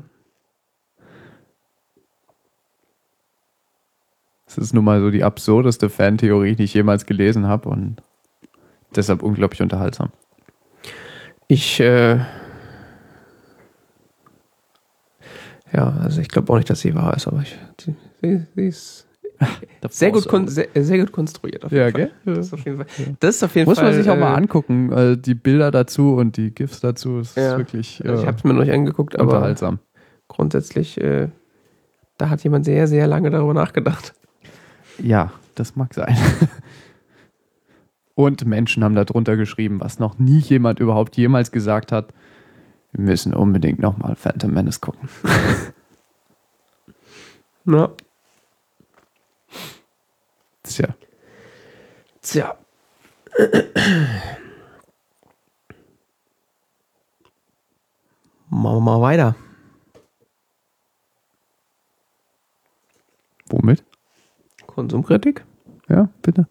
Es 4.57 4.65
ist 4.65 4.73
nun 4.73 4.83
mal 4.85 4.99
so 5.01 5.09
die 5.11 5.23
absurdeste 5.23 5.89
Fantheorie, 5.89 6.55
die 6.55 6.63
ich 6.63 6.73
jemals 6.73 7.05
gelesen 7.05 7.47
habe 7.47 7.69
und 7.69 7.97
deshalb 8.95 9.23
unglaublich 9.23 9.61
unterhaltsam. 9.61 10.09
Ich, 11.47 11.79
äh, 11.79 12.19
ja, 15.73 15.93
also 16.03 16.21
ich 16.21 16.29
glaube 16.29 16.51
auch 16.51 16.57
nicht, 16.57 16.69
dass 16.69 16.79
sie 16.81 16.95
wahr 16.95 17.15
ist, 17.15 17.27
aber 17.27 17.41
ich, 17.41 17.57
sie, 17.79 17.95
sie, 18.21 18.45
sie 18.55 18.67
ist 18.67 19.07
sehr 19.89 20.11
gut, 20.11 20.49
sehr, 20.49 20.67
sehr 20.73 20.97
gut 20.99 21.11
konstruiert. 21.11 21.65
Auf 21.65 21.71
jeden 21.71 21.83
Ja, 21.83 21.91
Fall. 21.91 22.11
gell? 22.23 22.35
Das 22.35 22.47
ist 22.47 22.53
auf 22.53 22.65
jeden 22.65 22.77
Fall. 22.77 22.85
Das 23.19 23.35
ist 23.35 23.43
auf 23.43 23.55
jeden 23.55 23.67
Muss 23.69 23.77
Fall. 23.77 23.91
man 23.91 23.93
sich 24.01 24.09
auch 24.09 24.15
mal 24.17 24.33
äh, 24.33 24.37
angucken. 24.37 24.91
Äh, 24.93 25.17
die 25.17 25.35
Bilder 25.35 25.71
dazu 25.71 26.15
und 26.15 26.37
die 26.37 26.51
GIFs 26.51 26.79
dazu. 26.79 27.19
Es 27.19 27.35
Ja. 27.35 27.51
ist 27.51 27.57
wirklich 27.57 28.03
äh, 28.03 28.07
Also 28.07 28.21
ich 28.21 28.27
habe 28.27 28.37
es 28.37 28.43
mir 28.45 28.53
noch 28.53 28.61
nicht 28.61 28.71
angeguckt, 28.73 29.19
aber 29.19 29.33
unterhaltsam. 29.33 29.79
grundsätzlich, 30.29 30.99
äh, 31.01 31.27
da 32.17 32.29
hat 32.29 32.43
jemand 32.45 32.63
sehr, 32.63 32.87
sehr 32.87 33.07
lange 33.07 33.29
darüber 33.29 33.53
nachgedacht. 33.53 34.13
Ja, 34.99 35.31
das 35.55 35.75
mag 35.75 35.93
sein. 35.93 36.17
Und 38.15 38.45
Menschen 38.45 38.83
haben 38.83 38.95
da 38.95 39.03
drunter 39.03 39.35
geschrieben, 39.35 39.81
was 39.81 39.99
noch 39.99 40.17
nie 40.17 40.39
jemand 40.39 40.79
überhaupt 40.79 41.17
jemals 41.17 41.51
gesagt 41.51 41.91
hat. 41.91 42.13
Wir 42.93 43.03
müssen 43.03 43.33
unbedingt 43.33 43.79
nochmal 43.79 44.15
Phantom 44.15 44.53
Menace 44.53 44.79
gucken. 44.79 45.09
Ja. 47.65 47.91
Tja. 50.63 50.95
Tja. 52.21 52.57
Machen 58.49 58.75
wir 58.77 58.79
mal 58.79 59.01
weiter. 59.01 59.35
Womit? 63.49 63.83
Konsumkritik? 64.75 65.45
Ja, 65.87 66.09
bitte. 66.21 66.47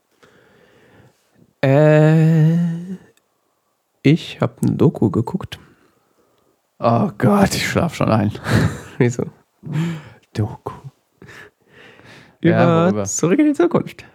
Äh, 1.62 2.56
ich 4.02 4.40
habe 4.40 4.54
eine 4.62 4.72
Doku 4.72 5.10
geguckt. 5.10 5.58
Oh 6.78 7.10
Gott, 7.18 7.54
ich 7.54 7.68
schlaf 7.68 7.94
schon 7.94 8.08
ein. 8.08 8.32
Wieso? 8.98 9.24
Doku. 10.32 10.72
Über 12.40 12.92
Ja? 12.94 13.04
Zurück 13.04 13.38
in 13.38 13.46
die 13.46 13.52
Zukunft. 13.52 14.06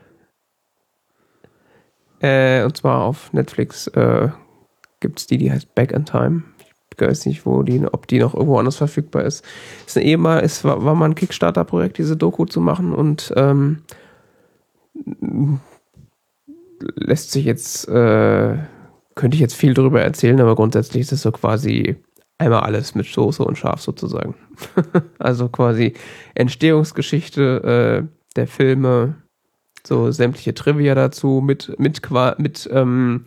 Äh, 2.19 2.64
und 2.64 2.76
zwar 2.77 3.03
auf 3.03 3.31
Netflix 3.31 3.86
äh, 3.88 4.30
gibt 4.99 5.19
es 5.19 5.27
die, 5.27 5.38
die 5.38 5.52
heißt 5.52 5.76
Back 5.76 5.91
in 5.91 6.06
Time. 6.06 6.44
Ich 6.91 6.99
weiß 6.99 7.27
nicht, 7.27 7.45
wo 7.45 7.61
die, 7.61 7.86
ob 7.86 8.07
die 8.07 8.19
noch 8.19 8.34
irgendwo 8.34 8.57
anders 8.57 8.76
verfügbar 8.76 9.23
ist. 9.23 9.45
Ist 9.86 9.98
eine 9.98 10.06
ehemal, 10.06 10.44
es 10.44 10.64
war, 10.64 10.84
war 10.84 10.95
mal 10.95 11.06
ein 11.06 11.15
Kickstarter-Projekt, 11.15 11.99
diese 11.99 12.18
Doku 12.18 12.45
zu 12.45 12.60
machen 12.60 12.94
und 12.94 13.31
ähm, 13.38 13.84
lässt 16.96 17.32
sich 17.32 17.46
jetzt, 17.46 17.88
äh, 17.88 18.58
könnte 19.16 19.36
ich 19.36 19.42
jetzt 19.42 19.56
viel 19.56 19.74
darüber 19.74 20.02
erzählen, 20.02 20.40
aber 20.40 20.56
grundsätzlich 20.56 21.02
ist 21.02 21.12
es 21.12 21.22
so 21.22 21.32
quasi 21.32 21.98
einmal 22.38 22.62
alles 22.62 22.96
mit 22.96 23.06
Soße 23.06 23.44
und 23.44 23.58
Schaf 23.58 23.82
sozusagen. 23.82 24.36
also 25.20 25.50
quasi 25.50 25.94
Entstehungsgeschichte 26.36 28.08
äh, 28.08 28.16
der 28.36 28.48
Filme, 28.48 29.16
so 29.86 30.12
sämtliche 30.12 30.54
Trivia 30.54 30.96
dazu, 30.96 31.42
mit, 31.44 31.78
mit, 31.80 32.02
mit 32.38 32.70
ähm, 32.72 33.26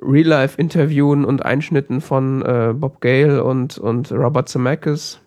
Real-Life-Interviewen 0.00 1.24
und 1.24 1.44
Einschnitten 1.44 2.00
von 2.00 2.42
äh, 2.42 2.72
Bob 2.74 3.00
Gale 3.00 3.44
und, 3.44 3.76
und 3.78 4.10
Robert 4.12 4.48
Zemeckis 4.48 5.20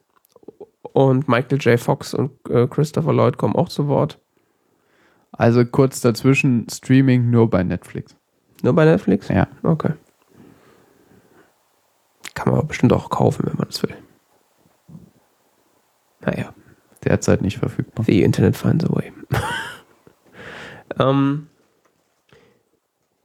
und 0.82 1.28
Michael 1.28 1.60
J. 1.60 1.80
Fox 1.80 2.14
und 2.14 2.32
äh, 2.50 2.68
Christopher 2.68 3.14
Lloyd 3.14 3.38
kommen 3.38 3.56
auch 3.56 3.70
zu 3.70 3.88
Wort. 3.88 4.23
Also 5.34 5.66
kurz 5.66 6.02
dazwischen, 6.02 6.68
Streaming 6.70 7.30
nur 7.30 7.50
bei 7.50 7.64
Netflix. 7.64 8.16
Nur 8.62 8.74
bei 8.74 8.86
Netflix? 8.86 9.28
Ja. 9.28 9.48
Okay. 9.64 9.94
Kann 12.34 12.50
man 12.50 12.60
aber 12.60 12.68
bestimmt 12.68 12.94
auch 12.94 13.10
kaufen, 13.10 13.46
wenn 13.46 13.58
man 13.58 13.68
das 13.68 13.84
will. 13.84 13.96
Naja, 16.22 16.54
Derzeit 17.04 17.42
nicht 17.42 17.58
verfügbar. 17.58 18.06
the 18.06 18.24
Internet 18.24 18.56
finds 18.56 18.86
a 18.86 18.96
way. 18.96 19.12
ähm, 21.00 21.48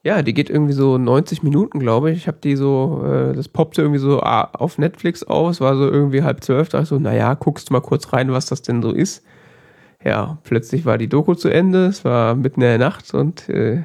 ja, 0.03 0.23
die 0.23 0.35
geht 0.35 0.51
irgendwie 0.51 0.73
so 0.73 0.99
90 0.99 1.43
Minuten, 1.43 1.79
glaube 1.79 2.11
ich. 2.11 2.19
Ich 2.19 2.29
habe 2.29 2.39
die 2.43 2.57
so, 2.57 3.05
äh, 3.05 3.35
das 3.35 3.49
poppte 3.49 3.83
irgendwie 3.83 4.01
so 4.01 4.21
ah, 4.21 4.51
auf 4.53 4.79
Netflix 4.79 5.23
aus, 5.23 5.61
war 5.61 5.77
so 5.77 5.89
irgendwie 5.89 6.23
halb 6.23 6.43
zwölf. 6.43 6.69
Da 6.69 6.79
dachte 6.79 6.85
ich 6.85 6.89
so, 6.89 6.99
naja, 6.99 7.35
guckst 7.35 7.69
du 7.69 7.73
mal 7.73 7.81
kurz 7.81 8.13
rein, 8.13 8.33
was 8.33 8.47
das 8.47 8.63
denn 8.63 8.83
so 8.83 8.93
ist. 8.93 9.25
Ja, 10.05 10.39
plötzlich 10.45 10.85
war 10.85 10.97
die 10.97 11.09
Doku 11.09 11.35
zu 11.35 11.49
Ende, 11.49 11.87
es 11.87 12.05
war 12.05 12.35
mitten 12.35 12.61
in 12.61 12.69
der 12.69 12.79
Nacht 12.79 13.13
und 13.15 13.49
äh, 13.49 13.85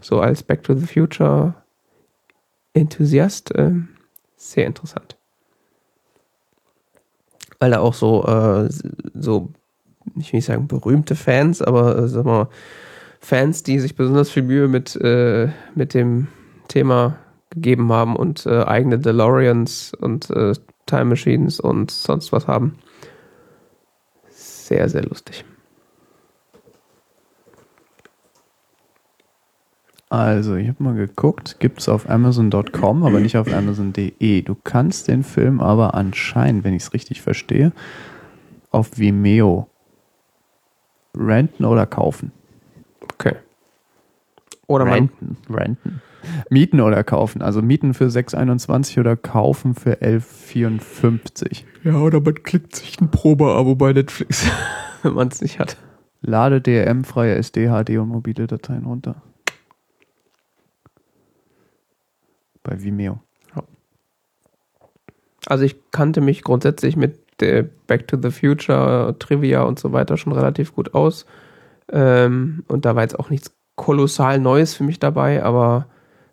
so 0.00 0.20
als 0.20 0.42
Back 0.42 0.62
to 0.64 0.74
the 0.74 0.86
Future 0.86 1.54
Enthusiast 2.74 3.52
ähm, 3.56 3.88
sehr 4.36 4.66
interessant. 4.66 5.16
Weil 7.58 7.72
da 7.72 7.80
auch 7.80 7.94
so, 7.94 8.24
äh, 8.24 8.68
so, 9.14 9.50
ich 10.16 10.32
will 10.32 10.38
nicht 10.38 10.46
sagen 10.46 10.68
berühmte 10.68 11.16
Fans, 11.16 11.62
aber 11.62 11.98
äh, 11.98 12.08
sag 12.08 12.24
mal, 12.24 12.48
Fans, 13.20 13.62
die 13.64 13.80
sich 13.80 13.96
besonders 13.96 14.30
viel 14.30 14.44
Mühe 14.44 14.68
mit, 14.68 14.94
äh, 14.96 15.48
mit 15.74 15.94
dem 15.94 16.28
Thema 16.68 17.18
gegeben 17.50 17.92
haben 17.92 18.14
und 18.14 18.46
äh, 18.46 18.62
eigene 18.62 18.98
DeLoreans 18.98 19.92
und 19.94 20.30
äh, 20.30 20.52
Time 20.86 21.06
Machines 21.06 21.58
und 21.58 21.90
sonst 21.90 22.32
was 22.32 22.46
haben. 22.46 22.78
Sehr, 24.68 24.86
sehr 24.90 25.02
lustig. 25.02 25.46
Also, 30.10 30.56
ich 30.56 30.68
habe 30.68 30.82
mal 30.82 30.94
geguckt, 30.94 31.58
gibt 31.58 31.80
es 31.80 31.88
auf 31.88 32.10
Amazon.com, 32.10 33.02
aber 33.02 33.20
nicht 33.20 33.38
auf 33.38 33.50
Amazon.de. 33.50 34.42
Du 34.42 34.54
kannst 34.54 35.08
den 35.08 35.22
Film 35.22 35.60
aber 35.60 35.94
anscheinend, 35.94 36.64
wenn 36.64 36.74
ich 36.74 36.82
es 36.82 36.92
richtig 36.92 37.22
verstehe, 37.22 37.72
auf 38.70 38.98
Vimeo 38.98 39.70
renten 41.16 41.64
oder 41.64 41.86
kaufen. 41.86 42.32
Okay. 43.14 43.36
Oder 44.66 44.84
man, 44.84 45.08
renten. 45.48 46.02
Mieten 46.50 46.80
oder 46.80 47.04
kaufen. 47.04 47.42
Also 47.42 47.62
mieten 47.62 47.94
für 47.94 48.06
6,21 48.06 49.00
oder 49.00 49.16
kaufen 49.16 49.74
für 49.74 50.02
11,54. 50.02 51.64
ja, 51.84 51.96
oder 51.96 52.20
man 52.20 52.42
klickt 52.42 52.76
sich 52.76 53.00
ein 53.00 53.10
Probeabo 53.10 53.74
bei 53.74 53.92
Netflix, 53.92 54.46
wenn 55.02 55.14
man 55.14 55.28
es 55.28 55.40
nicht 55.40 55.58
hat. 55.58 55.76
Lade 56.20 56.60
DRM-freie 56.60 57.36
SD, 57.36 57.68
HD 57.68 57.98
und 57.98 58.08
mobile 58.08 58.46
Dateien 58.46 58.84
runter. 58.84 59.22
Bei 62.62 62.82
Vimeo. 62.82 63.20
Also 65.46 65.64
ich 65.64 65.76
kannte 65.92 66.20
mich 66.20 66.42
grundsätzlich 66.42 66.96
mit 66.96 67.40
der 67.40 67.62
Back 67.62 68.06
to 68.06 68.18
the 68.20 68.30
Future 68.30 69.16
Trivia 69.18 69.62
und 69.62 69.78
so 69.78 69.92
weiter 69.92 70.16
schon 70.16 70.32
relativ 70.34 70.74
gut 70.74 70.94
aus. 70.94 71.24
Ähm, 71.90 72.64
und 72.68 72.84
da 72.84 72.94
war 72.94 73.02
jetzt 73.02 73.18
auch 73.18 73.30
nichts 73.30 73.54
kolossal 73.76 74.40
Neues 74.40 74.74
für 74.74 74.84
mich 74.84 74.98
dabei, 74.98 75.42
aber 75.42 75.86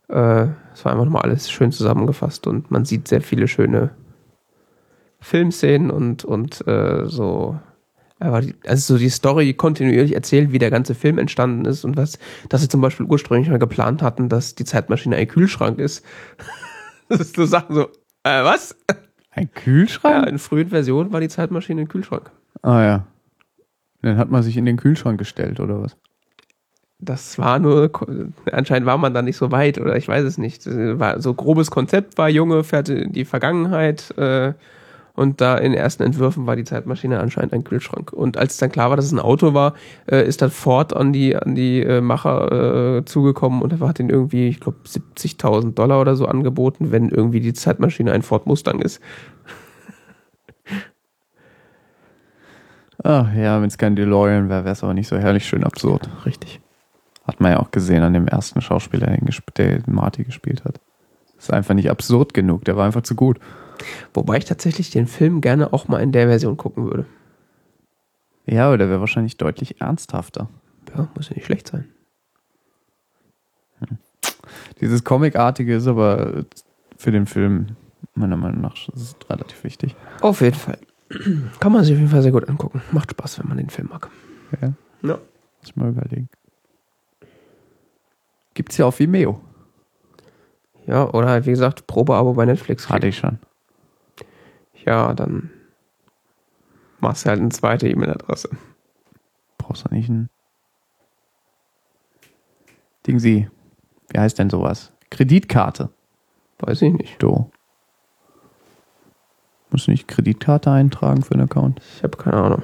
äh, 0.09 0.47
es 0.73 0.83
war 0.85 0.91
einfach 0.91 1.05
nochmal 1.05 1.23
alles 1.23 1.49
schön 1.51 1.71
zusammengefasst 1.71 2.47
und 2.47 2.71
man 2.71 2.85
sieht 2.85 3.07
sehr 3.07 3.21
viele 3.21 3.47
schöne 3.47 3.91
Filmszenen 5.19 5.89
und, 5.91 6.23
und 6.25 6.65
äh, 6.67 7.05
so. 7.05 7.59
Also 8.17 8.93
so 8.93 8.97
die 8.97 9.09
Story 9.09 9.53
kontinuierlich 9.53 10.15
erzählt, 10.15 10.53
wie 10.53 10.57
der 10.57 10.71
ganze 10.71 10.95
Film 10.95 11.17
entstanden 11.17 11.65
ist 11.65 11.83
und 11.83 11.97
was, 11.97 12.17
dass 12.47 12.61
sie 12.61 12.69
zum 12.69 12.79
Beispiel 12.79 13.05
ursprünglich 13.05 13.49
mal 13.49 13.59
geplant 13.59 14.01
hatten, 14.01 14.29
dass 14.29 14.55
die 14.55 14.63
Zeitmaschine 14.63 15.17
ein 15.17 15.27
Kühlschrank 15.27 15.79
ist. 15.79 16.03
das 17.09 17.19
ist 17.19 17.35
so 17.35 17.45
Sachen 17.45 17.75
so, 17.75 17.83
äh, 18.23 18.43
was? 18.43 18.75
Ein 19.31 19.49
Ja, 19.53 19.61
Kühlschrank? 19.61 20.27
in 20.29 20.39
frühen 20.39 20.69
Versionen 20.69 21.11
war 21.11 21.19
die 21.19 21.27
Zeitmaschine 21.27 21.81
ein 21.81 21.87
Kühlschrank. 21.89 22.31
Ah 22.61 22.83
ja. 22.83 23.07
Dann 24.01 24.17
hat 24.17 24.31
man 24.31 24.43
sich 24.43 24.55
in 24.55 24.65
den 24.65 24.77
Kühlschrank 24.77 25.17
gestellt, 25.19 25.59
oder 25.59 25.81
was? 25.81 25.97
Das 26.99 27.37
war 27.37 27.59
nur, 27.59 27.91
anscheinend 28.51 28.85
war 28.85 28.97
man 28.97 29.13
da 29.13 29.21
nicht 29.21 29.35
so 29.37 29.51
weit 29.51 29.79
oder 29.79 29.97
ich 29.97 30.07
weiß 30.07 30.23
es 30.23 30.37
nicht. 30.37 30.65
War 30.65 31.21
so 31.21 31.33
grobes 31.33 31.69
Konzept 31.69 32.17
war 32.17 32.29
Junge, 32.29 32.63
fährt 32.63 32.89
in 32.89 33.11
die 33.11 33.25
Vergangenheit 33.25 34.17
äh, 34.17 34.53
und 35.13 35.41
da 35.41 35.57
in 35.57 35.73
ersten 35.73 36.03
Entwürfen 36.03 36.45
war 36.45 36.55
die 36.55 36.63
Zeitmaschine 36.63 37.19
anscheinend 37.19 37.53
ein 37.53 37.63
Kühlschrank. 37.63 38.13
Und 38.13 38.37
als 38.37 38.57
dann 38.57 38.71
klar 38.71 38.89
war, 38.89 38.97
dass 38.97 39.05
es 39.05 39.11
ein 39.11 39.19
Auto 39.19 39.53
war, 39.53 39.73
äh, 40.09 40.25
ist 40.25 40.41
dann 40.41 40.51
Ford 40.51 40.95
an 40.95 41.11
die 41.13 41.35
an 41.35 41.55
die 41.55 41.81
äh, 41.81 42.01
Macher 42.01 42.97
äh, 42.97 43.05
zugekommen 43.05 43.61
und 43.61 43.73
er 43.73 43.79
hat 43.87 43.99
ihnen 43.99 44.09
irgendwie, 44.09 44.47
ich 44.47 44.59
glaube, 44.61 44.77
70.000 44.85 45.73
Dollar 45.73 45.99
oder 46.01 46.15
so 46.15 46.25
angeboten, 46.27 46.91
wenn 46.91 47.09
irgendwie 47.09 47.41
die 47.41 47.53
Zeitmaschine 47.53 48.13
ein 48.13 48.21
Ford 48.21 48.47
Mustang 48.47 48.81
ist. 48.81 49.01
Ach 53.03 53.33
ja, 53.33 53.61
wenn 53.61 53.67
es 53.67 53.77
kein 53.77 53.95
DeLorean 53.95 54.49
wäre, 54.49 54.63
wäre 54.63 54.73
es 54.73 54.83
aber 54.83 54.93
nicht 54.93 55.07
so 55.07 55.17
herrlich 55.17 55.45
schön 55.45 55.63
absurd. 55.63 56.09
Richtig. 56.25 56.61
Hat 57.27 57.39
man 57.39 57.51
ja 57.51 57.59
auch 57.59 57.71
gesehen 57.71 58.03
an 58.03 58.13
dem 58.13 58.27
ersten 58.27 58.61
Schauspieler, 58.61 59.07
den 59.07 59.27
der 59.57 59.81
Marty 59.87 60.23
gespielt 60.23 60.63
hat. 60.63 60.79
Ist 61.37 61.51
einfach 61.51 61.73
nicht 61.73 61.89
absurd 61.89 62.33
genug, 62.33 62.65
der 62.65 62.77
war 62.77 62.85
einfach 62.85 63.01
zu 63.03 63.15
gut. 63.15 63.39
Wobei 64.13 64.37
ich 64.37 64.45
tatsächlich 64.45 64.89
den 64.91 65.07
Film 65.07 65.41
gerne 65.41 65.73
auch 65.73 65.87
mal 65.87 66.01
in 66.01 66.11
der 66.11 66.27
Version 66.27 66.55
gucken 66.55 66.85
würde. 66.85 67.05
Ja, 68.45 68.67
aber 68.67 68.77
der 68.77 68.89
wäre 68.89 68.99
wahrscheinlich 68.99 69.37
deutlich 69.37 69.81
ernsthafter. 69.81 70.49
Ja, 70.95 71.07
muss 71.15 71.29
ja 71.29 71.35
nicht 71.35 71.45
schlecht 71.45 71.67
sein. 71.67 71.85
Dieses 74.79 75.03
Comicartige 75.03 75.75
ist 75.75 75.87
aber 75.87 76.45
für 76.97 77.11
den 77.11 77.25
Film 77.25 77.75
meiner 78.13 78.37
Meinung 78.37 78.61
nach 78.61 78.75
relativ 79.29 79.63
wichtig. 79.63 79.95
Auf 80.21 80.41
jeden 80.41 80.55
Fall. 80.55 80.77
Kann 81.59 81.71
man 81.71 81.83
sich 81.83 81.93
auf 81.93 81.99
jeden 81.99 82.11
Fall 82.11 82.21
sehr 82.21 82.31
gut 82.31 82.47
angucken. 82.47 82.81
Macht 82.91 83.11
Spaß, 83.11 83.39
wenn 83.39 83.47
man 83.47 83.57
den 83.57 83.69
Film 83.69 83.89
mag. 83.89 84.09
Ja, 84.61 84.73
Ja. 85.01 85.13
muss 85.15 85.19
ich 85.63 85.75
mal 85.75 85.89
überlegen. 85.89 86.29
Gibt's 88.55 88.77
ja 88.77 88.87
auf 88.87 88.99
Vimeo. 88.99 89.39
Ja, 90.87 91.07
oder 91.11 91.29
halt, 91.29 91.45
wie 91.45 91.51
gesagt, 91.51 91.85
Probeabo 91.85 92.33
bei 92.33 92.45
Netflix. 92.45 92.89
Hatte 92.89 93.07
ich 93.07 93.17
schon. 93.17 93.37
Ja, 94.83 95.13
dann 95.13 95.51
machst 96.99 97.25
du 97.25 97.29
halt 97.29 97.39
eine 97.39 97.49
zweite 97.49 97.87
E-Mail-Adresse. 97.87 98.49
Brauchst 99.57 99.85
du 99.85 99.93
nicht 99.93 100.09
ein 100.09 100.29
Ding 103.05 103.19
Sie. 103.19 103.49
Wie 104.09 104.19
heißt 104.19 104.39
denn 104.39 104.49
sowas? 104.49 104.91
Kreditkarte. 105.11 105.89
Weiß 106.59 106.81
ich 106.81 106.93
nicht. 106.93 107.21
Do. 107.21 107.51
Musst 109.69 109.87
du 109.87 109.91
nicht 109.91 110.07
Kreditkarte 110.07 110.71
eintragen 110.71 111.21
für 111.21 111.33
einen 111.33 111.43
Account? 111.43 111.81
Ich 111.97 112.03
habe 112.03 112.17
keine 112.17 112.37
Ahnung. 112.37 112.63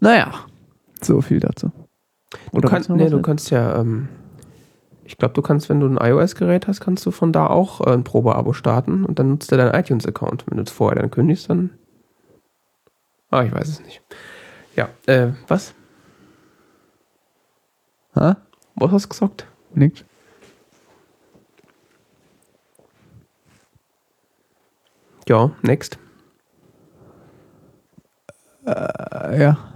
Naja, 0.00 0.32
so 1.00 1.20
viel 1.20 1.40
dazu. 1.40 1.70
Du, 2.52 2.60
noch 2.60 2.88
nee, 2.90 3.10
du 3.10 3.22
kannst 3.22 3.50
ja, 3.50 3.80
ähm, 3.80 4.08
ich 5.04 5.18
glaube, 5.18 5.34
du 5.34 5.42
kannst, 5.42 5.68
wenn 5.68 5.80
du 5.80 5.86
ein 5.86 5.96
iOS-Gerät 5.96 6.68
hast, 6.68 6.80
kannst 6.80 7.04
du 7.04 7.10
von 7.10 7.32
da 7.32 7.46
auch 7.48 7.80
äh, 7.80 7.90
ein 7.92 8.04
Probeabo 8.04 8.52
starten 8.52 9.04
und 9.04 9.18
dann 9.18 9.30
nutzt 9.30 9.50
du 9.50 9.56
deinen 9.56 9.74
iTunes-Account. 9.74 10.44
Wenn 10.46 10.58
du 10.58 10.62
es 10.62 10.70
vorher 10.70 11.00
dann 11.00 11.10
kündigst, 11.10 11.50
dann. 11.50 11.70
Ah, 13.30 13.42
ich 13.42 13.52
weiß 13.52 13.68
es 13.68 13.80
nicht. 13.80 14.02
Ja, 14.76 14.88
äh, 15.06 15.32
was? 15.48 15.74
Hä? 18.14 18.34
Was 18.76 18.92
hast 18.92 19.04
du 19.04 19.08
gesagt? 19.08 19.46
Nix? 19.74 20.04
Ja, 25.28 25.50
next. 25.62 25.98
Äh, 28.66 29.40
ja. 29.40 29.69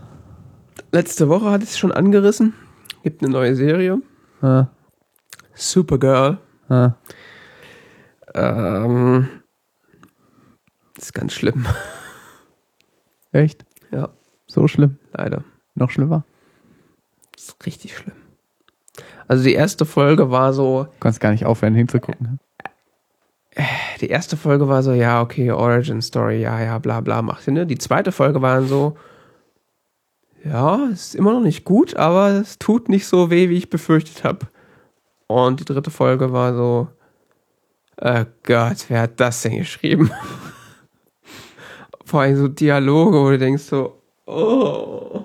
Letzte 0.95 1.29
Woche 1.29 1.51
hatte 1.51 1.65
ich 1.65 1.71
es 1.71 1.79
schon 1.79 1.91
angerissen. 1.91 2.55
Gibt 3.03 3.21
eine 3.21 3.33
neue 3.33 3.57
Serie. 3.57 3.99
Äh, 4.43 4.63
Supergirl. 5.53 6.39
äh. 6.71 6.91
Ähm, 8.33 9.29
ist 10.97 11.13
ganz 11.13 11.33
schlimm. 11.33 11.67
Echt? 13.33 13.65
Ja, 13.91 14.11
So 14.47 14.69
schlimm? 14.69 14.99
leider. 15.13 15.43
Noch 15.75 15.91
schlimmer? 15.91 16.23
Ist 17.37 17.57
richtig 17.67 17.97
schlimm. 17.97 18.15
Also 19.27 19.43
die 19.43 19.55
erste 19.55 19.87
Folge 19.87 20.31
war 20.31 20.53
so, 20.53 20.85
Du 20.85 20.91
kannst 21.01 21.21
gar 21.21 21.33
nicht 21.33 21.45
aufhören 21.45 21.75
hinzugucken. 21.75 22.39
die 24.01 24.11
erste 24.11 24.37
Folge 24.37 24.69
war 24.69 24.85
so, 24.85 24.93
ja, 24.93 25.21
okay, 25.21 25.51
Origin 25.51 26.01
Story, 26.03 26.41
ja, 26.41 26.61
ja, 26.61 26.79
bla 26.79 27.01
bla, 27.01 27.21
macht 27.21 27.43
Sinn. 27.43 27.55
Ne? 27.55 27.67
Die 27.67 27.79
zweite 27.79 28.13
Folge 28.13 28.41
war 28.43 28.55
dann 28.61 28.69
so, 28.69 28.97
ja, 30.45 30.89
es 30.93 31.09
ist 31.09 31.15
immer 31.15 31.33
noch 31.33 31.41
nicht 31.41 31.65
gut, 31.65 31.97
aber 31.97 32.29
es 32.31 32.59
tut 32.59 32.89
nicht 32.89 33.07
so 33.07 33.31
weh, 33.31 33.49
wie 33.49 33.57
ich 33.57 33.71
befürchtet 33.71 34.25
habe. 34.25 34.47
Und 35.27 35.61
die 35.61 35.65
dritte 35.65 35.91
Folge 35.91 36.33
war 36.33 36.55
so, 36.55 36.89
oh 38.01 38.25
Gott, 38.43 38.85
wer 38.89 39.03
hat 39.03 39.21
das 39.21 39.43
denn 39.43 39.59
geschrieben? 39.59 40.11
Vor 42.05 42.21
allem 42.21 42.37
so 42.37 42.49
Dialoge, 42.49 43.19
wo 43.19 43.31
du 43.31 43.39
denkst 43.39 43.63
so, 43.63 44.01
Oh. 44.27 45.25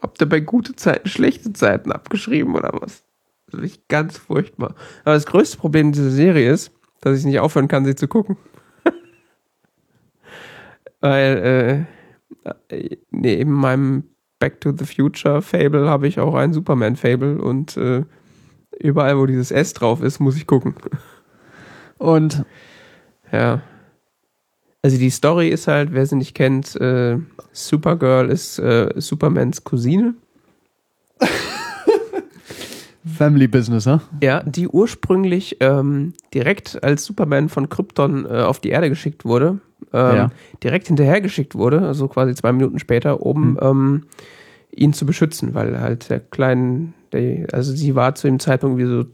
Habt 0.00 0.20
ihr 0.20 0.28
bei 0.28 0.40
gute 0.40 0.74
Zeiten 0.76 1.08
schlechte 1.08 1.52
Zeiten 1.52 1.92
abgeschrieben 1.92 2.54
oder 2.54 2.70
was? 2.80 3.04
Das 3.50 3.60
ist 3.60 3.88
ganz 3.88 4.18
furchtbar. 4.18 4.74
Aber 5.04 5.14
das 5.14 5.26
größte 5.26 5.58
Problem 5.58 5.92
dieser 5.92 6.10
Serie 6.10 6.50
ist, 6.50 6.72
dass 7.00 7.18
ich 7.18 7.24
nicht 7.24 7.38
aufhören 7.38 7.68
kann, 7.68 7.84
sie 7.84 7.94
zu 7.94 8.08
gucken. 8.08 8.36
Weil 11.00 11.86
äh, 11.88 11.95
neben 13.10 13.52
meinem 13.52 14.04
Back 14.38 14.60
to 14.60 14.72
the 14.76 14.84
Future 14.84 15.40
Fable 15.42 15.88
habe 15.88 16.06
ich 16.06 16.20
auch 16.20 16.34
ein 16.34 16.52
Superman 16.52 16.96
Fable 16.96 17.40
und 17.40 17.76
äh, 17.76 18.04
überall, 18.78 19.18
wo 19.18 19.26
dieses 19.26 19.50
S 19.50 19.72
drauf 19.72 20.02
ist, 20.02 20.20
muss 20.20 20.36
ich 20.36 20.46
gucken. 20.46 20.74
Und 21.98 22.44
Ja. 23.32 23.62
Also 24.82 24.98
die 24.98 25.10
Story 25.10 25.48
ist 25.48 25.66
halt, 25.66 25.92
wer 25.92 26.06
sie 26.06 26.16
nicht 26.16 26.34
kennt, 26.34 26.76
äh, 26.76 27.18
Supergirl 27.52 28.30
ist 28.30 28.58
äh, 28.58 28.92
Supermans 28.96 29.64
Cousine. 29.64 30.14
Family 33.16 33.48
Business, 33.48 33.86
ne? 33.86 34.00
Ja, 34.22 34.42
die 34.44 34.68
ursprünglich 34.68 35.56
ähm, 35.60 36.12
direkt 36.34 36.82
als 36.84 37.04
Superman 37.04 37.48
von 37.48 37.68
Krypton 37.68 38.26
äh, 38.26 38.42
auf 38.42 38.60
die 38.60 38.68
Erde 38.68 38.88
geschickt 38.88 39.24
wurde, 39.24 39.58
ähm, 39.92 40.16
Ja. 40.16 40.30
direkt 40.62 40.86
hinterhergeschickt 40.88 41.54
wurde, 41.54 41.80
also 41.80 42.08
quasi 42.08 42.34
zwei 42.34 42.52
Minuten 42.52 42.78
später, 42.78 43.22
um 43.22 43.58
ähm, 43.60 44.04
ihn 44.70 44.92
zu 44.92 45.06
beschützen, 45.06 45.54
weil 45.54 45.80
halt 45.80 46.10
der 46.10 46.20
kleinen, 46.20 46.94
der, 47.12 47.46
also 47.52 47.72
sie 47.72 47.94
war 47.94 48.14
zu 48.14 48.26
dem 48.26 48.38
Zeitpunkt 48.38 48.78
wie 48.78 48.84
so 48.86 49.04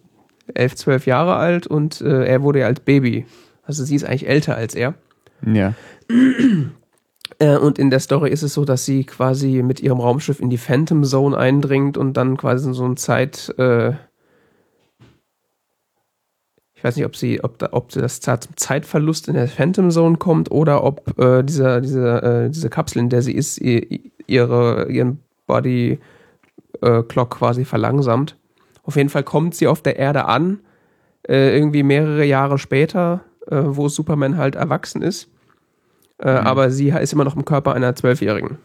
elf, 0.54 0.74
zwölf 0.74 1.06
Jahre 1.06 1.36
alt 1.36 1.66
und 1.66 2.00
äh, 2.00 2.24
er 2.26 2.42
wurde 2.42 2.60
ja 2.60 2.66
als 2.66 2.80
Baby. 2.80 3.26
Also 3.64 3.84
sie 3.84 3.94
ist 3.94 4.04
eigentlich 4.04 4.28
älter 4.28 4.56
als 4.56 4.74
er. 4.74 4.94
Ja. 5.46 5.74
Äh, 7.38 7.56
und 7.56 7.78
in 7.78 7.90
der 7.90 8.00
Story 8.00 8.30
ist 8.30 8.42
es 8.42 8.54
so, 8.54 8.64
dass 8.64 8.84
sie 8.84 9.04
quasi 9.04 9.62
mit 9.62 9.80
ihrem 9.80 10.00
Raumschiff 10.00 10.40
in 10.40 10.50
die 10.50 10.58
Phantom 10.58 11.04
Zone 11.04 11.36
eindringt 11.36 11.96
und 11.96 12.16
dann 12.16 12.36
quasi 12.36 12.68
in 12.68 12.74
so 12.74 12.84
eine 12.84 12.96
Zeit, 12.96 13.54
äh, 13.58 13.92
ich 16.82 16.84
weiß 16.84 16.96
nicht, 16.96 17.06
ob 17.06 17.14
sie, 17.14 17.44
ob, 17.44 17.58
da, 17.58 17.68
ob 17.70 17.90
das 17.90 18.18
zum 18.18 18.56
Zeitverlust 18.56 19.28
in 19.28 19.34
der 19.34 19.46
Phantom 19.46 19.92
Zone 19.92 20.16
kommt 20.16 20.50
oder 20.50 20.82
ob 20.82 21.16
äh, 21.16 21.44
dieser, 21.44 21.80
dieser, 21.80 22.46
äh, 22.46 22.50
diese 22.50 22.70
Kapsel, 22.70 22.98
in 22.98 23.08
der 23.08 23.22
sie 23.22 23.34
ist, 23.36 23.58
ihr, 23.58 23.86
ihre, 24.26 24.90
ihren 24.90 25.20
Body 25.46 26.00
äh, 26.80 27.02
Clock 27.04 27.38
quasi 27.38 27.64
verlangsamt. 27.64 28.36
Auf 28.82 28.96
jeden 28.96 29.10
Fall 29.10 29.22
kommt 29.22 29.54
sie 29.54 29.68
auf 29.68 29.80
der 29.80 29.96
Erde 29.96 30.24
an, 30.24 30.58
äh, 31.28 31.56
irgendwie 31.56 31.84
mehrere 31.84 32.24
Jahre 32.24 32.58
später, 32.58 33.20
äh, 33.46 33.60
wo 33.62 33.88
Superman 33.88 34.36
halt 34.36 34.56
erwachsen 34.56 35.02
ist. 35.02 35.28
Äh, 36.18 36.30
Aber 36.30 36.72
sie 36.72 36.88
ist 36.88 37.12
immer 37.12 37.22
noch 37.22 37.36
im 37.36 37.44
Körper 37.44 37.74
einer 37.74 37.94
Zwölfjährigen. 37.94 38.58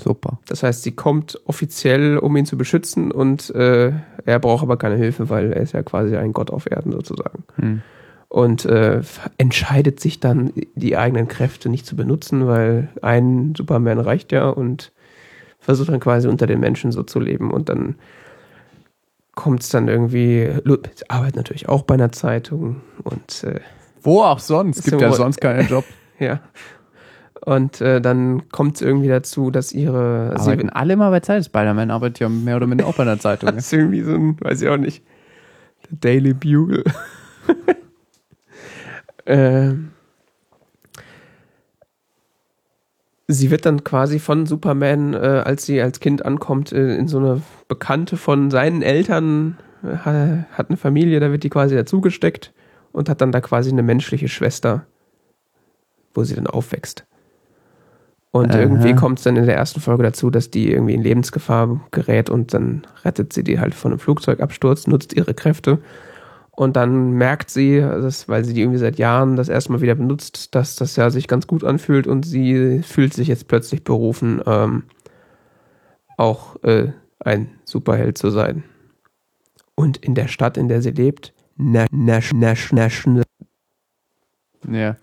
Super. 0.00 0.38
Das 0.46 0.62
heißt, 0.62 0.82
sie 0.82 0.92
kommt 0.92 1.38
offiziell, 1.44 2.18
um 2.18 2.36
ihn 2.36 2.46
zu 2.46 2.56
beschützen 2.56 3.10
und 3.10 3.50
äh, 3.54 3.92
er 4.24 4.38
braucht 4.38 4.62
aber 4.62 4.76
keine 4.76 4.96
Hilfe, 4.96 5.28
weil 5.28 5.52
er 5.52 5.60
ist 5.60 5.72
ja 5.72 5.82
quasi 5.82 6.16
ein 6.16 6.32
Gott 6.32 6.50
auf 6.50 6.70
Erden 6.70 6.92
sozusagen. 6.92 7.44
Hm. 7.56 7.82
Und 8.28 8.64
äh, 8.64 9.02
entscheidet 9.36 10.00
sich 10.00 10.18
dann, 10.18 10.52
die 10.74 10.96
eigenen 10.96 11.28
Kräfte 11.28 11.68
nicht 11.68 11.84
zu 11.84 11.96
benutzen, 11.96 12.46
weil 12.46 12.88
ein 13.02 13.54
Superman 13.54 13.98
reicht 13.98 14.32
ja 14.32 14.48
und 14.48 14.92
versucht 15.58 15.90
dann 15.90 16.00
quasi 16.00 16.28
unter 16.28 16.46
den 16.46 16.58
Menschen 16.58 16.92
so 16.92 17.02
zu 17.02 17.20
leben. 17.20 17.50
Und 17.50 17.68
dann 17.68 17.96
kommt 19.34 19.62
es 19.62 19.68
dann 19.68 19.88
irgendwie, 19.88 20.48
arbeitet 21.08 21.36
natürlich 21.36 21.68
auch 21.68 21.82
bei 21.82 21.94
einer 21.94 22.12
Zeitung 22.12 22.80
und 23.04 23.44
äh, 23.44 23.60
Wo 24.00 24.22
auch 24.22 24.38
sonst? 24.38 24.84
Gibt 24.84 25.00
ja 25.00 25.12
sonst 25.12 25.40
keinen 25.40 25.68
Job. 25.68 25.84
ja. 26.18 26.40
Und 27.44 27.80
äh, 27.80 28.00
dann 28.00 28.48
kommt 28.50 28.76
es 28.76 28.82
irgendwie 28.82 29.08
dazu, 29.08 29.50
dass 29.50 29.72
ihre 29.72 30.32
sie- 30.38 30.50
Arbeiten 30.50 30.70
alle 30.70 30.96
mal 30.96 31.10
bei 31.10 31.20
Zeit. 31.20 31.44
Spider-Man 31.44 31.90
arbeitet 31.90 32.20
ja 32.20 32.28
mehr 32.28 32.56
oder 32.56 32.68
minder 32.68 32.86
auch 32.86 32.94
bei 32.94 33.02
einer 33.02 33.18
Zeitung. 33.18 33.48
Das 33.54 33.66
ist 33.66 33.72
irgendwie 33.72 34.02
so 34.02 34.12
ein, 34.14 34.36
weiß 34.40 34.62
ich 34.62 34.68
auch 34.68 34.76
nicht, 34.76 35.02
der 35.90 35.98
Daily 36.00 36.34
Bugle. 36.34 36.84
ähm, 39.26 39.90
sie 43.28 43.50
wird 43.50 43.66
dann 43.66 43.82
quasi 43.84 44.18
von 44.18 44.46
Superman, 44.46 45.14
äh, 45.14 45.42
als 45.44 45.66
sie 45.66 45.80
als 45.80 46.00
Kind 46.00 46.24
ankommt, 46.24 46.72
äh, 46.72 46.96
in 46.96 47.08
so 47.08 47.18
eine 47.18 47.42
Bekannte 47.68 48.16
von 48.16 48.50
seinen 48.50 48.82
Eltern, 48.82 49.58
äh, 49.82 49.96
ha- 49.96 50.46
hat 50.52 50.68
eine 50.68 50.76
Familie, 50.76 51.20
da 51.20 51.30
wird 51.32 51.42
die 51.44 51.50
quasi 51.50 51.74
dazugesteckt 51.74 52.52
und 52.92 53.08
hat 53.08 53.20
dann 53.20 53.32
da 53.32 53.40
quasi 53.40 53.70
eine 53.70 53.82
menschliche 53.82 54.28
Schwester, 54.28 54.86
wo 56.14 56.24
sie 56.24 56.34
dann 56.34 56.46
aufwächst. 56.46 57.04
Und 58.32 58.50
Aha. 58.50 58.60
irgendwie 58.60 58.94
kommt 58.94 59.18
es 59.18 59.24
dann 59.24 59.36
in 59.36 59.46
der 59.46 59.56
ersten 59.56 59.80
Folge 59.80 60.02
dazu, 60.02 60.30
dass 60.30 60.50
die 60.50 60.72
irgendwie 60.72 60.94
in 60.94 61.02
Lebensgefahr 61.02 61.80
gerät 61.90 62.30
und 62.30 62.54
dann 62.54 62.86
rettet 63.04 63.32
sie 63.32 63.44
die 63.44 63.60
halt 63.60 63.74
von 63.74 63.92
einem 63.92 63.98
Flugzeugabsturz, 63.98 64.86
nutzt 64.86 65.12
ihre 65.12 65.34
Kräfte 65.34 65.78
und 66.54 66.76
dann 66.76 67.12
merkt 67.12 67.50
sie, 67.50 67.80
dass, 67.80 68.28
weil 68.28 68.44
sie 68.44 68.52
die 68.52 68.60
irgendwie 68.60 68.78
seit 68.78 68.98
Jahren 68.98 69.36
das 69.36 69.48
erste 69.48 69.72
Mal 69.72 69.80
wieder 69.80 69.94
benutzt, 69.94 70.54
dass 70.54 70.76
das 70.76 70.96
ja 70.96 71.08
sich 71.10 71.26
ganz 71.26 71.46
gut 71.46 71.64
anfühlt 71.64 72.06
und 72.06 72.24
sie 72.24 72.82
fühlt 72.82 73.14
sich 73.14 73.28
jetzt 73.28 73.48
plötzlich 73.48 73.84
berufen, 73.84 74.42
ähm, 74.46 74.84
auch 76.18 76.62
äh, 76.62 76.92
ein 77.20 77.50
Superheld 77.64 78.18
zu 78.18 78.30
sein. 78.30 78.64
Und 79.74 79.96
in 79.96 80.14
der 80.14 80.28
Stadt, 80.28 80.58
in 80.58 80.68
der 80.68 80.82
sie 80.82 80.90
lebt, 80.90 81.32
na, 81.56 81.86
nash, 81.90 82.32
nash, 82.34 82.72
nash, 82.72 83.04
Ja. 84.70 84.96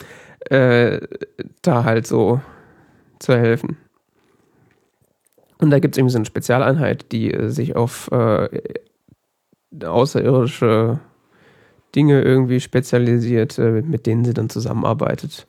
äh, 0.52 1.02
da 1.64 1.84
halt 1.84 2.06
so 2.06 2.42
zu 3.20 3.38
helfen. 3.38 3.78
Und 5.60 5.72
da 5.72 5.80
gibt 5.80 5.96
es 5.96 5.98
irgendwie 5.98 6.14
so 6.14 6.18
eine 6.20 6.26
Spezialeinheit, 6.26 7.12
die 7.12 7.34
äh, 7.34 7.50
sich 7.50 7.76
auf 7.76 8.10
äh, 8.12 8.48
außerirdische 9.84 11.00
Dinge 11.96 12.22
irgendwie 12.22 12.60
spezialisiert, 12.60 13.58
äh, 13.58 13.82
mit 13.82 14.06
denen 14.06 14.24
sie 14.24 14.34
dann 14.34 14.50
zusammenarbeitet. 14.50 15.48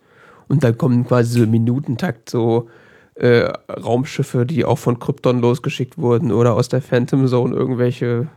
Und 0.49 0.65
dann 0.65 0.77
kommen 0.77 1.07
quasi 1.07 1.39
so 1.39 1.45
im 1.45 1.51
Minutentakt 1.53 2.29
so 2.29 2.69
äh, 3.15 3.53
Raumschiffe, 3.71 4.47
die 4.47 4.65
auch 4.65 4.79
von 4.79 4.99
Krypton 4.99 5.41
losgeschickt 5.41 5.99
wurden 5.99 6.33
oder 6.33 6.55
aus 6.55 6.69
der 6.69 6.83
Phantom 6.83 7.27
Zone 7.29 7.55
irgendwelche 7.55 8.29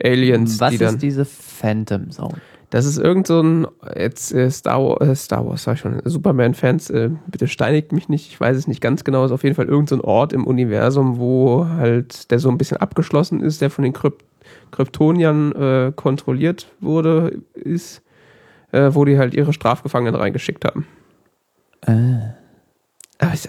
Aliens, 0.00 0.60
Was 0.60 0.76
die 0.76 0.84
ist 0.84 0.98
diese 0.98 1.24
Phantom 1.24 2.10
Zone? 2.10 2.40
Das 2.70 2.84
ist 2.84 2.98
irgend 2.98 3.26
so 3.26 3.40
ein, 3.40 3.66
jetzt 3.96 4.32
äh, 4.34 4.50
Star, 4.50 4.82
Wars, 4.82 5.08
äh, 5.08 5.14
Star 5.14 5.46
Wars, 5.46 5.64
sag 5.64 5.74
ich 5.74 5.80
schon, 5.80 6.00
Superman-Fans, 6.04 6.90
äh, 6.90 7.10
bitte 7.26 7.46
steinigt 7.46 7.92
mich 7.92 8.08
nicht, 8.08 8.28
ich 8.28 8.40
weiß 8.40 8.56
es 8.56 8.66
nicht 8.66 8.80
ganz 8.80 9.04
genau, 9.04 9.24
ist 9.24 9.30
auf 9.30 9.44
jeden 9.44 9.54
Fall 9.54 9.66
irgend 9.66 9.88
so 9.88 9.96
ein 9.96 10.00
Ort 10.00 10.32
im 10.32 10.46
Universum, 10.46 11.18
wo 11.18 11.66
halt, 11.68 12.30
der 12.30 12.38
so 12.38 12.48
ein 12.48 12.58
bisschen 12.58 12.78
abgeschlossen 12.78 13.40
ist, 13.40 13.60
der 13.60 13.70
von 13.70 13.84
den 13.84 13.92
Kryp 13.92 14.22
Kryptoniern 14.70 15.52
äh, 15.52 15.92
kontrolliert 15.94 16.68
wurde, 16.80 17.40
ist, 17.54 18.02
äh, 18.72 18.90
wo 18.92 19.04
die 19.04 19.18
halt 19.18 19.34
ihre 19.34 19.52
Strafgefangenen 19.52 20.14
reingeschickt 20.14 20.64
haben. 20.64 20.86
Äh, 21.82 21.92
Aber 23.18 23.34
ich 23.34 23.48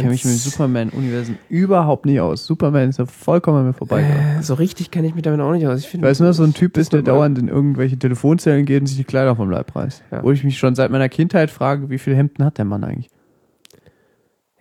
kenne 0.00 0.10
mich 0.10 0.24
mit 0.24 0.34
Superman-Universen 0.34 1.38
überhaupt 1.48 2.06
nicht 2.06 2.20
aus. 2.20 2.46
Superman 2.46 2.90
ist 2.90 2.98
ja 2.98 3.06
vollkommen 3.06 3.58
an 3.58 3.66
mir 3.66 3.72
vorbeigegangen. 3.72 4.38
äh, 4.38 4.42
So 4.42 4.54
richtig 4.54 4.90
kenne 4.90 5.06
ich 5.06 5.14
mich 5.14 5.22
damit 5.22 5.40
auch 5.40 5.52
nicht 5.52 5.66
aus. 5.66 5.80
Ich 5.80 5.84
Ich 5.86 5.90
finde, 5.90 6.08
weiß 6.08 6.20
nur, 6.20 6.28
dass 6.28 6.36
so 6.36 6.44
ein 6.44 6.54
Typ 6.54 6.76
ist, 6.76 6.92
der 6.92 7.02
dauernd 7.02 7.38
in 7.38 7.48
irgendwelche 7.48 7.98
Telefonzellen 7.98 8.66
geht 8.66 8.80
und 8.82 8.86
sich 8.86 8.96
die 8.96 9.04
Kleider 9.04 9.36
vom 9.36 9.50
Leib 9.50 9.74
reißt. 9.74 10.02
Ja. 10.10 10.22
Wo 10.22 10.30
ich 10.32 10.44
mich 10.44 10.58
schon 10.58 10.74
seit 10.74 10.90
meiner 10.90 11.08
Kindheit 11.08 11.50
frage, 11.50 11.90
wie 11.90 11.98
viele 11.98 12.16
Hemden 12.16 12.44
hat 12.44 12.58
der 12.58 12.64
Mann 12.64 12.84
eigentlich? 12.84 13.10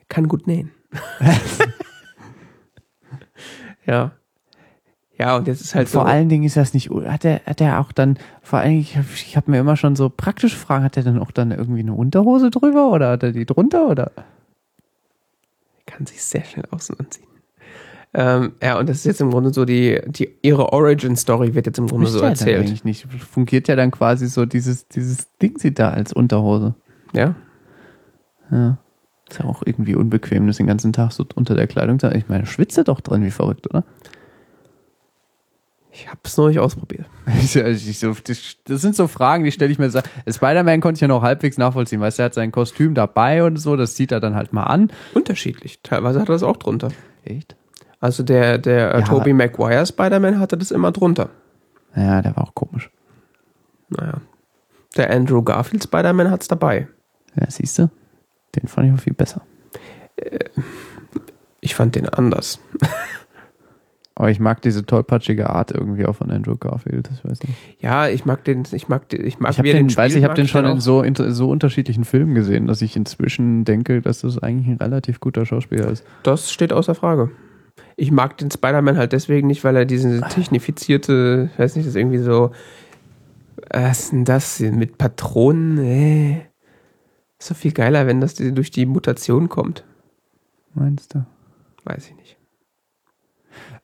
kann 0.10 0.28
gut 0.28 0.46
nähen. 0.46 0.70
ja. 3.86 4.12
Ja, 5.18 5.38
und 5.38 5.48
jetzt 5.48 5.62
ist 5.62 5.76
halt 5.76 5.88
Vor 5.90 6.02
so. 6.04 6.08
allen 6.08 6.28
Dingen 6.28 6.44
ist 6.44 6.58
das 6.58 6.74
nicht, 6.74 6.90
hat 6.90 7.24
er, 7.24 7.42
hat 7.46 7.62
er 7.62 7.80
auch 7.80 7.92
dann, 7.92 8.18
vor 8.42 8.60
allen 8.60 8.70
Dingen, 8.70 8.82
ich 8.82 8.98
habe 8.98 9.06
hab 9.36 9.48
mir 9.48 9.60
immer 9.60 9.78
schon 9.78 9.96
so 9.96 10.10
praktische 10.10 10.58
Fragen, 10.58 10.84
hat 10.84 10.98
er 10.98 11.04
dann 11.04 11.20
auch 11.20 11.32
dann 11.32 11.52
irgendwie 11.52 11.82
eine 11.82 11.94
Unterhose 11.94 12.50
drüber 12.50 12.92
oder 12.92 13.12
hat 13.12 13.24
er 13.24 13.32
die 13.32 13.46
drunter 13.46 13.88
oder? 13.90 14.12
Kann 15.96 16.06
sich 16.06 16.24
sehr 16.24 16.44
schnell 16.44 16.66
außen 16.72 17.00
anziehen. 17.00 17.28
Ähm, 18.16 18.54
ja, 18.62 18.78
und 18.78 18.88
das 18.88 18.98
ist 18.98 19.06
jetzt 19.06 19.22
im 19.22 19.32
Grunde 19.32 19.52
so 19.52 19.66
die, 19.66 20.00
die 20.06 20.30
ihre 20.44 20.72
Origin-Story 20.72 21.56
wird 21.56 21.66
jetzt 21.66 21.80
im 21.80 21.88
Grunde 21.88 22.04
Müsste 22.04 22.20
so 22.20 22.24
er 22.24 22.30
dann 22.30 22.40
erzählt. 22.40 22.60
eigentlich 22.60 22.84
nicht. 22.84 23.08
Fungiert 23.08 23.68
ja 23.68 23.76
dann 23.76 23.90
quasi 23.90 24.28
so 24.28 24.46
dieses, 24.46 24.88
dieses 24.88 25.36
Ding 25.40 25.58
sieht 25.58 25.80
da 25.80 25.90
als 25.90 26.14
Unterhose. 26.14 26.76
Ja. 27.14 27.36
Ja. 28.52 28.78
Ist 29.30 29.40
ja 29.40 29.46
auch 29.46 29.64
irgendwie 29.66 29.96
unbequem, 29.96 30.46
das 30.46 30.58
den 30.58 30.68
ganzen 30.68 30.94
Tag 30.94 31.12
so 31.12 31.26
unter 31.34 31.56
der 31.56 31.66
Kleidung 31.66 31.98
zu 31.98 32.12
Ich 32.12 32.28
meine, 32.28 32.46
schwitze 32.46 32.84
doch 32.84 33.02
drin 33.02 33.24
wie 33.24 33.32
verrückt, 33.32 33.68
oder? 33.68 33.84
Ich 35.96 36.08
habe 36.08 36.20
es 36.24 36.36
noch 36.38 36.48
nicht 36.48 36.60
ausprobiert. 36.60 37.06
Das 38.66 38.82
sind 38.82 38.96
so 38.96 39.08
Fragen, 39.08 39.44
die 39.44 39.52
stelle 39.52 39.72
ich 39.72 39.78
mir. 39.78 39.92
Spider-Man 39.92 40.82
konnte 40.82 40.98
ich 40.98 41.02
ja 41.02 41.08
noch 41.08 41.22
halbwegs 41.22 41.58
nachvollziehen, 41.58 42.02
weißt 42.02 42.18
du, 42.18 42.24
er 42.24 42.26
hat 42.26 42.34
sein 42.34 42.52
Kostüm 42.52 42.96
dabei 42.96 43.44
und 43.44 43.58
so, 43.58 43.76
das 43.76 43.94
zieht 43.96 44.12
er 44.12 44.20
dann 44.20 44.34
halt 44.36 44.54
mal 44.54 44.64
an. 44.64 44.92
Unterschiedlich. 45.14 45.80
Teilweise 45.84 46.20
hat 46.20 46.30
er 46.30 46.34
das 46.34 46.44
auch 46.44 46.58
drunter. 46.58 46.90
Echt? 47.24 47.56
Also 48.00 48.24
der, 48.24 48.58
der 48.58 48.96
äh, 48.96 49.00
Ja. 49.00 49.06
Tobey 49.06 49.34
Maguire 49.34 49.86
Spider-Man 49.86 50.40
hatte 50.40 50.58
das 50.58 50.72
immer 50.72 50.92
drunter. 50.92 51.30
Ja, 51.96 52.22
der 52.22 52.36
war 52.36 52.44
auch 52.44 52.56
komisch. 52.56 52.90
Naja. 53.90 54.20
Der 54.98 55.12
Andrew 55.12 55.44
Garfield 55.44 55.84
Spider-Man 55.84 56.32
hat 56.32 56.42
es 56.42 56.48
dabei. 56.48 56.88
Ja, 57.40 57.50
siehst 57.50 57.78
du? 57.80 57.90
Den 58.56 58.68
fand 58.68 58.88
ich 58.88 58.94
auch 58.94 59.00
viel 59.02 59.14
besser. 59.14 59.42
Ich 61.62 61.76
fand 61.76 61.96
den 61.96 62.10
anders. 62.10 62.60
Aber 64.16 64.30
ich 64.30 64.40
mag 64.40 64.62
diese 64.62 64.86
tollpatschige 64.86 65.50
Art 65.50 65.72
irgendwie 65.72 66.06
auch 66.06 66.14
von 66.16 66.30
Andrew 66.30 66.56
Garfield. 66.56 67.10
Das 67.10 67.26
weiß 67.26 67.42
nicht. 67.44 67.58
Ja, 67.80 68.08
ich 68.08 68.26
mag 68.26 68.44
den, 68.44 68.64
ich 68.72 68.88
mag 68.88 69.10
den, 69.10 69.26
ich 69.26 69.40
mag 69.40 69.52
Ich 69.52 69.58
den, 69.58 69.90
spielt, 69.90 69.98
weiß, 69.98 70.16
ich 70.16 70.24
habe 70.24 70.36
den 70.36 70.48
schon 70.48 70.66
in 70.66 70.80
so, 70.80 71.02
in 71.02 71.16
so 71.16 71.50
unterschiedlichen 71.50 72.04
Filmen 72.04 72.36
gesehen, 72.36 72.68
dass 72.68 72.84
ich 72.84 72.96
inzwischen 72.96 73.66
denke, 73.66 74.02
dass 74.02 74.22
das 74.22 74.38
eigentlich 74.38 74.68
ein 74.68 74.78
relativ 74.78 75.20
guter 75.20 75.48
Schauspieler 75.48 75.90
ist. 75.90 76.06
Das 76.22 76.52
steht 76.52 76.72
außer 76.72 76.94
Frage. 76.94 77.32
Ich 77.96 78.12
mag 78.12 78.38
den 78.38 78.52
Spider-Man 78.52 78.98
halt 78.98 79.14
deswegen 79.14 79.48
nicht, 79.48 79.64
weil 79.64 79.76
er 79.76 79.86
diese 79.86 80.22
technifizierte, 80.22 81.50
ich 81.52 81.60
weiß 81.60 81.76
nicht, 81.76 81.88
das 81.88 81.96
ist 81.96 82.00
irgendwie 82.00 82.20
so, 82.20 82.52
was 83.72 84.00
ist 84.00 84.12
denn 84.12 84.26
das 84.26 84.60
mit 84.60 85.00
Patronen? 85.00 85.80
Äh, 85.80 86.42
ist 87.40 87.50
doch 87.50 87.56
viel 87.56 87.72
geiler, 87.72 88.06
wenn 88.06 88.22
das 88.22 88.36
durch 88.36 88.70
die 88.70 88.86
Mutation 88.86 89.50
kommt. 89.50 89.84
Meinst 90.76 91.16
du? 91.16 91.26
Weiß 91.84 92.08
ich 92.10 92.16
nicht. 92.16 92.38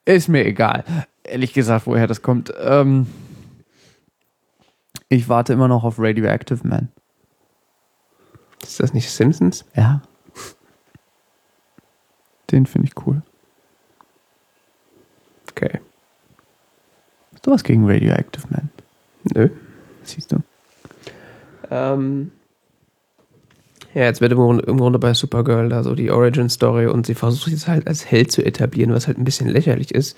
Ist 0.06 0.28
mir 0.28 0.46
egal. 0.46 0.84
Ehrlich 1.24 1.54
gesagt, 1.54 1.88
woher 1.88 2.08
das 2.08 2.22
kommt. 2.22 2.54
Ähm, 2.60 3.08
ich 5.10 5.30
warte 5.30 5.54
immer 5.54 5.68
noch 5.68 5.84
auf 5.84 6.00
Radioactive 6.00 6.68
Man. 6.68 6.90
Ist 8.64 8.80
das 8.80 8.94
nicht 8.94 9.10
Simpsons? 9.10 9.66
Ja. 9.76 10.02
Den 12.52 12.66
finde 12.66 12.88
ich 12.88 13.06
cool. 13.06 13.22
Okay. 15.52 15.80
Hast 17.34 17.46
du 17.46 17.52
was 17.52 17.64
gegen 17.64 17.90
Radioactive 17.90 18.48
Man? 18.50 18.70
Nö. 19.24 19.50
Siehst 20.04 20.32
du? 20.32 20.38
Ähm, 21.70 22.32
ja, 23.94 24.04
jetzt 24.04 24.22
wird 24.22 24.32
im 24.32 24.38
Grunde, 24.38 24.64
im 24.66 24.78
Grunde 24.78 25.00
bei 25.00 25.14
Supergirl 25.14 25.70
da 25.70 25.84
so 25.84 25.96
die 25.96 26.12
Origin-Story 26.12 26.88
und 26.88 27.06
sie 27.06 27.16
versucht 27.16 27.52
jetzt 27.52 27.68
halt 27.68 27.88
als 27.88 28.10
Held 28.10 28.32
zu 28.32 28.46
etablieren, 28.46 28.94
was 28.94 29.08
halt 29.08 29.18
ein 29.18 29.24
bisschen 29.24 29.50
lächerlich 29.50 29.94
ist, 29.94 30.16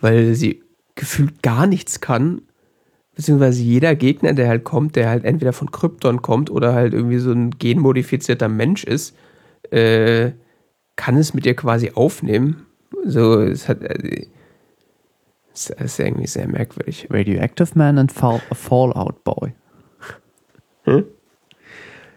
weil 0.00 0.34
sie 0.34 0.62
gefühlt 0.94 1.42
gar 1.42 1.66
nichts 1.66 2.00
kann, 2.00 2.42
beziehungsweise 3.14 3.62
jeder 3.62 3.94
Gegner, 3.94 4.34
der 4.34 4.48
halt 4.48 4.64
kommt, 4.64 4.96
der 4.96 5.08
halt 5.08 5.24
entweder 5.24 5.52
von 5.52 5.70
Krypton 5.70 6.20
kommt 6.20 6.50
oder 6.50 6.74
halt 6.74 6.92
irgendwie 6.92 7.18
so 7.18 7.32
ein 7.32 7.50
genmodifizierter 7.50 8.48
Mensch 8.48 8.84
ist, 8.84 9.16
äh, 9.70 10.32
kann 10.96 11.16
es 11.16 11.34
mit 11.34 11.46
ihr 11.46 11.56
quasi 11.56 11.92
aufnehmen. 11.94 12.66
So, 13.04 13.40
es 13.40 13.68
hat, 13.68 13.82
äh, 13.82 14.26
es 15.54 15.70
ist 15.70 15.98
irgendwie 15.98 16.26
sehr 16.26 16.48
merkwürdig. 16.48 17.08
Radioactive 17.10 17.70
Man 17.74 17.96
und 17.96 18.12
Fall, 18.12 18.42
Fallout 18.52 19.24
Boy. 19.24 19.54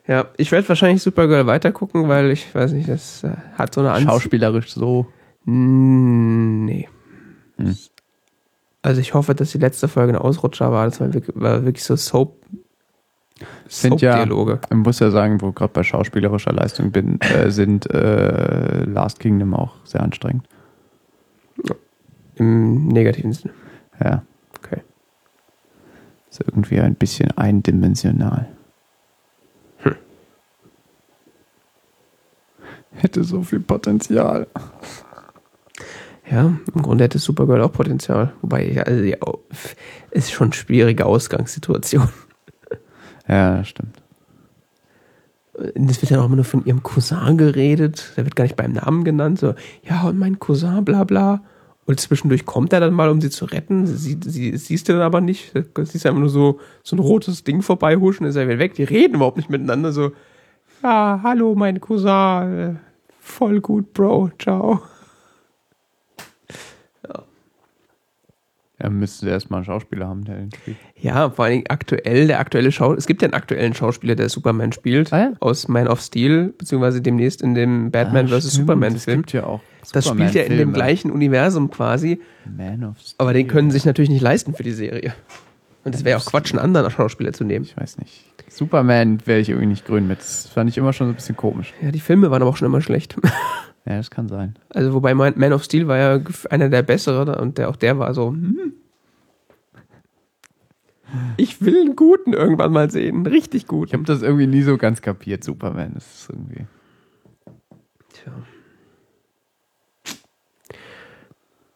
Ja, 0.10 0.26
ich 0.38 0.52
werde 0.52 0.68
wahrscheinlich 0.68 1.04
Supergirl 1.04 1.46
weitergucken, 1.46 2.08
weil 2.08 2.32
ich 2.32 2.54
weiß 2.56 2.72
nicht, 2.72 2.90
das 2.90 3.24
äh, 3.24 3.30
hat 3.56 3.76
so 3.76 3.82
eine 3.82 3.92
Anzie 3.92 4.08
Schauspielerisch 4.08 4.74
so. 4.74 5.06
Nee. 5.46 6.90
Hm. 7.58 7.78
Also 8.82 9.02
ich 9.02 9.14
hoffe, 9.14 9.36
dass 9.36 9.52
die 9.52 9.60
letzte 9.60 9.88
Folge 9.88 10.14
ein 10.14 10.18
Ausrutscher 10.20 10.72
war. 10.72 10.86
Das 10.86 11.00
war 11.00 11.14
wirklich, 11.14 11.36
war 11.40 11.64
wirklich 11.64 11.84
so 11.84 11.96
Soap. 11.96 12.36
Sind 13.68 14.02
ja- 14.02 14.14
Soap-Dialoge. 14.18 14.60
Ich 14.72 14.78
muss 14.78 15.00
ja 15.00 15.12
sagen, 15.12 15.42
wo 15.42 15.52
gerade 15.52 15.74
bei 15.74 15.84
schauspielerischer 15.84 16.54
Leistung 16.54 16.92
bin, 16.92 17.22
äh, 17.22 17.52
sind 17.52 17.88
äh, 17.94 18.86
Last 18.86 19.20
Kingdom 19.20 19.54
auch 19.54 19.76
sehr 19.86 20.02
anstrengend. 20.02 20.48
Im 22.36 22.88
negativen 22.88 23.32
Sinne. 23.34 23.54
Ja. 24.04 24.24
Okay. 24.58 24.82
Ist 26.32 26.42
irgendwie 26.42 26.80
ein 26.80 26.96
bisschen 26.96 27.30
eindimensional. 27.38 28.48
Hätte 32.92 33.24
so 33.24 33.44
viel 33.44 33.60
Potenzial. 33.60 34.48
Ja, 36.30 36.54
im 36.74 36.82
Grunde 36.82 37.06
hätte 37.06 37.18
Supergirl 37.20 37.62
auch 37.62 37.72
Potenzial. 37.72 38.34
Wobei, 38.42 38.72
ja, 38.72 38.84
also 38.84 39.04
au- 39.22 39.40
ist 40.12 40.32
schon 40.32 40.48
eine 40.48 40.54
schwierige 40.54 41.06
Ausgangssituation. 41.06 42.10
Ja, 43.28 43.64
stimmt. 43.64 43.96
Es 45.54 46.02
wird 46.02 46.12
ja 46.12 46.22
auch 46.22 46.26
immer 46.26 46.36
nur 46.38 46.46
von 46.46 46.66
ihrem 46.66 46.84
Cousin 46.84 47.38
geredet. 47.38 48.14
Der 48.16 48.26
wird 48.26 48.36
gar 48.36 48.44
nicht 48.46 48.56
beim 48.56 48.74
Namen 48.74 49.04
genannt. 49.04 49.40
So, 49.40 49.56
ja, 49.84 50.04
und 50.04 50.18
mein 50.18 50.40
Cousin, 50.40 50.86
bla 50.86 51.04
bla. 51.04 51.44
Und 51.86 52.00
zwischendurch 52.00 52.46
kommt 52.46 52.72
er 52.72 52.80
dann 52.80 52.94
mal, 52.94 53.10
um 53.10 53.20
sie 53.20 53.30
zu 53.32 53.46
retten. 53.46 53.88
Sie, 53.88 54.18
sie 54.24 54.56
siehst 54.58 54.88
du 54.88 54.94
dann 54.94 55.02
aber 55.02 55.22
nicht. 55.22 55.54
Du 55.56 55.84
siehst 55.86 56.06
einfach 56.06 56.20
nur 56.20 56.30
so, 56.30 56.60
so 56.84 56.96
ein 56.96 57.00
rotes 57.00 57.44
Ding 57.44 57.62
vorbeihuschen, 57.64 58.28
ist 58.28 58.36
er 58.36 58.48
wieder 58.48 58.60
weg. 58.60 58.76
Die 58.76 58.84
reden 58.84 59.16
überhaupt 59.16 59.38
nicht 59.38 59.50
miteinander. 59.50 59.92
So, 59.92 60.12
ja, 60.84 61.20
hallo, 61.24 61.56
mein 61.56 61.80
Cousin. 61.80 62.80
Voll 63.20 63.62
gut, 63.62 63.94
Bro. 63.94 64.32
Ciao. 64.40 64.82
Ja, 68.82 68.90
müsste 68.90 69.28
erstmal 69.30 69.58
einen 69.58 69.66
Schauspieler 69.66 70.08
haben, 70.08 70.24
der 70.24 70.38
den 70.38 70.52
spielt. 70.54 70.78
Ja, 70.96 71.30
vor 71.32 71.44
allen 71.44 71.56
Dingen 71.56 71.66
aktuell, 71.68 72.28
der 72.28 72.40
aktuelle 72.40 72.72
Schau 72.72 72.94
es 72.94 73.08
gibt 73.08 73.22
ja 73.22 73.26
einen 73.26 73.34
aktuellen 73.34 73.74
Schauspieler, 73.74 74.16
der 74.16 74.30
Superman 74.30 74.72
spielt, 74.72 75.12
Ah 75.12 75.20
ja? 75.20 75.32
aus 75.42 75.68
Man 75.68 75.90
of 75.90 76.00
Steel, 76.00 76.54
beziehungsweise 76.58 77.02
demnächst 77.02 77.42
in 77.42 77.56
dem 77.56 77.92
Batman 77.92 78.28
Ah, 78.28 78.30
vs. 78.40 78.52
stimmt, 78.52 78.54
Superman 78.54 78.96
Es 78.96 79.04
Film. 79.04 79.18
gibt 79.24 79.34
ja 79.34 79.44
auch. 79.44 79.60
Das 79.92 80.08
spielt 80.08 80.34
ja 80.34 80.44
in 80.44 80.58
dem 80.58 80.72
gleichen 80.72 81.12
Universum 81.12 81.70
quasi, 81.72 82.22
Man 82.46 82.86
of 82.86 82.98
Steel. 83.00 83.16
aber 83.18 83.34
den 83.34 83.48
können 83.48 83.70
sie 83.70 83.76
sich 83.80 83.86
natürlich 83.86 84.12
nicht 84.12 84.22
leisten 84.22 84.54
für 84.54 84.64
die 84.64 84.72
Serie. 84.72 85.14
Und 85.84 85.94
es 85.94 86.06
wäre 86.06 86.18
auch 86.18 86.26
Quatsch, 86.26 86.52
einen 86.54 86.60
anderen 86.60 86.90
Schauspieler 86.90 87.34
zu 87.34 87.44
nehmen. 87.44 87.66
Ich 87.66 87.76
weiß 87.76 87.98
nicht. 87.98 88.29
Superman 88.50 89.26
wäre 89.26 89.40
ich 89.40 89.50
irgendwie 89.50 89.68
nicht 89.68 89.86
grün 89.86 90.08
mit. 90.08 90.20
Das 90.20 90.48
fand 90.48 90.70
ich 90.70 90.78
immer 90.78 90.94
schon 90.94 91.08
so 91.08 91.14
ein 91.14 91.16
bisschen 91.16 91.38
komisch. 91.38 91.74
Ja, 91.82 91.92
die 91.92 92.00
Filme 92.00 92.32
waren 92.32 92.42
aber 92.42 92.52
auch 92.52 92.58
schon 92.58 92.68
immer 92.68 92.82
schlecht. 92.82 93.16
Ja, 93.86 93.96
das 93.96 94.12
kann 94.12 94.28
sein. 94.28 94.56
Also 94.70 94.94
wobei 94.94 95.16
Man 95.16 95.34
Man 95.38 95.54
of 95.54 95.64
Steel 95.64 95.88
war 95.88 95.98
ja 95.98 96.20
einer 96.52 96.70
der 96.70 96.84
besseren 96.84 97.34
und 97.34 97.58
der, 97.58 97.70
auch 97.70 97.76
der 97.76 97.98
war 97.98 98.14
so, 98.14 98.30
hm. 98.30 98.74
Ich 101.38 101.62
will 101.62 101.80
einen 101.80 101.96
guten 101.96 102.34
irgendwann 102.34 102.72
mal 102.72 102.92
sehen, 102.92 103.26
richtig 103.26 103.66
gut. 103.66 103.88
Ich 103.88 103.94
habe 103.94 104.04
das 104.04 104.22
irgendwie 104.22 104.46
nie 104.46 104.62
so 104.62 104.78
ganz 104.78 105.02
kapiert, 105.02 105.44
Superman. 105.44 105.94
Das 105.96 106.06
ist 106.06 106.30
irgendwie. 106.30 106.68
Tja. 108.14 108.34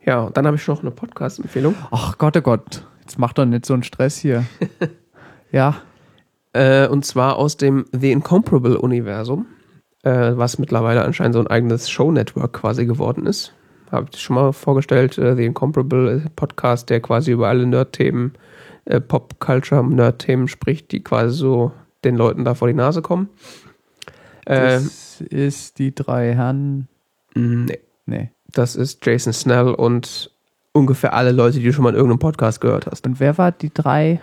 Ja, 0.06 0.22
und 0.24 0.38
dann 0.38 0.46
habe 0.46 0.58
ich 0.58 0.68
noch 0.68 0.82
eine 0.82 0.92
Podcast-Empfehlung. 0.92 1.76
Ach 1.90 2.18
Gott, 2.18 2.38
oh 2.38 2.42
Gott. 2.42 2.86
Jetzt 3.02 3.18
mach 3.18 3.34
doch 3.34 3.46
nicht 3.46 3.66
so 3.66 3.74
einen 3.74 3.84
Stress 3.84 4.18
hier. 4.18 4.46
ja. 5.52 5.82
Äh, 6.54 6.88
und 6.88 7.06
zwar 7.06 7.38
aus 7.38 7.58
dem 7.58 7.86
The 7.92 8.12
Incomparable-Universum, 8.12 9.46
äh, 10.04 10.32
was 10.36 10.60
mittlerweile 10.60 11.04
anscheinend 11.04 11.34
so 11.34 11.40
ein 11.40 11.48
eigenes 11.48 11.90
Show-Network 11.90 12.54
quasi 12.54 12.86
geworden 12.86 13.26
ist. 13.26 13.54
Habe 13.92 14.08
ich 14.12 14.20
schon 14.22 14.36
mal 14.36 14.54
vorgestellt, 14.54 15.18
äh, 15.18 15.36
The 15.36 15.46
Incomparable 15.46 16.12
ein 16.26 16.30
Podcast, 16.36 16.90
der 16.90 17.00
quasi 17.00 17.32
über 17.32 17.48
alle 17.48 17.66
Nerd-Themen, 17.66 18.34
äh, 18.86 19.00
Pop-Culture-Nerd-Themen 19.00 20.48
spricht, 20.48 20.92
die 20.92 21.04
quasi 21.04 21.36
so 21.36 21.72
den 22.04 22.16
Leuten 22.16 22.44
da 22.46 22.54
vor 22.54 22.68
die 22.68 22.74
Nase 22.74 23.02
kommen. 23.02 23.30
Äh, 24.46 24.74
Das 24.74 25.22
ist 25.22 25.80
die 25.80 25.94
drei 25.96 26.34
Herren. 26.34 26.88
nee, 27.34 27.80
Nee. 28.06 28.32
das 28.52 28.76
ist 28.76 29.06
Jason 29.06 29.32
Snell 29.32 29.70
und 29.70 30.30
ungefähr 30.74 31.14
alle 31.14 31.32
Leute, 31.32 31.60
die 31.60 31.66
du 31.66 31.72
schon 31.74 31.84
mal 31.84 31.92
in 31.92 31.96
irgendeinem 31.96 32.20
Podcast 32.20 32.60
gehört 32.62 32.88
hast. 32.88 33.06
Und 33.08 33.20
wer 33.20 33.38
war 33.38 33.52
die 33.52 33.74
drei? 33.74 34.20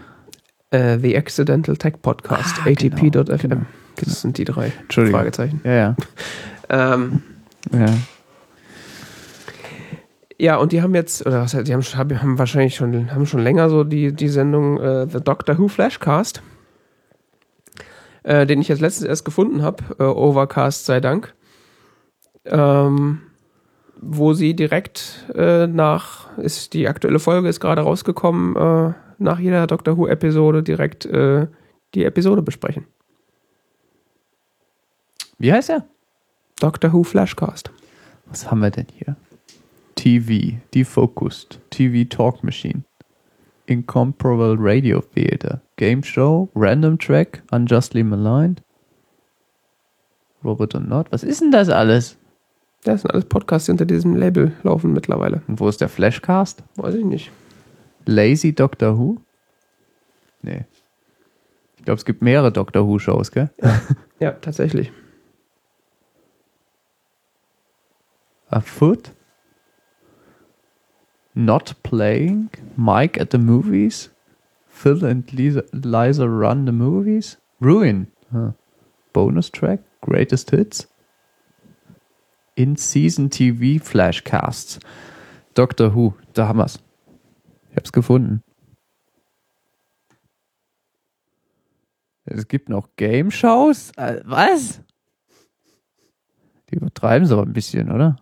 Äh, 0.70 0.98
The 0.98 1.16
Accidental 1.16 1.76
Tech 1.76 1.94
Podcast, 2.00 2.56
Ah, 2.64 2.68
ATP.fm. 2.70 3.10
genau, 3.10 3.36
genau, 3.38 3.56
Das 3.96 4.20
sind 4.20 4.38
die 4.38 4.44
drei 4.44 4.72
Entschuldigung. 4.82 5.18
Fragezeichen. 5.20 5.60
Ja, 5.64 5.72
ja. 5.72 5.96
Ähm, 6.72 7.24
ja. 7.72 7.86
ja, 10.38 10.56
und 10.56 10.70
die 10.70 10.82
haben 10.82 10.94
jetzt, 10.94 11.26
oder 11.26 11.42
was 11.42 11.50
die 11.50 11.72
haben, 11.74 11.82
haben 11.82 12.22
haben 12.22 12.38
wahrscheinlich 12.38 12.76
schon, 12.76 13.12
haben 13.12 13.26
schon 13.26 13.40
länger 13.40 13.68
so 13.68 13.82
die, 13.82 14.12
die 14.12 14.28
Sendung 14.28 14.78
äh, 14.80 15.08
The 15.10 15.18
Doctor 15.20 15.58
Who 15.58 15.66
Flashcast, 15.66 16.42
äh, 18.22 18.46
den 18.46 18.60
ich 18.60 18.68
jetzt 18.68 18.80
letztens 18.80 19.08
erst 19.08 19.24
gefunden 19.24 19.62
habe, 19.62 19.82
äh, 19.98 20.04
Overcast 20.04 20.86
sei 20.86 21.00
Dank, 21.00 21.34
ähm, 22.44 23.22
wo 24.00 24.32
sie 24.32 24.54
direkt 24.54 25.26
äh, 25.34 25.66
nach, 25.66 26.28
ist 26.38 26.72
die 26.72 26.86
aktuelle 26.86 27.18
Folge 27.18 27.48
ist 27.48 27.58
gerade 27.58 27.82
rausgekommen, 27.82 28.54
äh, 28.54 28.92
nach 29.20 29.38
jeder 29.38 29.66
Doctor 29.66 29.96
Who 29.96 30.06
Episode 30.06 30.62
direkt 30.62 31.06
äh, 31.06 31.46
die 31.94 32.04
Episode 32.04 32.42
besprechen. 32.42 32.86
Wie 35.38 35.52
heißt 35.52 35.70
er? 35.70 35.86
Doctor 36.58 36.92
Who 36.92 37.02
Flashcast. 37.02 37.70
Was 38.26 38.50
haben 38.50 38.60
wir 38.60 38.70
denn 38.70 38.86
hier? 38.94 39.16
TV, 39.94 40.58
Defocused, 40.74 41.58
TV 41.70 42.08
Talk 42.08 42.42
Machine, 42.42 42.84
Incomparable 43.66 44.56
Radio 44.58 45.00
Theater, 45.00 45.60
Game 45.76 46.02
Show, 46.02 46.48
Random 46.54 46.98
Track, 46.98 47.42
Unjustly 47.50 48.02
Maligned, 48.02 48.62
Robot 50.44 50.74
und 50.74 50.88
Not. 50.88 51.06
Was 51.10 51.22
ist 51.22 51.40
denn 51.40 51.50
das 51.50 51.68
alles? 51.68 52.16
Das 52.84 53.02
sind 53.02 53.10
alles 53.10 53.26
Podcasts, 53.26 53.66
die 53.66 53.72
unter 53.72 53.84
diesem 53.84 54.16
Label 54.16 54.52
laufen 54.62 54.92
mittlerweile. 54.92 55.42
Und 55.48 55.60
wo 55.60 55.68
ist 55.68 55.82
der 55.82 55.90
Flashcast? 55.90 56.62
Weiß 56.76 56.94
ich 56.94 57.04
nicht. 57.04 57.30
Lazy 58.06 58.54
Doctor 58.54 58.98
Who? 58.98 59.18
Nee. 60.42 60.64
Ich 61.76 61.84
glaube, 61.84 61.98
es 61.98 62.04
gibt 62.04 62.22
mehrere 62.22 62.52
Doctor 62.52 62.86
Who 62.86 62.98
Shows, 62.98 63.30
gell? 63.30 63.50
Ja, 64.18 64.32
tatsächlich. 64.32 64.92
A 68.48 68.60
foot? 68.60 69.12
Not 71.34 71.76
playing? 71.82 72.50
Mike 72.76 73.20
at 73.20 73.30
the 73.30 73.38
movies? 73.38 74.10
Phil 74.66 75.04
and 75.04 75.30
Lisa, 75.32 75.62
Liza 75.72 76.28
run 76.28 76.66
the 76.66 76.72
movies? 76.72 77.38
Ruin? 77.60 78.08
Huh. 78.32 78.52
Bonus 79.12 79.50
track? 79.50 79.80
Greatest 80.00 80.50
hits? 80.50 80.88
In 82.56 82.76
season 82.76 83.30
TV 83.30 83.80
flashcasts. 83.80 84.80
Doctor 85.54 85.94
Who, 85.94 86.14
da 86.34 86.48
haben 86.48 86.58
wir's. 86.58 86.78
Ich 87.70 87.76
hab's 87.76 87.92
gefunden. 87.92 88.42
Es 92.24 92.46
gibt 92.46 92.68
noch 92.68 92.88
Game-Shows? 92.96 93.92
Äh, 93.96 94.20
was? 94.24 94.80
Die 96.70 96.76
übertreiben 96.76 97.24
es 97.24 97.32
aber 97.32 97.42
ein 97.42 97.52
bisschen, 97.52 97.90
oder? 97.90 98.16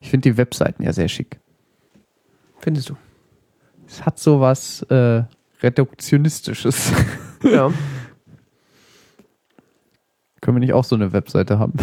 Ich 0.00 0.10
finde 0.10 0.30
die 0.30 0.36
Webseiten 0.36 0.82
ja 0.82 0.92
sehr 0.92 1.08
schick. 1.08 1.40
Findest 2.58 2.90
du? 2.90 2.96
Es 3.86 4.04
hat 4.04 4.18
so 4.18 4.40
was 4.40 4.82
äh, 4.82 5.24
Reduktionistisches. 5.62 6.92
Ja. 7.42 7.70
Können 10.40 10.56
wir 10.56 10.60
nicht 10.60 10.72
auch 10.72 10.84
so 10.84 10.96
eine 10.96 11.12
Webseite 11.12 11.58
haben? 11.58 11.74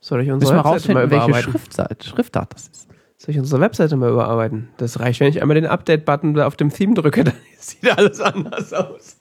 Soll 0.00 0.20
ich 0.20 0.26
Müssen 0.26 0.34
unsere 0.34 0.52
wir 0.52 0.56
Webseite 0.58 0.92
mal 0.92 1.02
rausfinden, 1.04 1.10
welche 1.10 1.24
überarbeiten? 1.24 1.52
Schriftart, 1.52 2.04
Schriftart 2.04 2.54
das 2.54 2.68
ist. 2.68 2.91
Soll 3.22 3.36
ich 3.36 3.38
unsere 3.38 3.60
Webseite 3.60 3.94
mal 3.94 4.10
überarbeiten? 4.10 4.70
Das 4.78 4.98
reicht, 4.98 5.20
wenn 5.20 5.28
ich 5.28 5.40
einmal 5.40 5.54
den 5.54 5.66
Update-Button 5.66 6.34
da 6.34 6.44
auf 6.48 6.56
dem 6.56 6.70
Theme 6.70 6.94
drücke, 6.94 7.22
dann 7.24 7.36
sieht 7.56 7.96
alles 7.96 8.20
anders 8.20 8.72
aus. 8.72 9.20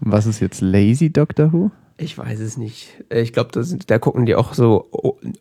Was 0.00 0.24
ist 0.24 0.40
jetzt 0.40 0.62
Lazy 0.62 1.12
Doctor 1.12 1.52
Who? 1.52 1.70
Ich 1.98 2.16
weiß 2.16 2.40
es 2.40 2.56
nicht. 2.56 3.04
Ich 3.10 3.34
glaube, 3.34 3.50
da, 3.86 3.98
gucken 3.98 4.24
die 4.24 4.34
auch 4.34 4.54
so 4.54 4.88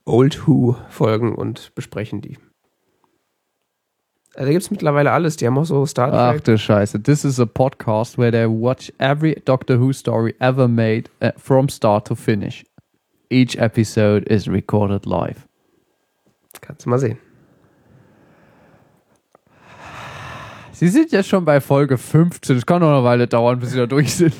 Old 0.03 0.45
Who-Folgen 0.45 1.36
und 1.36 1.74
besprechen 1.74 2.19
die. 2.19 2.38
Also 4.36 4.48
da 4.48 4.52
gibt 4.52 4.64
es 4.64 4.72
mittlerweile 4.72 5.14
alles. 5.14 5.38
Die 5.38 5.48
haben 5.48 5.57
auch 5.57 5.64
so 5.64 5.86
Star 5.86 6.11
Ach 6.11 6.34
Trek. 6.34 6.44
du 6.44 6.57
Scheiße. 6.57 7.02
This 7.02 7.24
is 7.24 7.40
a 7.40 7.45
podcast 7.45 8.18
where 8.18 8.32
they 8.32 8.45
watch 8.45 8.91
every 8.98 9.41
Doctor 9.45 9.80
Who 9.80 9.94
story 9.94 10.36
ever 10.40 10.68
made 10.68 11.10
uh, 11.24 11.32
from 11.38 11.69
start 11.69 12.07
to 12.07 12.15
finish. 12.15 12.65
Each 13.30 13.56
episode 13.56 14.26
is 14.30 14.49
recorded 14.49 15.06
live. 15.06 15.48
Kannst 16.60 16.86
du 16.86 16.90
mal 16.90 16.99
sehen. 16.99 17.19
Sie 20.80 20.90
sind 20.90 21.12
ja 21.12 21.24
schon 21.24 21.44
bei 21.44 21.60
Folge 21.60 21.98
15. 21.98 22.56
Es 22.56 22.68
kann 22.68 22.82
noch 22.82 22.94
eine 22.94 23.04
Weile 23.04 23.26
dauern, 23.26 23.58
bis 23.58 23.72
sie 23.72 23.80
da 23.80 23.88
durch 23.88 24.14
sind. 24.14 24.36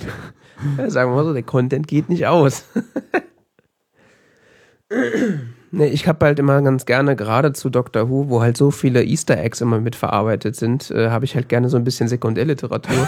Ja, 0.78 0.88
sagen 0.88 1.10
wir 1.10 1.16
mal 1.16 1.24
so, 1.24 1.34
der 1.34 1.42
Content 1.42 1.88
geht 1.88 2.10
nicht 2.10 2.28
aus. 2.28 2.66
nee, 5.72 5.88
ich 5.88 6.08
habe 6.08 6.24
halt 6.24 6.38
immer 6.38 6.62
ganz 6.62 6.86
gerne, 6.86 7.16
gerade 7.16 7.54
zu 7.54 7.72
Doctor 7.72 8.12
Who, 8.12 8.30
wo 8.30 8.44
halt 8.44 8.56
so 8.56 8.70
viele 8.70 9.04
Easter 9.04 9.36
Eggs 9.36 9.62
immer 9.62 9.80
mitverarbeitet 9.80 10.56
sind, 10.56 10.92
äh, 10.92 11.10
habe 11.10 11.26
ich 11.26 11.34
halt 11.34 11.50
gerne 11.50 11.70
so 11.70 11.78
ein 11.78 11.84
bisschen 11.84 12.08
Sekundärliteratur, 12.08 12.96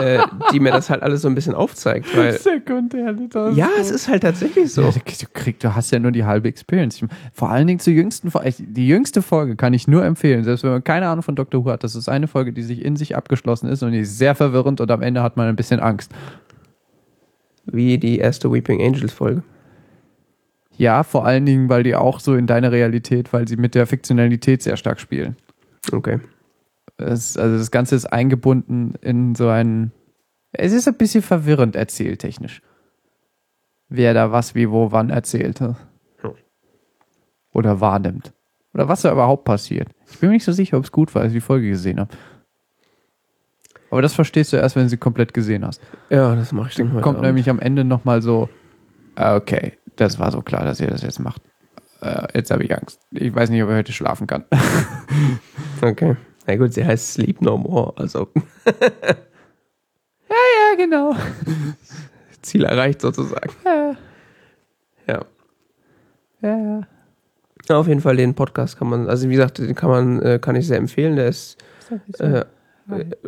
äh, 0.00 0.18
die 0.52 0.60
mir 0.60 0.72
das 0.72 0.90
halt 0.90 1.02
alles 1.02 1.22
so 1.22 1.28
ein 1.28 1.34
bisschen 1.34 1.54
aufzeigt. 1.54 2.16
Weil, 2.16 2.32
Sekundärliteratur. 2.38 3.56
ja, 3.56 3.68
es 3.78 3.90
ist 3.90 4.08
halt 4.08 4.22
tatsächlich 4.22 4.72
so. 4.72 4.82
Ja, 4.82 4.90
du, 4.90 4.98
du, 4.98 5.26
krieg, 5.32 5.60
du 5.60 5.74
hast 5.74 5.90
ja 5.90 5.98
nur 5.98 6.12
die 6.12 6.24
halbe 6.24 6.48
Experience. 6.48 7.00
Vor 7.32 7.50
allen 7.50 7.66
Dingen 7.66 7.80
zur 7.80 7.92
jüngsten 7.92 8.30
Folge. 8.30 8.54
Die 8.58 8.88
jüngste 8.88 9.22
Folge 9.22 9.56
kann 9.56 9.74
ich 9.74 9.88
nur 9.88 10.04
empfehlen, 10.04 10.44
selbst 10.44 10.64
wenn 10.64 10.70
man 10.70 10.84
keine 10.84 11.08
Ahnung 11.08 11.22
von 11.22 11.36
Doctor 11.36 11.64
Who 11.64 11.70
hat. 11.70 11.84
Das 11.84 11.94
ist 11.94 12.08
eine 12.08 12.28
Folge, 12.28 12.52
die 12.52 12.62
sich 12.62 12.84
in 12.84 12.96
sich 12.96 13.16
abgeschlossen 13.16 13.68
ist 13.68 13.82
und 13.82 13.92
die 13.92 14.00
ist 14.00 14.18
sehr 14.18 14.34
verwirrend 14.34 14.80
und 14.80 14.90
am 14.90 15.02
Ende 15.02 15.22
hat 15.22 15.36
man 15.36 15.48
ein 15.48 15.56
bisschen 15.56 15.80
Angst. 15.80 16.12
Wie 17.64 17.98
die 17.98 18.18
erste 18.18 18.50
Weeping 18.52 18.80
Angels 18.80 19.12
Folge. 19.12 19.42
Ja, 20.76 21.02
vor 21.02 21.26
allen 21.26 21.44
Dingen, 21.44 21.68
weil 21.68 21.82
die 21.82 21.96
auch 21.96 22.20
so 22.20 22.34
in 22.34 22.46
deine 22.46 22.70
Realität, 22.70 23.32
weil 23.32 23.48
sie 23.48 23.56
mit 23.56 23.74
der 23.74 23.86
Fiktionalität 23.86 24.62
sehr 24.62 24.76
stark 24.76 25.00
spielen. 25.00 25.36
Okay. 25.92 26.20
Es, 26.98 27.36
also 27.36 27.56
das 27.56 27.70
Ganze 27.70 27.94
ist 27.94 28.06
eingebunden 28.06 28.94
in 29.00 29.34
so 29.34 29.48
ein. 29.48 29.92
Es 30.52 30.72
ist 30.72 30.88
ein 30.88 30.96
bisschen 30.96 31.22
verwirrend 31.22 31.76
erzählt, 31.76 32.20
technisch. 32.20 32.62
Wer 33.88 34.14
da 34.14 34.32
was, 34.32 34.54
wie, 34.54 34.70
wo, 34.70 34.92
wann 34.92 35.10
erzählt. 35.10 35.60
Hm. 35.60 35.76
Oder 37.52 37.80
wahrnimmt. 37.80 38.32
Oder 38.74 38.88
was 38.88 39.02
da 39.02 39.12
überhaupt 39.12 39.44
passiert. 39.44 39.88
Ich 40.10 40.18
bin 40.18 40.30
mir 40.30 40.34
nicht 40.34 40.44
so 40.44 40.52
sicher, 40.52 40.76
ob 40.76 40.84
es 40.84 40.92
gut 40.92 41.14
war, 41.14 41.22
als 41.22 41.32
ich 41.32 41.36
die 41.36 41.40
Folge 41.40 41.68
gesehen 41.68 42.00
habe. 42.00 42.10
Aber 43.90 44.02
das 44.02 44.14
verstehst 44.14 44.52
du 44.52 44.56
erst, 44.58 44.76
wenn 44.76 44.82
du 44.84 44.88
sie 44.90 44.98
komplett 44.98 45.32
gesehen 45.32 45.64
hast. 45.64 45.80
Ja, 46.10 46.34
das 46.34 46.52
mache 46.52 46.68
ich 46.68 46.74
dann 46.74 46.92
Kommt 47.00 47.18
Abend. 47.18 47.22
nämlich 47.22 47.48
am 47.48 47.58
Ende 47.58 47.84
nochmal 47.84 48.20
so, 48.20 48.48
ah, 49.14 49.36
okay, 49.36 49.78
das 49.96 50.18
war 50.18 50.30
so 50.30 50.42
klar, 50.42 50.64
dass 50.64 50.80
ihr 50.80 50.88
das 50.88 51.02
jetzt 51.02 51.18
macht. 51.20 51.42
Äh, 52.02 52.28
jetzt 52.34 52.50
habe 52.50 52.64
ich 52.64 52.76
Angst. 52.76 53.00
Ich 53.10 53.34
weiß 53.34 53.48
nicht, 53.50 53.62
ob 53.62 53.70
ich 53.70 53.76
heute 53.76 53.92
schlafen 53.92 54.26
kann. 54.26 54.44
Okay. 55.80 56.16
Na 56.48 56.56
gut, 56.56 56.72
sie 56.72 56.84
heißt 56.84 57.12
Sleep 57.12 57.42
No 57.42 57.58
More, 57.58 57.92
also 57.96 58.28
ja, 60.30 60.76
genau. 60.78 61.14
Ziel 62.42 62.64
erreicht 62.64 63.02
sozusagen. 63.02 63.50
Ja, 63.66 63.96
Ja. 65.06 65.24
ja, 66.40 66.56
ja. 66.58 66.80
Ja, 67.68 67.76
auf 67.76 67.86
jeden 67.86 68.00
Fall 68.00 68.16
den 68.16 68.34
Podcast 68.34 68.78
kann 68.78 68.88
man, 68.88 69.10
also 69.10 69.28
wie 69.28 69.34
gesagt, 69.34 69.58
den 69.58 69.74
kann 69.74 69.90
man, 69.90 70.22
äh, 70.22 70.38
kann 70.40 70.56
ich 70.56 70.66
sehr 70.66 70.78
empfehlen. 70.78 71.16
Der 71.16 71.28
ist, 71.28 71.58
äh, 72.18 72.38
äh, 72.38 72.44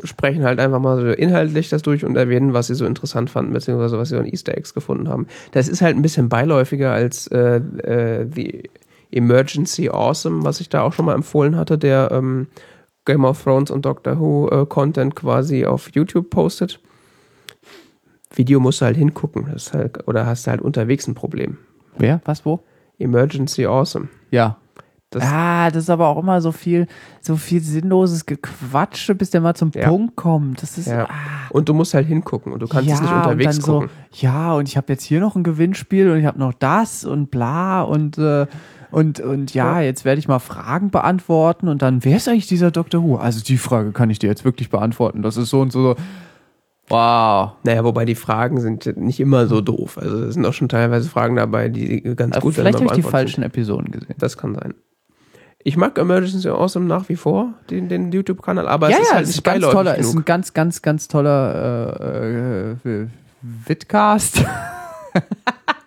sprechen 0.04 0.44
halt 0.44 0.58
einfach 0.58 0.80
mal 0.80 0.98
so 0.98 1.08
inhaltlich 1.08 1.68
das 1.68 1.82
durch 1.82 2.06
und 2.06 2.16
erwähnen, 2.16 2.54
was 2.54 2.68
sie 2.68 2.74
so 2.74 2.86
interessant 2.86 3.28
fanden, 3.28 3.52
beziehungsweise 3.52 3.98
was 3.98 4.08
sie 4.08 4.16
an 4.16 4.24
Easter 4.24 4.56
Eggs 4.56 4.72
gefunden 4.72 5.10
haben. 5.10 5.26
Das 5.52 5.68
ist 5.68 5.82
halt 5.82 5.94
ein 5.94 6.00
bisschen 6.00 6.30
beiläufiger 6.30 6.90
als 6.90 7.26
äh, 7.26 7.56
äh, 7.56 8.26
The 8.34 8.70
Emergency 9.10 9.90
Awesome, 9.90 10.42
was 10.42 10.60
ich 10.62 10.70
da 10.70 10.80
auch 10.80 10.94
schon 10.94 11.04
mal 11.04 11.14
empfohlen 11.14 11.56
hatte, 11.56 11.76
der 11.76 12.08
ähm, 12.10 12.46
Game 13.10 13.24
of 13.24 13.42
Thrones 13.42 13.70
und 13.70 13.84
Doctor 13.84 14.18
Who 14.20 14.48
äh, 14.50 14.66
Content 14.66 15.16
quasi 15.16 15.66
auf 15.66 15.90
YouTube 15.94 16.30
postet. 16.30 16.80
Video 18.34 18.60
musst 18.60 18.80
du 18.80 18.84
halt 18.84 18.96
hingucken, 18.96 19.48
das 19.52 19.72
halt, 19.72 20.06
oder 20.06 20.24
hast 20.26 20.46
du 20.46 20.50
halt 20.52 20.60
unterwegs 20.60 21.06
ein 21.08 21.14
Problem. 21.14 21.58
Wer? 21.98 22.20
Was, 22.24 22.44
wo? 22.46 22.60
Emergency 22.98 23.66
Awesome. 23.66 24.08
Ja. 24.30 24.56
Das- 25.12 25.24
ah, 25.26 25.68
das 25.72 25.82
ist 25.84 25.90
aber 25.90 26.06
auch 26.06 26.18
immer 26.22 26.40
so 26.40 26.52
viel, 26.52 26.86
so 27.20 27.34
viel 27.34 27.60
sinnloses 27.60 28.26
Gequatsche, 28.26 29.16
bis 29.16 29.30
der 29.30 29.40
mal 29.40 29.54
zum 29.56 29.72
Ja. 29.74 29.88
Punkt 29.88 30.14
kommt. 30.14 30.62
Das 30.62 30.78
ist 30.78 30.86
Ja. 30.86 31.06
ah, 31.10 31.48
Und 31.50 31.68
du 31.68 31.74
musst 31.74 31.94
halt 31.94 32.06
hingucken 32.06 32.52
und 32.52 32.60
du 32.62 32.68
kannst 32.68 32.88
es 32.88 33.00
nicht 33.00 33.12
unterwegs 33.12 33.56
und 33.56 33.66
dann 33.66 33.74
gucken. 33.74 33.90
so, 34.12 34.24
ja, 34.24 34.54
und 34.54 34.68
ich 34.68 34.76
habe 34.76 34.92
jetzt 34.92 35.02
hier 35.02 35.18
noch 35.18 35.34
ein 35.34 35.42
Gewinnspiel 35.42 36.08
und 36.12 36.18
ich 36.18 36.26
habe 36.26 36.38
noch 36.38 36.52
das 36.52 37.04
und 37.04 37.32
bla 37.32 37.82
und 37.82 38.18
äh, 38.18 38.46
und 38.90 39.20
und 39.20 39.54
ja, 39.54 39.80
jetzt 39.80 40.04
werde 40.04 40.18
ich 40.18 40.28
mal 40.28 40.38
Fragen 40.38 40.90
beantworten 40.90 41.68
und 41.68 41.82
dann 41.82 42.04
wer 42.04 42.16
ist 42.16 42.28
eigentlich 42.28 42.46
dieser 42.46 42.70
Dr. 42.70 43.02
Who? 43.02 43.16
Also 43.16 43.42
die 43.42 43.58
Frage 43.58 43.92
kann 43.92 44.10
ich 44.10 44.18
dir 44.18 44.28
jetzt 44.28 44.44
wirklich 44.44 44.70
beantworten. 44.70 45.22
Das 45.22 45.36
ist 45.36 45.50
so 45.50 45.60
und 45.60 45.72
so. 45.72 45.96
Wow. 46.88 47.52
Naja, 47.62 47.84
wobei 47.84 48.04
die 48.04 48.16
Fragen 48.16 48.60
sind 48.60 48.96
nicht 48.96 49.20
immer 49.20 49.46
so 49.46 49.60
doof. 49.60 49.96
Also 49.96 50.24
es 50.24 50.34
sind 50.34 50.44
auch 50.44 50.52
schon 50.52 50.68
teilweise 50.68 51.08
Fragen 51.08 51.36
dabei, 51.36 51.68
die 51.68 52.02
ganz 52.16 52.34
Also 52.34 52.46
gut 52.46 52.54
vielleicht 52.54 52.74
dann 52.80 52.88
habe 52.88 52.98
ich 52.98 53.04
die 53.04 53.10
falschen 53.10 53.44
Episoden 53.44 53.92
gesehen. 53.92 54.08
sind. 54.08 54.22
Das 54.22 54.36
kann 54.36 54.56
sein. 54.56 54.74
Ich 55.62 55.76
mag 55.76 55.98
Emergency 55.98 56.48
Awesome 56.48 56.86
nach 56.86 57.08
wie 57.08 57.16
vor, 57.16 57.52
den, 57.68 57.88
den 57.88 58.10
YouTube-Kanal, 58.10 58.66
aber 58.66 58.88
ja, 58.90 58.96
es 58.96 59.02
ist 59.02 59.08
ja, 59.08 59.14
halt 59.14 59.24
es 59.24 59.30
ist 59.34 59.44
ganz 59.44 59.64
toller, 59.66 59.92
es 59.92 60.00
ist 60.00 60.06
ein 60.06 60.12
genug. 60.12 60.26
ganz, 60.26 60.54
ganz, 60.54 60.82
ganz 60.82 61.06
toller 61.06 62.76
äh, 62.84 62.88
äh, 62.88 63.06
Vidcast. 63.42 64.44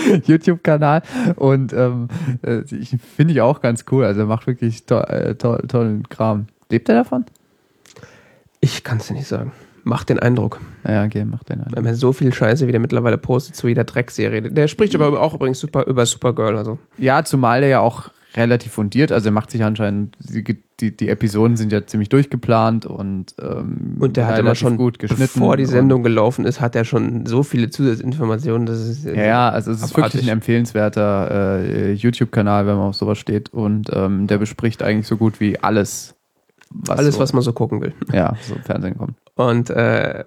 YouTube-Kanal 0.26 1.02
und 1.36 1.72
ähm, 1.72 2.08
äh, 2.42 2.62
ich 2.70 2.96
finde 3.16 3.34
ich 3.34 3.40
auch 3.40 3.60
ganz 3.60 3.84
cool. 3.90 4.04
Also 4.04 4.20
er 4.20 4.26
macht 4.26 4.46
wirklich 4.46 4.84
to 4.86 5.00
äh, 5.00 5.34
to 5.34 5.56
tollen 5.68 6.08
Kram. 6.08 6.46
Lebt 6.70 6.88
er 6.88 6.96
davon? 6.96 7.24
Ich 8.60 8.84
kann 8.84 8.98
es 8.98 9.08
dir 9.08 9.14
nicht 9.14 9.26
sagen. 9.26 9.52
Macht 9.84 10.08
den 10.08 10.20
Eindruck. 10.20 10.60
Ja, 10.86 11.04
okay, 11.04 11.24
macht 11.24 11.48
den 11.48 11.60
einen. 11.60 11.74
Wenn 11.74 11.84
man 11.84 11.94
so 11.96 12.12
viel 12.12 12.32
Scheiße, 12.32 12.68
wie 12.68 12.72
der 12.72 12.80
mittlerweile 12.80 13.18
postet 13.18 13.56
zu 13.56 13.66
jeder 13.66 13.82
Dreckserie. 13.82 14.42
Der 14.42 14.68
spricht 14.68 14.94
aber 14.94 15.20
auch 15.20 15.34
übrigens 15.34 15.58
super 15.58 15.86
über 15.86 16.06
Supergirl. 16.06 16.56
Also 16.56 16.78
Ja, 16.98 17.24
zumal 17.24 17.64
er 17.64 17.68
ja 17.68 17.80
auch 17.80 18.10
relativ 18.36 18.72
fundiert, 18.72 19.12
also 19.12 19.28
er 19.28 19.32
macht 19.32 19.50
sich 19.50 19.62
anscheinend, 19.62 20.16
die, 20.18 20.42
die, 20.80 20.96
die 20.96 21.08
Episoden 21.08 21.56
sind 21.56 21.72
ja 21.72 21.86
ziemlich 21.86 22.08
durchgeplant 22.08 22.86
und 22.86 23.34
ähm, 23.40 23.96
Und 24.00 24.16
der 24.16 24.26
hat 24.26 24.38
immer 24.38 24.54
schon, 24.54 24.76
gut 24.76 24.98
geschnitten. 24.98 25.22
bevor 25.22 25.56
die 25.56 25.66
Sendung 25.66 26.02
gelaufen 26.02 26.44
ist, 26.44 26.60
hat 26.60 26.74
er 26.74 26.84
schon 26.84 27.26
so 27.26 27.42
viele 27.42 27.70
Zusatzinformationen, 27.70 28.66
dass 28.66 28.78
es 28.78 29.04
Ja, 29.04 29.14
ja, 29.14 29.48
also 29.50 29.70
es 29.70 29.82
ist 29.82 29.96
wirklich 29.96 30.22
ein 30.22 30.28
empfehlenswerter 30.28 31.60
äh, 31.62 31.92
YouTube-Kanal, 31.92 32.66
wenn 32.66 32.76
man 32.76 32.88
auf 32.88 32.96
sowas 32.96 33.18
steht. 33.18 33.52
Und 33.52 33.90
ähm, 33.92 34.26
der 34.26 34.38
bespricht 34.38 34.82
eigentlich 34.82 35.06
so 35.06 35.16
gut 35.16 35.40
wie 35.40 35.58
alles. 35.60 36.14
Was 36.70 36.98
alles, 36.98 37.14
so, 37.16 37.20
was 37.20 37.32
man 37.32 37.42
so 37.42 37.52
gucken 37.52 37.80
will. 37.82 37.92
ja, 38.12 38.34
so 38.40 38.54
im 38.54 38.62
Fernsehen 38.62 38.96
kommt. 38.96 39.14
Und 39.34 39.70
äh, 39.70 40.24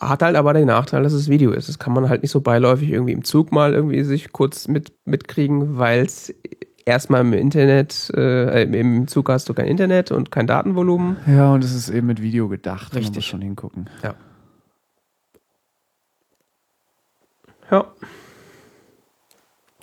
hat 0.00 0.22
halt 0.22 0.36
aber 0.36 0.52
den 0.52 0.66
Nachteil, 0.66 1.02
dass 1.02 1.12
es 1.12 1.28
Video 1.28 1.52
ist. 1.52 1.68
Das 1.68 1.78
kann 1.78 1.92
man 1.92 2.08
halt 2.08 2.22
nicht 2.22 2.30
so 2.30 2.40
beiläufig 2.40 2.90
irgendwie 2.90 3.12
im 3.12 3.24
Zug 3.24 3.52
mal 3.52 3.74
irgendwie 3.74 4.02
sich 4.04 4.32
kurz 4.32 4.68
mit, 4.68 4.92
mitkriegen, 5.04 5.78
weil 5.78 6.04
es 6.04 6.34
erstmal 6.84 7.20
im 7.22 7.32
Internet, 7.32 8.10
äh, 8.14 8.62
im 8.64 9.08
Zug 9.08 9.28
hast 9.28 9.48
du 9.48 9.54
kein 9.54 9.66
Internet 9.66 10.10
und 10.10 10.30
kein 10.30 10.46
Datenvolumen. 10.46 11.16
Ja, 11.26 11.52
und 11.52 11.64
es 11.64 11.74
ist 11.74 11.88
eben 11.88 12.06
mit 12.06 12.22
Video 12.22 12.48
gedacht. 12.48 12.92
Man 12.92 13.02
Richtig. 13.02 13.16
muss 13.16 13.24
schon 13.24 13.42
hingucken. 13.42 13.88
Ja. 14.02 14.14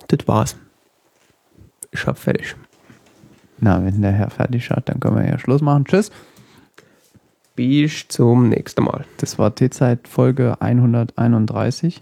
das 0.06 0.28
war's. 0.28 0.56
Ich 1.90 2.06
hab 2.06 2.18
fertig. 2.18 2.54
Na, 3.58 3.84
wenn 3.84 4.00
der 4.00 4.12
Herr 4.12 4.30
fertig 4.30 4.70
hat, 4.70 4.88
dann 4.88 5.00
können 5.00 5.16
wir 5.16 5.26
ja 5.26 5.38
Schluss 5.38 5.60
machen. 5.60 5.84
Tschüss. 5.84 6.10
Bis 7.56 8.08
zum 8.08 8.48
nächsten 8.48 8.84
Mal. 8.84 9.04
Das 9.18 9.38
war 9.38 9.54
T-Zeit 9.54 10.08
Folge 10.08 10.60
131. 10.60 12.00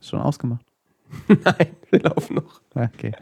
Ist 0.00 0.08
schon 0.08 0.20
ausgemacht. 0.20 0.64
Nein, 1.28 1.68
wir 1.90 2.00
laufen 2.00 2.36
noch. 2.36 2.60
Okay. 2.74 3.12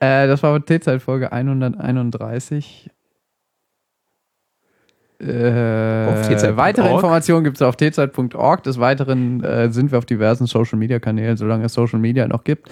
äh, 0.00 0.26
das 0.26 0.42
war 0.42 0.64
T-Zeit 0.64 1.02
Folge 1.02 1.32
131. 1.32 2.90
Äh, 5.22 6.56
weitere 6.56 6.90
Informationen 6.90 7.44
gibt 7.44 7.56
es 7.56 7.62
auf 7.62 7.76
tzeit.org. 7.76 8.62
Des 8.64 8.80
Weiteren 8.80 9.42
äh, 9.44 9.70
sind 9.70 9.92
wir 9.92 9.98
auf 9.98 10.04
diversen 10.04 10.46
Social 10.46 10.78
Media 10.78 10.98
Kanälen, 10.98 11.36
solange 11.36 11.66
es 11.66 11.74
Social 11.74 12.00
Media 12.00 12.26
noch 12.26 12.42
gibt. 12.42 12.68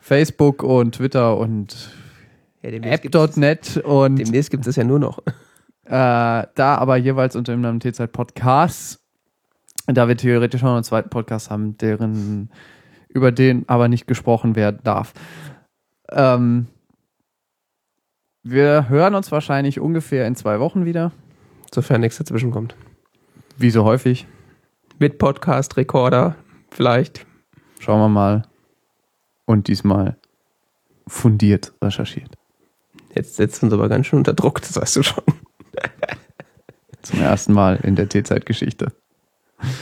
Facebook 0.00 0.64
und 0.64 0.96
Twitter 0.96 1.36
und 1.36 1.92
Ja, 2.62 2.70
app.net 2.70 3.76
und 3.84 4.16
Demnächst 4.16 4.50
gibt 4.50 4.66
es 4.66 4.74
ja 4.74 4.82
nur 4.82 4.98
noch. 4.98 5.18
äh, 5.84 5.90
da 5.90 6.48
aber 6.56 6.96
jeweils 6.96 7.36
unter 7.36 7.52
dem 7.52 7.60
Namen 7.60 7.78
T-Zeit 7.78 8.10
Podcast. 8.10 9.00
Da 9.86 10.08
wir 10.08 10.16
theoretisch 10.16 10.62
noch 10.62 10.74
einen 10.74 10.82
zweiten 10.82 11.10
Podcast 11.10 11.50
haben, 11.50 11.78
deren, 11.78 12.50
über 13.08 13.32
den 13.32 13.68
aber 13.68 13.88
nicht 13.88 14.06
gesprochen 14.06 14.56
werden 14.56 14.80
darf. 14.84 15.12
Ähm, 16.10 16.66
wir 18.42 18.88
hören 18.88 19.14
uns 19.14 19.32
wahrscheinlich 19.32 19.80
ungefähr 19.80 20.26
in 20.26 20.36
zwei 20.36 20.60
Wochen 20.60 20.84
wieder. 20.84 21.12
Sofern 21.74 22.00
nichts 22.00 22.18
dazwischen 22.18 22.52
kommt. 22.52 22.76
Wie 23.56 23.70
so 23.70 23.84
häufig. 23.84 24.26
Mit 24.98 25.18
Podcast, 25.18 25.76
Recorder, 25.76 26.36
vielleicht. 26.70 27.26
Schauen 27.80 28.00
wir 28.00 28.08
mal. 28.08 28.42
Und 29.46 29.68
diesmal 29.68 30.16
fundiert 31.06 31.72
recherchiert. 31.82 32.36
Jetzt 33.14 33.36
setzt 33.36 33.62
uns 33.62 33.72
aber 33.72 33.88
ganz 33.88 34.06
schön 34.06 34.18
unter 34.18 34.34
Druck, 34.34 34.60
das 34.60 34.76
weißt 34.76 34.96
du 34.96 35.02
schon. 35.02 35.24
Zum 37.02 37.20
ersten 37.20 37.52
Mal 37.52 37.76
in 37.82 37.96
der 37.96 38.08
T-Zeit-Geschichte. 38.08 38.92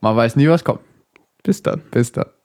Man 0.00 0.16
weiß 0.16 0.36
nie, 0.36 0.48
was 0.48 0.64
kommt. 0.64 0.80
Bis 1.46 1.62
dann. 1.62 1.80
Bis 1.92 2.10
dann. 2.10 2.35